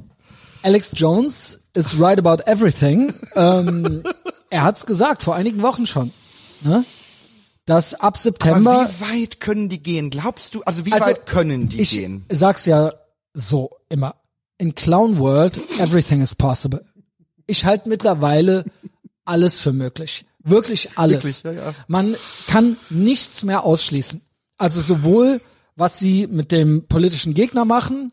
Alex 0.61 0.91
Jones 0.93 1.63
is 1.75 1.99
right 1.99 2.19
about 2.19 2.43
everything. 2.45 3.13
ähm, 3.35 4.03
er 4.49 4.63
hat's 4.63 4.85
gesagt, 4.85 5.23
vor 5.23 5.35
einigen 5.35 5.61
Wochen 5.61 5.87
schon. 5.87 6.11
Ne? 6.61 6.85
Dass 7.65 7.93
ab 7.93 8.17
September... 8.17 8.81
Aber 8.81 8.89
wie 8.89 9.01
weit 9.21 9.39
können 9.39 9.69
die 9.69 9.81
gehen? 9.81 10.09
Glaubst 10.09 10.53
du, 10.55 10.63
also 10.63 10.85
wie 10.85 10.91
Also, 10.93 11.05
weit 11.07 11.25
können 11.25 11.69
die 11.69 11.81
ich 11.81 11.91
gehen? 11.91 12.25
sag's 12.29 12.65
ja 12.65 12.93
so 13.33 13.69
immer. 13.89 14.15
In 14.57 14.75
Clown 14.75 15.17
World, 15.19 15.59
everything 15.79 16.21
is 16.21 16.35
possible. 16.35 16.83
Ich 17.47 17.65
halte 17.65 17.89
mittlerweile 17.89 18.65
alles 19.25 19.59
für 19.59 19.73
möglich. 19.73 20.25
Wirklich 20.43 20.97
alles. 20.97 21.23
Wirklich, 21.23 21.43
ja, 21.43 21.51
ja. 21.69 21.75
Man 21.87 22.15
kann 22.47 22.77
nichts 22.89 23.43
mehr 23.43 23.63
ausschließen. 23.63 24.21
Also 24.57 24.81
sowohl, 24.81 25.41
was 25.75 25.99
sie 25.99 26.27
mit 26.27 26.51
dem 26.51 26.87
politischen 26.87 27.33
Gegner 27.33 27.65
machen, 27.65 28.11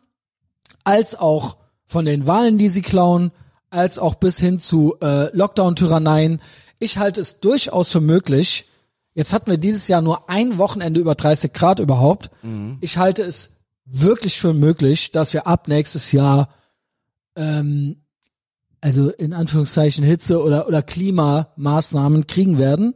als 0.85 1.15
auch 1.15 1.57
von 1.87 2.05
den 2.05 2.27
Wahlen, 2.27 2.57
die 2.57 2.69
sie 2.69 2.83
klauen, 2.83 3.33
als 3.69 3.99
auch 3.99 4.15
bis 4.15 4.39
hin 4.39 4.59
zu 4.61 4.97
äh, 5.03 5.35
Lockdown-Tyranneien. 5.37 6.41
Ich 6.79 6.99
halte 6.99 7.21
es 7.21 7.41
durchaus 7.41 7.91
für 7.91 8.01
möglich. 8.01 8.67
Jetzt 9.15 9.33
hatten 9.33 9.51
wir 9.51 9.59
dieses 9.59 9.89
Jahr 9.89 10.03
nur 10.03 10.29
ein 10.31 10.59
Wochenende 10.59 11.01
über 11.01 11.15
30 11.15 11.53
Grad 11.53 11.81
überhaupt. 11.81 12.31
Ich 12.81 12.97
halte 12.97 13.23
es 13.23 13.51
wirklich 13.85 14.39
für 14.39 14.53
möglich, 14.53 15.11
dass 15.11 15.33
wir 15.33 15.47
ab 15.47 15.67
nächstes 15.69 16.13
Jahr 16.13 16.49
ähm, 17.37 17.97
also 18.81 19.11
in 19.11 19.33
Anführungszeichen 19.33 20.05
Hitze 20.05 20.43
oder 20.43 20.67
oder 20.67 20.83
Klimamaßnahmen 20.83 22.27
kriegen 22.27 22.59
werden, 22.59 22.95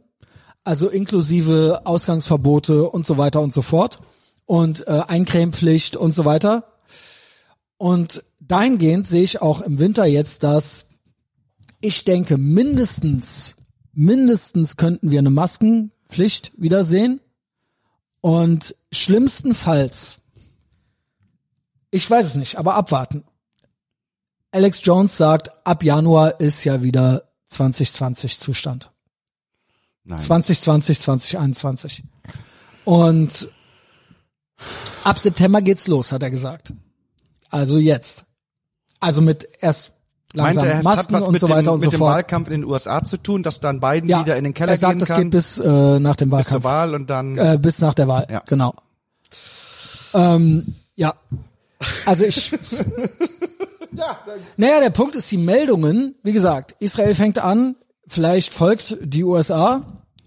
also 0.63 0.89
inklusive 0.89 1.81
Ausgangsverbote 1.85 2.89
und 2.89 3.05
so 3.05 3.17
weiter 3.17 3.41
und 3.41 3.53
so 3.53 3.61
fort 3.61 3.99
und 4.45 4.87
äh, 4.87 5.01
Eincremepflicht 5.07 5.95
und 5.95 6.15
so 6.15 6.25
weiter. 6.25 6.75
Und 7.77 8.23
dahingehend 8.39 9.07
sehe 9.07 9.23
ich 9.23 9.41
auch 9.41 9.61
im 9.61 9.79
Winter 9.79 10.05
jetzt, 10.05 10.43
dass 10.43 10.89
ich 11.81 12.05
denke, 12.05 12.37
mindestens, 12.37 13.57
mindestens 13.93 14.77
könnten 14.77 15.11
wir 15.11 15.19
eine 15.19 15.29
Maskenpflicht 16.15 16.51
wiedersehen. 16.57 17.21
Und 18.21 18.75
schlimmstenfalls, 18.91 20.17
ich 21.91 22.09
weiß 22.09 22.25
es 22.25 22.35
nicht, 22.35 22.57
aber 22.57 22.73
abwarten. 22.75 23.23
Alex 24.51 24.81
Jones 24.83 25.15
sagt, 25.15 25.51
ab 25.65 25.83
Januar 25.83 26.39
ist 26.39 26.63
ja 26.63 26.81
wieder 26.81 27.29
2020 27.47 28.39
Zustand. 28.39 28.91
Nein. 30.05 30.19
2020, 30.19 31.01
2021. 31.01 32.03
Und 32.83 33.49
ab 35.03 35.19
September 35.19 35.61
geht's 35.61 35.87
los, 35.87 36.11
hat 36.11 36.23
er 36.23 36.31
gesagt. 36.31 36.73
Also 37.49 37.77
jetzt. 37.77 38.25
Also 38.99 39.21
mit 39.21 39.47
erst 39.59 39.94
langsam 40.35 40.63
Meinte 40.63 40.73
er, 40.73 40.77
es 40.79 40.83
Masken 40.83 41.15
hat 41.15 41.21
was 41.21 41.27
und 41.27 41.31
mit, 41.33 41.41
so 41.41 41.49
weiter 41.49 41.63
dem, 41.63 41.73
und 41.73 41.79
mit 41.79 41.85
so 41.85 41.91
dem 41.91 41.97
fort. 41.99 42.13
Wahlkampf 42.15 42.47
in 42.49 42.61
den 42.61 42.65
USA 42.65 43.03
zu 43.03 43.17
tun, 43.17 43.43
dass 43.43 43.59
dann 43.59 43.79
Biden 43.79 44.09
Ja, 44.09 44.21
wieder 44.21 44.37
in 44.37 44.43
den 44.43 44.53
Keller 44.53 44.73
er 44.73 44.77
sagt, 44.77 44.91
gehen 44.93 44.99
das 44.99 45.09
kann 45.09 45.21
geht 45.23 45.31
bis 45.31 45.57
äh, 45.59 45.99
nach 45.99 46.15
dem 46.15 46.29
bis 46.29 46.47
zur 46.47 46.63
Wahlkampf. 46.63 46.63
Wahl 46.63 46.95
und 46.95 47.09
dann 47.09 47.37
Äh, 47.37 47.57
bis 47.61 47.79
nach 47.79 47.93
der 47.93 48.07
Wahl, 48.07 48.27
Ja. 48.31 48.41
genau. 48.45 48.73
Ähm, 50.13 50.75
ja. 50.95 51.13
Also 52.05 52.23
ich. 52.25 52.51
naja, 54.57 54.79
der 54.79 54.89
Punkt 54.89 55.15
ist, 55.15 55.31
die 55.31 55.37
Meldungen, 55.37 56.15
wie 56.23 56.33
gesagt, 56.33 56.75
Israel 56.79 57.15
fängt 57.15 57.39
an, 57.39 57.75
vielleicht 58.07 58.53
folgt 58.53 58.97
die 59.01 59.23
USA 59.23 59.81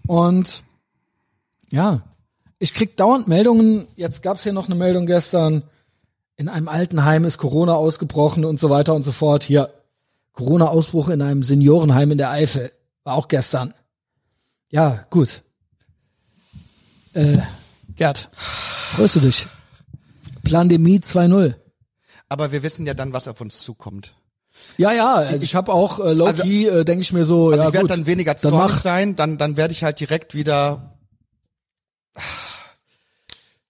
und 0.07 0.63
ja, 1.71 2.01
ich 2.57 2.73
krieg 2.73 2.97
dauernd 2.97 3.27
Meldungen, 3.27 3.87
jetzt 3.95 4.21
gab's 4.21 4.43
hier 4.43 4.53
noch 4.53 4.65
eine 4.65 4.75
Meldung 4.75 5.05
gestern, 5.05 5.63
in 6.35 6.49
einem 6.49 6.67
Altenheim 6.67 7.25
ist 7.25 7.37
Corona 7.37 7.73
ausgebrochen 7.75 8.45
und 8.45 8.59
so 8.59 8.69
weiter 8.69 8.95
und 8.95 9.03
so 9.03 9.11
fort. 9.11 9.43
Hier, 9.43 9.69
Corona-Ausbruch 10.33 11.09
in 11.09 11.21
einem 11.21 11.43
Seniorenheim 11.43 12.11
in 12.11 12.17
der 12.17 12.31
Eifel, 12.31 12.71
war 13.03 13.15
auch 13.15 13.27
gestern. 13.27 13.73
Ja, 14.69 15.05
gut. 15.09 15.41
Äh, 17.13 17.39
Gerd, 17.95 18.29
freust 18.33 19.15
du 19.15 19.19
dich? 19.19 19.47
Plandemie 20.43 20.99
2.0. 20.99 21.55
aber 22.29 22.51
wir 22.51 22.63
wissen 22.63 22.85
ja 22.85 22.93
dann, 22.93 23.13
was 23.13 23.27
auf 23.27 23.41
uns 23.41 23.61
zukommt. 23.61 24.13
Ja, 24.77 24.91
ja, 24.91 25.15
also 25.15 25.43
ich 25.43 25.55
habe 25.55 25.73
auch 25.73 25.99
äh, 25.99 26.13
low-key, 26.13 26.67
äh, 26.67 26.85
denke 26.85 27.01
ich 27.01 27.13
mir 27.13 27.23
so, 27.23 27.49
Also 27.49 27.61
ja 27.61 27.67
ich 27.67 27.73
werde 27.73 27.87
dann 27.87 28.05
weniger 28.05 28.33
dann 28.33 28.51
zornig 28.51 28.71
mach, 28.71 28.79
sein, 28.79 29.15
dann 29.15 29.37
dann 29.37 29.57
werde 29.57 29.73
ich 29.73 29.83
halt 29.83 29.99
direkt 29.99 30.35
wieder 30.35 30.97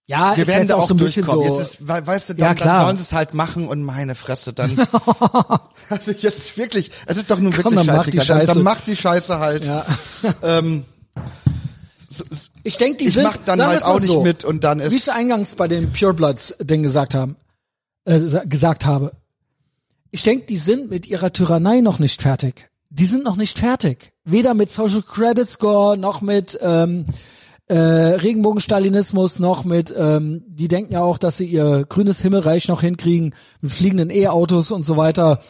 ja, 0.10 0.36
wir 0.36 0.42
ist 0.42 0.48
werden 0.48 0.68
da 0.68 0.76
auch 0.76 0.80
auch 0.84 0.88
so 0.88 0.94
ein 0.96 0.98
bisschen 0.98 1.24
durchkommen. 1.24 1.54
so, 1.54 1.60
Jetzt 1.60 1.76
ist, 1.76 1.88
we- 1.88 2.08
weißt 2.08 2.30
du, 2.30 2.34
Ja, 2.34 2.48
dann, 2.48 2.56
klar. 2.56 2.74
dann 2.78 2.86
sollen 2.86 2.98
sie 2.98 3.04
es 3.04 3.14
halt 3.14 3.34
machen 3.34 3.68
und 3.68 3.84
meine 3.84 4.16
Fresse 4.16 4.54
dann. 4.54 4.76
also 5.90 6.12
jetzt 6.12 6.58
wirklich, 6.58 6.92
es 7.06 7.18
ist 7.18 7.30
doch 7.30 7.38
nun 7.40 7.52
Komm, 7.54 7.76
wirklich 7.76 7.86
dann 7.88 7.96
mach 7.96 8.06
die 8.08 8.18
scheißegal. 8.18 8.38
Dann, 8.40 8.48
Scheiße. 8.48 8.54
dann 8.56 8.64
mach 8.64 8.82
die 8.82 8.96
Scheiße 8.96 9.40
halt. 9.40 9.66
ja. 9.66 9.86
Ähm, 10.44 10.84
so- 12.10 12.24
so- 12.30 12.50
Ich 12.64 12.78
denke, 12.78 12.98
die 12.98 13.06
ich 13.06 13.14
sind, 13.14 13.24
mach 13.24 13.38
dann 13.38 13.62
halt 13.66 13.84
auch 13.84 14.00
nicht 14.00 14.08
so, 14.12 14.24
mit 14.24 14.44
und 14.44 14.64
dann 14.64 14.80
wie 14.80 14.86
ich 14.88 14.94
ist 14.96 15.10
eingangs 15.10 15.56
bei 15.56 15.68
dem 15.68 15.92
Pure 15.94 16.14
Bloods 16.14 16.56
Ding 16.60 16.82
gesagt 16.84 17.14
haben, 17.14 17.36
äh, 18.06 18.20
sa- 18.20 18.44
gesagt 18.46 18.86
habe. 18.86 19.12
Ich 20.12 20.24
denke, 20.24 20.48
die 20.48 20.58
sind 20.58 20.90
mit 20.90 21.08
ihrer 21.08 21.32
Tyrannei 21.32 21.82
noch 21.82 22.00
nicht 22.00 22.22
fertig. 22.24 22.68
Die 22.90 23.06
sind 23.06 23.24
noch 23.24 23.36
nicht 23.36 23.60
fertig. 23.60 24.12
Weder 24.26 24.56
mit 24.56 24.72
Social 24.72 25.04
Credit 25.04 25.48
Score 25.48 25.96
noch 25.98 26.22
mit 26.22 26.58
ähm, 26.64 27.06
äh, 27.70 27.76
Regenbogenstalinismus 27.76 29.40
noch 29.40 29.64
mit, 29.64 29.94
ähm, 29.96 30.44
die 30.48 30.68
denken 30.68 30.94
ja 30.94 31.02
auch, 31.02 31.20
dass 31.20 31.38
sie 31.38 31.46
ihr 31.46 31.86
grünes 31.88 32.20
Himmelreich 32.22 32.68
noch 32.68 32.82
hinkriegen 32.82 33.36
mit 33.62 33.72
fliegenden 33.72 34.10
E-Autos 34.10 34.72
und 34.72 34.84
so 34.84 34.98
weiter. 34.98 35.42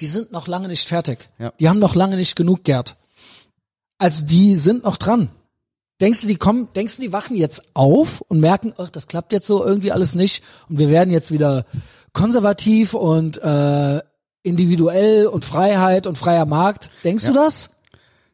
Die 0.00 0.06
sind 0.06 0.30
noch 0.30 0.46
lange 0.46 0.68
nicht 0.68 0.88
fertig. 0.88 1.28
Ja. 1.38 1.52
Die 1.58 1.68
haben 1.68 1.80
noch 1.80 1.96
lange 1.96 2.16
nicht 2.16 2.36
genug, 2.36 2.62
Gerd. 2.62 2.96
Also 3.98 4.24
die 4.24 4.54
sind 4.54 4.84
noch 4.84 4.96
dran. 4.96 5.28
Denkst 6.00 6.20
du, 6.20 6.28
die 6.28 6.36
kommen, 6.36 6.68
denkst 6.76 6.96
du, 6.96 7.02
die 7.02 7.12
wachen 7.12 7.36
jetzt 7.36 7.62
auf 7.74 8.20
und 8.20 8.38
merken, 8.38 8.72
ach, 8.78 8.90
das 8.90 9.08
klappt 9.08 9.32
jetzt 9.32 9.48
so 9.48 9.64
irgendwie 9.64 9.90
alles 9.90 10.14
nicht 10.14 10.44
und 10.68 10.78
wir 10.78 10.88
werden 10.88 11.10
jetzt 11.10 11.32
wieder 11.32 11.66
konservativ 12.12 12.94
und 12.94 13.42
äh, 13.42 14.00
individuell 14.44 15.26
und 15.26 15.44
Freiheit 15.44 16.06
und 16.06 16.16
freier 16.16 16.46
Markt. 16.46 16.92
Denkst 17.02 17.26
du 17.26 17.32
das? 17.32 17.70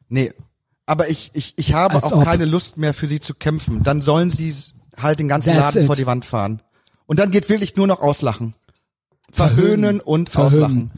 nee. 0.09 0.33
Aber 0.87 1.09
ich 1.09 1.31
ich 1.35 1.55
ich 1.57 1.73
habe 1.75 1.95
Als 1.97 2.13
auch 2.13 2.19
ob. 2.19 2.25
keine 2.25 2.45
Lust 2.45 2.77
mehr 2.77 2.93
für 2.95 3.07
sie 3.07 3.21
zu 3.21 3.35
kämpfen. 3.35 3.83
Dann 3.83 4.01
sollen 4.03 4.31
sie 4.31 4.55
halt 4.97 5.19
den 5.19 5.29
ganzen 5.29 5.53
That's 5.55 5.61
Laden 5.75 5.83
it. 5.83 5.87
vor 5.87 5.97
die 5.97 6.07
Wand 6.07 6.25
fahren. 6.25 6.61
Und 7.07 7.19
dann 7.19 7.31
geht 7.31 7.49
wirklich 7.49 7.75
nur 7.77 7.87
noch 7.87 8.01
auslachen. 8.01 8.55
Verhöhnen 9.31 10.01
und 10.01 10.31
Verhöhnen. 10.31 10.63
auslachen. 10.65 10.91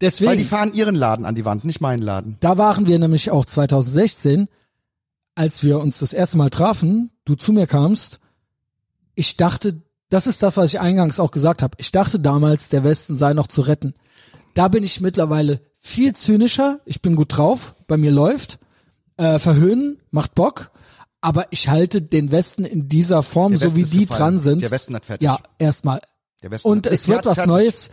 Deswegen, 0.00 0.30
Weil 0.30 0.36
die 0.36 0.44
fahren 0.44 0.72
ihren 0.74 0.96
Laden 0.96 1.24
an 1.24 1.34
die 1.36 1.44
Wand, 1.44 1.64
nicht 1.64 1.80
meinen 1.80 2.02
Laden. 2.02 2.36
da 2.40 2.58
waren 2.58 2.86
wir 2.88 2.98
nämlich 2.98 3.30
auch 3.30 3.44
2016, 3.46 4.48
als 5.36 5.62
wir 5.62 5.78
uns 5.78 6.00
das 6.00 6.12
erste 6.12 6.36
Mal 6.38 6.50
trafen, 6.50 7.10
du 7.24 7.36
zu 7.36 7.52
mir 7.52 7.68
kamst. 7.68 8.18
Ich 9.14 9.36
dachte, 9.36 9.80
das 10.08 10.26
ist 10.26 10.42
das, 10.42 10.56
was 10.56 10.70
ich 10.74 10.80
eingangs 10.80 11.20
auch 11.20 11.30
gesagt 11.30 11.62
habe. 11.62 11.76
Ich 11.78 11.92
dachte 11.92 12.18
damals, 12.18 12.68
der 12.68 12.82
Westen 12.82 13.16
sei 13.16 13.32
noch 13.32 13.46
zu 13.46 13.60
retten. 13.62 13.94
Da 14.54 14.66
bin 14.68 14.82
ich 14.82 15.00
mittlerweile 15.00 15.60
viel 15.78 16.14
zynischer. 16.14 16.80
Ich 16.84 17.00
bin 17.00 17.14
gut 17.14 17.36
drauf, 17.36 17.74
bei 17.86 17.96
mir 17.96 18.10
läuft. 18.10 18.58
Äh, 19.16 19.38
verhöhnen 19.38 20.00
macht 20.10 20.34
Bock, 20.34 20.70
aber 21.20 21.46
ich 21.50 21.68
halte 21.68 22.02
den 22.02 22.32
Westen 22.32 22.64
in 22.64 22.88
dieser 22.88 23.22
Form, 23.22 23.56
so 23.56 23.76
wie 23.76 23.84
die 23.84 24.06
gefallen. 24.06 24.20
dran 24.20 24.38
sind. 24.38 24.62
Der 24.62 24.70
Westen 24.70 24.94
hat 24.94 25.04
fertig. 25.04 25.24
Ja, 25.24 25.38
erstmal. 25.58 26.00
Und 26.62 26.86
es 26.86 27.06
wird 27.08 27.24
was 27.24 27.36
fertig. 27.36 27.52
Neues 27.52 27.90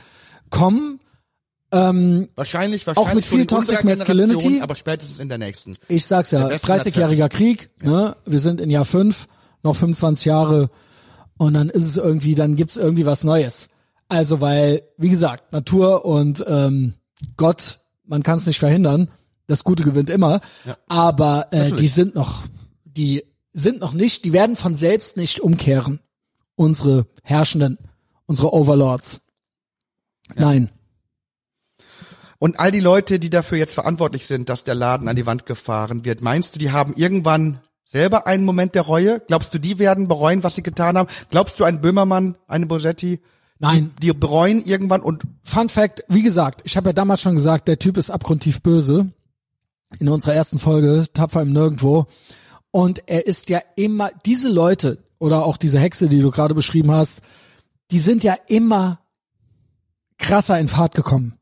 kommen. 0.49 0.99
Ähm, 1.71 2.29
Wahrscheinlich, 2.35 2.87
wahrscheinlich 2.87 3.11
Auch 3.11 3.13
mit 3.13 3.25
viel 3.25 3.45
Toxic 3.45 3.83
Masculinity. 3.83 4.61
Aber 4.61 4.73
spätestens 4.73 5.19
in 5.19 5.29
der 5.29 5.37
nächsten. 5.37 5.75
Ich 5.87 6.05
sag's 6.07 6.31
ja, 6.31 6.39
Der 6.39 6.49
Westen 6.49 6.73
hat 6.73 6.81
30-jähriger 6.87 7.29
Krieg, 7.29 7.69
ne? 7.83 8.15
Wir 8.25 8.39
sind 8.39 8.59
in 8.59 8.71
Jahr 8.71 8.85
5, 8.85 9.27
noch 9.61 9.75
25 9.75 10.25
Jahre 10.25 10.71
und 11.37 11.53
dann 11.53 11.69
ist 11.69 11.83
es 11.83 11.97
irgendwie, 11.97 12.33
dann 12.33 12.55
gibt's 12.55 12.75
irgendwie 12.75 13.05
was 13.05 13.23
Neues. 13.23 13.67
Also 14.07 14.41
weil, 14.41 14.81
wie 14.97 15.09
gesagt, 15.09 15.53
Natur 15.53 16.05
und 16.05 16.43
ähm, 16.47 16.95
Gott, 17.37 17.79
man 18.05 18.23
kann 18.23 18.39
es 18.39 18.47
nicht 18.47 18.57
verhindern. 18.57 19.09
Das 19.49 19.63
Gute 19.63 19.83
gewinnt 19.83 20.11
immer. 20.11 20.41
Aber 20.87 21.47
äh, 21.51 21.57
Natürlich. 21.57 21.81
die 21.81 21.87
sind 21.87 22.13
noch, 22.13 22.43
die 22.85 23.25
sind 23.51 23.79
noch 23.79 23.93
nicht, 23.93 24.23
die 24.23 24.31
werden 24.31 24.55
von 24.55 24.75
selbst 24.75 25.17
nicht 25.17 25.39
umkehren. 25.39 25.99
Unsere 26.55 27.07
Herrschenden, 27.23 27.79
unsere 28.27 28.53
Overlords. 28.53 29.21
Nein. 30.35 30.69
Und 32.37 32.59
all 32.59 32.71
die 32.71 32.79
Leute, 32.79 33.19
die 33.19 33.31
dafür 33.31 33.57
jetzt 33.57 33.73
verantwortlich 33.73 34.27
sind, 34.27 34.49
dass 34.49 34.63
der 34.63 34.75
Laden 34.75 35.07
an 35.07 35.15
die 35.15 35.25
Wand 35.25 35.47
gefahren 35.47 36.05
wird, 36.05 36.21
meinst 36.21 36.53
du, 36.53 36.59
die 36.59 36.71
haben 36.71 36.93
irgendwann 36.95 37.59
selber 37.85 38.27
einen 38.27 38.45
Moment 38.45 38.75
der 38.75 38.83
Reue? 38.83 39.19
Glaubst 39.19 39.51
du, 39.55 39.57
die 39.57 39.79
werden 39.79 40.07
bereuen, 40.07 40.43
was 40.43 40.53
sie 40.53 40.63
getan 40.63 40.95
haben? 40.95 41.09
Glaubst 41.31 41.59
du, 41.59 41.63
ein 41.63 41.81
Böhmermann, 41.81 42.37
eine 42.47 42.67
Bosetti, 42.67 43.19
Nein. 43.57 43.93
die, 43.99 44.07
die 44.07 44.13
bereuen 44.13 44.63
irgendwann 44.63 45.01
und 45.01 45.23
Fun 45.43 45.69
Fact, 45.69 46.03
wie 46.07 46.21
gesagt, 46.21 46.61
ich 46.65 46.77
habe 46.77 46.89
ja 46.89 46.93
damals 46.93 47.21
schon 47.21 47.33
gesagt, 47.33 47.67
der 47.67 47.79
Typ 47.79 47.97
ist 47.97 48.11
abgrundtief 48.11 48.61
böse. 48.61 49.11
In 49.97 50.09
unserer 50.09 50.33
ersten 50.35 50.59
Folge, 50.59 51.07
Tapfer 51.13 51.41
im 51.41 51.51
Nirgendwo. 51.51 52.05
Und 52.71 53.01
er 53.07 53.25
ist 53.25 53.49
ja 53.49 53.59
immer, 53.75 54.11
diese 54.25 54.49
Leute 54.49 54.99
oder 55.17 55.45
auch 55.45 55.57
diese 55.57 55.79
Hexe, 55.79 56.09
die 56.09 56.21
du 56.21 56.29
gerade 56.29 56.53
beschrieben 56.53 56.91
hast, 56.91 57.21
die 57.91 57.99
sind 57.99 58.23
ja 58.23 58.35
immer 58.47 58.99
krasser 60.17 60.59
in 60.59 60.67
Fahrt 60.67 60.93
gekommen. 60.93 61.39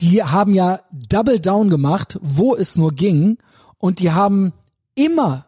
Die 0.00 0.22
haben 0.22 0.54
ja 0.54 0.80
Double 0.92 1.40
Down 1.40 1.70
gemacht, 1.70 2.18
wo 2.22 2.54
es 2.54 2.76
nur 2.76 2.92
ging. 2.92 3.38
Und 3.78 4.00
die 4.00 4.12
haben 4.12 4.52
immer 4.94 5.46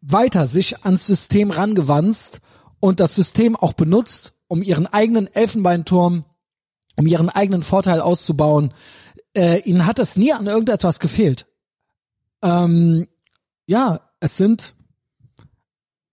weiter 0.00 0.46
sich 0.46 0.84
ans 0.84 1.06
System 1.06 1.50
rangewanzt 1.50 2.40
und 2.80 3.00
das 3.00 3.14
System 3.14 3.56
auch 3.56 3.72
benutzt, 3.72 4.34
um 4.48 4.62
ihren 4.62 4.86
eigenen 4.86 5.32
Elfenbeinturm, 5.32 6.24
um 6.96 7.06
ihren 7.06 7.30
eigenen 7.30 7.62
Vorteil 7.62 8.00
auszubauen. 8.00 8.74
Äh, 9.36 9.60
ihnen 9.60 9.86
hat 9.86 9.98
es 9.98 10.16
nie 10.16 10.32
an 10.32 10.46
irgendetwas 10.46 11.00
gefehlt. 11.00 11.46
Ähm, 12.42 13.06
ja, 13.66 14.00
es 14.20 14.36
sind 14.36 14.74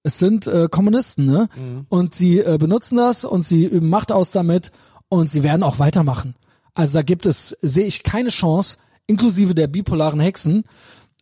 es 0.03 0.17
sind 0.17 0.47
äh, 0.47 0.67
Kommunisten, 0.69 1.25
ne? 1.25 1.49
Und 1.89 2.15
sie 2.15 2.39
äh, 2.39 2.57
benutzen 2.57 2.97
das 2.97 3.25
und 3.25 3.45
sie 3.45 3.65
üben 3.65 3.89
Macht 3.89 4.11
aus 4.11 4.31
damit 4.31 4.71
und 5.09 5.29
sie 5.29 5.43
werden 5.43 5.63
auch 5.63 5.79
weitermachen. 5.79 6.35
Also 6.73 6.93
da 6.93 7.01
gibt 7.01 7.25
es, 7.25 7.57
sehe 7.61 7.85
ich 7.85 8.03
keine 8.03 8.29
Chance, 8.29 8.77
inklusive 9.07 9.53
der 9.53 9.67
bipolaren 9.67 10.19
Hexen, 10.19 10.63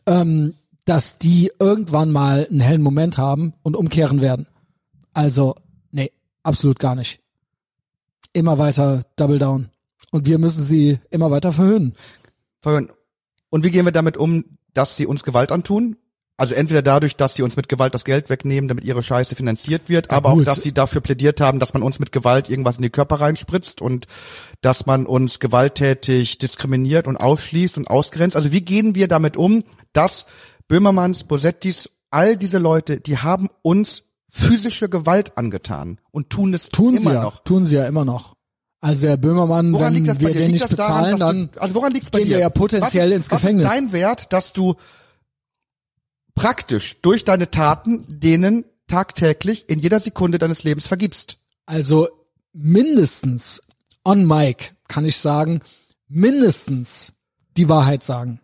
ähm, 0.06 0.54
dass 0.84 1.18
die 1.18 1.50
irgendwann 1.58 2.12
mal 2.12 2.46
einen 2.48 2.60
hellen 2.60 2.82
Moment 2.82 3.18
haben 3.18 3.54
und 3.62 3.76
umkehren 3.76 4.20
werden. 4.20 4.46
Also, 5.12 5.56
nee, 5.90 6.12
absolut 6.42 6.78
gar 6.78 6.94
nicht. 6.94 7.20
Immer 8.32 8.58
weiter 8.58 9.02
Double 9.16 9.38
Down. 9.38 9.70
Und 10.10 10.26
wir 10.26 10.38
müssen 10.38 10.64
sie 10.64 10.98
immer 11.10 11.30
weiter 11.30 11.52
verhöhnen. 11.52 11.94
verhören? 12.60 12.90
Und 13.50 13.64
wie 13.64 13.70
gehen 13.70 13.84
wir 13.84 13.92
damit 13.92 14.16
um, 14.16 14.44
dass 14.74 14.96
sie 14.96 15.06
uns 15.06 15.24
Gewalt 15.24 15.52
antun? 15.52 15.96
Also 16.40 16.54
entweder 16.54 16.82
dadurch, 16.82 17.16
dass 17.16 17.34
sie 17.34 17.42
uns 17.42 17.56
mit 17.56 17.68
Gewalt 17.68 17.94
das 17.94 18.04
Geld 18.04 18.30
wegnehmen, 18.30 18.68
damit 18.68 18.84
ihre 18.84 19.02
Scheiße 19.02 19.34
finanziert 19.34 19.88
wird, 19.88 20.12
aber 20.12 20.28
auch, 20.30 20.34
gut. 20.34 20.46
dass 20.46 20.62
sie 20.62 20.72
dafür 20.72 21.00
plädiert 21.00 21.40
haben, 21.40 21.58
dass 21.58 21.74
man 21.74 21.82
uns 21.82 21.98
mit 21.98 22.12
Gewalt 22.12 22.48
irgendwas 22.48 22.76
in 22.76 22.82
die 22.82 22.90
Körper 22.90 23.20
reinspritzt 23.20 23.82
und 23.82 24.06
dass 24.60 24.86
man 24.86 25.04
uns 25.04 25.40
gewalttätig 25.40 26.38
diskriminiert 26.38 27.08
und 27.08 27.16
ausschließt 27.16 27.76
und 27.76 27.88
ausgrenzt. 27.88 28.36
Also 28.36 28.52
wie 28.52 28.60
gehen 28.60 28.94
wir 28.94 29.08
damit 29.08 29.36
um, 29.36 29.64
dass 29.92 30.26
Böhmermanns, 30.68 31.24
Bosettis, 31.24 31.90
all 32.10 32.36
diese 32.36 32.58
Leute, 32.58 33.00
die 33.00 33.18
haben 33.18 33.48
uns 33.62 34.04
physische 34.30 34.88
Gewalt 34.88 35.36
angetan 35.36 36.00
und 36.12 36.30
tun 36.30 36.54
es 36.54 36.68
Tun 36.68 36.96
immer 36.96 37.10
sie 37.10 37.16
ja, 37.16 37.22
noch. 37.24 37.42
tun 37.42 37.66
sie 37.66 37.76
ja 37.76 37.86
immer 37.88 38.04
noch. 38.04 38.37
Also 38.80 39.06
der 39.06 39.16
Böhmermann, 39.16 39.72
Woran 39.72 39.86
wenn 39.86 39.94
liegt 39.94 40.08
das 40.08 40.18
bei 40.18 40.28
wir 40.28 40.34
den 40.34 40.52
nicht 40.52 40.78
daran, 40.78 41.10
bezahlen, 41.10 41.10
dass 41.10 41.20
dann 41.20 41.50
also 41.56 41.74
woran 41.74 41.92
liegt's 41.92 42.10
bei 42.10 42.18
gehen 42.18 42.28
dir? 42.28 42.34
wir 42.34 42.40
ja 42.40 42.50
potenziell 42.50 43.10
was 43.10 43.16
ins 43.16 43.28
Gefängnis. 43.28 43.66
Was 43.66 43.72
ist 43.72 43.80
dein 43.80 43.92
Wert, 43.92 44.32
dass 44.32 44.52
du 44.52 44.76
praktisch 46.34 46.96
durch 47.02 47.24
deine 47.24 47.50
Taten 47.50 48.04
denen 48.06 48.64
tagtäglich 48.86 49.68
in 49.68 49.80
jeder 49.80 49.98
Sekunde 49.98 50.38
deines 50.38 50.62
Lebens 50.62 50.86
vergibst? 50.86 51.38
Also 51.66 52.08
mindestens 52.52 53.62
on 54.04 54.26
mic 54.26 54.72
kann 54.86 55.04
ich 55.04 55.18
sagen, 55.18 55.60
mindestens 56.08 57.12
die 57.56 57.68
Wahrheit 57.68 58.04
sagen. 58.04 58.40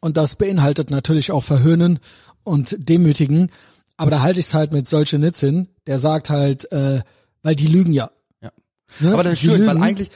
Und 0.00 0.16
das 0.16 0.36
beinhaltet 0.36 0.90
natürlich 0.90 1.30
auch 1.30 1.44
verhöhnen 1.44 2.00
und 2.42 2.76
demütigen. 2.78 3.50
Aber 3.96 4.10
da 4.10 4.22
halte 4.22 4.40
ich 4.40 4.46
es 4.46 4.54
halt 4.54 4.72
mit 4.72 4.88
solche 4.88 5.18
Nitzin, 5.18 5.68
der 5.86 5.98
sagt 5.98 6.30
halt, 6.30 6.70
äh, 6.72 7.02
weil 7.42 7.54
die 7.54 7.68
lügen 7.68 7.92
ja. 7.92 8.10
Ja. 9.00 9.08
Ne? 9.08 9.14
Aber 9.14 9.24
das 9.24 9.34
ist 9.34 9.40
schön, 9.40 9.66
weil 9.66 9.82
eigentlich 9.82 10.10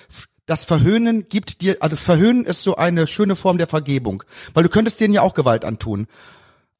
das 0.46 0.64
Verhöhnen 0.64 1.24
gibt 1.28 1.60
dir, 1.60 1.76
also 1.80 1.96
Verhöhnen 1.96 2.44
ist 2.44 2.62
so 2.62 2.76
eine 2.76 3.06
schöne 3.06 3.36
Form 3.36 3.58
der 3.58 3.66
Vergebung, 3.66 4.22
weil 4.54 4.62
du 4.62 4.68
könntest 4.68 5.00
denen 5.00 5.12
ja 5.12 5.22
auch 5.22 5.34
Gewalt 5.34 5.64
antun. 5.64 6.06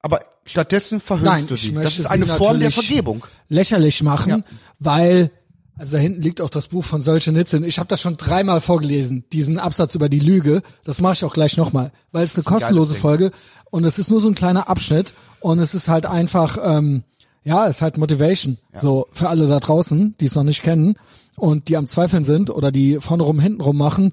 Aber 0.02 0.20
stattdessen 0.44 1.00
verhöhnst 1.00 1.26
Nein, 1.26 1.46
du 1.48 1.56
sie. 1.56 1.72
Das 1.74 1.98
ist 1.98 2.06
eine 2.06 2.26
Form 2.26 2.60
der 2.60 2.70
Vergebung. 2.70 3.26
lächerlich 3.48 4.02
machen, 4.02 4.30
Ja. 4.30 4.40
weil 4.78 5.30
also 5.78 5.96
da 5.96 6.02
hinten 6.02 6.22
liegt 6.22 6.40
auch 6.40 6.48
das 6.48 6.68
Buch 6.68 6.84
von 6.84 7.02
solche 7.02 7.32
Nitzin. 7.32 7.62
Ich 7.62 7.78
habe 7.78 7.88
das 7.88 8.00
schon 8.00 8.16
dreimal 8.16 8.62
vorgelesen, 8.62 9.24
diesen 9.32 9.58
Absatz 9.58 9.94
über 9.94 10.08
die 10.08 10.20
Lüge. 10.20 10.62
Das 10.84 11.02
mache 11.02 11.14
ich 11.14 11.24
auch 11.24 11.34
gleich 11.34 11.58
nochmal, 11.58 11.92
weil 12.12 12.24
es 12.24 12.34
eine 12.34 12.44
kostenlose. 12.44 12.94
Folge 12.94 13.30
und 13.70 13.84
es 13.84 13.98
ist 13.98 14.10
nur 14.10 14.20
so 14.20 14.28
ein 14.28 14.34
kleiner 14.34 14.70
Abschnitt 14.70 15.12
und 15.40 15.58
es 15.58 15.74
ist 15.74 15.88
halt 15.88 16.06
einfach, 16.06 16.56
ähm, 16.62 17.02
ja, 17.44 17.66
es 17.66 17.76
ist 17.76 17.82
halt 17.82 17.98
Motivation. 17.98 18.56
So 18.74 19.08
für 19.12 19.28
alle 19.28 19.48
da 19.48 19.60
draußen, 19.60 20.14
die 20.18 20.24
es 20.26 20.34
noch 20.34 20.44
nicht 20.44 20.62
kennen 20.62 20.96
und 21.36 21.68
die 21.68 21.76
am 21.76 21.86
Zweifeln 21.86 22.24
sind 22.24 22.50
oder 22.50 22.72
die 22.72 22.98
vorne 23.00 23.22
rum, 23.22 23.40
hinten 23.40 23.60
rum 23.60 23.76
machen. 23.76 24.12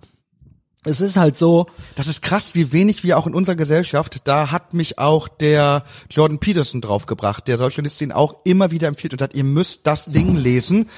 Es 0.85 0.99
ist 0.99 1.15
halt 1.15 1.37
so, 1.37 1.67
Das 1.95 2.07
ist 2.07 2.21
krass, 2.21 2.55
wie 2.55 2.73
wenig 2.73 3.03
wir 3.03 3.17
auch 3.17 3.25
in 3.25 3.33
unserer 3.33 3.55
Gesellschaft, 3.55 4.21
da 4.25 4.51
hat 4.51 4.73
mich 4.73 4.99
auch 4.99 5.27
der 5.27 5.83
Jordan 6.09 6.39
Peterson 6.39 6.81
draufgebracht, 6.81 7.47
der 7.47 7.57
Sozialistin 7.57 8.11
auch 8.11 8.37
immer 8.43 8.71
wieder 8.71 8.89
empfiehlt 8.89 9.13
und 9.13 9.19
sagt, 9.19 9.35
ihr 9.35 9.45
müsst 9.45 9.87
das 9.87 10.05
Ding 10.05 10.35
lesen. 10.35 10.89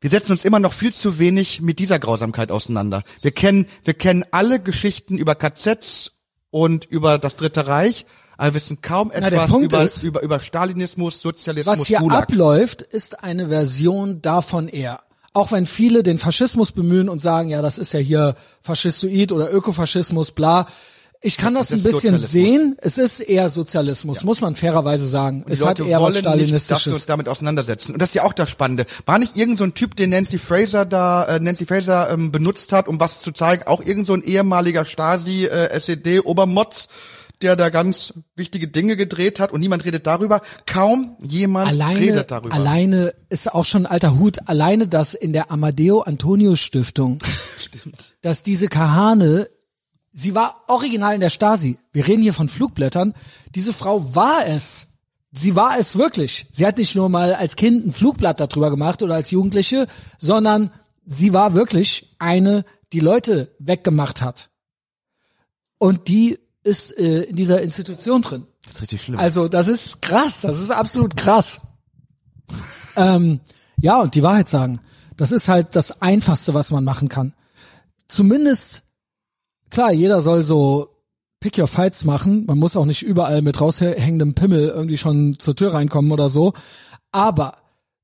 Wir 0.00 0.10
setzen 0.10 0.32
uns 0.32 0.44
immer 0.44 0.58
noch 0.58 0.72
viel 0.72 0.92
zu 0.92 1.18
wenig 1.18 1.60
mit 1.60 1.78
dieser 1.78 1.98
Grausamkeit 1.98 2.50
auseinander. 2.50 3.02
Wir 3.20 3.30
kennen, 3.30 3.66
wir 3.84 3.94
kennen 3.94 4.24
alle 4.30 4.60
Geschichten 4.60 5.16
über 5.16 5.34
KZs 5.34 6.12
und 6.50 6.84
über 6.84 7.18
das 7.18 7.36
Dritte 7.36 7.66
Reich, 7.66 8.04
aber 8.36 8.50
wir 8.50 8.54
wissen 8.54 8.80
kaum 8.80 9.10
etwas 9.10 9.50
Punkt 9.50 9.72
über, 9.72 9.82
ist, 9.82 10.02
über, 10.02 10.22
über 10.22 10.40
Stalinismus, 10.40 11.20
Sozialismus, 11.20 11.80
was 11.80 11.86
hier 11.86 11.98
Gulag. 11.98 12.24
abläuft, 12.24 12.82
ist 12.82 13.22
eine 13.22 13.48
Version 13.48 14.22
davon 14.22 14.68
eher. 14.68 15.00
Auch 15.38 15.52
wenn 15.52 15.66
viele 15.66 16.02
den 16.02 16.18
Faschismus 16.18 16.72
bemühen 16.72 17.08
und 17.08 17.22
sagen, 17.22 17.48
ja, 17.48 17.62
das 17.62 17.78
ist 17.78 17.92
ja 17.92 18.00
hier 18.00 18.34
Faschistoid 18.60 19.30
oder 19.30 19.52
Ökofaschismus, 19.52 20.32
bla. 20.32 20.66
Ich 21.20 21.36
kann 21.36 21.54
das 21.54 21.72
ein 21.72 21.80
bisschen 21.80 22.18
sehen. 22.18 22.76
Es 22.78 22.98
ist 22.98 23.20
eher 23.20 23.48
Sozialismus, 23.48 24.24
muss 24.24 24.40
man 24.40 24.56
fairerweise 24.56 25.06
sagen. 25.06 25.44
Es 25.48 25.64
hat 25.64 25.78
eher 25.78 26.02
was 26.02 26.14
wollen 26.14 26.14
nicht, 26.14 26.26
dass 26.26 26.32
wir 26.34 26.34
uns 26.42 26.62
Stalinistisches. 26.62 27.06
damit 27.06 27.28
auseinandersetzen. 27.28 27.92
Und 27.92 28.02
das 28.02 28.10
ist 28.10 28.14
ja 28.14 28.24
auch 28.24 28.32
das 28.32 28.50
Spannende. 28.50 28.84
War 29.06 29.20
nicht 29.20 29.36
irgend 29.36 29.58
so 29.58 29.64
ein 29.64 29.74
Typ, 29.74 29.94
den 29.94 30.10
Nancy 30.10 30.38
Fraser 30.38 30.84
da, 30.84 31.22
äh, 31.24 31.38
Nancy 31.38 31.66
Fraser 31.66 32.10
ähm, 32.10 32.32
benutzt 32.32 32.72
hat, 32.72 32.88
um 32.88 32.98
was 32.98 33.20
zu 33.20 33.30
zeigen, 33.30 33.62
auch 33.68 33.80
irgend 33.80 34.08
so 34.08 34.14
ein 34.14 34.24
ehemaliger 34.24 34.84
Stasi, 34.84 35.44
äh, 35.44 35.68
SED-Obermotz, 35.78 36.88
der 37.42 37.56
da 37.56 37.68
ganz 37.68 38.14
wichtige 38.34 38.68
Dinge 38.68 38.96
gedreht 38.96 39.38
hat 39.38 39.52
und 39.52 39.60
niemand 39.60 39.84
redet 39.84 40.06
darüber. 40.06 40.40
Kaum 40.66 41.16
jemand 41.20 41.68
Alleine, 41.68 42.00
redet 42.00 42.30
darüber. 42.30 42.54
alleine 42.54 43.14
ist 43.28 43.52
auch 43.52 43.64
schon 43.64 43.86
ein 43.86 43.92
alter 43.92 44.18
Hut. 44.18 44.38
Alleine, 44.46 44.88
dass 44.88 45.14
in 45.14 45.32
der 45.32 45.50
Amadeo 45.50 46.00
Antonius 46.00 46.60
Stiftung, 46.60 47.18
dass 48.22 48.42
diese 48.42 48.68
Kahane, 48.68 49.48
sie 50.12 50.34
war 50.34 50.64
original 50.66 51.14
in 51.14 51.20
der 51.20 51.30
Stasi. 51.30 51.78
Wir 51.92 52.06
reden 52.06 52.22
hier 52.22 52.34
von 52.34 52.48
Flugblättern. 52.48 53.14
Diese 53.54 53.72
Frau 53.72 54.14
war 54.14 54.46
es. 54.46 54.88
Sie 55.30 55.54
war 55.54 55.78
es 55.78 55.96
wirklich. 55.96 56.46
Sie 56.52 56.66
hat 56.66 56.78
nicht 56.78 56.96
nur 56.96 57.08
mal 57.08 57.34
als 57.34 57.54
Kind 57.54 57.86
ein 57.86 57.92
Flugblatt 57.92 58.40
darüber 58.40 58.70
gemacht 58.70 59.02
oder 59.02 59.14
als 59.14 59.30
Jugendliche, 59.30 59.86
sondern 60.18 60.72
sie 61.06 61.32
war 61.32 61.54
wirklich 61.54 62.16
eine, 62.18 62.64
die 62.92 63.00
Leute 63.00 63.54
weggemacht 63.58 64.22
hat. 64.22 64.48
Und 65.76 66.08
die 66.08 66.38
ist 66.64 66.96
äh, 66.98 67.22
in 67.22 67.36
dieser 67.36 67.62
Institution 67.62 68.22
drin. 68.22 68.46
Das 68.64 68.74
ist 68.74 68.82
richtig 68.82 69.02
schlimm. 69.02 69.18
Also 69.18 69.48
das 69.48 69.68
ist 69.68 70.02
krass, 70.02 70.40
das 70.42 70.60
ist 70.60 70.70
absolut 70.70 71.16
krass. 71.16 71.60
ähm, 72.96 73.40
ja, 73.80 74.00
und 74.00 74.14
die 74.14 74.22
Wahrheit 74.22 74.48
sagen, 74.48 74.78
das 75.16 75.32
ist 75.32 75.48
halt 75.48 75.74
das 75.76 76.02
Einfachste, 76.02 76.54
was 76.54 76.70
man 76.70 76.84
machen 76.84 77.08
kann. 77.08 77.34
Zumindest, 78.08 78.82
klar, 79.70 79.92
jeder 79.92 80.22
soll 80.22 80.42
so 80.42 80.98
Pick 81.40 81.58
Your 81.58 81.68
Fights 81.68 82.04
machen. 82.04 82.46
Man 82.46 82.58
muss 82.58 82.76
auch 82.76 82.86
nicht 82.86 83.02
überall 83.02 83.42
mit 83.42 83.60
raushängendem 83.60 84.34
Pimmel 84.34 84.68
irgendwie 84.68 84.98
schon 84.98 85.38
zur 85.38 85.54
Tür 85.54 85.74
reinkommen 85.74 86.10
oder 86.10 86.28
so. 86.28 86.52
Aber 87.12 87.58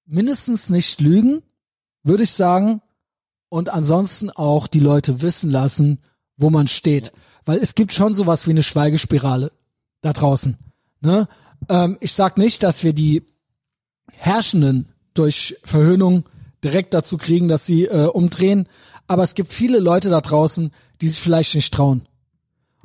mindestens 0.07 0.71
nicht 0.71 1.01
lügen, 1.01 1.43
würde 2.03 2.23
ich 2.23 2.33
sagen. 2.33 2.81
Und 3.49 3.69
ansonsten 3.69 4.31
auch 4.31 4.67
die 4.67 4.81
Leute 4.81 5.23
wissen 5.23 5.51
lassen, 5.51 6.01
wo 6.37 6.51
man 6.51 6.69
steht. 6.69 7.13
Weil 7.45 7.59
es 7.59 7.75
gibt 7.75 7.93
schon 7.93 8.15
sowas 8.15 8.47
wie 8.47 8.53
eine 8.53 8.62
Schweigespirale 8.62 9.53
da 10.01 10.12
draußen. 10.12 10.57
Ne? 11.01 11.29
Ähm, 11.69 11.99
ich 12.01 12.12
sag 12.12 12.39
nicht, 12.39 12.62
dass 12.62 12.83
wir 12.83 12.93
die 12.93 13.23
Herrschenden 14.12 14.89
durch 15.15 15.57
Verhöhnung 15.65 16.25
direkt 16.62 16.95
dazu 16.95 17.19
kriegen, 17.19 17.49
dass 17.49 17.66
sie 17.66 17.85
äh, 17.85 18.07
umdrehen, 18.07 18.69
aber 19.07 19.23
es 19.23 19.35
gibt 19.35 19.53
viele 19.53 19.79
Leute 19.79 20.09
da 20.09 20.21
draußen, 20.21 20.73
die 21.01 21.09
sich 21.09 21.21
vielleicht 21.21 21.55
nicht 21.55 21.73
trauen 21.75 22.03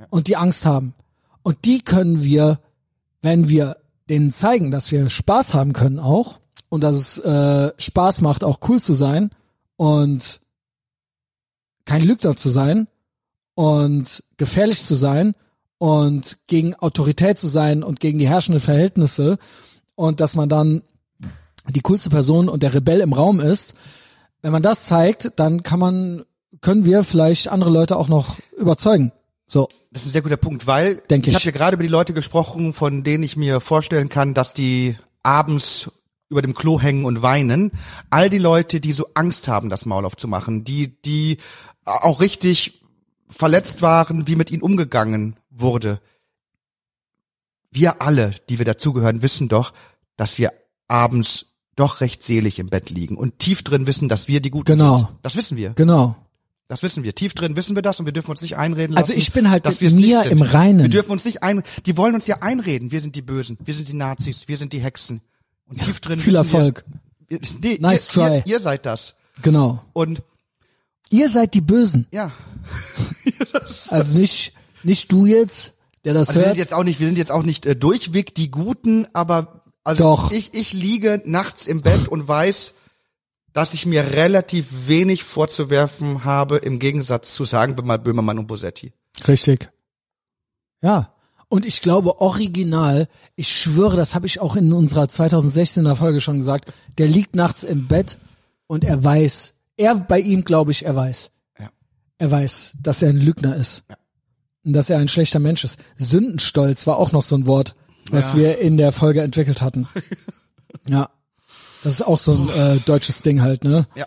und 0.09 0.27
die 0.27 0.35
Angst 0.35 0.65
haben. 0.65 0.93
Und 1.43 1.65
die 1.65 1.81
können 1.81 2.23
wir, 2.23 2.59
wenn 3.21 3.47
wir 3.49 3.77
denen 4.09 4.33
zeigen, 4.33 4.71
dass 4.71 4.91
wir 4.91 5.09
Spaß 5.09 5.53
haben 5.53 5.73
können 5.73 5.99
auch 5.99 6.39
und 6.67 6.83
dass 6.83 6.95
es 6.95 7.17
äh, 7.19 7.73
Spaß 7.77 8.21
macht, 8.21 8.43
auch 8.43 8.59
cool 8.67 8.81
zu 8.81 8.93
sein 8.93 9.31
und 9.77 10.41
kein 11.85 12.03
Lügner 12.03 12.35
zu 12.35 12.49
sein 12.49 12.87
und 13.59 14.23
gefährlich 14.37 14.85
zu 14.85 14.95
sein 14.95 15.35
und 15.79 16.37
gegen 16.47 16.75
Autorität 16.75 17.37
zu 17.37 17.49
sein 17.49 17.83
und 17.83 17.99
gegen 17.99 18.17
die 18.17 18.29
herrschenden 18.29 18.61
Verhältnisse 18.61 19.37
und 19.95 20.21
dass 20.21 20.33
man 20.33 20.47
dann 20.47 20.81
die 21.67 21.81
coolste 21.81 22.09
Person 22.09 22.47
und 22.47 22.63
der 22.63 22.73
Rebell 22.73 23.01
im 23.01 23.11
Raum 23.11 23.41
ist. 23.41 23.73
Wenn 24.41 24.53
man 24.53 24.63
das 24.63 24.85
zeigt, 24.85 25.33
dann 25.35 25.61
kann 25.61 25.77
man, 25.77 26.23
können 26.61 26.85
wir 26.85 27.03
vielleicht 27.03 27.49
andere 27.49 27.69
Leute 27.69 27.97
auch 27.97 28.07
noch 28.07 28.37
überzeugen. 28.57 29.11
So, 29.45 29.67
Das 29.91 30.03
ist 30.03 30.07
ein 30.07 30.11
sehr 30.13 30.21
guter 30.21 30.37
Punkt, 30.37 30.65
weil 30.65 31.01
Denk 31.09 31.27
ich 31.27 31.33
ich. 31.33 31.35
habe 31.35 31.43
ja 31.43 31.51
gerade 31.51 31.73
über 31.73 31.83
die 31.83 31.89
Leute 31.89 32.13
gesprochen, 32.13 32.71
von 32.71 33.03
denen 33.03 33.25
ich 33.25 33.35
mir 33.35 33.59
vorstellen 33.59 34.07
kann, 34.07 34.33
dass 34.33 34.53
die 34.53 34.95
abends 35.21 35.91
über 36.29 36.41
dem 36.41 36.53
Klo 36.53 36.79
hängen 36.79 37.03
und 37.03 37.21
weinen. 37.21 37.71
All 38.09 38.29
die 38.29 38.37
Leute, 38.37 38.79
die 38.79 38.93
so 38.93 39.07
Angst 39.15 39.49
haben, 39.49 39.67
das 39.67 39.85
Maul 39.85 40.05
aufzumachen, 40.05 40.63
die, 40.63 41.01
die 41.01 41.39
auch 41.83 42.21
richtig 42.21 42.78
verletzt 43.29 43.81
waren, 43.81 44.27
wie 44.27 44.35
mit 44.35 44.51
ihnen 44.51 44.61
umgegangen 44.61 45.35
wurde. 45.49 45.99
Wir 47.71 48.01
alle, 48.01 48.31
die 48.49 48.57
wir 48.57 48.65
dazugehören, 48.65 49.21
wissen 49.21 49.47
doch, 49.47 49.73
dass 50.17 50.37
wir 50.37 50.51
abends 50.87 51.45
doch 51.75 52.01
recht 52.01 52.23
selig 52.23 52.59
im 52.59 52.67
Bett 52.67 52.89
liegen 52.89 53.15
und 53.15 53.39
tief 53.39 53.63
drin 53.63 53.87
wissen, 53.87 54.09
dass 54.09 54.27
wir 54.27 54.41
die 54.41 54.49
Guten 54.49 54.65
Genau. 54.77 54.97
sind. 54.97 55.07
Das 55.21 55.35
wissen 55.35 55.57
wir. 55.57 55.71
genau. 55.71 56.15
Das 56.67 56.83
wissen 56.83 57.01
wir. 57.01 57.15
Tief 57.15 57.33
drin 57.33 57.55
wissen 57.55 57.75
wir 57.75 57.81
das 57.81 57.99
und 57.99 58.05
wir 58.05 58.13
dürfen 58.13 58.29
uns 58.29 58.43
nicht 58.43 58.55
einreden 58.55 58.93
lassen. 58.93 59.07
Also 59.09 59.17
ich 59.17 59.31
bin 59.33 59.49
halt 59.49 59.65
dass 59.65 59.81
mit 59.81 59.95
mir 59.95 60.23
im 60.25 60.43
Reinen. 60.43 60.83
Wir 60.83 60.89
dürfen 60.89 61.09
uns 61.11 61.25
nicht 61.25 61.41
ein, 61.41 61.63
die 61.87 61.97
wollen 61.97 62.13
uns 62.13 62.27
ja 62.27 62.43
einreden. 62.43 62.91
Wir 62.91 63.01
sind 63.01 63.15
die 63.15 63.23
Bösen. 63.23 63.57
Wir 63.65 63.73
sind 63.73 63.89
die 63.89 63.95
Nazis. 63.95 64.47
Wir 64.47 64.55
sind 64.55 64.71
die 64.71 64.79
Hexen. 64.79 65.21
Und 65.67 65.81
tief 65.81 65.99
drin 65.99 66.19
Viel 66.19 66.33
wissen 66.33 66.55
Erfolg. 66.55 66.83
Wir, 67.27 67.39
nee, 67.59 67.77
Nice 67.81 68.05
ihr, 68.05 68.09
try. 68.09 68.37
Ihr, 68.37 68.45
ihr 68.45 68.59
seid 68.59 68.85
das. 68.85 69.15
Genau. 69.41 69.83
Und 69.93 70.21
Ihr 71.09 71.29
seid 71.29 71.53
die 71.53 71.61
Bösen. 71.61 72.07
ja, 72.11 72.31
Also 73.89 74.17
nicht, 74.17 74.53
nicht 74.83 75.11
du 75.11 75.25
jetzt, 75.25 75.73
der 76.05 76.13
das 76.13 76.29
also 76.29 76.39
wir 76.39 76.45
hört. 76.45 76.55
sind 76.55 76.61
jetzt 76.61 76.73
auch 76.73 76.83
nicht, 76.83 76.99
wir 76.99 77.07
sind 77.07 77.17
jetzt 77.17 77.31
auch 77.31 77.43
nicht 77.43 77.65
äh, 77.65 77.75
durchweg 77.75 78.35
die 78.35 78.51
Guten, 78.51 79.07
aber 79.13 79.63
also 79.83 80.03
Doch. 80.03 80.31
ich 80.31 80.53
ich 80.53 80.73
liege 80.73 81.21
nachts 81.25 81.67
im 81.67 81.81
Bett 81.81 82.07
und 82.07 82.27
weiß, 82.27 82.75
dass 83.53 83.73
ich 83.73 83.85
mir 83.85 84.11
relativ 84.13 84.67
wenig 84.87 85.23
vorzuwerfen 85.23 86.23
habe 86.23 86.57
im 86.57 86.79
Gegensatz 86.79 87.33
zu 87.33 87.45
sagen 87.45 87.75
wir 87.77 87.83
mal 87.83 87.97
Böhmermann 87.97 88.37
und 88.39 88.47
Bosetti. 88.47 88.93
Richtig. 89.27 89.69
Ja. 90.81 91.13
Und 91.51 91.65
ich 91.65 91.81
glaube 91.81 92.21
original, 92.21 93.07
ich 93.35 93.59
schwöre, 93.59 93.97
das 93.97 94.13
habe 94.13 94.27
ich 94.27 94.39
auch 94.39 94.55
in 94.55 94.71
unserer 94.71 95.05
2016er 95.05 95.95
Folge 95.95 96.21
schon 96.21 96.37
gesagt, 96.37 96.71
der 96.99 97.07
liegt 97.07 97.35
nachts 97.35 97.63
im 97.63 97.87
Bett 97.87 98.19
und 98.67 98.83
er 98.83 99.03
weiß, 99.03 99.53
er 99.79 99.95
bei 99.95 100.19
ihm 100.19 100.43
glaube 100.43 100.71
ich, 100.71 100.85
er 100.85 100.95
weiß. 100.95 101.31
Ja. 101.59 101.69
Er 102.19 102.29
weiß, 102.31 102.73
dass 102.81 103.01
er 103.01 103.09
ein 103.09 103.17
Lügner 103.17 103.55
ist. 103.55 103.83
Und 104.65 104.73
dass 104.73 104.89
er 104.89 104.99
ein 104.99 105.07
schlechter 105.07 105.39
Mensch 105.39 105.63
ist. 105.63 105.79
Sündenstolz 105.97 106.85
war 106.85 106.97
auch 106.97 107.11
noch 107.13 107.23
so 107.23 107.35
ein 107.35 107.47
Wort, 107.47 107.75
was 108.11 108.33
Ja. 108.33 108.37
wir 108.37 108.59
in 108.59 108.77
der 108.77 108.91
Folge 108.91 109.21
entwickelt 109.21 109.61
hatten. 109.61 109.87
Ja. 110.87 111.09
Das 111.83 111.93
ist 111.93 112.01
auch 112.01 112.17
so 112.17 112.33
ein 112.33 112.49
äh, 112.49 112.79
deutsches 112.79 113.21
Ding 113.21 113.41
halt, 113.41 113.63
ne? 113.63 113.87
Ja. 113.95 114.05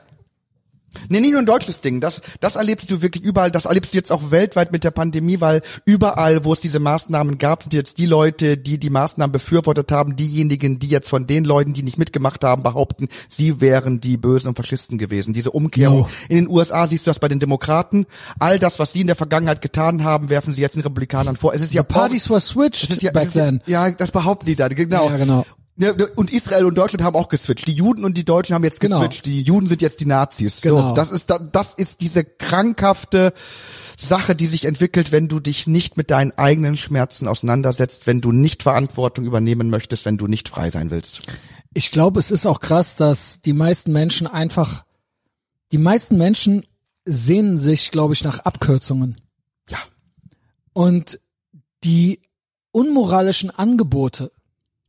Nee, 1.09 1.21
nicht 1.21 1.33
nur 1.33 1.41
ein 1.41 1.47
deutsches 1.47 1.81
Ding. 1.81 2.01
Das, 2.01 2.23
das 2.41 2.57
erlebst 2.57 2.91
du 2.91 3.03
wirklich 3.03 3.25
überall. 3.25 3.51
Das 3.51 3.65
erlebst 3.65 3.93
du 3.93 3.99
jetzt 3.99 4.13
auch 4.13 4.31
weltweit 4.31 4.73
mit 4.73 4.85
der 4.85 4.91
Pandemie, 4.91 5.41
weil 5.41 5.63
überall, 5.85 6.45
wo 6.45 6.53
es 6.53 6.61
diese 6.61 6.81
Maßnahmen 6.81 7.39
gab, 7.39 7.63
sind 7.63 7.75
jetzt 7.75 7.99
die 7.99 8.07
Leute, 8.07 8.57
die 8.57 8.79
die 8.79 8.91
Maßnahmen 8.91 9.33
befürwortet 9.33 9.93
haben, 9.93 10.17
diejenigen, 10.17 10.79
die 10.79 10.89
jetzt 10.89 11.09
von 11.09 11.27
den 11.27 11.45
Leuten, 11.45 11.73
die 11.73 11.83
nicht 11.83 11.99
mitgemacht 11.99 12.45
haben, 12.45 12.63
behaupten, 12.63 13.09
sie 13.29 13.61
wären 13.61 14.01
die 14.01 14.17
Bösen 14.17 14.49
und 14.49 14.57
Faschisten 14.57 14.99
gewesen. 14.99 15.35
Diese 15.35 15.51
Umkehrung. 15.51 16.01
Jo. 16.01 16.09
In 16.29 16.37
den 16.37 16.49
USA 16.49 16.87
siehst 16.87 17.07
du 17.07 17.11
das 17.11 17.19
bei 17.19 17.29
den 17.29 17.41
Demokraten. 17.41 18.07
All 18.39 18.59
das, 18.59 18.79
was 18.79 18.93
sie 18.93 19.01
in 19.01 19.07
der 19.07 19.17
Vergangenheit 19.17 19.63
getan 19.63 20.05
haben, 20.05 20.31
werfen 20.31 20.55
sie 20.55 20.61
jetzt 20.61 20.77
den 20.77 20.83
Republikanern 20.83 21.37
vor. 21.37 21.55
Es 21.55 21.63
ist 21.63 21.75
ja 21.75 21.83
Parties 21.83 22.31
were 22.31 22.41
switched 22.41 23.03
ja, 23.03 23.11
back 23.13 23.33
then. 23.33 23.61
ja, 23.67 23.91
das 23.91 24.11
behaupten 24.11 24.47
die 24.47 24.57
da, 24.57 24.69
genau. 24.69 25.11
Ja, 25.11 25.17
genau. 25.17 25.47
Ja, 25.77 25.95
und 26.17 26.33
Israel 26.33 26.67
und 26.67 26.77
Deutschland 26.77 27.03
haben 27.03 27.17
auch 27.17 27.29
geswitcht. 27.29 27.67
Die 27.67 27.73
Juden 27.73 28.05
und 28.05 28.19
die 28.19 28.25
Deutschen 28.25 28.55
haben 28.55 28.63
jetzt 28.65 28.81
Genau. 28.81 28.99
geswitcht. 29.01 29.25
Die 29.25 29.43
Juden 29.43 29.67
sind 29.67 29.81
jetzt 29.81 30.01
die 30.01 30.07
Nazis. 30.07 30.61
Genau. 30.61 30.91
So, 30.91 30.95
das 30.95 31.11
ist 31.11 31.31
da, 31.31 31.39
das 31.39 31.75
ist 31.75 32.03
diese 32.03 32.25
krankhafte 32.25 33.33
Sache, 33.97 34.37
die 34.37 34.47
sich 34.47 34.67
entwickelt, 34.67 35.13
wenn 35.13 35.29
du 35.29 35.41
dich 35.41 35.67
nicht 35.67 35.97
mit 35.97 36.11
deinen 36.11 36.33
eigenen 36.33 36.77
Schmerzen 36.77 37.27
auseinandersetzt, 37.27 38.07
wenn 38.07 38.21
du 38.21 38.33
nicht 38.33 38.63
Verantwortung 38.63 39.25
übernehmen 39.25 39.71
möchtest, 39.71 40.05
wenn 40.05 40.19
du 40.19 40.27
nicht 40.27 40.49
frei 40.51 40.71
sein 40.71 40.91
willst. 40.91 41.21
Ich 41.73 41.91
glaube, 41.91 42.21
es 42.21 42.31
ist 42.31 42.45
auch 42.45 42.61
krass, 42.61 42.97
dass 42.97 43.41
die 43.41 43.55
meisten 43.55 43.93
Menschen 43.93 44.27
einfach, 44.27 44.85
die 45.73 45.79
meisten 45.79 46.19
Menschen 46.19 46.67
sehnen 47.07 47.59
sich, 47.59 47.91
glaube 47.91 48.13
ich, 48.13 48.25
nach 48.25 48.41
Abkürzungen. 48.41 49.17
Ja. 49.71 49.79
Und 50.75 51.19
die 51.83 52.21
unmoralischen 52.73 53.51
Angebote 53.51 54.31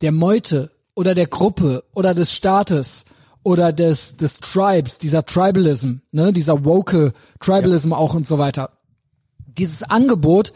der 0.02 0.12
Meute 0.12 0.70
oder 0.94 1.14
der 1.14 1.26
Gruppe 1.26 1.84
oder 1.94 2.14
des 2.14 2.32
Staates 2.32 3.04
oder 3.42 3.72
des, 3.72 4.16
des 4.16 4.38
Tribes, 4.38 4.98
dieser 4.98 5.24
Tribalism, 5.26 5.96
ne, 6.12 6.32
dieser 6.32 6.64
woke 6.64 7.12
Tribalism 7.40 7.92
auch 7.92 8.14
und 8.14 8.26
so 8.26 8.38
weiter. 8.38 8.78
Dieses 9.46 9.82
Angebot, 9.82 10.52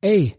ey, 0.00 0.36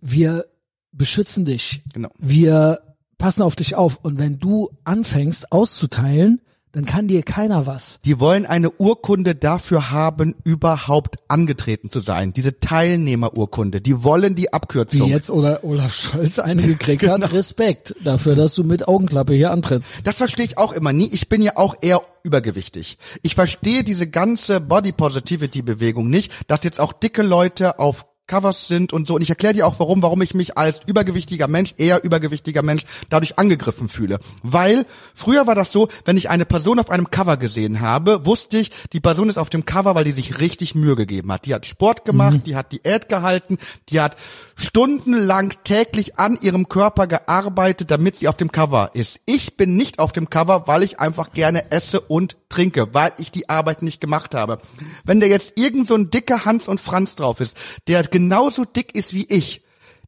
wir 0.00 0.46
beschützen 0.92 1.44
dich. 1.44 1.82
Genau. 1.92 2.10
Wir 2.18 2.80
passen 3.18 3.42
auf 3.42 3.54
dich 3.54 3.74
auf. 3.74 3.98
Und 4.02 4.18
wenn 4.18 4.38
du 4.38 4.70
anfängst 4.84 5.52
auszuteilen, 5.52 6.40
dann 6.72 6.86
kann 6.86 7.06
dir 7.06 7.22
keiner 7.22 7.66
was. 7.66 8.00
Die 8.04 8.18
wollen 8.18 8.46
eine 8.46 8.70
Urkunde 8.70 9.34
dafür 9.34 9.90
haben, 9.90 10.34
überhaupt 10.44 11.18
angetreten 11.28 11.90
zu 11.90 12.00
sein. 12.00 12.32
Diese 12.32 12.60
Teilnehmerurkunde. 12.60 13.80
Die 13.80 14.02
wollen 14.02 14.34
die 14.34 14.44
Wie 14.44 14.52
Abkürzung. 14.52 15.08
jetzt 15.08 15.30
oder 15.30 15.64
Olaf 15.64 15.94
Scholz 15.94 16.38
eine 16.38 16.62
gekriegt 16.62 17.06
hat, 17.06 17.32
Respekt 17.32 17.94
dafür, 18.02 18.34
dass 18.34 18.54
du 18.54 18.64
mit 18.64 18.88
Augenklappe 18.88 19.34
hier 19.34 19.50
antrittst. 19.50 20.00
Das 20.04 20.16
verstehe 20.16 20.46
ich 20.46 20.58
auch 20.58 20.72
immer 20.72 20.92
nie. 20.92 21.08
Ich 21.12 21.28
bin 21.28 21.42
ja 21.42 21.52
auch 21.56 21.76
eher 21.82 22.00
übergewichtig. 22.22 22.98
Ich 23.22 23.34
verstehe 23.34 23.84
diese 23.84 24.08
ganze 24.08 24.60
Body 24.60 24.92
Positivity 24.92 25.62
Bewegung 25.62 26.08
nicht, 26.08 26.32
dass 26.48 26.64
jetzt 26.64 26.80
auch 26.80 26.92
dicke 26.92 27.22
Leute 27.22 27.78
auf 27.78 28.06
Covers 28.32 28.66
sind 28.66 28.94
und 28.94 29.06
so. 29.06 29.16
Und 29.16 29.20
ich 29.20 29.28
erkläre 29.28 29.52
dir 29.52 29.66
auch, 29.66 29.78
warum, 29.78 30.00
warum 30.00 30.22
ich 30.22 30.32
mich 30.32 30.56
als 30.56 30.80
übergewichtiger 30.86 31.48
Mensch, 31.48 31.74
eher 31.76 32.02
übergewichtiger 32.02 32.62
Mensch, 32.62 32.84
dadurch 33.10 33.38
angegriffen 33.38 33.90
fühle. 33.90 34.20
Weil 34.42 34.86
früher 35.14 35.46
war 35.46 35.54
das 35.54 35.70
so, 35.70 35.88
wenn 36.06 36.16
ich 36.16 36.30
eine 36.30 36.46
Person 36.46 36.78
auf 36.78 36.88
einem 36.88 37.10
Cover 37.10 37.36
gesehen 37.36 37.82
habe, 37.82 38.24
wusste 38.24 38.56
ich, 38.56 38.70
die 38.94 39.00
Person 39.00 39.28
ist 39.28 39.36
auf 39.36 39.50
dem 39.50 39.66
Cover, 39.66 39.94
weil 39.94 40.04
die 40.04 40.12
sich 40.12 40.40
richtig 40.40 40.74
Mühe 40.74 40.96
gegeben 40.96 41.30
hat. 41.30 41.44
Die 41.44 41.52
hat 41.52 41.66
Sport 41.66 42.06
gemacht, 42.06 42.46
die 42.46 42.56
hat 42.56 42.72
Diät 42.72 43.10
gehalten, 43.10 43.58
die 43.90 44.00
hat 44.00 44.16
stundenlang 44.56 45.52
täglich 45.64 46.18
an 46.18 46.38
ihrem 46.40 46.70
Körper 46.70 47.06
gearbeitet, 47.06 47.90
damit 47.90 48.16
sie 48.16 48.28
auf 48.28 48.38
dem 48.38 48.50
Cover 48.50 48.92
ist. 48.94 49.20
Ich 49.26 49.58
bin 49.58 49.76
nicht 49.76 49.98
auf 49.98 50.12
dem 50.12 50.30
Cover, 50.30 50.66
weil 50.66 50.82
ich 50.82 51.00
einfach 51.00 51.32
gerne 51.32 51.70
esse 51.70 52.00
und 52.00 52.38
trinke, 52.48 52.94
weil 52.94 53.12
ich 53.18 53.30
die 53.30 53.48
Arbeit 53.48 53.82
nicht 53.82 54.00
gemacht 54.00 54.34
habe. 54.34 54.58
Wenn 55.04 55.20
da 55.20 55.26
jetzt 55.26 55.54
irgend 55.56 55.86
so 55.86 55.94
ein 55.94 56.10
dicker 56.10 56.44
Hans 56.44 56.68
und 56.68 56.80
Franz 56.80 57.16
drauf 57.16 57.40
ist, 57.40 57.56
der 57.88 57.98
genauso 58.22 58.64
dick 58.64 58.94
ist 58.94 59.14
wie 59.14 59.26
ich, 59.28 59.61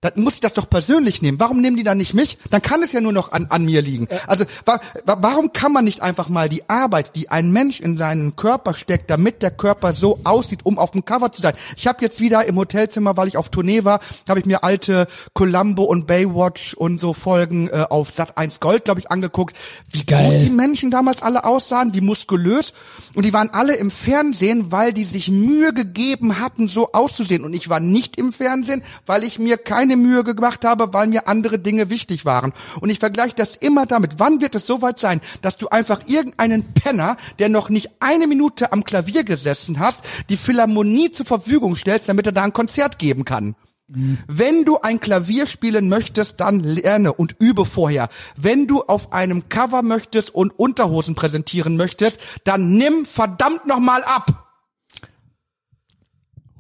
dann 0.04 0.22
muss 0.22 0.34
ich 0.34 0.40
das 0.40 0.52
doch 0.52 0.68
persönlich 0.68 1.22
nehmen. 1.22 1.40
Warum 1.40 1.62
nehmen 1.62 1.78
die 1.78 1.82
dann 1.82 1.96
nicht 1.96 2.12
mich? 2.12 2.36
Dann 2.50 2.60
kann 2.60 2.82
es 2.82 2.92
ja 2.92 3.00
nur 3.00 3.12
noch 3.12 3.32
an, 3.32 3.46
an 3.48 3.64
mir 3.64 3.80
liegen. 3.80 4.06
Also 4.26 4.44
wa, 4.66 4.78
wa, 5.06 5.16
warum 5.20 5.52
kann 5.54 5.72
man 5.72 5.84
nicht 5.84 6.02
einfach 6.02 6.28
mal 6.28 6.50
die 6.50 6.68
Arbeit, 6.68 7.16
die 7.16 7.30
ein 7.30 7.50
Mensch 7.50 7.80
in 7.80 7.96
seinen 7.96 8.36
Körper 8.36 8.74
steckt, 8.74 9.08
damit 9.08 9.40
der 9.40 9.50
Körper 9.50 9.94
so 9.94 10.20
aussieht, 10.24 10.60
um 10.64 10.78
auf 10.78 10.90
dem 10.90 11.06
Cover 11.06 11.32
zu 11.32 11.40
sein? 11.40 11.54
Ich 11.76 11.86
habe 11.86 12.02
jetzt 12.02 12.20
wieder 12.20 12.44
im 12.44 12.56
Hotelzimmer, 12.56 13.16
weil 13.16 13.28
ich 13.28 13.38
auf 13.38 13.48
Tournee 13.48 13.84
war, 13.84 14.00
habe 14.28 14.40
ich 14.40 14.44
mir 14.44 14.62
alte 14.62 15.06
Columbo 15.32 15.84
und 15.84 16.06
Baywatch 16.06 16.74
und 16.74 17.00
so 17.00 17.14
Folgen 17.14 17.68
äh, 17.68 17.86
auf 17.88 18.12
Sat 18.12 18.36
1 18.36 18.60
Gold, 18.60 18.84
glaube 18.84 19.00
ich, 19.00 19.10
angeguckt. 19.10 19.56
Wie 19.90 20.04
Geil. 20.04 20.32
gut 20.32 20.42
die 20.42 20.50
Menschen 20.50 20.90
damals 20.90 21.22
alle 21.22 21.44
aussahen, 21.44 21.94
wie 21.94 22.02
muskulös. 22.02 22.74
Und 23.14 23.24
die 23.24 23.32
waren 23.32 23.48
alle 23.50 23.76
im 23.76 23.90
Fernsehen, 23.90 24.70
weil 24.70 24.92
die 24.92 25.04
sich 25.04 25.30
Mühe 25.30 25.72
gegeben 25.72 26.40
hatten, 26.40 26.68
so 26.68 26.88
auszusehen. 26.92 27.42
Und 27.42 27.54
ich 27.54 27.70
war 27.70 27.80
nicht 27.80 28.18
im 28.18 28.34
Fernsehen, 28.34 28.82
weil 29.06 29.24
ich 29.24 29.38
mir 29.38 29.56
keine 29.56 29.93
Mühe 29.96 30.24
gemacht 30.24 30.64
habe, 30.64 30.92
weil 30.92 31.06
mir 31.06 31.28
andere 31.28 31.58
Dinge 31.58 31.90
wichtig 31.90 32.24
waren. 32.24 32.52
Und 32.80 32.90
ich 32.90 32.98
vergleiche 32.98 33.34
das 33.36 33.56
immer 33.56 33.86
damit. 33.86 34.14
Wann 34.18 34.40
wird 34.40 34.54
es 34.54 34.66
soweit 34.66 34.98
sein, 34.98 35.20
dass 35.42 35.56
du 35.56 35.68
einfach 35.68 36.00
irgendeinen 36.06 36.72
Penner, 36.74 37.16
der 37.38 37.48
noch 37.48 37.68
nicht 37.68 37.90
eine 38.00 38.26
Minute 38.26 38.72
am 38.72 38.84
Klavier 38.84 39.24
gesessen 39.24 39.78
hast, 39.78 40.00
die 40.28 40.36
Philharmonie 40.36 41.12
zur 41.12 41.26
Verfügung 41.26 41.76
stellst, 41.76 42.08
damit 42.08 42.26
er 42.26 42.32
da 42.32 42.42
ein 42.42 42.52
Konzert 42.52 42.98
geben 42.98 43.24
kann? 43.24 43.56
Wenn 43.86 44.64
du 44.64 44.80
ein 44.80 44.98
Klavier 44.98 45.46
spielen 45.46 45.88
möchtest, 45.88 46.40
dann 46.40 46.60
lerne 46.60 47.12
und 47.12 47.36
übe 47.38 47.66
vorher. 47.66 48.08
Wenn 48.34 48.66
du 48.66 48.82
auf 48.82 49.12
einem 49.12 49.50
Cover 49.50 49.82
möchtest 49.82 50.34
und 50.34 50.58
Unterhosen 50.58 51.14
präsentieren 51.14 51.76
möchtest, 51.76 52.18
dann 52.44 52.70
nimm 52.76 53.04
verdammt 53.04 53.66
nochmal 53.66 54.02
ab. 54.04 54.44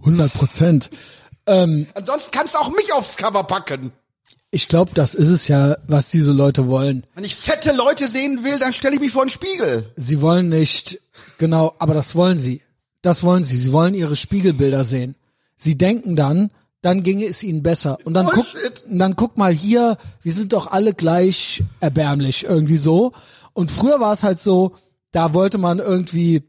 100 0.00 0.32
Prozent. 0.34 0.90
Ähm, 1.46 1.86
Ansonsten 1.94 2.30
kannst 2.30 2.54
du 2.54 2.58
auch 2.58 2.70
mich 2.70 2.92
aufs 2.92 3.16
Cover 3.16 3.44
packen. 3.44 3.92
ich 4.50 4.68
glaube, 4.68 4.92
das 4.94 5.14
ist 5.14 5.28
es 5.28 5.48
ja, 5.48 5.76
was 5.86 6.10
diese 6.10 6.32
Leute 6.32 6.68
wollen. 6.68 7.04
Wenn 7.14 7.24
ich 7.24 7.34
fette 7.36 7.72
Leute 7.72 8.08
sehen 8.08 8.44
will, 8.44 8.58
dann 8.58 8.72
stelle 8.72 8.94
ich 8.94 9.00
mich 9.00 9.12
vor 9.12 9.24
den 9.24 9.30
Spiegel. 9.30 9.90
Sie 9.96 10.20
wollen 10.22 10.48
nicht, 10.48 11.00
genau, 11.38 11.74
aber 11.78 11.92
das 11.94 12.14
wollen 12.14 12.38
sie. 12.38 12.62
Das 13.02 13.22
wollen 13.24 13.44
sie. 13.44 13.58
Sie 13.58 13.72
wollen 13.72 13.94
ihre 13.94 14.16
Spiegelbilder 14.16 14.84
sehen. 14.84 15.14
Sie 15.56 15.76
denken 15.76 16.16
dann, 16.16 16.50
dann 16.80 17.02
ginge 17.02 17.26
es 17.26 17.42
ihnen 17.42 17.62
besser. 17.62 17.98
Und 18.04 18.14
dann 18.14 18.26
guck, 18.26 18.46
und 18.88 18.98
dann 18.98 19.16
guck 19.16 19.36
mal 19.36 19.52
hier, 19.52 19.98
wir 20.22 20.32
sind 20.32 20.52
doch 20.52 20.70
alle 20.70 20.94
gleich 20.94 21.62
erbärmlich 21.80 22.44
irgendwie 22.44 22.76
so. 22.76 23.12
Und 23.52 23.70
früher 23.70 24.00
war 24.00 24.12
es 24.12 24.22
halt 24.22 24.40
so, 24.40 24.76
da 25.12 25.34
wollte 25.34 25.58
man 25.58 25.78
irgendwie 25.78 26.42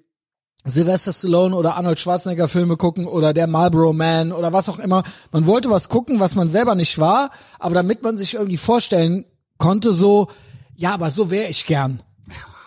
Sylvester 0.65 1.13
Stallone 1.13 1.55
oder 1.55 1.75
Arnold 1.75 1.99
Schwarzenegger 1.99 2.47
Filme 2.47 2.75
gucken 2.75 3.05
oder 3.05 3.33
der 3.33 3.47
Marlboro 3.47 3.93
Man 3.93 4.31
oder 4.31 4.51
was 4.51 4.67
auch 4.67 4.79
immer. 4.79 5.03
Man 5.31 5.45
wollte 5.45 5.69
was 5.69 5.89
gucken, 5.89 6.19
was 6.19 6.35
man 6.35 6.49
selber 6.49 6.75
nicht 6.75 6.97
war, 6.97 7.31
aber 7.59 7.75
damit 7.75 8.01
man 8.01 8.17
sich 8.17 8.33
irgendwie 8.33 8.57
vorstellen 8.57 9.25
konnte, 9.57 9.93
so, 9.93 10.27
ja, 10.75 10.93
aber 10.93 11.11
so 11.11 11.29
wäre 11.29 11.49
ich 11.49 11.65
gern. 11.65 12.01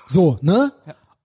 So, 0.06 0.38
ne? 0.40 0.72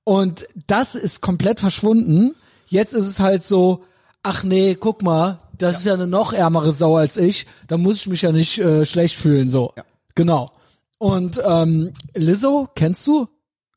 Und 0.03 0.47
das 0.67 0.95
ist 0.95 1.21
komplett 1.21 1.59
verschwunden. 1.59 2.35
Jetzt 2.67 2.93
ist 2.93 3.07
es 3.07 3.19
halt 3.19 3.43
so, 3.43 3.83
ach 4.23 4.43
nee, 4.43 4.75
guck 4.75 5.03
mal, 5.03 5.39
das 5.57 5.77
ist 5.77 5.85
ja 5.85 5.93
eine 5.93 6.07
noch 6.07 6.33
ärmere 6.33 6.71
Sau 6.71 6.97
als 6.97 7.17
ich, 7.17 7.45
da 7.67 7.77
muss 7.77 7.95
ich 7.97 8.07
mich 8.07 8.23
ja 8.23 8.31
nicht 8.31 8.57
äh, 8.57 8.85
schlecht 8.85 9.15
fühlen, 9.15 9.49
so. 9.49 9.71
Ja. 9.77 9.83
Genau. 10.15 10.51
Und 10.97 11.41
ähm, 11.45 11.93
Lizzo, 12.15 12.67
kennst 12.75 13.05
du? 13.07 13.27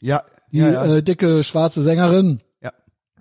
Ja, 0.00 0.22
Die 0.50 0.58
ja, 0.58 0.70
ja. 0.70 0.96
Äh, 0.96 1.02
dicke 1.02 1.44
schwarze 1.44 1.82
Sängerin 1.82 2.40
ja. 2.40 2.45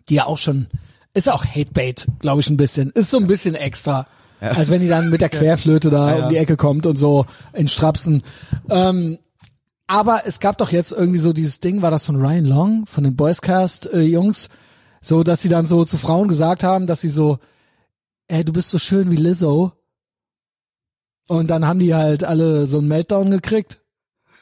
Die 0.09 0.15
ja 0.15 0.25
auch 0.25 0.37
schon, 0.37 0.67
ist 1.13 1.29
auch 1.29 1.45
Hatebait, 1.45 2.07
glaube 2.19 2.41
ich, 2.41 2.49
ein 2.49 2.57
bisschen. 2.57 2.91
Ist 2.91 3.09
so 3.09 3.17
ein 3.17 3.27
bisschen 3.27 3.55
extra. 3.55 4.07
Als 4.39 4.69
wenn 4.69 4.81
die 4.81 4.87
dann 4.87 5.09
mit 5.09 5.21
der 5.21 5.29
Querflöte 5.37 5.89
da 5.89 6.15
Ja, 6.17 6.23
um 6.23 6.29
die 6.29 6.35
ja. 6.35 6.41
Ecke 6.41 6.57
kommt 6.57 6.85
und 6.85 6.97
so 6.97 7.25
in 7.53 7.67
Strapsen. 7.67 8.21
Ähm, 8.69 9.17
aber 9.87 10.23
es 10.25 10.39
gab 10.39 10.57
doch 10.57 10.71
jetzt 10.71 10.91
irgendwie 10.91 11.19
so 11.19 11.31
dieses 11.31 11.59
Ding, 11.59 11.81
war 11.81 11.91
das 11.91 12.03
von 12.03 12.15
Ryan 12.15 12.45
Long, 12.45 12.85
von 12.85 13.03
den 13.03 13.15
Boyscast 13.15 13.91
äh, 13.93 14.01
Jungs, 14.01 14.49
so, 15.01 15.23
dass 15.23 15.41
sie 15.41 15.49
dann 15.49 15.67
so 15.67 15.85
zu 15.85 15.97
Frauen 15.97 16.27
gesagt 16.27 16.63
haben, 16.63 16.87
dass 16.87 17.01
sie 17.01 17.09
so, 17.09 17.37
ey, 18.27 18.43
du 18.43 18.51
bist 18.51 18.71
so 18.71 18.79
schön 18.79 19.11
wie 19.11 19.15
Lizzo. 19.15 19.71
Und 21.27 21.47
dann 21.49 21.65
haben 21.65 21.79
die 21.79 21.93
halt 21.95 22.23
alle 22.23 22.65
so 22.65 22.79
einen 22.79 22.87
Meltdown 22.87 23.31
gekriegt. 23.31 23.79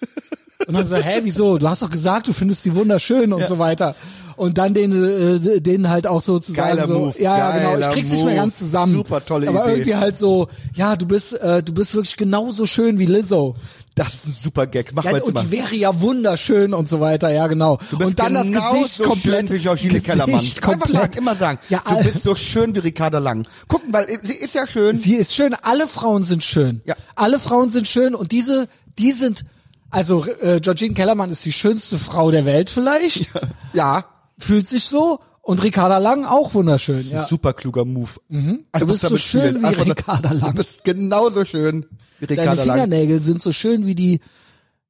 Und 0.68 0.74
dann 0.74 0.88
so, 0.88 0.96
hä, 0.96 1.20
wieso? 1.24 1.58
Du 1.58 1.68
hast 1.68 1.82
doch 1.82 1.90
gesagt, 1.90 2.28
du 2.28 2.34
findest 2.34 2.64
sie 2.64 2.76
wunderschön 2.76 3.34
und 3.34 3.48
so 3.48 3.60
weiter. 3.60 3.96
Und 4.36 4.58
dann 4.58 4.74
denen, 4.74 5.46
äh, 5.46 5.62
denen 5.62 5.90
halt 5.90 6.08
auch 6.08 6.24
so 6.24 6.40
zu 6.40 6.54
sagen, 6.54 6.76
Geiler 6.76 6.88
so, 6.88 6.98
Move, 7.00 7.22
ja, 7.22 7.38
ja, 7.38 7.52
genau, 7.58 7.70
geiler 7.74 7.88
ich 7.90 7.94
krieg's 7.94 8.10
nicht 8.10 8.24
mehr 8.26 8.34
Move. 8.34 8.42
ganz 8.42 8.58
zusammen. 8.58 8.92
Super 8.94 9.24
tolle 9.24 9.48
Aber 9.48 9.66
Idee. 9.66 9.72
irgendwie 9.74 9.96
halt 9.96 10.18
so, 10.18 10.48
ja, 10.74 10.96
du 10.96 11.06
bist, 11.06 11.34
äh, 11.34 11.62
du 11.62 11.72
bist 11.72 11.94
wirklich 11.94 12.18
genauso 12.18 12.66
schön 12.66 12.98
wie 12.98 13.06
Lizzo. 13.06 13.56
Das 13.94 14.16
ist 14.16 14.26
ein 14.28 14.32
super 14.34 14.66
Gag. 14.66 14.90
Mach 14.96 15.04
Ja, 15.06 15.12
mal 15.12 15.22
und 15.22 15.36
mal. 15.36 15.44
die 15.44 15.52
wäre 15.52 15.76
ja 15.76 16.02
wunderschön 16.02 16.74
und 16.74 16.90
so 16.90 17.00
weiter, 17.00 17.30
ja, 17.32 17.46
genau. 17.46 17.78
Du 17.92 18.00
bist 18.00 18.10
und 18.10 18.20
dann 18.20 18.34
das 18.34 18.48
genauso 18.48 18.80
Gesicht 18.82 19.04
komplett, 19.04 19.50
schön 19.50 19.58
wie 19.58 19.62
Georgine 19.62 20.02
Kellermann. 20.02 20.40
Einfach 20.40 20.62
komplett. 20.62 20.92
sagen, 20.94 21.18
immer 21.20 21.36
sagen. 21.36 21.60
Ja, 21.70 21.84
du 21.88 22.04
bist 22.04 22.24
so 22.24 22.34
schön 22.34 22.74
wie 22.74 22.80
Ricarda 22.80 23.20
Lang. 23.20 23.48
Gucken, 23.68 23.94
weil 23.94 24.08
sie 24.24 24.34
ist 24.34 24.56
ja 24.56 24.66
schön. 24.66 24.98
Sie 24.98 25.14
ist 25.14 25.36
schön, 25.36 25.56
alle 25.62 25.88
Frauen 25.88 26.24
sind 26.24 26.44
schön. 26.44 26.82
Ja. 26.86 26.96
Alle 27.16 27.38
Frauen 27.38 27.70
sind 27.70 27.88
schön 27.88 28.16
und 28.16 28.32
diese, 28.32 28.68
die 28.98 29.12
sind, 29.12 29.46
Also 29.94 30.26
äh, 30.42 30.60
Georgine 30.60 30.94
Kellermann 30.94 31.30
ist 31.30 31.46
die 31.46 31.54
schönste 31.54 31.98
Frau 31.98 32.32
der 32.32 32.46
Welt 32.46 32.70
vielleicht. 32.70 33.30
Ja, 33.74 34.06
Fühlt 34.40 34.68
sich 34.68 34.84
so. 34.84 35.20
Und 35.42 35.62
Ricarda 35.62 35.98
Lang 36.00 36.26
auch 36.26 36.54
wunderschön. 36.54 36.98
das 36.98 37.06
ist 37.06 37.12
Ja. 37.12 37.20
ein 37.22 37.26
super 37.28 37.54
kluger 37.54 37.86
Move. 37.86 38.12
Mhm. 38.30 38.66
Du 38.80 38.88
bist 38.88 39.02
so 39.04 39.18
schön 39.18 39.62
wie 39.62 39.66
Ricarda 39.90 40.32
Lang. 40.32 40.52
Du 40.52 40.58
bist 40.58 40.84
genauso 40.84 41.44
schön 41.46 41.86
wie 42.20 42.28
Deine 42.28 42.42
Ricarda 42.42 42.64
Lang. 42.64 42.78
Fingernägel 42.82 43.22
sind 43.22 43.42
so 43.42 43.52
schön 43.52 43.86
wie 43.86 43.94
die 43.96 44.22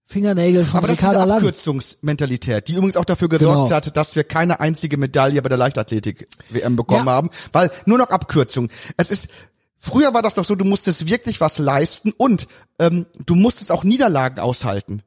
Fingernägel 0.05 0.63
von 0.65 0.79
Aber 0.79 0.87
das 0.87 0.97
ist 0.97 1.03
Ricarda 1.03 1.23
Lang. 1.25 1.37
Abkürzungsmentalität, 1.37 2.67
die 2.67 2.73
übrigens 2.75 2.97
auch 2.97 3.05
dafür 3.05 3.29
gesorgt 3.29 3.67
Genau. 3.69 3.75
hat, 3.75 3.95
dass 3.97 4.15
wir 4.15 4.23
keine 4.23 4.59
einzige 4.59 4.97
Medaille 4.97 5.41
bei 5.41 5.49
der 5.49 5.57
Leichtathletik-WM 5.57 6.75
bekommen 6.75 7.07
Ja. 7.07 7.11
haben, 7.13 7.29
weil 7.51 7.71
nur 7.85 7.97
noch 7.97 8.09
Abkürzung. 8.09 8.69
Es 8.97 9.09
ist 9.11 9.27
Früher 9.85 10.13
war 10.13 10.21
das 10.21 10.35
doch 10.35 10.45
so, 10.45 10.55
du 10.55 10.63
musstest 10.63 11.09
wirklich 11.09 11.41
was 11.41 11.57
leisten 11.57 12.13
und 12.15 12.47
ähm, 12.79 13.05
du 13.25 13.35
musstest 13.35 13.69
auch 13.69 13.83
Niederlagen 13.83 14.39
aushalten. 14.39 15.03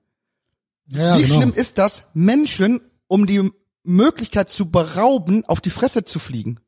Ja, 0.89 1.17
Wie 1.17 1.23
genau. 1.23 1.37
schlimm 1.37 1.55
ist 1.55 1.79
das, 1.79 2.03
Menschen, 2.13 2.83
um 3.09 3.27
die 3.27 3.51
Möglichkeit 3.85 4.51
zu 4.51 4.71
berauben, 4.71 5.47
auf 5.47 5.63
die 5.63 5.71
Fresse 5.71 6.05
zu 6.05 6.19
fliegen? 6.19 6.61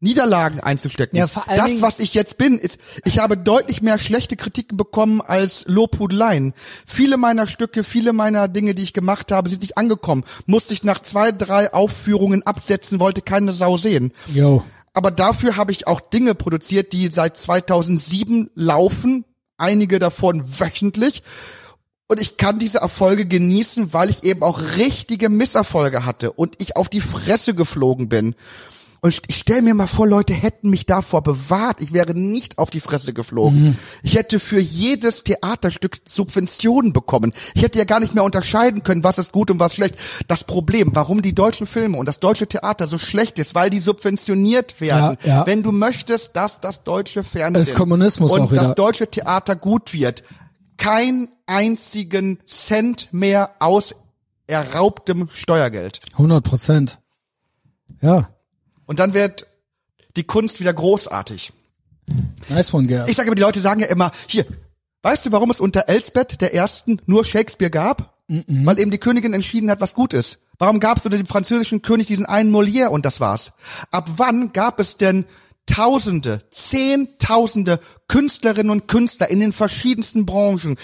Niederlagen 0.00 0.60
einzustecken. 0.60 1.18
Ja, 1.18 1.26
vor 1.26 1.46
allen 1.46 1.74
das, 1.74 1.82
was 1.82 1.98
ich 1.98 2.14
jetzt 2.14 2.38
bin, 2.38 2.58
ist, 2.58 2.78
ich 3.04 3.18
habe 3.18 3.36
deutlich 3.36 3.82
mehr 3.82 3.98
schlechte 3.98 4.36
Kritiken 4.36 4.78
bekommen 4.78 5.20
als 5.20 5.66
Lobhudeleien. 5.68 6.54
Viele 6.86 7.18
meiner 7.18 7.46
Stücke, 7.46 7.84
viele 7.84 8.14
meiner 8.14 8.48
Dinge, 8.48 8.74
die 8.74 8.82
ich 8.82 8.94
gemacht 8.94 9.30
habe, 9.30 9.50
sind 9.50 9.60
nicht 9.60 9.76
angekommen. 9.76 10.24
Musste 10.46 10.72
ich 10.72 10.84
nach 10.84 11.02
zwei, 11.02 11.32
drei 11.32 11.74
Aufführungen 11.74 12.44
absetzen, 12.44 12.98
wollte 12.98 13.20
keine 13.20 13.52
Sau 13.52 13.76
sehen. 13.76 14.12
Yo. 14.32 14.64
Aber 14.92 15.10
dafür 15.10 15.56
habe 15.56 15.72
ich 15.72 15.86
auch 15.86 16.00
Dinge 16.00 16.34
produziert, 16.34 16.92
die 16.92 17.08
seit 17.08 17.36
2007 17.36 18.50
laufen, 18.54 19.24
einige 19.56 19.98
davon 19.98 20.60
wöchentlich. 20.60 21.22
Und 22.08 22.20
ich 22.20 22.36
kann 22.36 22.58
diese 22.58 22.78
Erfolge 22.78 23.26
genießen, 23.26 23.94
weil 23.94 24.10
ich 24.10 24.22
eben 24.22 24.42
auch 24.42 24.60
richtige 24.76 25.30
Misserfolge 25.30 26.04
hatte 26.04 26.32
und 26.32 26.60
ich 26.60 26.76
auf 26.76 26.90
die 26.90 27.00
Fresse 27.00 27.54
geflogen 27.54 28.10
bin. 28.10 28.34
Und 29.04 29.20
ich 29.26 29.36
stell 29.36 29.62
mir 29.62 29.74
mal 29.74 29.88
vor, 29.88 30.06
Leute 30.06 30.32
hätten 30.32 30.70
mich 30.70 30.86
davor 30.86 31.24
bewahrt. 31.24 31.80
Ich 31.80 31.92
wäre 31.92 32.14
nicht 32.14 32.58
auf 32.58 32.70
die 32.70 32.78
Fresse 32.78 33.12
geflogen. 33.12 33.76
Ich 34.04 34.14
hätte 34.14 34.38
für 34.38 34.60
jedes 34.60 35.24
Theaterstück 35.24 35.96
Subventionen 36.06 36.92
bekommen. 36.92 37.32
Ich 37.54 37.62
hätte 37.62 37.80
ja 37.80 37.84
gar 37.84 37.98
nicht 37.98 38.14
mehr 38.14 38.22
unterscheiden 38.22 38.84
können, 38.84 39.02
was 39.02 39.18
ist 39.18 39.32
gut 39.32 39.50
und 39.50 39.58
was 39.58 39.74
schlecht. 39.74 39.96
Das 40.28 40.44
Problem, 40.44 40.94
warum 40.94 41.20
die 41.20 41.34
deutschen 41.34 41.66
Filme 41.66 41.98
und 41.98 42.06
das 42.06 42.20
deutsche 42.20 42.46
Theater 42.46 42.86
so 42.86 42.96
schlecht 42.96 43.40
ist, 43.40 43.56
weil 43.56 43.70
die 43.70 43.80
subventioniert 43.80 44.80
werden. 44.80 45.18
Ja, 45.24 45.28
ja. 45.28 45.46
Wenn 45.46 45.64
du 45.64 45.72
möchtest, 45.72 46.36
dass 46.36 46.60
das 46.60 46.84
deutsche 46.84 47.24
Fernsehen 47.24 47.66
Das 47.66 47.74
Kommunismus 47.74 48.30
und 48.30 48.52
das 48.52 48.76
deutsche 48.76 49.08
Theater 49.08 49.56
gut 49.56 49.92
wird, 49.94 50.22
kein 50.76 51.28
einzigen 51.46 52.38
Cent 52.46 53.08
mehr 53.10 53.50
aus 53.58 53.96
erraubtem 54.46 55.28
Steuergeld. 55.32 55.98
100 56.12 56.44
Prozent. 56.44 56.98
Ja. 58.00 58.28
Und 58.86 58.98
dann 58.98 59.14
wird 59.14 59.46
die 60.16 60.24
Kunst 60.24 60.60
wieder 60.60 60.72
großartig. 60.72 61.52
Nice 62.48 62.74
one, 62.74 62.86
Gerd. 62.86 63.08
Ich 63.08 63.16
sage 63.16 63.28
aber, 63.28 63.36
die 63.36 63.42
Leute 63.42 63.60
sagen 63.60 63.80
ja 63.80 63.86
immer, 63.86 64.12
hier, 64.26 64.46
weißt 65.02 65.26
du, 65.26 65.32
warum 65.32 65.50
es 65.50 65.60
unter 65.60 65.88
Elsbeth 65.88 66.40
der 66.40 66.54
Ersten 66.54 67.00
nur 67.06 67.24
Shakespeare 67.24 67.70
gab? 67.70 68.12
Weil 68.28 68.78
eben 68.78 68.90
die 68.90 68.98
Königin 68.98 69.34
entschieden 69.34 69.70
hat, 69.70 69.80
was 69.80 69.94
gut 69.94 70.14
ist. 70.14 70.38
Warum 70.58 70.80
gab 70.80 70.98
es 70.98 71.04
unter 71.04 71.18
dem 71.18 71.26
französischen 71.26 71.82
König 71.82 72.06
diesen 72.06 72.24
einen 72.24 72.54
Molière 72.54 72.88
und 72.88 73.04
das 73.04 73.20
war's? 73.20 73.52
Ab 73.90 74.10
wann 74.16 74.52
gab 74.52 74.80
es 74.80 74.96
denn 74.96 75.26
Tausende, 75.66 76.42
Zehntausende 76.50 77.78
Künstlerinnen 78.08 78.70
und 78.70 78.88
Künstler 78.88 79.28
in 79.28 79.40
den 79.40 79.52
verschiedensten 79.52 80.24
Branchen? 80.24 80.76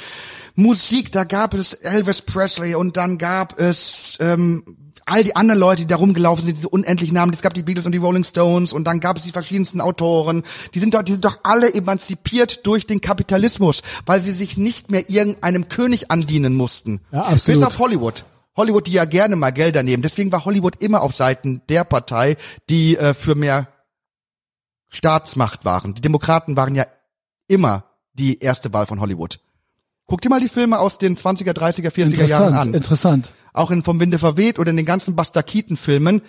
Musik, 0.54 1.10
da 1.12 1.24
gab 1.24 1.54
es 1.54 1.74
Elvis 1.74 2.22
Presley 2.22 2.74
und 2.74 2.96
dann 2.96 3.18
gab 3.18 3.58
es 3.58 4.18
ähm, 4.20 4.87
all 5.08 5.24
die 5.24 5.34
anderen 5.36 5.58
Leute, 5.58 5.82
die 5.82 5.88
da 5.88 5.96
rumgelaufen 5.96 6.44
sind, 6.44 6.56
diese 6.56 6.68
unendlichen 6.68 7.14
Namen. 7.14 7.32
Es 7.32 7.42
gab 7.42 7.54
die 7.54 7.62
Beatles 7.62 7.86
und 7.86 7.92
die 7.92 7.98
Rolling 7.98 8.24
Stones 8.24 8.72
und 8.72 8.84
dann 8.84 9.00
gab 9.00 9.16
es 9.16 9.24
die 9.24 9.32
verschiedensten 9.32 9.80
Autoren. 9.80 10.42
Die 10.74 10.80
sind 10.80 10.94
doch, 10.94 11.02
die 11.02 11.12
sind 11.12 11.24
doch 11.24 11.38
alle 11.42 11.72
emanzipiert 11.72 12.66
durch 12.66 12.86
den 12.86 13.00
Kapitalismus, 13.00 13.82
weil 14.06 14.20
sie 14.20 14.32
sich 14.32 14.56
nicht 14.56 14.90
mehr 14.90 15.08
irgendeinem 15.08 15.68
König 15.68 16.10
andienen 16.10 16.54
mussten. 16.54 17.00
Ja, 17.10 17.22
absolut. 17.22 17.60
Bis 17.60 17.66
auf 17.66 17.78
Hollywood. 17.78 18.24
Hollywood, 18.56 18.86
die 18.86 18.92
ja 18.92 19.04
gerne 19.04 19.36
mal 19.36 19.50
Gelder 19.50 19.82
nehmen. 19.82 20.02
Deswegen 20.02 20.32
war 20.32 20.44
Hollywood 20.44 20.82
immer 20.82 21.02
auf 21.02 21.14
Seiten 21.14 21.62
der 21.68 21.84
Partei, 21.84 22.36
die 22.68 22.96
äh, 22.96 23.14
für 23.14 23.34
mehr 23.34 23.68
Staatsmacht 24.88 25.64
waren. 25.64 25.94
Die 25.94 26.00
Demokraten 26.00 26.56
waren 26.56 26.74
ja 26.74 26.84
immer 27.46 27.84
die 28.14 28.38
erste 28.38 28.72
Wahl 28.72 28.86
von 28.86 29.00
Hollywood. 29.00 29.38
Guck 30.06 30.22
dir 30.22 30.30
mal 30.30 30.40
die 30.40 30.48
Filme 30.48 30.78
aus 30.78 30.98
den 30.98 31.16
20er, 31.16 31.52
30er, 31.52 31.90
40er 31.90 32.24
Jahren 32.24 32.54
an 32.54 32.74
interessant. 32.74 33.32
Auch 33.58 33.70
in 33.70 33.82
Vom 33.82 34.00
Winde 34.00 34.18
verweht 34.18 34.58
oder 34.58 34.70
in 34.70 34.76
den 34.76 34.86
ganzen 34.86 35.16
Bastakiten-Filmen, 35.16 36.22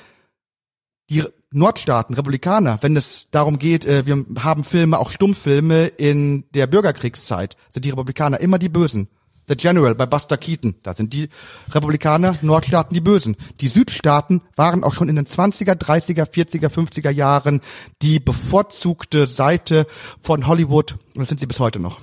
die 1.09 1.23
Nordstaaten, 1.51 2.15
Republikaner, 2.15 2.77
wenn 2.81 2.95
es 2.95 3.27
darum 3.31 3.57
geht, 3.57 3.85
äh, 3.85 4.05
wir 4.05 4.25
haben 4.39 4.63
Filme, 4.63 4.99
auch 4.99 5.09
Stummfilme 5.09 5.87
in 5.87 6.45
der 6.53 6.67
Bürgerkriegszeit, 6.67 7.57
sind 7.73 7.85
die 7.85 7.89
Republikaner 7.89 8.39
immer 8.39 8.59
die 8.59 8.69
Bösen. 8.69 9.09
The 9.47 9.55
General 9.55 9.95
bei 9.95 10.05
Buster 10.05 10.37
Keaton, 10.37 10.75
da 10.83 10.93
sind 10.93 11.11
die 11.11 11.27
Republikaner, 11.71 12.35
Nordstaaten 12.43 12.93
die 12.93 13.01
Bösen. 13.01 13.35
Die 13.61 13.67
Südstaaten 13.67 14.41
waren 14.55 14.83
auch 14.83 14.93
schon 14.93 15.09
in 15.09 15.15
den 15.15 15.25
20er, 15.25 15.73
30er, 15.73 16.29
40er, 16.29 16.69
50er 16.69 17.09
Jahren 17.09 17.61
die 18.03 18.19
bevorzugte 18.19 19.25
Seite 19.25 19.87
von 20.21 20.45
Hollywood 20.45 20.97
und 21.15 21.21
das 21.21 21.29
sind 21.29 21.39
sie 21.39 21.47
bis 21.47 21.59
heute 21.59 21.79
noch. 21.79 21.99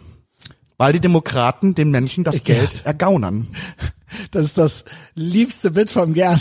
Weil 0.77 0.93
die 0.93 1.01
Demokraten 1.01 1.77
den 1.77 1.93
Menschen 1.93 2.25
das 2.25 2.43
Geld 2.43 2.85
ergaunern. 2.85 3.47
Das 4.31 4.45
ist 4.45 4.59
das 4.59 4.85
liebste 5.15 5.71
Bit 5.71 5.91
vom 5.91 6.15
Gerd. 6.15 6.41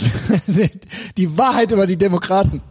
Die 1.16 1.36
Wahrheit 1.36 1.72
über 1.72 1.86
die 1.86 1.96
Demokraten. 1.96 2.62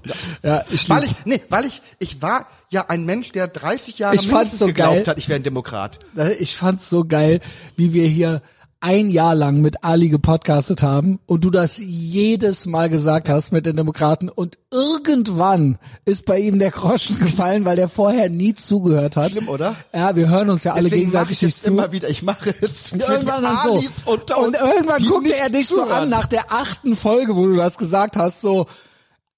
Ja, 0.43 0.63
ich 0.69 0.89
Weil 0.89 1.03
ich, 1.03 1.25
nee, 1.25 1.41
weil 1.49 1.65
ich, 1.65 1.81
ich 1.99 2.21
war 2.21 2.47
ja 2.69 2.85
ein 2.89 3.05
Mensch, 3.05 3.31
der 3.31 3.47
30 3.47 3.99
Jahre 3.99 4.15
Ich 4.15 4.21
fand's 4.21 4.31
mindestens 4.31 4.59
so 4.59 4.65
geglaubt 4.67 4.95
geil. 4.95 5.07
hat, 5.07 5.17
ich 5.17 5.29
wäre 5.29 5.39
ein 5.39 5.43
Demokrat. 5.43 5.99
Ich 6.39 6.55
fand's 6.55 6.89
so 6.89 7.05
geil, 7.05 7.39
wie 7.75 7.93
wir 7.93 8.07
hier 8.07 8.41
ein 8.85 9.09
Jahr 9.09 9.33
lang 9.33 9.61
mit 9.61 9.83
Ali 9.83 10.09
gepodcastet 10.09 10.83
haben 10.83 11.19
und 11.25 11.43
du 11.43 11.49
das 11.49 11.79
jedes 11.79 12.67
Mal 12.67 12.87
gesagt 12.87 13.29
hast 13.29 13.51
mit 13.51 13.65
den 13.65 13.75
Demokraten 13.75 14.29
und 14.29 14.59
irgendwann 14.71 15.79
ist 16.05 16.27
bei 16.27 16.37
ihm 16.37 16.59
der 16.59 16.69
Groschen 16.69 17.17
gefallen, 17.19 17.65
weil 17.65 17.77
der 17.77 17.89
vorher 17.89 18.29
nie 18.29 18.53
zugehört 18.53 19.17
hat. 19.17 19.31
Schlimm, 19.31 19.49
oder? 19.49 19.75
Ja, 19.91 20.15
wir 20.15 20.29
hören 20.29 20.51
uns 20.51 20.65
ja 20.65 20.73
alle 20.73 20.83
Deswegen 20.83 21.01
gegenseitig 21.01 21.37
ich 21.37 21.41
nicht 21.41 21.63
zu. 21.63 21.71
immer 21.71 21.91
wieder, 21.91 22.09
ich 22.11 22.21
mache 22.21 22.53
es 22.61 22.91
Und 22.91 23.01
irgendwann 23.01 23.41
dann 23.41 23.57
so. 23.63 23.83
Und 24.11 24.55
irgendwann 24.55 25.03
guckte 25.03 25.35
er 25.35 25.49
dich 25.49 25.67
so 25.67 25.77
zuhören. 25.77 26.03
an 26.03 26.09
nach 26.09 26.27
der 26.27 26.51
achten 26.51 26.95
Folge, 26.95 27.35
wo 27.35 27.47
du 27.47 27.55
das 27.55 27.79
gesagt 27.79 28.17
hast, 28.17 28.41
so, 28.41 28.67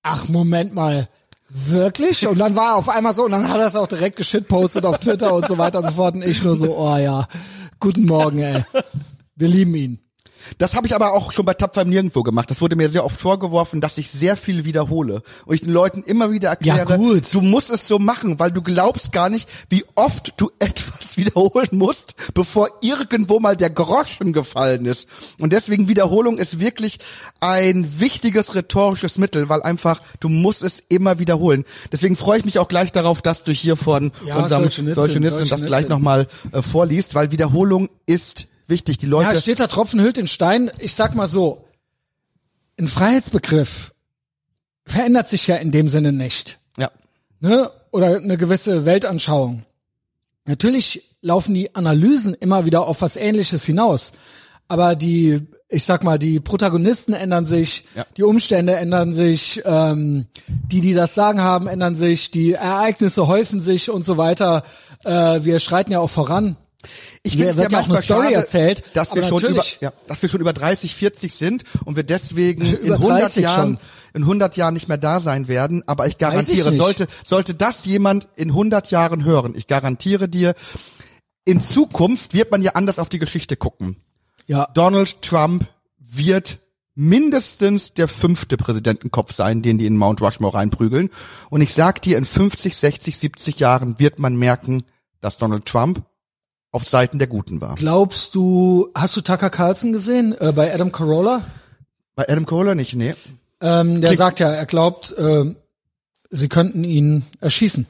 ach 0.03 0.27
Moment 0.27 0.75
mal, 0.75 1.07
wirklich? 1.47 2.27
Und 2.27 2.37
dann 2.37 2.57
war 2.57 2.71
er 2.71 2.75
auf 2.75 2.89
einmal 2.89 3.13
so, 3.13 3.23
und 3.23 3.31
dann 3.31 3.47
hat 3.47 3.61
er 3.61 3.67
es 3.67 3.77
auch 3.77 3.87
direkt 3.87 4.17
geschitpostet 4.17 4.83
auf 4.83 4.97
Twitter 4.97 5.33
und 5.33 5.47
so 5.47 5.57
weiter 5.57 5.79
und 5.79 5.87
so 5.87 5.93
fort. 5.93 6.15
Und 6.15 6.23
ich 6.23 6.43
nur 6.43 6.57
so, 6.57 6.77
oh 6.77 6.97
ja, 6.97 7.29
guten 7.79 8.05
Morgen, 8.05 8.39
ey. 8.39 8.65
Wir 9.37 9.47
lieben 9.47 9.75
ihn. 9.75 9.99
Das 10.59 10.75
habe 10.75 10.85
ich 10.85 10.93
aber 10.95 11.13
auch 11.13 11.31
schon 11.31 11.45
bei 11.45 11.55
Tapfer 11.55 11.81
im 11.81 11.89
Nirgendwo 11.89 12.21
gemacht. 12.21 12.49
Das 12.51 12.61
wurde 12.61 12.75
mir 12.75 12.89
sehr 12.89 13.03
oft 13.03 13.19
vorgeworfen, 13.19 13.81
dass 13.81 13.97
ich 13.97 14.09
sehr 14.11 14.37
viel 14.37 14.65
wiederhole. 14.65 15.23
Und 15.45 15.55
ich 15.55 15.61
den 15.61 15.71
Leuten 15.73 16.03
immer 16.03 16.31
wieder 16.31 16.49
erkläre, 16.49 16.77
Ja, 16.77 16.95
gut. 16.95 17.33
du 17.33 17.41
musst 17.41 17.71
es 17.71 17.87
so 17.87 17.97
machen, 17.97 18.39
weil 18.39 18.51
du 18.51 18.61
glaubst 18.61 19.11
gar 19.11 19.29
nicht, 19.29 19.49
wie 19.69 19.83
oft 19.95 20.35
du 20.37 20.51
etwas 20.59 21.17
wiederholen 21.17 21.69
musst, 21.73 22.13
bevor 22.35 22.69
irgendwo 22.81 23.39
mal 23.39 23.57
der 23.57 23.71
Groschen 23.71 24.31
gefallen 24.31 24.85
ist. 24.85 25.09
Und 25.39 25.53
deswegen 25.53 25.87
Wiederholung 25.87 26.37
ist 26.37 26.59
wirklich 26.59 26.99
ein 27.39 27.99
wichtiges 27.99 28.53
rhetorisches 28.53 29.17
Mittel, 29.17 29.49
weil 29.49 29.63
einfach 29.63 30.01
du 30.19 30.29
musst 30.29 30.61
es 30.61 30.79
immer 30.87 31.17
wiederholen. 31.17 31.65
Deswegen 31.91 32.15
freue 32.15 32.39
ich 32.39 32.45
mich 32.45 32.59
auch 32.59 32.67
gleich 32.67 32.91
darauf, 32.91 33.23
dass 33.23 33.43
du 33.43 33.51
hier 33.51 33.75
von 33.75 34.11
Ja, 34.25 34.35
unserem 34.37 34.63
Solzhenitsyn, 34.63 34.93
Solzhenitsyn 34.93 35.23
das 35.23 35.37
Solzhenitsyn. 35.49 35.67
gleich 35.67 35.89
nochmal 35.89 36.27
äh, 36.51 36.61
vorliest, 36.61 37.15
weil 37.15 37.31
Wiederholung 37.31 37.89
ist 38.05 38.47
wichtig. 38.67 38.97
Die 38.97 39.05
Leute 39.05 39.33
Ja, 39.33 39.39
steht 39.39 39.59
da 39.59 39.67
Tropfen 39.67 40.01
hüllt 40.01 40.17
den 40.17 40.27
Stein. 40.27 40.69
Ich 40.79 40.93
sag 40.95 41.15
mal 41.15 41.27
so, 41.29 41.65
ein 42.79 42.87
Freiheitsbegriff 42.87 43.93
verändert 44.85 45.29
sich 45.29 45.47
ja 45.47 45.55
in 45.55 45.71
dem 45.71 45.89
Sinne 45.89 46.11
nicht. 46.11 46.59
ja. 46.77 46.91
ne, 47.39 47.71
oder 47.91 48.17
eine 48.17 48.37
gewisse 48.37 48.85
Weltanschauung. 48.85 49.63
Natürlich 50.45 51.15
laufen 51.21 51.53
die 51.53 51.73
Analysen 51.75 52.33
immer 52.35 52.65
wieder 52.65 52.85
auf 52.87 53.01
was 53.01 53.15
Ähnliches 53.15 53.65
hinaus, 53.65 54.11
aber 54.67 54.95
die, 54.95 55.41
ich 55.67 55.83
sag 55.83 56.03
mal, 56.03 56.19
die 56.19 56.39
Protagonisten 56.39 57.13
ändern 57.13 57.45
sich, 57.45 57.85
Ja. 57.95 58.05
die 58.15 58.23
Umstände 58.23 58.75
ändern 58.75 59.13
sich, 59.13 59.61
ähm, 59.65 60.27
die, 60.47 60.79
die 60.81 60.93
das 60.93 61.15
Sagen 61.15 61.41
haben, 61.41 61.67
ändern 61.67 61.95
sich, 61.95 62.29
die 62.31 62.53
Ereignisse 62.53 63.27
häufen 63.27 63.59
sich 63.61 63.89
und 63.89 64.05
so 64.05 64.17
weiter. 64.17 64.63
Äh, 65.03 65.43
wir 65.43 65.59
schreiten 65.59 65.91
ja 65.91 65.99
auch 65.99 66.09
voran. 66.09 66.55
Ich 67.23 67.33
finde 67.33 67.49
es 67.49 67.57
ja 67.57 67.67
ja 67.69 67.79
auch 67.79 67.89
eine 67.89 68.01
Story 68.01 68.23
schade, 68.23 68.35
erzählt, 68.35 68.83
dass 68.93 69.13
wir 69.13 69.23
schon 69.23 69.43
über, 69.43 69.63
ja, 69.81 69.91
dass 70.07 70.21
wir 70.21 70.29
schon 70.29 70.41
über 70.41 70.53
30, 70.53 70.95
40 70.95 71.33
sind 71.33 71.63
und 71.85 71.95
wir 71.95 72.03
deswegen 72.03 72.65
in 72.65 72.75
Über 72.75 72.95
100 72.95 73.21
30 73.23 73.43
Jahren, 73.43 73.77
schon. 73.77 73.79
in 74.13 74.21
100 74.23 74.57
Jahren 74.57 74.73
nicht 74.73 74.87
mehr 74.87 74.97
da 74.97 75.19
sein 75.19 75.47
werden. 75.47 75.83
Aber 75.87 76.05
ich 76.05 76.13
ich 76.13 76.17
garantiere, 76.19 76.69
nicht. 76.69 76.77
sollte, 76.77 77.07
sollte 77.25 77.55
das 77.55 77.85
jemand 77.85 78.27
in 78.35 78.49
100 78.49 78.91
Jahren 78.91 79.25
hören, 79.25 79.53
ich 79.55 79.67
garantiere 79.67 80.29
dir, 80.29 80.53
in 81.45 81.61
Zukunft 81.61 82.33
wird 82.33 82.51
man 82.51 82.61
ja 82.61 82.73
anders 82.73 82.99
auf 82.99 83.09
die 83.09 83.19
Geschichte 83.19 83.55
gucken. 83.55 83.97
Ja. 84.45 84.67
Donald 84.73 85.21
Trump 85.21 85.65
wird 85.97 86.59
mindestens 86.93 87.93
der 87.93 88.07
fünfte 88.07 88.57
Präsidentenkopf 88.57 89.33
sein, 89.33 89.61
den 89.61 89.77
die 89.77 89.85
in 89.85 89.97
Mount 89.97 90.21
Rushmore 90.21 90.55
reinprügeln. 90.55 91.09
Und 91.49 91.61
ich 91.61 91.73
sag 91.73 92.01
dir, 92.01 92.17
in 92.17 92.25
50, 92.25 92.75
60, 92.75 93.17
70 93.17 93.59
Jahren 93.59 93.99
wird 93.99 94.19
man 94.19 94.35
merken, 94.35 94.83
dass 95.21 95.37
Donald 95.37 95.65
Trump 95.65 96.03
auf 96.77 96.87
Seiten 96.87 97.19
der 97.19 97.27
Guten 97.27 97.59
war. 97.61 97.75
Glaubst 97.75 98.33
du, 98.35 98.89
hast 98.95 99.15
du 99.17 99.21
Tucker 99.21 99.49
Carlson 99.49 99.91
gesehen 99.91 100.33
äh, 100.39 100.53
bei 100.55 100.73
Adam 100.73 100.91
Carolla? 100.91 101.43
Bei 102.15 102.27
Adam 102.29 102.45
Carolla 102.45 102.73
nicht, 102.75 102.95
nee. 102.95 103.13
Ähm, 103.61 103.99
der 104.01 104.09
Klingt- 104.11 104.17
sagt 104.17 104.39
ja, 104.39 104.49
er 104.51 104.65
glaubt, 104.65 105.11
äh, 105.17 105.53
sie 106.29 106.47
könnten 106.49 106.83
ihn 106.83 107.25
erschießen. 107.41 107.87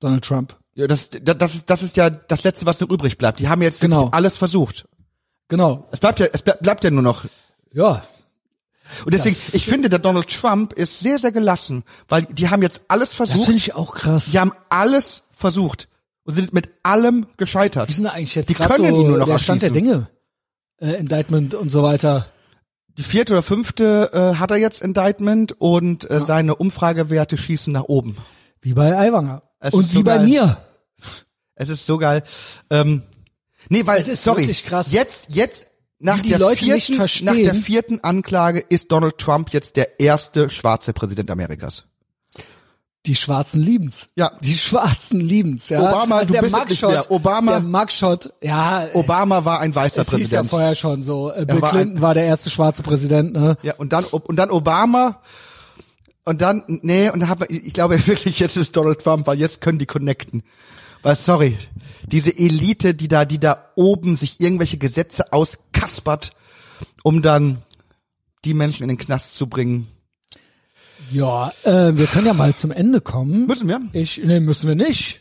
Donald 0.00 0.24
Trump. 0.24 0.56
Ja, 0.74 0.86
das, 0.86 1.10
das, 1.10 1.36
das, 1.38 1.54
ist, 1.54 1.70
das 1.70 1.82
ist 1.82 1.96
ja 1.96 2.08
das 2.10 2.42
Letzte, 2.44 2.64
was 2.66 2.80
noch 2.80 2.88
übrig 2.90 3.18
bleibt. 3.18 3.38
Die 3.38 3.48
haben 3.48 3.62
jetzt 3.62 3.80
Genau. 3.80 4.08
alles 4.12 4.36
versucht. 4.36 4.86
Genau. 5.48 5.86
Es 5.92 6.00
bleibt 6.00 6.18
ja, 6.18 6.26
es 6.32 6.42
bleibt, 6.42 6.82
ja 6.84 6.90
nur 6.90 7.02
noch. 7.02 7.24
Ja. 7.72 8.02
Und 9.04 9.12
deswegen, 9.14 9.34
Das- 9.36 9.54
ich 9.54 9.66
finde, 9.66 9.88
der 9.90 9.98
Donald 9.98 10.28
Trump 10.28 10.72
ist 10.72 11.00
sehr, 11.00 11.18
sehr 11.18 11.32
gelassen, 11.32 11.84
weil 12.08 12.22
die 12.24 12.48
haben 12.48 12.62
jetzt 12.62 12.82
alles 12.88 13.10
Das 13.10 13.16
versucht. 13.16 13.44
finde 13.44 13.58
ich 13.58 13.74
auch 13.74 13.94
krass. 13.94 14.26
Die 14.32 14.38
haben 14.38 14.52
alles 14.70 15.24
versucht 15.36 15.88
und 16.24 16.34
sind 16.34 16.52
mit 16.52 16.70
allem 16.82 17.26
gescheitert. 17.36 17.88
Wie 17.88 17.92
sind 17.92 18.06
eigentlich 18.06 18.34
jetzt 18.34 18.48
Die 18.48 18.54
können 18.54 18.76
so 18.76 18.84
ihn 18.84 19.08
nur 19.08 19.18
noch 19.18 19.26
der 19.26 19.38
Stand 19.38 19.62
der. 19.62 19.70
Dinge? 19.70 20.08
Äh, 20.80 20.94
Indictment 20.94 21.54
und 21.54 21.70
so 21.70 21.82
weiter. 21.82 22.26
Die 22.98 23.02
vierte 23.02 23.32
oder 23.32 23.42
fünfte 23.42 24.10
äh, 24.12 24.38
hat 24.38 24.50
er 24.50 24.58
jetzt 24.58 24.82
Indictment 24.82 25.52
und 25.58 26.08
äh, 26.10 26.20
seine 26.20 26.56
Umfragewerte 26.56 27.36
schießen 27.36 27.72
nach 27.72 27.84
oben. 27.84 28.16
Wie 28.60 28.74
bei 28.74 28.96
Aiwanger. 28.96 29.42
Es 29.60 29.72
Und 29.74 29.88
wie 29.90 29.98
so 29.98 30.02
bei 30.04 30.16
geil. 30.18 30.26
mir. 30.26 30.56
Es 31.54 31.68
ist 31.68 31.84
so 31.86 31.98
geil. 31.98 32.22
Ähm, 32.70 33.02
nee, 33.68 33.86
weil 33.86 34.00
Es 34.00 34.08
ist 34.08 34.24
sorry, 34.24 34.42
wirklich 34.42 34.64
krass. 34.64 34.90
jetzt 34.90 35.26
jetzt 35.28 35.66
nach 35.98 36.18
die 36.18 36.30
der 36.30 36.48
vierten 36.50 36.96
nach 36.96 37.36
der 37.36 37.54
vierten 37.54 38.00
Anklage 38.02 38.58
ist 38.58 38.90
Donald 38.90 39.18
Trump 39.18 39.50
jetzt 39.52 39.76
der 39.76 40.00
erste 40.00 40.50
schwarze 40.50 40.92
Präsident 40.92 41.30
Amerikas. 41.30 41.84
Die 43.06 43.16
Schwarzen 43.16 43.60
lieben's. 43.60 44.08
Ja. 44.14 44.30
Die 44.42 44.56
Schwarzen 44.56 45.20
lieben's, 45.20 45.68
ja. 45.70 45.80
Obama, 45.80 46.16
also 46.18 46.26
du 46.28 46.32
der 46.34 46.42
bist 46.42 46.54
es 46.56 46.60
nicht 46.68 46.82
Mugshot, 46.82 46.90
mehr. 46.90 47.10
Obama- 47.10 47.50
Der 47.50 47.60
Mugshot, 47.60 48.32
ja. 48.40 48.86
Obama 48.94 49.44
war 49.44 49.58
ein 49.60 49.74
weißer 49.74 50.02
es 50.02 50.10
hieß 50.10 50.12
ja 50.12 50.18
Präsident. 50.40 50.50
vorher 50.50 50.74
schon 50.76 51.02
so. 51.02 51.32
Äh, 51.32 51.44
Bill 51.44 51.60
war 51.60 51.70
Clinton 51.70 52.00
war 52.00 52.14
der 52.14 52.24
erste 52.26 52.48
schwarze 52.50 52.82
Präsident, 52.84 53.32
ne? 53.32 53.56
Ja, 53.62 53.74
und 53.76 53.92
dann 53.92 54.04
und 54.04 54.36
dann 54.36 54.50
Obama 54.52 55.20
und 56.24 56.40
dann 56.40 56.62
nee 56.66 57.10
und 57.10 57.18
dann 57.20 57.28
haben 57.28 57.40
wir, 57.40 57.50
ich 57.50 57.72
glaube 57.72 57.94
wirklich 58.06 58.38
jetzt 58.38 58.56
ist 58.56 58.76
Donald 58.76 59.02
Trump, 59.02 59.26
weil 59.26 59.38
jetzt 59.40 59.60
können 59.60 59.80
die 59.80 59.86
connecten. 59.86 60.44
Weil 61.02 61.16
sorry, 61.16 61.58
diese 62.06 62.30
Elite, 62.38 62.94
die 62.94 63.08
da 63.08 63.24
die 63.24 63.40
da 63.40 63.70
oben 63.74 64.16
sich 64.16 64.40
irgendwelche 64.40 64.78
Gesetze 64.78 65.32
auskaspert, 65.32 66.32
um 67.02 67.20
dann 67.20 67.58
die 68.44 68.54
Menschen 68.54 68.84
in 68.84 68.90
den 68.90 68.98
Knast 68.98 69.34
zu 69.34 69.48
bringen. 69.48 69.88
Ja, 71.10 71.52
äh, 71.64 71.92
wir 71.96 72.06
können 72.06 72.26
ja 72.26 72.34
mal 72.34 72.54
zum 72.54 72.70
Ende 72.70 73.00
kommen. 73.00 73.46
Müssen 73.46 73.68
wir? 73.68 73.80
Ich, 73.92 74.20
nee, 74.24 74.40
müssen 74.40 74.68
wir 74.68 74.74
nicht. 74.76 75.20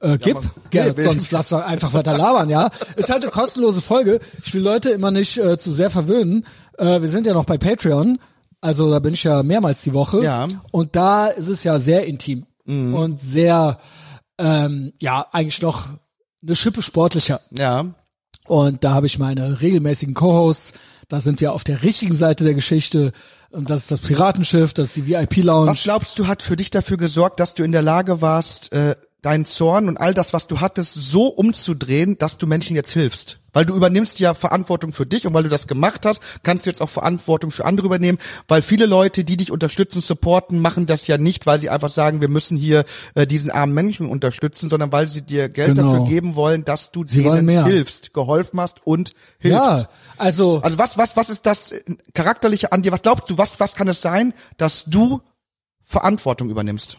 Äh, 0.00 0.18
gib, 0.18 0.36
aber- 0.36 0.50
Gerd, 0.70 0.98
Nee, 0.98 1.04
sonst 1.04 1.30
lass 1.32 1.48
doch 1.50 1.62
einfach 1.64 1.92
weiter 1.94 2.16
labern, 2.16 2.48
ja. 2.50 2.70
Ist 2.96 3.10
halt 3.10 3.22
eine 3.22 3.30
kostenlose 3.32 3.80
Folge. 3.80 4.20
Ich 4.44 4.52
will 4.54 4.62
Leute 4.62 4.90
immer 4.90 5.10
nicht 5.10 5.38
äh, 5.38 5.56
zu 5.58 5.72
sehr 5.72 5.90
verwöhnen. 5.90 6.46
Äh, 6.78 7.00
wir 7.00 7.08
sind 7.08 7.26
ja 7.26 7.32
noch 7.34 7.44
bei 7.44 7.56
Patreon, 7.58 8.18
also 8.60 8.90
da 8.90 8.98
bin 8.98 9.14
ich 9.14 9.24
ja 9.24 9.42
mehrmals 9.42 9.80
die 9.82 9.94
Woche. 9.94 10.22
Ja. 10.22 10.48
Und 10.70 10.96
da 10.96 11.26
ist 11.28 11.48
es 11.48 11.64
ja 11.64 11.78
sehr 11.78 12.06
intim 12.06 12.46
und 12.66 13.20
sehr, 13.20 13.78
ähm, 14.38 14.92
ja, 14.98 15.26
eigentlich 15.32 15.60
noch 15.60 15.88
eine 16.42 16.56
Schippe 16.56 16.80
sportlicher. 16.80 17.42
Ja. 17.50 17.84
Und 18.46 18.84
da 18.84 18.94
habe 18.94 19.06
ich 19.06 19.18
meine 19.18 19.60
regelmäßigen 19.60 20.14
Co-Hosts. 20.14 20.72
Da 21.08 21.20
sind 21.20 21.42
wir 21.42 21.52
auf 21.52 21.62
der 21.64 21.82
richtigen 21.82 22.14
Seite 22.14 22.44
der 22.44 22.54
Geschichte. 22.54 23.12
Und 23.54 23.70
das 23.70 23.82
ist 23.82 23.90
das 23.92 24.00
Piratenschiff, 24.00 24.74
das 24.74 24.86
ist 24.86 24.96
die 24.96 25.06
VIP-Lounge. 25.06 25.70
Was 25.70 25.84
glaubst 25.84 26.18
du, 26.18 26.26
hat 26.26 26.42
für 26.42 26.56
dich 26.56 26.70
dafür 26.70 26.96
gesorgt, 26.96 27.38
dass 27.38 27.54
du 27.54 27.62
in 27.62 27.70
der 27.70 27.82
Lage 27.82 28.20
warst, 28.20 28.72
äh, 28.72 28.96
deinen 29.24 29.44
Zorn 29.44 29.88
und 29.88 29.96
all 29.96 30.14
das, 30.14 30.32
was 30.32 30.46
du 30.46 30.60
hattest, 30.60 30.94
so 30.94 31.26
umzudrehen, 31.28 32.18
dass 32.18 32.38
du 32.38 32.46
Menschen 32.46 32.76
jetzt 32.76 32.92
hilfst? 32.92 33.38
Weil 33.52 33.64
du 33.66 33.76
übernimmst 33.76 34.18
ja 34.18 34.34
Verantwortung 34.34 34.92
für 34.92 35.06
dich 35.06 35.28
und 35.28 35.32
weil 35.34 35.44
du 35.44 35.48
das 35.48 35.68
gemacht 35.68 36.04
hast, 36.06 36.20
kannst 36.42 36.66
du 36.66 36.70
jetzt 36.70 36.82
auch 36.82 36.90
Verantwortung 36.90 37.52
für 37.52 37.64
andere 37.64 37.86
übernehmen, 37.86 38.18
weil 38.48 38.62
viele 38.62 38.86
Leute, 38.86 39.22
die 39.22 39.36
dich 39.36 39.52
unterstützen, 39.52 40.02
supporten, 40.02 40.58
machen 40.58 40.86
das 40.86 41.06
ja 41.06 41.18
nicht, 41.18 41.46
weil 41.46 41.60
sie 41.60 41.70
einfach 41.70 41.88
sagen, 41.90 42.20
wir 42.20 42.28
müssen 42.28 42.56
hier 42.58 42.84
äh, 43.14 43.28
diesen 43.28 43.52
armen 43.52 43.72
Menschen 43.72 44.08
unterstützen, 44.08 44.68
sondern 44.68 44.90
weil 44.90 45.06
sie 45.06 45.22
dir 45.22 45.48
Geld 45.48 45.76
Genau. 45.76 45.92
dafür 45.92 46.06
geben 46.08 46.34
wollen, 46.34 46.64
dass 46.64 46.90
du 46.90 47.04
Sie 47.06 47.22
denen 47.22 47.48
hilfst, 47.64 48.12
geholfen 48.12 48.60
hast 48.60 48.84
und 48.84 49.14
hilfst. 49.38 49.56
ja, 49.62 49.88
also, 50.18 50.60
Also 50.64 50.76
was, 50.78 50.98
was, 50.98 51.16
was 51.16 51.30
ist 51.30 51.46
das 51.46 51.70
äh, 51.70 51.80
charakterliche 52.12 52.72
an 52.72 52.82
dir? 52.82 52.90
Was 52.90 53.02
glaubst 53.02 53.30
du, 53.30 53.38
was, 53.38 53.60
was 53.60 53.76
kann 53.76 53.86
es 53.86 54.00
sein, 54.00 54.34
dass 54.56 54.84
du 54.86 55.20
Verantwortung 55.84 56.50
übernimmst? 56.50 56.98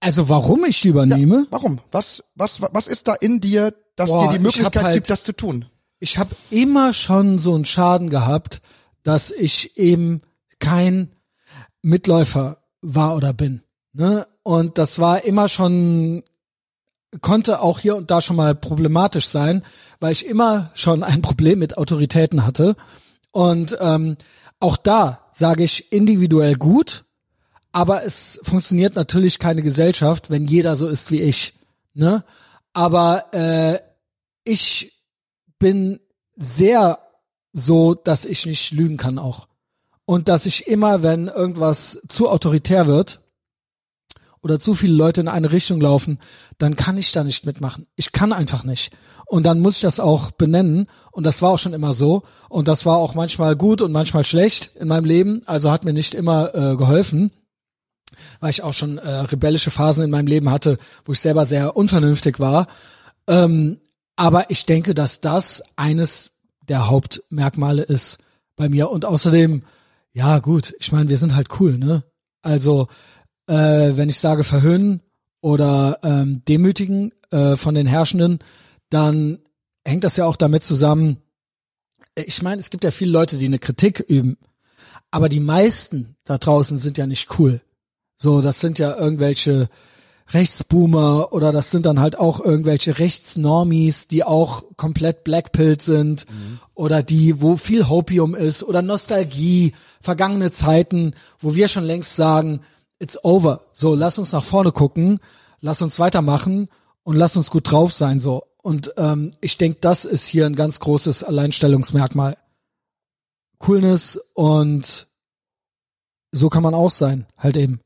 Also 0.00 0.28
warum 0.28 0.64
ich 0.64 0.80
die 0.80 0.88
übernehme? 0.88 1.46
Warum? 1.50 1.80
Was, 1.90 2.22
was, 2.34 2.60
was 2.62 2.86
ist 2.86 3.08
da 3.08 3.14
in 3.14 3.40
dir, 3.40 3.74
dass 3.96 4.10
Boah, 4.10 4.24
dir 4.24 4.30
die 4.30 4.36
ich 4.36 4.42
Möglichkeit 4.42 4.82
halt- 4.82 4.94
gibt, 4.94 5.10
das 5.10 5.24
zu 5.24 5.32
tun? 5.34 5.64
Ich 6.00 6.18
habe 6.18 6.36
immer 6.50 6.92
schon 6.92 7.38
so 7.40 7.54
einen 7.54 7.64
Schaden 7.64 8.08
gehabt, 8.08 8.62
dass 9.02 9.30
ich 9.32 9.76
eben 9.76 10.20
kein 10.60 11.10
Mitläufer 11.82 12.58
war 12.80 13.16
oder 13.16 13.32
bin. 13.32 13.62
Ne? 13.92 14.26
Und 14.44 14.78
das 14.78 15.00
war 15.00 15.24
immer 15.24 15.48
schon, 15.48 16.22
konnte 17.20 17.60
auch 17.60 17.80
hier 17.80 17.96
und 17.96 18.10
da 18.10 18.20
schon 18.20 18.36
mal 18.36 18.54
problematisch 18.54 19.26
sein, 19.26 19.64
weil 19.98 20.12
ich 20.12 20.26
immer 20.26 20.70
schon 20.74 21.02
ein 21.02 21.22
Problem 21.22 21.58
mit 21.58 21.76
Autoritäten 21.76 22.46
hatte. 22.46 22.76
Und 23.32 23.76
ähm, 23.80 24.16
auch 24.60 24.76
da 24.76 25.26
sage 25.32 25.64
ich 25.64 25.92
individuell 25.92 26.54
gut, 26.54 27.04
aber 27.78 28.04
es 28.04 28.40
funktioniert 28.42 28.96
natürlich 28.96 29.38
keine 29.38 29.62
Gesellschaft, 29.62 30.30
wenn 30.30 30.46
jeder 30.46 30.74
so 30.74 30.88
ist 30.88 31.12
wie 31.12 31.20
ich. 31.20 31.54
Ne? 31.94 32.24
Aber 32.72 33.32
äh, 33.32 33.78
ich 34.42 35.00
bin 35.60 36.00
sehr 36.34 36.98
so, 37.52 37.94
dass 37.94 38.24
ich 38.24 38.46
nicht 38.46 38.72
lügen 38.72 38.96
kann 38.96 39.20
auch. 39.20 39.46
Und 40.06 40.26
dass 40.26 40.44
ich 40.44 40.66
immer, 40.66 41.04
wenn 41.04 41.28
irgendwas 41.28 42.00
zu 42.08 42.28
autoritär 42.28 42.88
wird 42.88 43.20
oder 44.42 44.58
zu 44.58 44.74
viele 44.74 44.94
Leute 44.94 45.20
in 45.20 45.28
eine 45.28 45.52
Richtung 45.52 45.80
laufen, 45.80 46.18
dann 46.58 46.74
kann 46.74 46.98
ich 46.98 47.12
da 47.12 47.22
nicht 47.22 47.46
mitmachen. 47.46 47.86
Ich 47.94 48.10
kann 48.10 48.32
einfach 48.32 48.64
nicht. 48.64 48.92
Und 49.24 49.44
dann 49.44 49.60
muss 49.60 49.76
ich 49.76 49.82
das 49.82 50.00
auch 50.00 50.32
benennen. 50.32 50.88
Und 51.12 51.22
das 51.22 51.42
war 51.42 51.50
auch 51.50 51.60
schon 51.60 51.74
immer 51.74 51.92
so. 51.92 52.24
Und 52.48 52.66
das 52.66 52.86
war 52.86 52.96
auch 52.96 53.14
manchmal 53.14 53.54
gut 53.54 53.82
und 53.82 53.92
manchmal 53.92 54.24
schlecht 54.24 54.72
in 54.74 54.88
meinem 54.88 55.04
Leben. 55.04 55.42
Also 55.46 55.70
hat 55.70 55.84
mir 55.84 55.92
nicht 55.92 56.16
immer 56.16 56.52
äh, 56.56 56.74
geholfen 56.74 57.30
weil 58.40 58.50
ich 58.50 58.62
auch 58.62 58.74
schon 58.74 58.98
äh, 58.98 59.08
rebellische 59.08 59.70
Phasen 59.70 60.04
in 60.04 60.10
meinem 60.10 60.26
Leben 60.26 60.50
hatte, 60.50 60.78
wo 61.04 61.12
ich 61.12 61.20
selber 61.20 61.44
sehr 61.46 61.76
unvernünftig 61.76 62.40
war. 62.40 62.66
Ähm, 63.26 63.78
aber 64.16 64.50
ich 64.50 64.66
denke, 64.66 64.94
dass 64.94 65.20
das 65.20 65.62
eines 65.76 66.32
der 66.68 66.88
Hauptmerkmale 66.88 67.82
ist 67.82 68.18
bei 68.56 68.68
mir. 68.68 68.90
Und 68.90 69.04
außerdem, 69.04 69.62
ja 70.12 70.38
gut, 70.40 70.74
ich 70.78 70.92
meine, 70.92 71.08
wir 71.08 71.18
sind 71.18 71.34
halt 71.34 71.60
cool, 71.60 71.78
ne? 71.78 72.04
Also, 72.42 72.88
äh, 73.46 73.54
wenn 73.54 74.08
ich 74.08 74.18
sage 74.18 74.44
verhöhnen 74.44 75.02
oder 75.40 76.00
ähm, 76.02 76.42
demütigen 76.46 77.12
äh, 77.30 77.56
von 77.56 77.74
den 77.74 77.86
Herrschenden, 77.86 78.40
dann 78.90 79.38
hängt 79.84 80.04
das 80.04 80.16
ja 80.16 80.26
auch 80.26 80.36
damit 80.36 80.64
zusammen. 80.64 81.18
Ich 82.14 82.42
meine, 82.42 82.60
es 82.60 82.70
gibt 82.70 82.84
ja 82.84 82.90
viele 82.90 83.12
Leute, 83.12 83.38
die 83.38 83.46
eine 83.46 83.58
Kritik 83.58 84.00
üben, 84.00 84.36
aber 85.10 85.28
die 85.28 85.40
meisten 85.40 86.16
da 86.24 86.38
draußen 86.38 86.78
sind 86.78 86.98
ja 86.98 87.06
nicht 87.06 87.38
cool. 87.38 87.60
So, 88.18 88.42
das 88.42 88.60
sind 88.60 88.80
ja 88.80 88.96
irgendwelche 88.96 89.68
Rechtsboomer 90.30 91.32
oder 91.32 91.52
das 91.52 91.70
sind 91.70 91.86
dann 91.86 92.00
halt 92.00 92.18
auch 92.18 92.40
irgendwelche 92.44 92.98
Rechtsnormies, 92.98 94.08
die 94.08 94.24
auch 94.24 94.64
komplett 94.76 95.24
blackpilled 95.24 95.80
sind 95.80 96.26
oder 96.74 97.02
die, 97.02 97.40
wo 97.40 97.56
viel 97.56 97.88
Hopium 97.88 98.34
ist 98.34 98.62
oder 98.62 98.82
Nostalgie, 98.82 99.72
vergangene 100.00 100.50
Zeiten, 100.50 101.14
wo 101.38 101.54
wir 101.54 101.68
schon 101.68 101.84
längst 101.84 102.16
sagen, 102.16 102.60
it's 102.98 103.22
over. 103.24 103.62
So, 103.72 103.94
lass 103.94 104.18
uns 104.18 104.32
nach 104.32 104.44
vorne 104.44 104.72
gucken, 104.72 105.18
lass 105.60 105.80
uns 105.80 105.98
weitermachen 105.98 106.68
und 107.04 107.16
lass 107.16 107.36
uns 107.36 107.50
gut 107.50 107.70
drauf 107.70 107.92
sein, 107.92 108.20
so. 108.20 108.42
Und 108.62 108.92
ähm, 108.98 109.32
ich 109.40 109.56
denke, 109.56 109.78
das 109.80 110.04
ist 110.04 110.26
hier 110.26 110.44
ein 110.44 110.56
ganz 110.56 110.80
großes 110.80 111.24
Alleinstellungsmerkmal. 111.24 112.36
Coolness 113.58 114.20
und 114.34 115.06
so 116.32 116.50
kann 116.50 116.62
man 116.62 116.74
auch 116.74 116.90
sein, 116.90 117.26
halt 117.38 117.56
eben. 117.56 117.80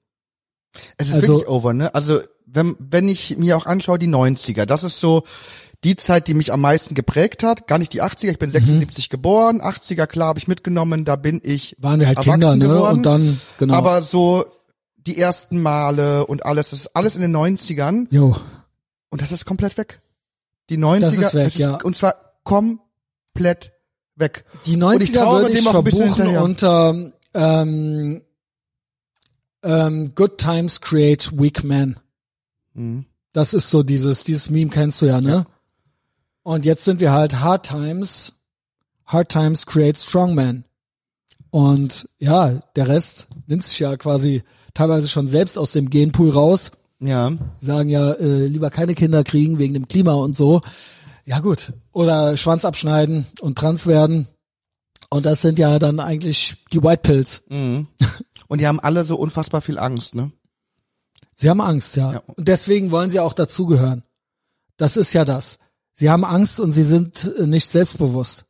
Es 0.96 1.08
ist 1.08 1.14
Also- 1.14 1.28
wirklich 1.34 1.48
over, 1.48 1.72
ne? 1.74 1.94
Also, 1.94 2.20
wenn, 2.46 2.76
wenn 2.78 3.08
ich 3.08 3.36
mir 3.38 3.56
auch 3.56 3.66
anschaue, 3.66 3.98
die 3.98 4.08
90er, 4.08 4.66
das 4.66 4.84
ist 4.84 5.00
so 5.00 5.22
die 5.84 5.96
Zeit, 5.96 6.28
die 6.28 6.34
mich 6.34 6.52
am 6.52 6.60
meisten 6.60 6.94
geprägt 6.94 7.42
hat. 7.42 7.66
Gar 7.66 7.78
nicht 7.78 7.92
die 7.92 8.02
80er, 8.02 8.30
ich 8.30 8.38
bin 8.38 8.50
Mhm. 8.50 8.54
76 8.54 9.08
geboren, 9.10 9.60
80er, 9.60 10.06
klar, 10.06 10.28
habe 10.28 10.38
ich 10.38 10.46
mitgenommen, 10.48 11.04
da 11.04 11.16
bin 11.16 11.40
ich 11.42 11.74
Waren 11.80 11.98
wir 12.00 12.06
halt 12.06 12.20
Kinder, 12.20 12.54
ne? 12.54 12.68
geworden. 12.68 12.98
Und 12.98 13.02
dann, 13.02 13.40
genau. 13.58 13.74
Aber 13.74 14.02
so 14.02 14.44
die 14.96 15.18
ersten 15.18 15.60
Male 15.60 16.24
und 16.26 16.46
alles, 16.46 16.70
das 16.70 16.80
ist 16.80 16.94
alles 16.96 17.16
in 17.16 17.22
den 17.22 17.32
90ern 17.34 18.06
Jo. 18.10 18.36
und 19.10 19.20
das 19.22 19.32
ist 19.32 19.44
komplett 19.44 19.76
weg. 19.76 20.00
Die 20.70 20.76
90er, 20.78 21.00
Das 21.00 21.18
ist 21.18 21.34
weg, 21.34 21.46
es 21.48 21.56
ja. 21.58 21.74
und 21.82 21.96
zwar 21.96 22.14
komplett 22.44 23.72
weg. 24.14 24.44
Die 24.66 24.76
Und 24.80 25.02
ich 25.02 25.10
90er 25.10 25.12
traue 25.24 25.40
würde 25.42 25.58
ich 25.58 25.68
verbuchen 25.68 26.36
unter 26.36 27.10
ähm, 27.34 28.22
ähm, 29.62 30.14
Good 30.14 30.38
Times 30.38 30.80
Create 30.80 31.30
Weak 31.38 31.64
Men. 31.64 31.96
Mhm. 32.74 33.06
Das 33.32 33.54
ist 33.54 33.70
so 33.70 33.82
dieses, 33.82 34.24
dieses 34.24 34.50
Meme 34.50 34.70
kennst 34.70 35.00
du 35.00 35.06
ja, 35.06 35.20
ne? 35.20 35.46
Und 36.42 36.64
jetzt 36.64 36.84
sind 36.84 37.00
wir 37.00 37.12
halt 37.12 37.40
Hard 37.40 37.66
Times, 37.66 38.34
Hard 39.06 39.28
Times 39.30 39.66
Create 39.66 39.96
Strong 39.96 40.34
Men. 40.34 40.64
Und 41.50 42.08
ja, 42.18 42.62
der 42.76 42.88
Rest 42.88 43.28
nimmt 43.46 43.64
sich 43.64 43.78
ja 43.78 43.96
quasi 43.96 44.42
teilweise 44.74 45.08
schon 45.08 45.28
selbst 45.28 45.58
aus 45.58 45.72
dem 45.72 45.90
Genpool 45.90 46.30
raus. 46.30 46.72
Ja. 46.98 47.30
Die 47.30 47.64
sagen 47.64 47.88
ja, 47.88 48.12
äh, 48.12 48.46
lieber 48.46 48.70
keine 48.70 48.94
Kinder 48.94 49.24
kriegen 49.24 49.58
wegen 49.58 49.74
dem 49.74 49.88
Klima 49.88 50.14
und 50.14 50.36
so. 50.36 50.62
Ja 51.24 51.40
gut. 51.40 51.72
Oder 51.92 52.36
Schwanz 52.36 52.64
abschneiden 52.64 53.26
und 53.40 53.58
trans 53.58 53.86
werden. 53.86 54.28
Und 55.10 55.26
das 55.26 55.42
sind 55.42 55.58
ja 55.58 55.78
dann 55.78 56.00
eigentlich 56.00 56.56
die 56.72 56.82
White 56.82 57.02
Pills. 57.02 57.42
Mhm. 57.48 57.86
Und 58.52 58.60
die 58.60 58.66
haben 58.66 58.80
alle 58.80 59.02
so 59.02 59.16
unfassbar 59.16 59.62
viel 59.62 59.78
Angst, 59.78 60.14
ne? 60.14 60.30
Sie 61.36 61.48
haben 61.48 61.62
Angst, 61.62 61.96
ja. 61.96 62.12
Ja. 62.12 62.22
Und 62.26 62.48
deswegen 62.48 62.90
wollen 62.90 63.08
sie 63.08 63.18
auch 63.18 63.32
dazugehören. 63.32 64.02
Das 64.76 64.98
ist 64.98 65.14
ja 65.14 65.24
das. 65.24 65.58
Sie 65.94 66.10
haben 66.10 66.22
Angst 66.22 66.60
und 66.60 66.72
sie 66.72 66.84
sind 66.84 67.32
äh, 67.38 67.46
nicht 67.46 67.70
selbstbewusst. 67.70 68.44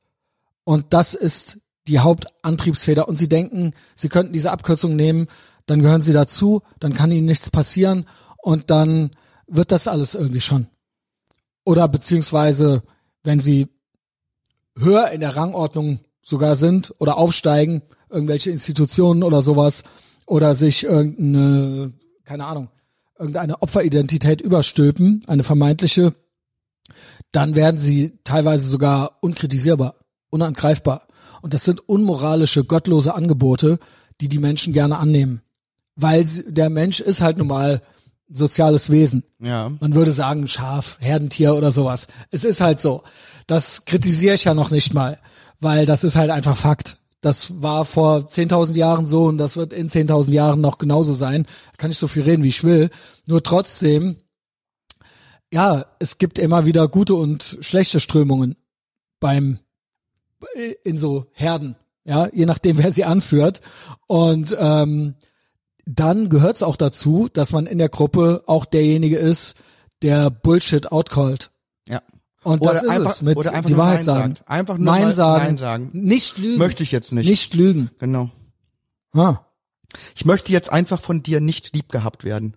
Und 0.65 0.93
das 0.93 1.15
ist 1.15 1.61
die 1.87 2.01
Hauptantriebsfeder. 2.01 3.07
Und 3.07 3.15
sie 3.17 3.29
denken, 3.29 3.75
sie 3.95 4.09
könnten 4.09 4.33
diese 4.33 4.51
Abkürzung 4.51 4.97
nehmen, 4.97 5.29
dann 5.67 5.83
gehören 5.83 6.03
sie 6.03 6.13
dazu, 6.13 6.63
dann 6.81 6.95
kann 6.95 7.13
ihnen 7.13 7.27
nichts 7.27 7.49
passieren 7.51 8.07
und 8.39 8.71
dann 8.71 9.13
wird 9.47 9.71
das 9.71 9.87
alles 9.87 10.17
irgendwie 10.17 10.41
schon. 10.41 10.67
Oder 11.63 11.87
beziehungsweise, 11.87 12.83
wenn 13.23 13.39
sie 13.39 13.69
höher 14.77 15.13
in 15.13 15.21
der 15.21 15.37
Rangordnung 15.37 16.01
sogar 16.23 16.57
sind 16.57 16.93
oder 16.99 17.19
aufsteigen, 17.19 17.83
irgendwelche 18.13 18.51
Institutionen 18.51 19.23
oder 19.23 19.43
sowas, 19.43 19.83
oder 20.27 20.55
sich 20.55 20.85
irgendeine, 20.85 21.93
keine 22.25 22.47
Ahnung, 22.47 22.71
irgendeine 23.19 23.61
Opferidentität 23.63 24.41
überstülpen, 24.41 25.23
eine 25.27 25.43
vermeintliche, 25.43 26.15
dann 27.33 27.55
werden 27.55 27.79
sie 27.79 28.19
teilweise 28.25 28.69
sogar 28.69 29.19
unkritisierbar, 29.21 29.95
unangreifbar. 30.31 31.07
Und 31.41 31.55
das 31.55 31.65
sind 31.65 31.87
unmoralische, 31.89 32.65
gottlose 32.65 33.15
Angebote, 33.15 33.79
die 34.21 34.29
die 34.29 34.39
Menschen 34.39 34.73
gerne 34.73 34.99
annehmen. 34.99 35.43
Weil 35.97 36.25
der 36.25 36.71
Mensch 36.71 37.01
ist 37.01 37.21
halt 37.21 37.39
nun 37.39 37.49
mal 37.49 37.83
ein 38.31 38.35
soziales 38.35 38.91
Wesen. 38.91 39.25
Ja. 39.41 39.71
Man 39.81 39.95
würde 39.95 40.13
sagen 40.13 40.47
Schaf, 40.49 40.99
Herdentier 41.01 41.55
oder 41.55 41.73
sowas. 41.73 42.07
Es 42.31 42.45
ist 42.45 42.61
halt 42.61 42.81
so. 42.81 43.03
Das 43.47 43.85
kritisiere 43.85 44.35
ich 44.35 44.45
ja 44.45 44.55
noch 44.55 44.71
nicht 44.71 44.95
mal, 44.95 45.19
weil 45.61 45.85
das 45.85 46.05
ist 46.05 46.17
halt 46.17 46.31
einfach 46.31 46.57
Fakt. 46.57 46.97
Das 47.23 47.63
war 47.63 47.85
vor 47.85 48.29
10.000 48.29 48.75
Jahren 48.75 49.07
so 49.07 49.27
und 49.27 49.39
das 49.39 49.57
wird 49.57 49.73
in 49.73 49.89
10.000 49.89 50.33
Jahren 50.33 50.61
noch 50.61 50.79
genauso 50.79 51.15
sein. 51.15 51.45
Da 51.45 51.77
kann 51.79 51.93
ich 51.93 51.99
so 51.99 52.09
viel 52.09 52.25
reden, 52.25 52.43
wie 52.43 52.49
ich 52.49 52.65
will. 52.65 52.91
Nur 53.27 53.45
trotzdem, 53.45 54.17
ja, 55.53 55.87
es 56.01 56.19
gibt 56.19 56.41
immer 56.41 56.67
wieder 56.67 56.89
gute 56.89 57.15
und 57.15 57.59
schlechte 57.61 58.01
Strömungen 58.01 58.57
beim, 59.21 59.61
in 60.83 60.99
so 60.99 61.27
Herden. 61.33 61.77
Ja, 62.05 62.29
je 62.33 62.45
nachdem, 62.45 62.79
wer 62.83 62.91
sie 62.91 63.05
anführt. 63.05 63.61
Und 64.09 64.57
ähm, 64.59 65.15
dann 65.87 66.29
gehört 66.29 66.57
es 66.57 66.65
auch 66.65 66.77
dazu, 66.77 67.29
dass 67.33 67.53
man 67.53 67.67
in 67.67 67.79
der 67.79 67.89
Gruppe 67.89 68.43
auch 68.47 68.65
derjenige 68.65 69.17
ist, 69.17 69.55
der 70.03 70.29
Bullshit 70.29 70.91
outcallt. 70.91 71.53
Ja. 71.89 72.03
Und 72.45 72.61
Oder 72.61 72.75
das 72.75 72.83
ist 72.83 72.89
einfach- 72.91 73.11
es, 73.11 73.23
mit 73.23 73.37
oder 73.37 73.53
einfach 73.55 73.69
die 73.71 73.77
Wahrheit 73.77 73.97
Nein 73.99 74.05
sagen. 74.05 74.35
sagt. 74.37 74.51
Einfach 74.51 74.77
nur 74.79 74.85
Nein 74.87 75.13
sagen. 75.13 75.45
Nein 75.45 75.59
sagen. 75.59 75.91
Nicht 75.93 76.39
lügen. 76.39 76.59
Möchte 76.59 76.83
ich 76.83 76.91
jetzt 76.93 77.13
nicht. 77.13 77.29
Nicht 77.29 77.55
lügen. 77.55 77.91
Genau. 78.01 78.31
Ha. 79.15 79.47
Ich 80.17 80.25
möchte 80.25 80.51
jetzt 80.53 80.73
einfach 80.73 81.01
von 81.01 81.23
dir 81.23 81.41
nicht 81.41 81.75
lieb 81.75 81.91
gehabt 81.93 82.25
werden. 82.25 82.57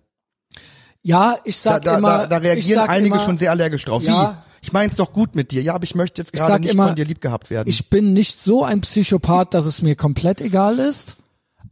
Ja, 1.02 1.36
ich 1.44 1.54
Da, 1.62 1.72
sag 1.74 1.82
da, 1.82 1.98
immer, 1.98 2.18
da, 2.18 2.26
da 2.26 2.36
reagieren 2.38 2.88
einige 2.88 3.14
immer, 3.14 3.24
schon 3.24 3.38
sehr 3.38 3.50
allergisch 3.52 3.84
drauf. 3.84 4.02
Ja. 4.02 4.42
Wie? 4.42 4.46
Ich 4.66 4.72
mein's 4.72 4.96
doch 4.96 5.12
gut 5.12 5.36
mit 5.36 5.52
dir. 5.52 5.62
Ja, 5.62 5.74
aber 5.74 5.84
ich 5.84 5.94
möchte 5.94 6.20
jetzt 6.20 6.32
gerade 6.32 6.60
nicht 6.60 6.72
immer, 6.72 6.86
von 6.88 6.96
dir 6.96 7.04
lieb 7.04 7.20
gehabt 7.20 7.50
werden. 7.50 7.68
Ich 7.68 7.88
bin 7.88 8.12
nicht 8.12 8.40
so 8.40 8.64
ein 8.64 8.80
Psychopath, 8.80 9.54
dass 9.54 9.66
es 9.66 9.82
mir 9.82 9.94
komplett 9.94 10.40
egal 10.40 10.80
ist. 10.80 11.14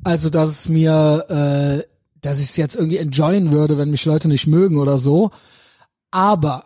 Also, 0.04 0.30
dass 0.30 0.50
es 0.50 0.68
mir, 0.68 1.24
äh, 1.82 1.88
dass 2.20 2.38
ich 2.38 2.50
es 2.50 2.56
jetzt 2.56 2.76
irgendwie 2.76 2.98
enjoyen 2.98 3.50
würde, 3.50 3.76
wenn 3.78 3.90
mich 3.90 4.04
Leute 4.04 4.28
nicht 4.28 4.46
mögen 4.46 4.76
oder 4.78 4.98
so. 4.98 5.32
Aber 6.12 6.64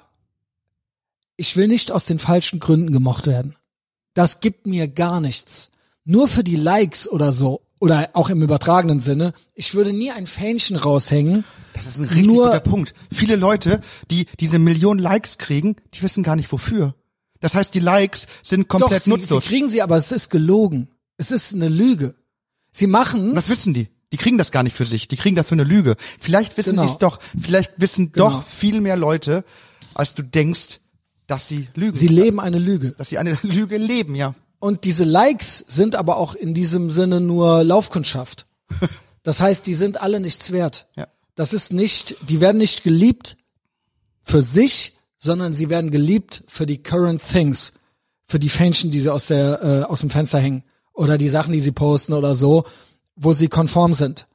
ich 1.38 1.56
will 1.56 1.66
nicht 1.68 1.90
aus 1.90 2.04
den 2.04 2.18
falschen 2.18 2.60
Gründen 2.60 2.92
gemocht 2.92 3.26
werden. 3.26 3.56
Das 4.12 4.40
gibt 4.40 4.66
mir 4.66 4.86
gar 4.88 5.20
nichts. 5.22 5.70
Nur 6.04 6.28
für 6.28 6.44
die 6.44 6.56
Likes 6.56 7.08
oder 7.08 7.32
so. 7.32 7.62
Oder 7.80 8.10
auch 8.14 8.28
im 8.28 8.42
übertragenen 8.42 8.98
Sinne. 9.00 9.32
Ich 9.54 9.74
würde 9.74 9.92
nie 9.92 10.10
ein 10.10 10.26
Fähnchen 10.26 10.76
raushängen. 10.76 11.44
das 11.74 11.86
ist 11.86 11.98
ein 11.98 12.06
richtig 12.06 12.26
nur- 12.26 12.46
guter 12.46 12.58
Punkt. 12.60 12.92
Viele 13.12 13.36
Leute, 13.36 13.80
die 14.10 14.26
diese 14.40 14.58
Million 14.58 14.98
Likes 14.98 15.38
kriegen, 15.38 15.76
die 15.94 16.02
wissen 16.02 16.24
gar 16.24 16.34
nicht 16.34 16.50
wofür. 16.50 16.94
Das 17.40 17.54
heißt, 17.54 17.72
die 17.72 17.78
Likes 17.80 18.26
sind 18.42 18.66
komplett 18.66 18.90
Doch, 18.92 19.04
sie, 19.04 19.04
sie 19.04 19.10
nutzlos. 19.10 19.44
kriegen 19.44 19.68
sie, 19.70 19.80
aber 19.80 19.96
es 19.96 20.10
ist 20.10 20.28
gelogen. 20.28 20.88
Es 21.18 21.30
ist 21.30 21.54
eine 21.54 21.68
Lüge. 21.68 22.16
Sie 22.72 22.88
machen 22.88 23.34
das 23.36 23.48
wissen 23.48 23.74
die. 23.74 23.86
Die 24.12 24.16
kriegen 24.16 24.38
das 24.38 24.50
gar 24.50 24.64
nicht 24.64 24.74
für 24.74 24.84
sich. 24.86 25.06
Die 25.06 25.16
kriegen 25.16 25.36
das 25.36 25.46
für 25.48 25.54
eine 25.54 25.62
Lüge. 25.64 25.94
Vielleicht 26.18 26.56
wissen 26.56 26.70
Genau. 26.70 26.82
sie 26.82 26.88
es 26.92 26.98
doch. 26.98 27.20
Vielleicht 27.40 27.72
wissen 27.76 28.10
Genau. 28.10 28.30
doch 28.30 28.46
viel 28.46 28.80
mehr 28.80 28.96
Leute, 28.96 29.44
als 29.94 30.14
du 30.16 30.22
denkst, 30.22 30.80
dass 31.28 31.46
sie 31.46 31.68
lügen. 31.76 31.96
Sie 31.96 32.08
leben 32.08 32.40
eine 32.40 32.58
Lüge. 32.58 32.96
dass 32.98 33.10
sie 33.10 33.18
eine 33.18 33.38
Lüge 33.42 33.76
leben, 33.76 34.16
ja. 34.16 34.34
Und 34.58 34.84
diese 34.84 35.04
Likes 35.04 35.64
sind 35.68 35.94
aber 35.94 36.16
auch 36.16 36.34
in 36.34 36.52
diesem 36.54 36.90
Sinne 36.90 37.20
nur 37.20 37.62
Laufkundschaft. 37.62 38.46
Das 39.24 39.40
heißt, 39.40 39.66
die 39.66 39.74
sind 39.74 40.00
alle 40.00 40.20
nichts 40.20 40.52
wert. 40.52 40.86
Ja. 40.96 41.06
Das 41.34 41.52
ist 41.52 41.70
nicht, 41.70 42.16
die 42.30 42.40
werden 42.40 42.56
nicht 42.56 42.82
geliebt 42.82 43.36
für 44.22 44.40
sich, 44.40 44.94
sondern 45.18 45.52
sie 45.52 45.68
werden 45.68 45.90
geliebt 45.90 46.44
für 46.46 46.64
die 46.64 46.82
current 46.82 47.20
things, 47.22 47.74
für 48.26 48.38
die 48.38 48.48
Fähnchen, 48.48 48.90
die 48.90 49.00
sie 49.00 49.10
aus 49.12 49.26
der 49.26 49.62
äh, 49.62 49.82
aus 49.82 50.00
dem 50.00 50.08
Fenster 50.08 50.38
hängen 50.38 50.62
oder 50.94 51.18
die 51.18 51.28
Sachen, 51.28 51.52
die 51.52 51.60
sie 51.60 51.72
posten 51.72 52.14
oder 52.14 52.34
so, 52.34 52.64
wo 53.16 53.34
sie 53.34 53.48
konform 53.48 53.92
sind. 53.92 54.26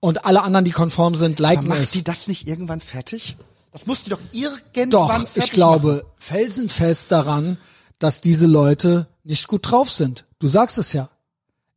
Und 0.00 0.24
alle 0.24 0.42
anderen, 0.42 0.64
die 0.64 0.70
konform 0.70 1.14
sind, 1.14 1.38
Aber 1.40 1.50
liken 1.50 1.68
macht 1.68 1.82
es. 1.82 1.90
die 1.90 2.04
das 2.04 2.26
nicht 2.26 2.48
irgendwann 2.48 2.80
fertig? 2.80 3.36
Das 3.72 3.86
muss 3.86 4.04
die 4.04 4.10
doch 4.10 4.20
irgendwann 4.32 4.90
Doch, 4.90 5.26
ich 5.34 5.50
glaube 5.50 6.04
felsenfest 6.18 7.10
daran, 7.10 7.58
dass 7.98 8.20
diese 8.20 8.46
Leute 8.46 9.08
nicht 9.24 9.48
gut 9.48 9.70
drauf 9.70 9.90
sind. 9.90 10.26
Du 10.38 10.46
sagst 10.46 10.78
es 10.78 10.92
ja. 10.92 11.08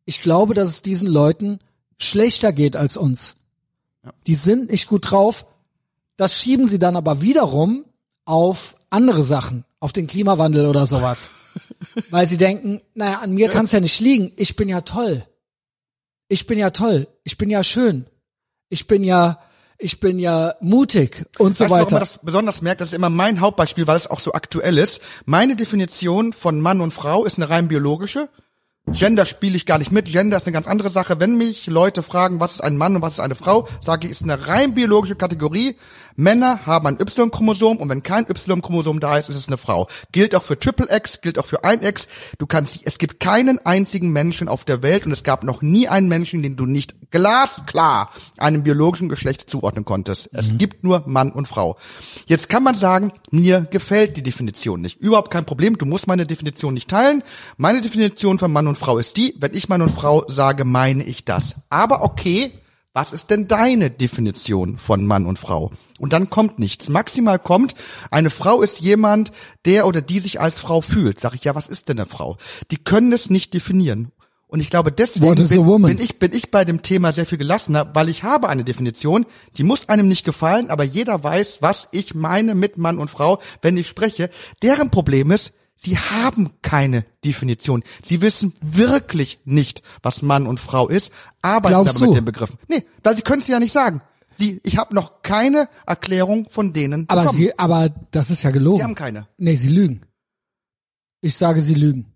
Ich 0.06 0.22
glaube, 0.22 0.54
dass 0.54 0.68
es 0.68 0.82
diesen 0.82 1.08
Leuten 1.08 1.60
schlechter 1.98 2.52
geht 2.52 2.76
als 2.76 2.98
uns. 2.98 3.36
Die 4.28 4.36
sind 4.36 4.70
nicht 4.70 4.88
gut 4.88 5.10
drauf. 5.10 5.46
Das 6.18 6.40
schieben 6.40 6.68
sie 6.68 6.80
dann 6.80 6.96
aber 6.96 7.22
wiederum 7.22 7.86
auf 8.26 8.76
andere 8.90 9.24
Sachen, 9.24 9.66
auf 9.80 9.94
den 9.94 10.08
Klimawandel 10.08 10.68
oder 10.68 10.86
sowas. 10.86 11.30
Weil 12.10 12.28
sie 12.28 12.38
denken, 12.38 12.82
naja, 12.94 13.20
an 13.20 13.34
mir 13.34 13.50
kann 13.50 13.66
es 13.66 13.72
ja 13.72 13.80
nicht 13.80 14.00
liegen. 14.00 14.32
Ich 14.36 14.56
bin 14.56 14.70
ja 14.70 14.82
toll. 14.82 15.26
Ich 16.28 16.48
bin 16.48 16.58
ja 16.58 16.72
toll. 16.72 17.08
Ich 17.24 17.38
bin 17.38 17.50
ja 17.50 17.64
schön. 17.64 18.06
Ich 18.70 18.88
bin 18.88 19.04
ja, 19.04 19.40
ich 19.78 20.00
bin 20.00 20.20
ja 20.20 20.56
mutig 20.62 21.26
und 21.38 21.58
so 21.58 21.66
Weißt 21.66 21.72
du, 21.72 21.76
weiter. 21.76 21.96
man 21.96 22.00
das 22.00 22.20
besonders 22.22 22.62
merkt? 22.62 22.82
Das 22.82 22.90
ist 22.90 22.94
immer 22.94 23.10
mein 23.10 23.42
Hauptbeispiel, 23.42 23.88
weil 23.88 23.98
es 23.98 24.08
auch 24.10 24.20
so 24.20 24.34
aktuell 24.34 24.78
ist. 24.78 25.02
Meine 25.26 25.56
Definition 25.56 26.34
von 26.34 26.62
Mann 26.62 26.82
und 26.82 26.94
Frau 26.94 27.26
ist 27.26 27.38
eine 27.38 27.50
rein 27.50 27.68
biologische. 27.68 28.30
Gender 28.88 29.26
spiele 29.26 29.56
ich 29.58 29.66
gar 29.66 29.80
nicht 29.80 29.92
mit. 29.92 30.06
Gender 30.06 30.38
ist 30.38 30.46
eine 30.46 30.54
ganz 30.54 30.68
andere 30.68 30.92
Sache. 30.92 31.20
Wenn 31.20 31.38
mich 31.38 31.66
Leute 31.68 32.04
fragen, 32.04 32.40
was 32.40 32.54
ist 32.54 32.62
ein 32.62 32.78
Mann 32.78 32.96
und 32.96 33.02
was 33.02 33.14
ist 33.14 33.20
eine 33.20 33.34
Frau, 33.36 33.68
sage 33.82 34.06
ich, 34.06 34.12
ist 34.12 34.22
eine 34.22 34.48
rein 34.48 34.76
biologische 34.76 35.16
Kategorie. 35.16 35.78
Männer 36.16 36.66
haben 36.66 36.88
ein 36.88 37.00
Y-Chromosom 37.00 37.78
und 37.78 37.90
wenn 37.90 38.04
kein 38.04 38.26
Y-Chromosom 38.30 39.00
da 39.00 39.18
ist, 39.18 39.30
ist 39.30 39.36
es 39.36 39.48
eine 39.48 39.58
Frau. 39.58 39.88
Gilt 40.12 40.36
auch 40.36 40.44
für 40.44 40.58
Triple 40.58 40.88
X, 40.90 41.22
gilt 41.22 41.38
auch 41.38 41.46
für 41.46 41.64
ein 41.64 41.84
X. 41.84 42.08
Du 42.38 42.48
kannst, 42.48 42.80
es 42.84 42.98
gibt 42.98 43.20
keinen 43.20 43.60
einzigen 43.60 44.12
Menschen 44.12 44.48
auf 44.48 44.66
der 44.66 44.82
Welt 44.82 45.06
und 45.06 45.12
es 45.12 45.24
gab 45.24 45.44
noch 45.44 45.62
nie 45.62 45.88
einen 45.88 46.08
Menschen, 46.08 46.42
den 46.42 46.56
du 46.56 46.66
nicht 46.66 46.96
glasklar 47.12 48.12
einem 48.38 48.64
biologischen 48.64 49.10
Geschlecht 49.10 49.50
zuordnen 49.50 49.86
konntest. 49.86 50.30
Es 50.34 50.58
gibt 50.58 50.84
nur 50.84 51.04
Mann 51.06 51.32
und 51.32 51.48
Frau. 51.48 51.78
Jetzt 52.26 52.50
kann 52.50 52.64
man 52.64 52.76
sagen, 52.76 53.14
mir 53.32 53.68
gefällt 53.70 54.18
die 54.18 54.24
Definition 54.24 54.82
nicht. 54.82 54.98
Überhaupt 54.98 55.32
kein 55.32 55.46
Problem. 55.46 55.78
Du 55.78 55.86
musst 55.86 56.08
meine 56.08 56.26
Definition 56.26 56.74
nicht 56.74 56.90
teilen. 56.90 57.24
Meine 57.58 57.82
Definition 57.82 58.40
von 58.40 58.52
Mann 58.52 58.68
und 58.68 58.78
Frau 58.78 58.98
ist 58.98 59.18
die, 59.18 59.36
wenn 59.40 59.54
ich 59.54 59.70
Mann 59.70 59.82
und 59.82 59.92
Frau 59.92 60.26
sage, 60.28 60.66
meine 60.66 61.04
ich 61.04 61.26
das. 61.26 61.56
Aber 61.70 62.04
okay, 62.04 62.52
was 62.96 63.12
ist 63.12 63.30
denn 63.30 63.50
deine 63.50 63.92
Definition 63.92 64.80
von 64.80 65.06
Mann 65.06 65.26
und 65.26 65.38
Frau? 65.38 65.72
Und 66.00 66.14
dann 66.14 66.30
kommt 66.30 66.60
nichts. 66.60 66.88
Maximal 66.88 67.38
kommt, 67.38 67.76
eine 68.10 68.30
Frau 68.30 68.62
ist 68.62 68.80
jemand, 68.80 69.34
der 69.66 69.86
oder 69.86 70.02
die 70.02 70.22
sich 70.22 70.40
als 70.40 70.60
Frau 70.60 70.80
fühlt. 70.80 71.20
Sag 71.20 71.36
ich, 71.36 71.44
ja, 71.44 71.56
was 71.56 71.68
ist 71.68 71.90
denn 71.90 72.00
eine 72.00 72.08
Frau? 72.08 72.38
Die 72.72 72.78
können 72.78 73.12
es 73.12 73.30
nicht 73.30 73.54
definieren. 73.54 74.14
Und 74.48 74.62
ich 74.62 74.70
glaube, 74.70 74.94
deswegen 74.94 75.36
bin, 75.36 75.82
bin 75.82 76.00
ich 76.00 76.20
bin 76.20 76.32
ich 76.32 76.52
bei 76.52 76.64
dem 76.64 76.84
Thema 76.84 77.12
sehr 77.12 77.26
viel 77.26 77.38
gelassener, 77.38 77.94
weil 77.94 78.08
ich 78.08 78.24
habe 78.24 78.48
eine 78.48 78.64
Definition, 78.64 79.26
die 79.58 79.64
muss 79.64 79.90
einem 79.90 80.08
nicht 80.08 80.24
gefallen, 80.24 80.70
aber 80.70 80.86
jeder 80.86 81.22
weiß, 81.22 81.58
was 81.62 81.90
ich 81.92 82.16
meine 82.16 82.56
mit 82.56 82.78
Mann 82.78 82.98
und 82.98 83.10
Frau, 83.10 83.42
wenn 83.62 83.76
ich 83.76 83.90
spreche. 83.90 84.30
Deren 84.62 84.90
Problem 84.90 85.32
ist, 85.32 85.52
Sie 85.76 85.98
haben 85.98 86.52
keine 86.62 87.06
Definition. 87.24 87.84
Sie 88.04 88.22
wissen 88.22 88.54
wirklich 88.62 89.40
nicht, 89.46 89.82
was 90.02 90.22
Mann 90.22 90.48
und 90.48 90.60
Frau 90.60 90.88
ist, 90.88 91.12
arbeiten 91.42 91.74
Glaubst 91.74 91.98
aber 91.98 92.06
mit 92.06 92.10
du? 92.16 92.20
den 92.20 92.26
Begriffen. 92.26 92.58
Nee, 92.70 92.86
weil 93.04 93.16
sie 93.16 93.22
können 93.22 93.42
es 93.42 93.48
ja 93.48 93.60
nicht 93.60 93.74
sagen. 93.74 94.02
Sie, 94.38 94.60
ich 94.64 94.78
habe 94.78 94.94
noch 94.96 95.22
keine 95.22 95.70
Erklärung 95.86 96.48
von 96.50 96.74
denen 96.74 97.06
Aber 97.10 97.22
bekommen. 97.24 97.38
sie, 97.40 97.60
aber 97.60 97.90
das 98.12 98.30
ist 98.30 98.44
ja 98.44 98.52
gelogen. 98.52 98.78
Sie 98.78 98.84
haben 98.84 98.96
keine. 98.96 99.28
Nee, 99.38 99.56
sie 99.56 99.70
lügen. 99.70 100.02
Ich 101.22 101.36
sage, 101.36 101.62
sie 101.62 101.74
lügen. 101.76 102.14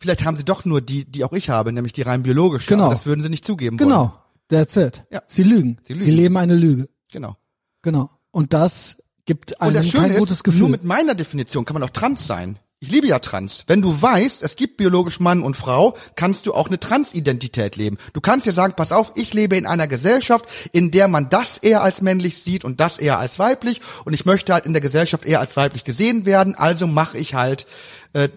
Vielleicht 0.00 0.24
haben 0.24 0.36
sie 0.36 0.44
doch 0.44 0.64
nur 0.64 0.80
die, 0.80 1.04
die 1.04 1.24
auch 1.24 1.32
ich 1.32 1.50
habe, 1.50 1.72
nämlich 1.72 1.92
die 1.92 2.02
rein 2.02 2.22
biologische. 2.22 2.68
Genau. 2.68 2.84
Aber 2.84 2.94
das 2.94 3.06
würden 3.06 3.22
sie 3.22 3.28
nicht 3.28 3.44
zugeben 3.44 3.78
wollen. 3.78 3.88
Genau. 3.88 4.14
That's 4.48 4.76
it. 4.76 5.04
Ja. 5.10 5.22
Sie 5.26 5.42
lügen. 5.42 5.78
Sie 5.86 5.98
Sie, 5.98 6.10
lügen. 6.10 6.16
leben 6.22 6.36
eine 6.36 6.54
Lüge. 6.54 6.88
Genau. 7.10 7.36
Genau. 7.82 8.10
Und 8.30 8.52
das 8.52 9.02
gibt 9.26 9.60
einem 9.60 9.88
kein 9.90 10.14
gutes 10.16 10.38
ist, 10.38 10.44
Gefühl. 10.44 10.60
nur 10.60 10.68
mit 10.70 10.84
meiner 10.84 11.14
Definition 11.14 11.64
kann 11.64 11.74
man 11.74 11.82
auch 11.82 11.90
trans 11.90 12.26
sein. 12.26 12.58
Ich 12.80 12.92
liebe 12.92 13.08
ja 13.08 13.18
trans. 13.18 13.64
Wenn 13.66 13.82
du 13.82 14.00
weißt, 14.00 14.40
es 14.42 14.54
gibt 14.54 14.76
biologisch 14.76 15.18
Mann 15.18 15.42
und 15.42 15.56
Frau, 15.56 15.96
kannst 16.14 16.46
du 16.46 16.54
auch 16.54 16.68
eine 16.68 16.78
Transidentität 16.78 17.74
leben. 17.74 17.98
Du 18.12 18.20
kannst 18.20 18.46
ja 18.46 18.52
sagen, 18.52 18.74
pass 18.76 18.92
auf, 18.92 19.12
ich 19.16 19.34
lebe 19.34 19.56
in 19.56 19.66
einer 19.66 19.88
Gesellschaft, 19.88 20.46
in 20.70 20.92
der 20.92 21.08
man 21.08 21.28
das 21.28 21.58
eher 21.58 21.82
als 21.82 22.02
männlich 22.02 22.40
sieht 22.40 22.64
und 22.64 22.78
das 22.78 22.98
eher 22.98 23.18
als 23.18 23.40
weiblich 23.40 23.80
und 24.04 24.12
ich 24.12 24.26
möchte 24.26 24.54
halt 24.54 24.64
in 24.64 24.74
der 24.74 24.82
Gesellschaft 24.82 25.24
eher 25.24 25.40
als 25.40 25.56
weiblich 25.56 25.82
gesehen 25.82 26.24
werden, 26.24 26.54
also 26.54 26.86
mache 26.86 27.18
ich 27.18 27.34
halt 27.34 27.66
äh, 28.12 28.28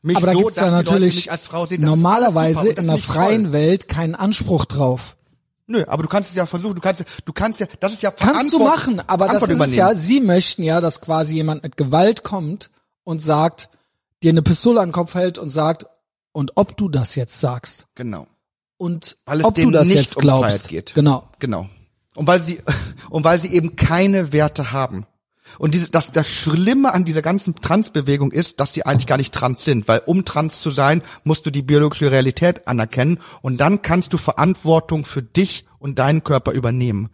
mich 0.00 0.16
aber 0.16 0.26
da 0.26 0.32
so, 0.32 0.38
gibt's 0.38 0.54
dass 0.54 0.64
ja 0.64 0.70
natürlich 0.70 1.14
mich 1.14 1.30
als 1.30 1.46
Frau 1.46 1.66
sehen. 1.66 1.84
Normalerweise 1.84 2.70
in 2.70 2.86
der 2.86 2.96
freien 2.96 3.44
toll. 3.44 3.52
Welt 3.52 3.88
keinen 3.88 4.14
Anspruch 4.14 4.64
drauf. 4.64 5.16
Nö, 5.66 5.84
aber 5.86 6.02
du 6.02 6.08
kannst 6.08 6.30
es 6.30 6.36
ja 6.36 6.46
versuchen, 6.46 6.76
du 6.76 6.80
kannst, 6.80 7.04
du 7.24 7.32
kannst 7.34 7.60
ja, 7.60 7.66
das 7.78 7.92
ist 7.92 8.02
ja 8.02 8.10
Kannst 8.10 8.54
du 8.54 8.58
machen, 8.58 9.02
aber 9.06 9.28
das 9.28 9.42
ist 9.42 9.74
ja, 9.74 9.94
sie 9.94 10.20
möchten 10.20 10.62
ja, 10.62 10.80
dass 10.80 11.02
quasi 11.02 11.34
jemand 11.34 11.62
mit 11.62 11.76
Gewalt 11.76 12.24
kommt 12.24 12.70
und 13.04 13.22
sagt, 13.22 13.68
dir 14.22 14.30
eine 14.30 14.42
Pistole 14.42 14.80
an 14.80 14.88
den 14.88 14.92
Kopf 14.92 15.14
hält 15.14 15.38
und 15.38 15.50
sagt, 15.50 15.86
und 16.32 16.52
ob 16.56 16.76
du 16.76 16.88
das 16.88 17.14
jetzt 17.14 17.40
sagst 17.40 17.86
Genau. 17.94 18.26
und 18.78 19.16
Weil 19.26 19.40
es 19.40 19.46
ob 19.46 19.54
du 19.54 19.60
denen 19.60 19.72
das 19.72 19.88
nicht 19.88 19.96
jetzt 19.96 20.16
um 20.16 20.22
glaubst. 20.22 20.44
Freiheit 20.48 20.68
geht. 20.68 20.94
Genau. 20.94 21.28
Genau. 21.38 21.68
Und 22.14 22.26
weil 22.26 22.42
sie, 22.42 22.60
und 23.10 23.24
weil 23.24 23.38
sie 23.38 23.52
eben 23.52 23.76
keine 23.76 24.32
Werte 24.32 24.72
haben. 24.72 25.06
Und 25.58 25.74
diese, 25.74 25.90
das, 25.90 26.12
das 26.12 26.26
Schlimme 26.26 26.94
an 26.94 27.04
dieser 27.04 27.20
ganzen 27.20 27.54
Transbewegung 27.54 28.32
ist, 28.32 28.58
dass 28.60 28.72
sie 28.72 28.86
eigentlich 28.86 29.06
gar 29.06 29.18
nicht 29.18 29.34
trans 29.34 29.64
sind, 29.64 29.86
weil 29.86 30.00
um 30.06 30.24
trans 30.24 30.62
zu 30.62 30.70
sein, 30.70 31.02
musst 31.24 31.44
du 31.44 31.50
die 31.50 31.60
biologische 31.60 32.10
Realität 32.10 32.66
anerkennen 32.66 33.18
und 33.42 33.58
dann 33.60 33.82
kannst 33.82 34.14
du 34.14 34.18
Verantwortung 34.18 35.04
für 35.04 35.22
dich 35.22 35.66
und 35.78 35.98
deinen 35.98 36.24
Körper 36.24 36.52
übernehmen. 36.52 37.10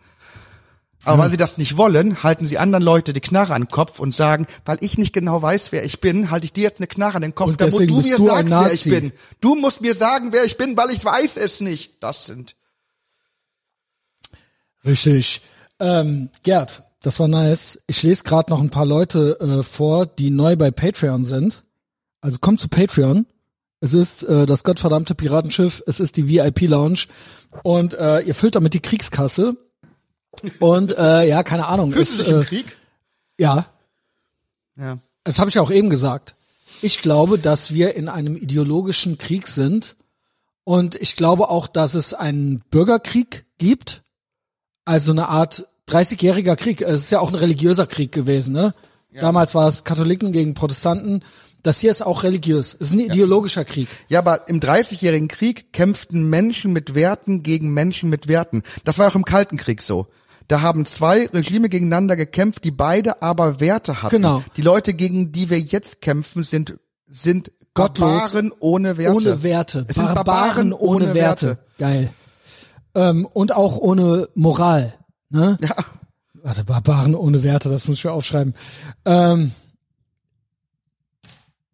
Aber 1.05 1.23
weil 1.23 1.31
sie 1.31 1.37
das 1.37 1.59
nicht 1.59 1.77
wollen, 1.77 2.23
halten 2.23 2.45
sie 2.45 2.59
anderen 2.59 2.83
Leute 2.83 3.13
die 3.13 3.21
Knarre 3.21 3.55
an 3.55 3.63
den 3.63 3.69
Kopf 3.69 4.01
und 4.01 4.15
sagen, 4.15 4.47
weil 4.65 4.79
ich 4.81 4.99
nicht 4.99 5.13
genau 5.13 5.41
weiß, 5.41 5.73
wer 5.73 5.85
ich 5.85 6.01
bin, 6.01 6.31
halte 6.31 6.45
ich 6.45 6.53
dir 6.53 6.65
jetzt 6.65 6.81
eine 6.81 6.87
Knarre 6.87 7.17
an 7.17 7.23
den 7.23 7.35
Kopf, 7.35 7.49
Und 7.49 7.61
damit 7.61 7.89
du 7.89 8.01
mir 8.01 8.17
du 8.17 8.25
sagst, 8.25 8.51
wer 8.51 8.73
ich 8.73 8.85
bin. 8.85 9.13
Du 9.41 9.55
musst 9.55 9.81
mir 9.81 9.95
sagen, 9.95 10.33
wer 10.33 10.45
ich 10.45 10.57
bin, 10.57 10.77
weil 10.77 10.91
ich 10.91 11.05
weiß 11.05 11.37
es 11.37 11.61
nicht. 11.61 12.03
Das 12.03 12.27
sind 12.27 12.57
Richtig. 14.85 15.43
Ähm, 15.81 16.31
Gerd, 16.43 16.83
das 17.03 17.21
war 17.21 17.29
nice. 17.29 17.81
Ich 17.87 18.03
lese 18.03 18.25
gerade 18.25 18.51
noch 18.51 18.61
ein 18.61 18.71
paar 18.71 18.87
Leute 18.87 19.39
äh, 19.41 19.63
vor, 19.63 20.07
die 20.07 20.31
neu 20.31 20.57
bei 20.57 20.71
Patreon 20.71 21.25
sind. 21.25 21.63
Also 22.21 22.39
kommt 22.39 22.61
zu 22.61 22.69
Patreon. 22.69 23.27
Es 23.81 23.95
ist 23.95 24.25
äh, 24.25 24.45
das 24.47 24.65
gottverdammte 24.65 25.15
Piratenschiff, 25.15 25.83
es 25.87 26.01
ist 26.01 26.17
die 26.17 26.29
VIP-Lounge 26.29 27.07
und 27.63 27.95
äh, 27.95 28.21
ihr 28.21 28.35
füllt 28.35 28.57
damit 28.57 28.75
die 28.75 28.81
Kriegskasse. 28.81 29.57
Und 30.61 30.97
äh, 30.97 31.29
ja, 31.29 31.43
keine 31.43 31.67
Ahnung. 31.67 31.93
Fühlst 31.93 32.19
du 32.19 32.23
dich 32.23 32.33
im 32.33 32.43
äh, 32.43 32.45
Krieg? 32.45 32.77
ja, 33.39 33.67
Ja. 34.77 34.99
das 35.25 35.39
habe 35.39 35.51
ich 35.51 35.59
auch 35.59 35.71
eben 35.71 35.91
gesagt. 35.91 36.35
Ich 36.83 37.01
glaube, 37.03 37.39
dass 37.39 37.73
wir 37.73 37.95
in 37.97 38.09
einem 38.09 38.37
ideologischen 38.37 39.19
Krieg 39.19 39.49
sind 39.49 39.97
und 40.65 40.95
ich 40.97 41.17
glaube 41.17 41.49
auch, 41.51 41.67
dass 41.67 41.95
es 41.95 42.15
einen 42.15 42.63
Bürgerkrieg 42.71 43.47
gibt, 43.59 44.03
also 44.85 45.13
eine 45.13 45.29
Art 45.29 45.67
30-jähriger 45.89 46.57
Krieg. 46.57 46.83
Es 46.83 47.03
ist 47.03 47.11
ja 47.11 47.21
auch 47.21 47.31
ein 47.31 47.35
religiöser 47.35 47.87
Krieg 47.87 48.13
gewesen, 48.13 48.53
ne? 48.53 48.75
Damals 49.21 49.55
war 49.55 49.67
es 49.67 49.83
Katholiken 49.85 50.31
gegen 50.33 50.55
Protestanten. 50.55 51.25
Das 51.63 51.81
hier 51.81 51.91
ist 51.91 52.03
auch 52.03 52.23
religiös. 52.23 52.77
Es 52.79 52.89
ist 52.89 52.93
ein 52.93 53.01
ideologischer 53.01 53.65
Krieg. 53.65 53.89
Ja, 54.09 54.21
aber 54.21 54.49
im 54.49 54.61
Dreißigjährigen 54.61 55.27
Krieg 55.27 55.73
kämpften 55.73 56.31
Menschen 56.31 56.73
mit 56.73 56.95
Werten 56.95 57.43
gegen 57.43 57.75
Menschen 57.75 58.11
mit 58.11 58.29
Werten. 58.29 58.63
Das 58.85 58.99
war 58.99 59.09
auch 59.09 59.17
im 59.17 59.25
Kalten 59.25 59.57
Krieg 59.57 59.83
so. 59.83 60.07
Da 60.49 60.63
haben 60.63 60.87
zwei 60.87 61.27
Regime 61.27 61.69
gegeneinander 61.69 62.17
gekämpft, 62.17 62.65
die 62.65 62.71
beide 62.71 63.21
aber 63.23 63.61
Werte 63.61 64.03
hatten. 64.03 64.17
Genau. 64.17 64.43
Die 64.57 64.63
Leute, 64.63 64.95
gegen 64.95 65.31
die 65.31 65.51
wir 65.51 65.61
jetzt 65.61 66.01
kämpfen, 66.01 66.43
sind, 66.43 66.79
sind 67.07 67.53
Gottlos. 67.75 68.33
Barbaren 68.33 68.53
ohne 68.59 68.97
Werte. 68.97 69.17
Ohne 69.17 69.43
Werte. 69.43 69.85
Es 69.89 69.97
sind 69.97 70.15
Barbaren 70.15 70.73
ohne, 70.73 71.15
Werte. 71.15 71.59
Geil. 71.79 72.13
Ähm, 72.95 73.27
und 73.27 73.55
auch 73.55 73.77
ohne 73.77 74.29
Moral. 74.35 74.95
Ne? 75.29 75.59
Ja. 75.61 75.77
Warte, 76.43 76.65
Barbaren 76.65 77.15
ohne 77.15 77.43
Werte, 77.43 77.69
das 77.69 77.87
muss 77.87 77.99
ich 77.99 78.05
mir 78.05 78.13
aufschreiben. 78.13 78.55
Ähm, 79.05 79.53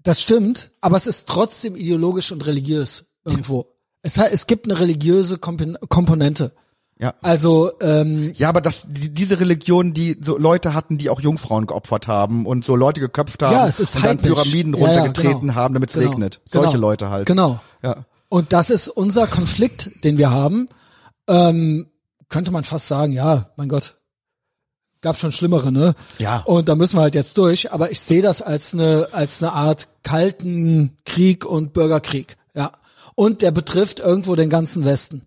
das 0.03 0.21
stimmt, 0.21 0.73
aber 0.81 0.97
es 0.97 1.07
ist 1.07 1.29
trotzdem 1.29 1.77
ideologisch 1.77 2.33
und 2.33 2.45
religiös 2.45 3.07
irgendwo. 3.25 3.67
Es, 4.03 4.19
es 4.19 4.47
gibt 4.47 4.67
eine 4.67 4.79
religiöse 4.81 5.39
Kompon 5.39 5.79
Komponente. 5.89 6.53
Ja. 7.05 7.13
Also, 7.21 7.71
ähm, 7.83 8.33
Ja, 8.35 8.49
aber 8.49 8.63
das, 8.63 8.87
die, 8.89 9.13
diese 9.13 9.39
Religion, 9.39 9.93
die 9.93 10.17
so 10.23 10.39
Leute 10.39 10.73
hatten, 10.73 10.97
die 10.97 11.11
auch 11.11 11.21
Jungfrauen 11.21 11.67
geopfert 11.67 12.09
haben 12.09 12.47
und 12.47 12.65
so 12.65 12.77
Leute 12.77 12.99
geköpft 12.99 13.43
haben 13.43 13.53
ja, 13.53 13.67
es 13.67 13.79
ist 13.79 13.97
und 13.97 14.07
dann. 14.07 14.17
Pyramiden 14.17 14.73
Ja, 14.73 14.81
ja, 14.81 14.87
runtergetreten 14.87 15.41
genau. 15.49 15.55
haben, 15.55 15.75
damit 15.75 15.91
es 15.91 15.97
Genau. 15.97 16.09
regnet. 16.09 16.41
Genau. 16.51 16.63
Solche 16.65 16.79
Leute 16.79 17.11
halt. 17.11 17.27
Genau. 17.27 17.61
Ja. 17.83 18.07
Und 18.31 18.55
das 18.55 18.71
ist 18.71 18.89
unser 18.89 19.27
Konflikt, 19.27 20.03
den 20.03 20.17
wir 20.17 20.31
haben. 20.31 20.67
Ähm, 21.29 21.89
könnte 22.31 22.53
man 22.53 22.65
fast 22.65 22.89
sagen, 22.89 23.13
ja, 23.13 23.51
mein 23.59 23.69
Gott, 23.69 23.97
gab 25.03 25.19
schon 25.19 25.31
schlimmere, 25.31 25.71
ne? 25.71 25.95
Ja. 26.17 26.39
Und 26.47 26.71
da 26.71 26.75
müssen 26.75 26.97
wir 26.97 27.03
halt 27.03 27.15
jetzt 27.15 27.37
durch. 27.37 27.71
Aber 27.71 27.91
ich 27.91 28.01
sehe 28.01 28.23
das 28.23 28.41
als 28.41 28.73
eine 28.73 29.09
als 29.13 29.43
eine 29.43 29.53
Art 29.53 29.89
kalten 30.05 30.97
Krieg 31.05 31.45
und 31.45 31.75
Bürgerkrieg, 31.75 32.39
ja. 32.55 32.73
Und 33.15 33.43
der 33.43 33.51
betrifft 33.51 34.01
irgendwo 34.01 34.37
den 34.37 34.49
ganzen 34.49 34.87
Westen. 34.87 35.27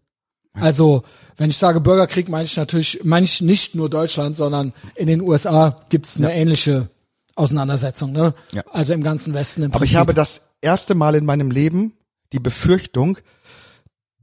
Also, 0.59 1.03
wenn 1.37 1.49
ich 1.49 1.57
sage 1.57 1.81
Bürgerkrieg, 1.81 2.29
meine 2.29 2.45
ich 2.45 2.57
natürlich, 2.57 3.01
meine 3.03 3.25
ich 3.25 3.41
nicht 3.41 3.75
nur 3.75 3.89
Deutschland, 3.89 4.35
sondern 4.35 4.73
in 4.95 5.07
den 5.07 5.21
USA 5.21 5.81
gibt's 5.89 6.17
eine 6.17 6.33
ähnliche 6.33 6.89
Auseinandersetzung, 7.35 8.11
ne? 8.11 8.33
Ja. 8.51 8.63
Also 8.71 8.93
im 8.93 9.03
ganzen 9.03 9.33
Westen 9.33 9.63
im 9.63 9.71
Aber 9.71 9.85
ich 9.85 9.91
Prinzip. 9.91 9.99
habe 9.99 10.13
das 10.13 10.41
erste 10.61 10.95
Mal 10.95 11.15
in 11.15 11.25
meinem 11.25 11.51
Leben 11.51 11.93
die 12.33 12.39
Befürchtung, 12.39 13.19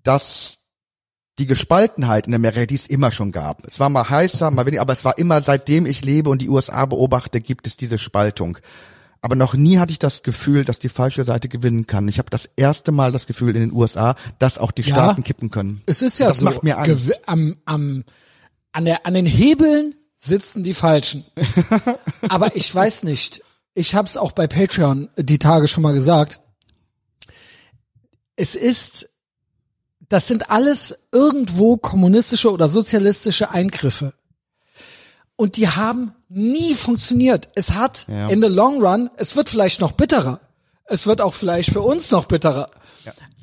dass 0.03 0.59
die 1.39 1.47
Gespaltenheit 1.47 2.27
in 2.27 2.35
Amerika, 2.35 2.67
die 2.67 2.75
es 2.75 2.87
immer 2.87 3.11
schon 3.11 3.33
gab. 3.33 3.65
Es 3.65 3.81
war 3.81 3.89
mal 3.89 4.09
heißer, 4.09 4.51
mal 4.51 4.67
weniger, 4.67 4.83
aber 4.83 4.93
es 4.93 5.05
war 5.05 5.19
immer, 5.19 5.43
seitdem 5.43 5.87
ich 5.87 6.05
lebe 6.05 6.31
und 6.31 6.43
die 6.43 6.49
USA 6.49 6.87
beobachte, 6.87 7.41
gibt 7.41 7.67
es 7.67 7.77
diese 7.77 7.99
Spaltung. 7.99 8.59
Aber 9.25 9.37
noch 9.37 9.55
nie 9.55 9.79
hatte 9.79 9.91
ich 9.91 9.99
das 9.99 10.23
Gefühl, 10.23 10.67
dass 10.67 10.81
die 10.81 10.91
falsche 10.91 11.25
Seite 11.25 11.49
gewinnen 11.49 11.87
kann. 11.87 12.09
Ich 12.09 12.19
habe 12.19 12.29
das 12.29 12.45
erste 12.57 12.93
Mal 12.93 13.11
das 13.11 13.27
Gefühl 13.27 13.57
in 13.57 13.63
den 13.63 13.73
USA, 13.73 14.17
dass 14.39 14.59
auch 14.59 14.71
die 14.71 14.83
Ja. 14.83 14.89
Staaten 14.97 15.25
kippen 15.25 15.51
können. 15.51 15.81
Es 15.87 16.03
ist 16.03 16.19
ja 16.19 16.29
das 16.29 16.41
so. 16.41 16.45
macht 16.45 16.63
mir 16.63 16.77
Angst. 16.77 17.27
Am, 17.27 17.57
am, 17.65 18.05
an, 18.73 18.85
der, 18.85 19.07
an 19.07 19.15
den 19.15 19.25
Hebeln 19.25 19.95
sitzen 20.15 20.63
die 20.63 20.75
Falschen. 20.75 21.25
Aber 22.29 22.55
ich 22.55 22.75
weiß 22.75 23.05
nicht. 23.05 23.41
Ich 23.73 23.95
habe 23.95 24.07
es 24.07 24.19
auch 24.19 24.33
bei 24.33 24.47
Patreon 24.47 25.09
die 25.17 25.39
Tage 25.39 25.69
schon 25.69 25.85
mal 25.85 25.95
gesagt. 25.95 26.41
Es 28.37 28.55
ist, 28.55 29.09
das 30.11 30.29
sind 30.29 30.51
alles 30.51 30.99
irgendwo 31.13 31.79
kommunistische 31.79 32.53
oder 32.53 32.69
sozialistische 32.69 33.51
Eingriffe. 33.51 34.13
Und 35.37 35.57
die 35.57 35.69
haben 35.69 36.15
nie 36.29 36.75
funktioniert. 36.75 37.49
Es 37.55 37.73
hat 37.73 38.07
Ja. 38.09 38.29
in 38.29 38.41
the 38.41 38.49
long 38.49 38.83
run, 38.85 39.11
es 39.17 39.35
wird 39.37 39.49
vielleicht 39.49 39.81
noch 39.81 39.93
bitterer. 39.93 40.41
Es 40.87 41.07
wird 41.07 41.21
auch 41.21 41.35
vielleicht 41.35 41.71
für 41.73 41.81
uns 41.81 42.11
noch 42.11 42.27
bitterer. 42.27 42.71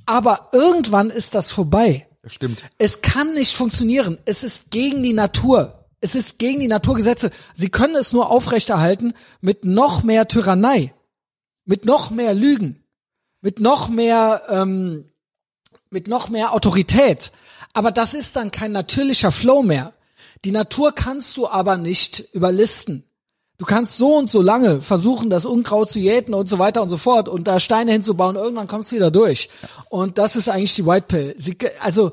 Aber 0.06 0.50
irgendwann 0.52 1.10
ist 1.10 1.36
das 1.36 1.52
vorbei. 1.52 2.08
Das 2.24 2.34
stimmt. 2.34 2.60
Es 2.78 3.02
kann 3.02 3.34
nicht 3.34 3.56
funktionieren. 3.56 4.18
Es 4.26 4.44
ist 4.44 4.72
gegen 4.72 5.04
die 5.04 5.14
Natur. 5.14 5.86
Es 6.02 6.16
ist 6.16 6.40
gegen 6.40 6.60
die 6.60 6.68
Naturgesetze. 6.68 7.30
Sie 7.54 7.70
können 7.70 7.96
es 7.96 8.12
nur 8.12 8.30
aufrechterhalten 8.30 9.14
mit 9.42 9.64
noch 9.66 10.04
mehr 10.04 10.28
Tyrannei, 10.28 10.94
mit 11.66 11.86
noch 11.86 12.10
mehr 12.10 12.34
Lügen, 12.34 12.84
mit 13.42 13.60
noch 13.60 13.88
mehr, 13.90 14.42
ähm, 14.50 15.06
mit 15.92 16.08
noch 16.08 16.30
mehr 16.30 16.54
Autorität. 16.54 17.32
Aber 17.74 17.92
das 17.92 18.14
ist 18.14 18.36
dann 18.36 18.52
kein 18.52 18.72
natürlicher 18.72 19.32
Flow 19.32 19.62
mehr. 19.62 19.94
Die 20.44 20.52
Natur 20.52 20.94
kannst 20.94 21.38
du 21.38 21.48
aber 21.48 21.78
nicht 21.78 22.26
überlisten. 22.34 23.04
Du 23.58 23.66
kannst 23.66 23.98
so 23.98 24.18
und 24.18 24.28
so 24.28 24.42
lange 24.42 24.82
versuchen, 24.82 25.30
das 25.30 25.46
Unkraut 25.46 25.92
zu 25.92 26.00
jäten 26.00 26.34
und 26.34 26.50
so 26.50 26.58
weiter 26.58 26.82
und 26.82 26.90
so 26.90 26.98
fort 26.98 27.30
und 27.30 27.48
da 27.48 27.60
Steine 27.60 27.92
hinzubauen. 27.92 28.36
Irgendwann 28.36 28.68
kommst 28.68 28.92
du 28.92 28.96
wieder 28.96 29.12
durch. 29.12 29.50
Und 29.90 30.18
das 30.18 30.36
ist 30.36 30.50
eigentlich 30.50 30.74
die 30.74 30.86
White 30.88 31.06
Pill. 31.08 31.36
Sie, 31.38 31.56
also 31.80 32.12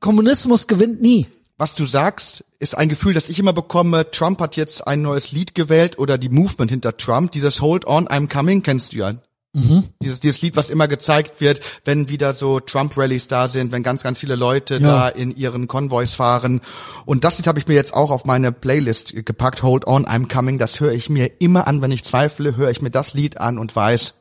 Kommunismus 0.00 0.66
gewinnt 0.66 1.00
nie. 1.00 1.28
was 1.58 1.74
du 1.74 1.84
sagst, 1.84 2.44
ist 2.60 2.76
ein 2.76 2.88
Gefühl, 2.88 3.14
das 3.14 3.28
ich 3.28 3.38
immer 3.38 3.52
bekomme. 3.52 4.10
Trump 4.10 4.40
hat 4.40 4.56
jetzt 4.56 4.86
ein 4.86 5.02
neues 5.02 5.32
Lied 5.32 5.54
gewählt 5.54 5.98
oder 5.98 6.16
die 6.16 6.28
Movement 6.28 6.70
hinter 6.70 6.96
Trump. 6.96 7.32
Dieses 7.32 7.60
Hold 7.60 7.86
on, 7.86 8.08
I'm 8.08 8.28
coming, 8.28 8.62
kennst 8.62 8.92
du 8.92 8.98
ja. 8.98 9.12
Mhm. 9.54 9.84
Dieses, 10.02 10.20
dieses 10.20 10.42
Lied, 10.42 10.56
was 10.56 10.68
immer 10.68 10.88
gezeigt 10.88 11.40
wird, 11.40 11.60
wenn 11.84 12.08
wieder 12.08 12.34
so 12.34 12.60
Trump-Rallies 12.60 13.28
da 13.28 13.48
sind, 13.48 13.72
wenn 13.72 13.82
ganz, 13.82 14.02
ganz 14.02 14.18
viele 14.18 14.36
Leute 14.36 14.74
Ja. 14.74 14.80
da 14.80 15.08
in 15.08 15.34
ihren 15.34 15.66
Konvois 15.68 16.06
fahren. 16.14 16.60
Und 17.06 17.24
das 17.24 17.38
Lied 17.38 17.46
habe 17.46 17.58
ich 17.58 17.66
mir 17.66 17.74
jetzt 17.74 17.94
auch 17.94 18.10
auf 18.10 18.24
meine 18.26 18.52
Playlist 18.52 19.14
gepackt. 19.24 19.62
Hold 19.62 19.86
on, 19.86 20.06
I'm 20.06 20.28
coming. 20.32 20.58
Das 20.58 20.80
höre 20.80 20.92
ich 20.92 21.08
mir 21.08 21.40
immer 21.40 21.66
an, 21.66 21.80
wenn 21.80 21.90
ich 21.90 22.04
zweifle, 22.04 22.56
höre 22.56 22.70
ich 22.70 22.82
mir 22.82 22.90
das 22.90 23.14
Lied 23.14 23.40
an 23.40 23.58
und 23.58 23.74
weiß, 23.74 24.14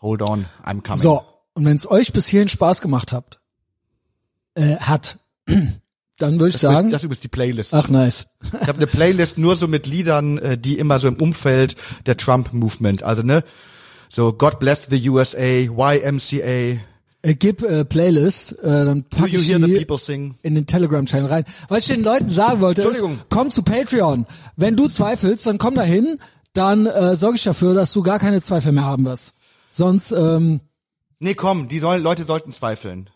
hold 0.00 0.20
on, 0.22 0.44
I'm 0.64 0.82
coming. 0.82 1.00
So, 1.00 1.22
und 1.54 1.64
wenn 1.64 1.76
es 1.76 1.90
euch 1.90 2.12
bis 2.12 2.26
hierhin 2.28 2.48
Spaß 2.48 2.82
gemacht 2.82 3.12
habt, 3.12 3.40
äh, 4.54 4.76
hat, 4.76 5.18
dann 6.18 6.38
würde 6.38 6.48
ich 6.48 6.54
das, 6.54 6.60
sagen, 6.60 6.88
ist, 6.88 6.92
das 6.92 7.00
ist 7.00 7.04
übrigens 7.06 7.20
die 7.22 7.28
Playlist. 7.28 7.72
ach 7.74 7.88
nice. 7.88 8.26
Ich 8.60 8.68
habe 8.68 8.76
eine 8.78 8.86
Playlist 8.86 9.38
nur 9.38 9.56
so 9.56 9.66
mit 9.66 9.86
Liedern, 9.86 10.36
äh, 10.38 10.58
die 10.58 10.78
immer 10.78 10.98
so 10.98 11.08
im 11.08 11.16
Umfeld 11.16 11.74
der 12.06 12.18
Trump-Movement, 12.18 13.02
also 13.02 13.22
ne, 13.22 13.44
so 14.12 14.32
God 14.32 14.58
Bless 14.58 14.86
the 14.90 15.08
USA, 15.08 15.38
YMCA, 15.38 16.80
Äh, 17.24 17.34
gib 17.34 17.62
äh, 17.62 17.84
Playlist, 17.84 18.58
äh, 18.58 18.84
dann 18.84 19.04
pack 19.04 19.32
ich 19.32 19.46
die 19.46 19.52
in 19.52 20.54
den 20.54 20.66
Telegram-Channel 20.66 21.28
rein. 21.28 21.44
Was 21.68 21.80
ich 21.80 21.94
den 21.94 22.02
Leuten 22.02 22.28
sagen 22.28 22.60
wollte, 22.60 22.82
ist, 22.82 23.02
komm 23.30 23.50
zu 23.50 23.62
Patreon. 23.62 24.26
Wenn 24.56 24.76
du 24.76 24.88
zweifelst, 24.88 25.46
dann 25.46 25.58
komm 25.58 25.76
da 25.76 25.82
hin, 25.82 26.18
dann 26.52 26.86
äh, 26.86 27.14
sorge 27.14 27.36
ich 27.36 27.44
dafür, 27.44 27.74
dass 27.74 27.92
du 27.92 28.02
gar 28.02 28.18
keine 28.18 28.42
Zweifel 28.42 28.72
mehr 28.72 28.84
haben 28.84 29.04
wirst. 29.04 29.34
Sonst, 29.70 30.10
ähm, 30.10 30.60
Nee, 31.20 31.34
komm, 31.34 31.68
die 31.68 31.78
soll, 31.78 31.98
Leute 31.98 32.24
sollten 32.24 32.50
zweifeln. 32.50 33.08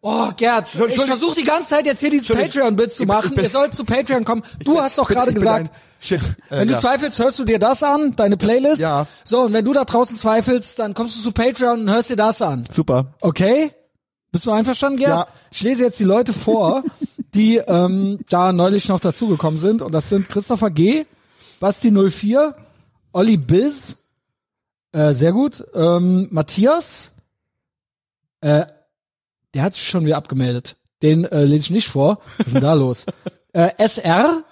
Oh 0.00 0.28
Gerd, 0.36 0.74
ich 0.74 1.00
versuche 1.00 1.36
die 1.36 1.44
ganze 1.44 1.70
Zeit 1.70 1.86
jetzt 1.86 2.00
hier 2.00 2.10
dieses. 2.10 2.28
Patreon-Bit 2.28 2.94
zu 2.94 3.02
Ich 3.02 3.08
bin- 3.08 3.16
machen. 3.16 3.28
ich 3.30 3.34
bin- 3.34 3.44
Ihr 3.44 3.50
sollt 3.50 3.74
zu 3.74 3.84
Patreon 3.84 4.24
kommen. 4.24 4.42
Du 4.64 4.80
hast 4.80 4.98
doch 4.98 5.08
gerade 5.08 5.32
gesagt, 5.32 5.70
Shit. 6.00 6.20
Äh, 6.48 6.60
Wenn 6.60 6.68
du 6.68 6.74
ja. 6.74 6.80
zweifelst, 6.80 7.18
hörst 7.18 7.38
du 7.40 7.44
dir 7.44 7.58
das 7.58 7.82
an, 7.82 8.14
deine 8.14 8.36
Playlist. 8.36 8.80
Ja. 8.80 9.06
So, 9.24 9.40
und 9.42 9.52
wenn 9.52 9.64
du 9.64 9.72
da 9.72 9.84
draußen 9.84 10.16
zweifelst, 10.16 10.78
dann 10.78 10.94
kommst 10.94 11.18
du 11.18 11.22
zu 11.22 11.32
Patreon 11.32 11.80
und 11.80 11.90
hörst 11.90 12.08
dir 12.10 12.14
das 12.16 12.40
an. 12.40 12.62
Super. 12.72 13.14
Okay? 13.20 13.72
Bist 14.30 14.46
du 14.46 14.52
einverstanden, 14.52 14.98
Gerd? 14.98 15.10
Ja. 15.10 15.26
Ich 15.50 15.60
lese 15.62 15.82
jetzt 15.82 15.98
die 15.98 16.04
Leute 16.04 16.32
vor, 16.32 16.84
die 17.34 17.56
ähm, 17.56 18.20
da 18.28 18.52
neulich 18.52 18.88
noch 18.88 19.00
dazugekommen 19.00 19.58
sind. 19.58 19.82
Und 19.82 19.90
das 19.90 20.08
sind 20.08 20.28
Christopher 20.28 20.70
G., 20.70 21.04
Basti 21.58 21.90
04, 21.90 22.54
Olli 23.12 23.36
Biz, 23.36 23.96
äh, 24.92 25.12
sehr 25.14 25.32
gut, 25.32 25.64
ähm, 25.74 26.28
Matthias, 26.30 27.10
äh, 28.40 28.66
der 29.54 29.62
hat 29.62 29.74
sich 29.74 29.88
schon 29.88 30.04
wieder 30.04 30.16
abgemeldet. 30.16 30.76
Den 31.02 31.24
äh, 31.24 31.44
lese 31.44 31.66
ich 31.66 31.70
nicht 31.70 31.88
vor. 31.88 32.20
Was 32.38 32.48
ist 32.48 32.54
denn 32.54 32.62
da 32.62 32.74
los? 32.74 33.06
Äh, 33.54 33.70
SR, 33.78 34.44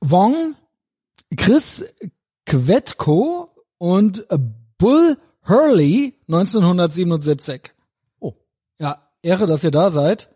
Wong, 0.00 0.56
Chris 1.36 1.84
Quetko 2.44 3.48
und 3.78 4.26
Bull 4.76 5.16
Hurley 5.46 6.16
1977. 6.26 7.72
Oh. 8.18 8.34
Ja, 8.80 8.98
Ehre, 9.22 9.46
dass 9.46 9.62
ihr 9.62 9.70
da 9.70 9.90
seid. 9.90 10.30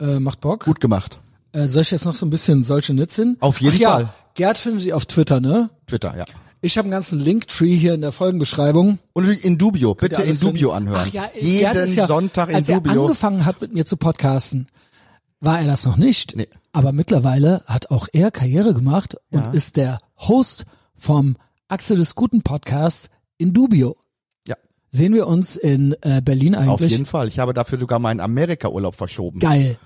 Äh, 0.00 0.20
macht 0.20 0.40
Bock. 0.40 0.64
Gut 0.64 0.80
gemacht. 0.80 1.18
Äh, 1.52 1.68
soll 1.68 1.82
ich 1.82 1.90
jetzt 1.90 2.04
noch 2.04 2.14
so 2.14 2.26
ein 2.26 2.30
bisschen 2.30 2.62
solche 2.62 2.94
Nits 2.94 3.16
hin? 3.16 3.36
Auf 3.40 3.60
jeden 3.60 3.76
Ach 3.76 3.80
ja, 3.80 3.90
Fall. 3.90 4.14
Gerd 4.34 4.58
findet 4.58 4.82
sie 4.82 4.92
auf 4.92 5.06
Twitter, 5.06 5.40
ne? 5.40 5.70
Twitter, 5.86 6.16
ja. 6.16 6.24
Ich 6.64 6.78
habe 6.78 6.86
einen 6.86 6.92
ganzen 6.92 7.18
Linktree 7.18 7.76
hier 7.76 7.92
in 7.94 8.00
der 8.00 8.10
Folgenbeschreibung. 8.12 8.98
Und 9.12 9.22
natürlich 9.24 9.44
in 9.44 9.58
Dubio, 9.58 9.94
bitte 9.94 10.22
in 10.22 10.38
Dubio 10.38 10.72
anhören. 10.72 11.02
Ach 11.08 11.12
ja, 11.12 11.22
Gerd 11.26 11.42
Jeden 11.42 11.84
ist 11.84 11.94
ja, 11.94 12.06
Sonntag 12.06 12.48
in 12.48 12.54
als 12.56 12.68
er 12.68 12.80
Dubio. 12.80 13.02
angefangen 13.02 13.44
hat 13.44 13.60
mit 13.60 13.72
mir 13.74 13.84
zu 13.84 13.96
podcasten, 13.98 14.66
war 15.40 15.60
er 15.60 15.66
das 15.66 15.84
noch 15.84 15.96
nicht. 15.98 16.34
Nee. 16.36 16.48
Aber 16.72 16.92
mittlerweile 16.92 17.62
hat 17.66 17.90
auch 17.90 18.08
er 18.12 18.30
Karriere 18.30 18.72
gemacht 18.72 19.16
und 19.30 19.44
Ja. 19.46 19.50
ist 19.52 19.76
der 19.76 19.98
Host 20.18 20.64
vom 20.96 21.36
Axel 21.68 21.98
des 21.98 22.14
Guten 22.14 22.40
Podcast 22.42 23.10
in 23.36 23.52
Dubio. 23.52 23.96
Ja, 24.48 24.56
Sehen 24.90 25.12
wir 25.12 25.26
uns 25.26 25.56
in 25.56 25.94
äh, 26.00 26.22
Berlin 26.22 26.54
eigentlich? 26.54 26.70
auf 26.70 26.80
jeden 26.80 27.06
Fall. 27.06 27.28
Ich 27.28 27.38
habe 27.38 27.52
dafür 27.52 27.78
sogar 27.78 27.98
meinen 27.98 28.20
Amerika-Urlaub 28.20 28.94
verschoben. 28.94 29.38
Geil. 29.40 29.76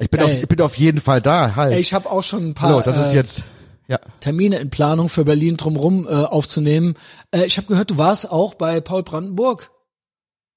Ich 0.00 0.10
bin, 0.10 0.20
Geil. 0.20 0.26
auf, 0.34 0.42
ich 0.42 0.48
bin 0.48 0.60
auf 0.62 0.76
jeden 0.76 1.00
Fall 1.00 1.20
da. 1.20 1.54
Halt. 1.56 1.74
Ey, 1.74 1.80
ich 1.80 1.94
habe 1.94 2.10
auch 2.10 2.22
schon 2.22 2.48
ein 2.48 2.54
paar 2.54 2.70
Hallo, 2.70 2.80
das 2.80 2.98
ist 2.98 3.12
äh, 3.12 3.16
jetzt. 3.16 3.44
Ja. 3.90 3.98
Termine 4.20 4.58
in 4.58 4.70
Planung 4.70 5.08
für 5.08 5.24
Berlin 5.24 5.56
drumrum 5.56 6.06
äh, 6.08 6.12
aufzunehmen. 6.12 6.94
Äh, 7.32 7.44
ich 7.46 7.56
habe 7.56 7.66
gehört, 7.66 7.90
du 7.90 7.98
warst 7.98 8.30
auch 8.30 8.54
bei 8.54 8.80
Paul 8.80 9.02
Brandenburg. 9.02 9.70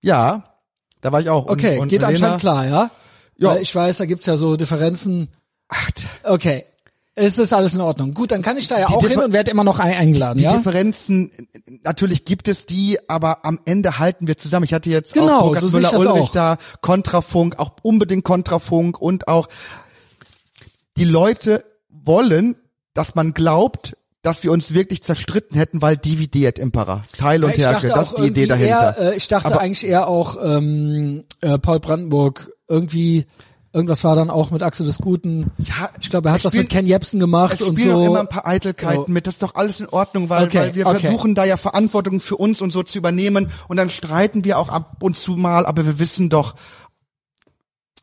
Ja, 0.02 0.44
da 1.02 1.12
war 1.12 1.20
ich 1.20 1.30
auch. 1.30 1.46
Und- 1.46 1.52
Okay, 1.54 1.80
und 1.80 1.90
geht 1.90 2.02
Lena- 2.02 2.10
anscheinend 2.12 2.42
klar, 2.42 2.66
ja? 2.68 2.92
Ja. 3.38 3.50
Weil 3.50 3.62
ich 3.64 3.74
weiß, 3.76 3.98
da 3.98 4.06
gibt's 4.06 4.28
ja 4.28 4.38
so 4.38 4.56
Differenzen. 4.56 5.30
Ach, 5.68 5.90
Okay. 6.24 6.66
Es 7.16 7.38
ist 7.38 7.54
alles 7.54 7.76
in 7.76 7.82
Ordnung. 7.82 8.16
Gut, 8.16 8.32
dann 8.32 8.42
kann 8.42 8.58
ich 8.58 8.68
da 8.68 8.80
ja 8.80 8.88
auch 8.88 8.98
Differ- 8.98 9.10
hin 9.10 9.20
und 9.20 9.34
werde 9.34 9.52
immer 9.52 9.64
noch 9.64 9.78
ein 9.80 9.94
eingeladen, 9.94 10.40
die 10.40 10.46
ja? 10.46 10.54
Differenzen, 10.56 11.30
natürlich 11.84 12.26
gibt 12.26 12.48
es 12.48 12.66
die, 12.66 12.98
aber 13.08 13.46
am 13.46 13.60
Ende 13.66 14.00
halten 14.00 14.26
wir 14.26 14.36
zusammen. 14.36 14.64
Ich 14.64 14.74
hatte 14.74 14.90
jetzt 14.90 15.14
Genau, 15.14 15.38
auch 15.42 15.44
Burkhard 15.50 15.64
so 15.64 15.78
Müller-Ulrich 15.78 16.30
da, 16.32 16.58
Kontrafunk, 16.82 17.60
auch 17.60 17.74
unbedingt 17.84 18.24
Kontrafunk 18.24 19.00
und 19.00 19.28
auch 19.28 19.48
die 20.98 21.04
Leute 21.06 21.64
wollen, 21.90 22.56
dass 22.94 23.16
man 23.16 23.34
glaubt, 23.34 23.96
dass 24.22 24.44
wir 24.44 24.52
uns 24.52 24.74
wirklich 24.74 25.04
zerstritten 25.04 25.58
hätten, 25.58 25.82
weil 25.82 25.98
Divide 25.98 26.48
et 26.48 26.58
Impera, 26.60 27.04
Teil 27.18 27.44
und 27.44 27.50
Ja, 27.52 27.56
ich 27.58 27.64
herrsche, 27.64 27.88
dachte 27.88 28.00
das 28.00 28.10
ist 28.10 28.18
die 28.20 28.28
Idee 28.28 28.46
dahinter. 28.46 28.98
Eher, 28.98 29.12
äh, 29.14 29.16
ich 29.18 29.28
dachte 29.28 29.48
Aber- 29.48 29.60
eigentlich 29.62 29.86
eher 29.86 30.08
auch 30.08 30.38
ähm, 30.42 31.24
äh, 31.42 31.58
Paul 31.60 31.80
Brandenburg 31.80 32.52
irgendwie 32.70 33.26
irgendwas 33.76 34.04
war 34.04 34.16
dann 34.16 34.30
auch 34.30 34.52
mit 34.52 34.62
Axel 34.62 34.86
des 34.86 35.00
Guten. 35.00 35.50
Ja, 35.58 35.90
ich 36.00 36.12
glaube, 36.12 36.30
er 36.30 36.34
hat 36.34 36.38
es 36.38 36.44
das 36.44 36.52
spielen- 36.52 36.66
mit 36.66 36.72
Ken 36.72 36.86
Jebsen 36.86 37.20
gemacht 37.20 37.56
Es 37.56 37.62
und 37.64 37.76
spielen 37.80 37.96
so. 37.96 38.02
auch 38.02 38.06
immer 38.06 38.20
ein 38.20 38.30
paar 38.30 38.46
Eitelkeiten 38.48 39.06
Genau. 39.06 39.12
mit. 39.14 39.26
Das 39.26 39.34
ist 39.34 39.42
doch 39.44 39.56
alles 39.56 39.80
in 39.80 39.90
Ordnung, 39.90 40.30
weil, 40.30 40.46
Okay, 40.46 40.58
weil 40.60 40.76
wir 40.76 40.86
okay. 40.86 41.00
versuchen 41.00 41.34
da 41.34 41.44
ja 41.44 41.58
Verantwortung 41.58 42.20
für 42.22 42.38
uns 42.38 42.62
und 42.62 42.72
so 42.72 42.84
zu 42.84 43.00
übernehmen 43.00 43.50
und 43.68 43.78
dann 43.78 43.90
streiten 43.90 44.44
wir 44.46 44.60
auch 44.60 44.70
ab 44.70 44.98
und 45.02 45.18
zu 45.18 45.32
mal, 45.38 45.66
aber 45.66 45.86
wir 45.88 45.98
wissen 45.98 46.30
doch, 46.30 46.54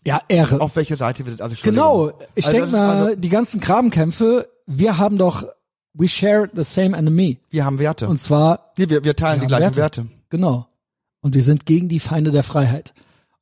ja, 0.07 0.21
Ehre. 0.29 0.61
auf 0.61 0.77
welche 0.77 0.97
Seite 0.97 1.25
wir 1.25 1.33
sind. 1.33 1.43
Also. 1.43 1.57
Genau. 1.63 2.13
Ich 2.35 2.47
Also 2.47 2.57
denke 2.59 2.73
mal, 2.73 2.97
also- 3.07 3.17
die 3.17 3.29
ganzen 3.29 3.61
Grabenkämpfe, 3.61 4.49
wir 4.67 4.99
haben 4.99 5.19
doch, 5.19 5.45
we 5.95 6.09
share 6.09 6.49
the 6.55 6.65
same 6.65 6.97
enemy. 6.97 7.39
Wir 7.51 7.65
haben 7.65 7.79
Werte. 7.79 8.09
Und 8.09 8.19
zwar 8.19 8.73
nee, 8.79 8.89
wir, 8.89 9.05
wir 9.05 9.17
teilen 9.17 9.41
Wir 9.41 9.49
die 9.49 9.55
gleichen 9.55 9.77
Werte. 9.77 10.07
Genau. 10.31 10.67
Und 11.21 11.35
wir 11.35 11.43
sind 11.43 11.67
gegen 11.67 11.89
die 11.89 12.01
Feinde 12.01 12.31
der 12.31 12.43
Freiheit. 12.43 12.95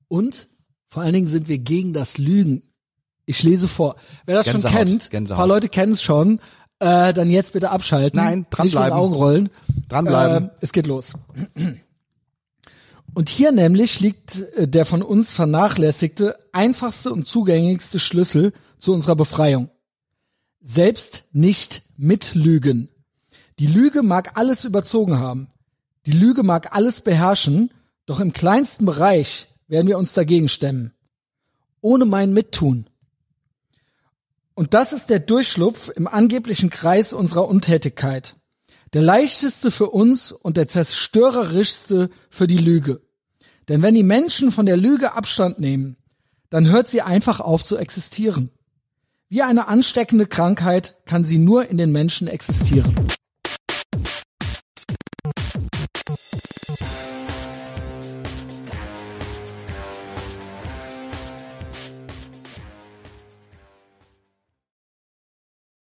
Und 0.09 0.49
vor 0.89 1.03
allen 1.03 1.13
Dingen 1.13 1.27
sind 1.27 1.49
wir 1.49 1.59
gegen 1.59 1.93
das 1.93 2.19
Lügen. 2.19 2.63
Ich 3.27 3.43
lese 3.43 3.69
vor. 3.69 3.97
Wer 4.25 4.37
das 4.37 4.47
Gänsehaut, 4.47 4.73
schon 4.73 4.87
kennt, 4.87 5.03
ein 5.05 5.11
Gänsehaut. 5.11 5.39
paar 5.39 5.47
Leute 5.47 5.69
kennen 5.69 5.93
es 5.93 6.03
schon, 6.03 6.41
äh, 6.81 7.13
dann 7.13 7.31
jetzt 7.31 7.53
bitte 7.53 7.71
abschalten. 7.71 8.19
Nein, 8.19 8.39
Nicht 8.39 8.51
dranbleiben. 8.51 8.85
mit 8.85 8.93
den 8.93 8.99
Augen 8.99 9.13
rollen. 9.15 9.51
Dranbleiben. 9.91 10.49
Äh, 10.49 10.51
es 10.63 10.73
geht 10.73 10.87
los. 10.87 11.13
Und 13.15 13.29
hier 13.29 13.53
nämlich 13.53 14.01
liegt 14.01 14.41
äh, 14.57 14.69
der 14.69 14.85
von 14.85 15.03
uns 15.03 15.33
vernachlässigte, 15.33 16.39
einfachste 16.53 17.13
und 17.13 17.27
zugänglichste 17.27 17.99
Schlüssel 17.99 18.53
zu 18.79 18.93
unserer 18.93 19.17
Befreiung. 19.17 19.71
Selbst 20.61 21.25
nicht 21.33 21.83
mitlügen. 21.97 22.91
Die 23.59 23.67
Lüge 23.67 24.03
mag 24.03 24.37
alles 24.39 24.65
überzogen 24.65 25.19
haben. 25.19 25.49
Die 26.07 26.13
Lüge 26.13 26.43
mag 26.43 26.75
alles 26.75 27.01
beherrschen, 27.01 27.71
doch 28.07 28.21
im 28.21 28.33
kleinsten 28.33 28.87
Bereich 28.87 29.49
werden 29.67 29.89
wir 29.89 29.99
uns 29.99 30.15
dagegen 30.15 30.49
stemmen. 30.49 30.93
Ohne 31.81 32.05
mein 32.05 32.33
Mittun. 32.33 32.89
Und 34.55 34.75
das 34.75 34.93
ist 34.93 35.11
der 35.11 35.21
Durchschlupf 35.21 35.91
im 35.95 36.09
angeblichen 36.09 36.71
Kreis 36.71 37.13
unserer 37.13 37.47
Untätigkeit. 37.47 38.35
Der 38.93 39.03
leichteste 39.03 39.71
für 39.71 39.91
uns 39.91 40.33
und 40.33 40.57
der 40.57 40.69
zerstörerischste 40.69 42.11
für 42.31 42.47
die 42.47 42.59
Lüge. 42.59 43.03
Denn 43.69 43.83
wenn 43.83 43.95
die 43.95 44.03
Menschen 44.03 44.51
von 44.51 44.67
der 44.67 44.77
Lüge 44.77 45.13
Abstand 45.13 45.59
nehmen, 45.59 45.97
dann 46.51 46.69
hört 46.69 46.89
sie 46.89 47.03
einfach 47.03 47.41
auf 47.41 47.63
zu 47.65 47.77
existieren. 47.77 48.51
Wie 49.29 49.43
eine 49.43 49.69
ansteckende 49.69 50.27
Krankheit 50.27 50.95
kann 51.05 51.25
sie 51.25 51.39
nur 51.39 51.69
in 51.69 51.77
den 51.77 51.93
Menschen 51.93 52.29
existieren. 52.29 52.95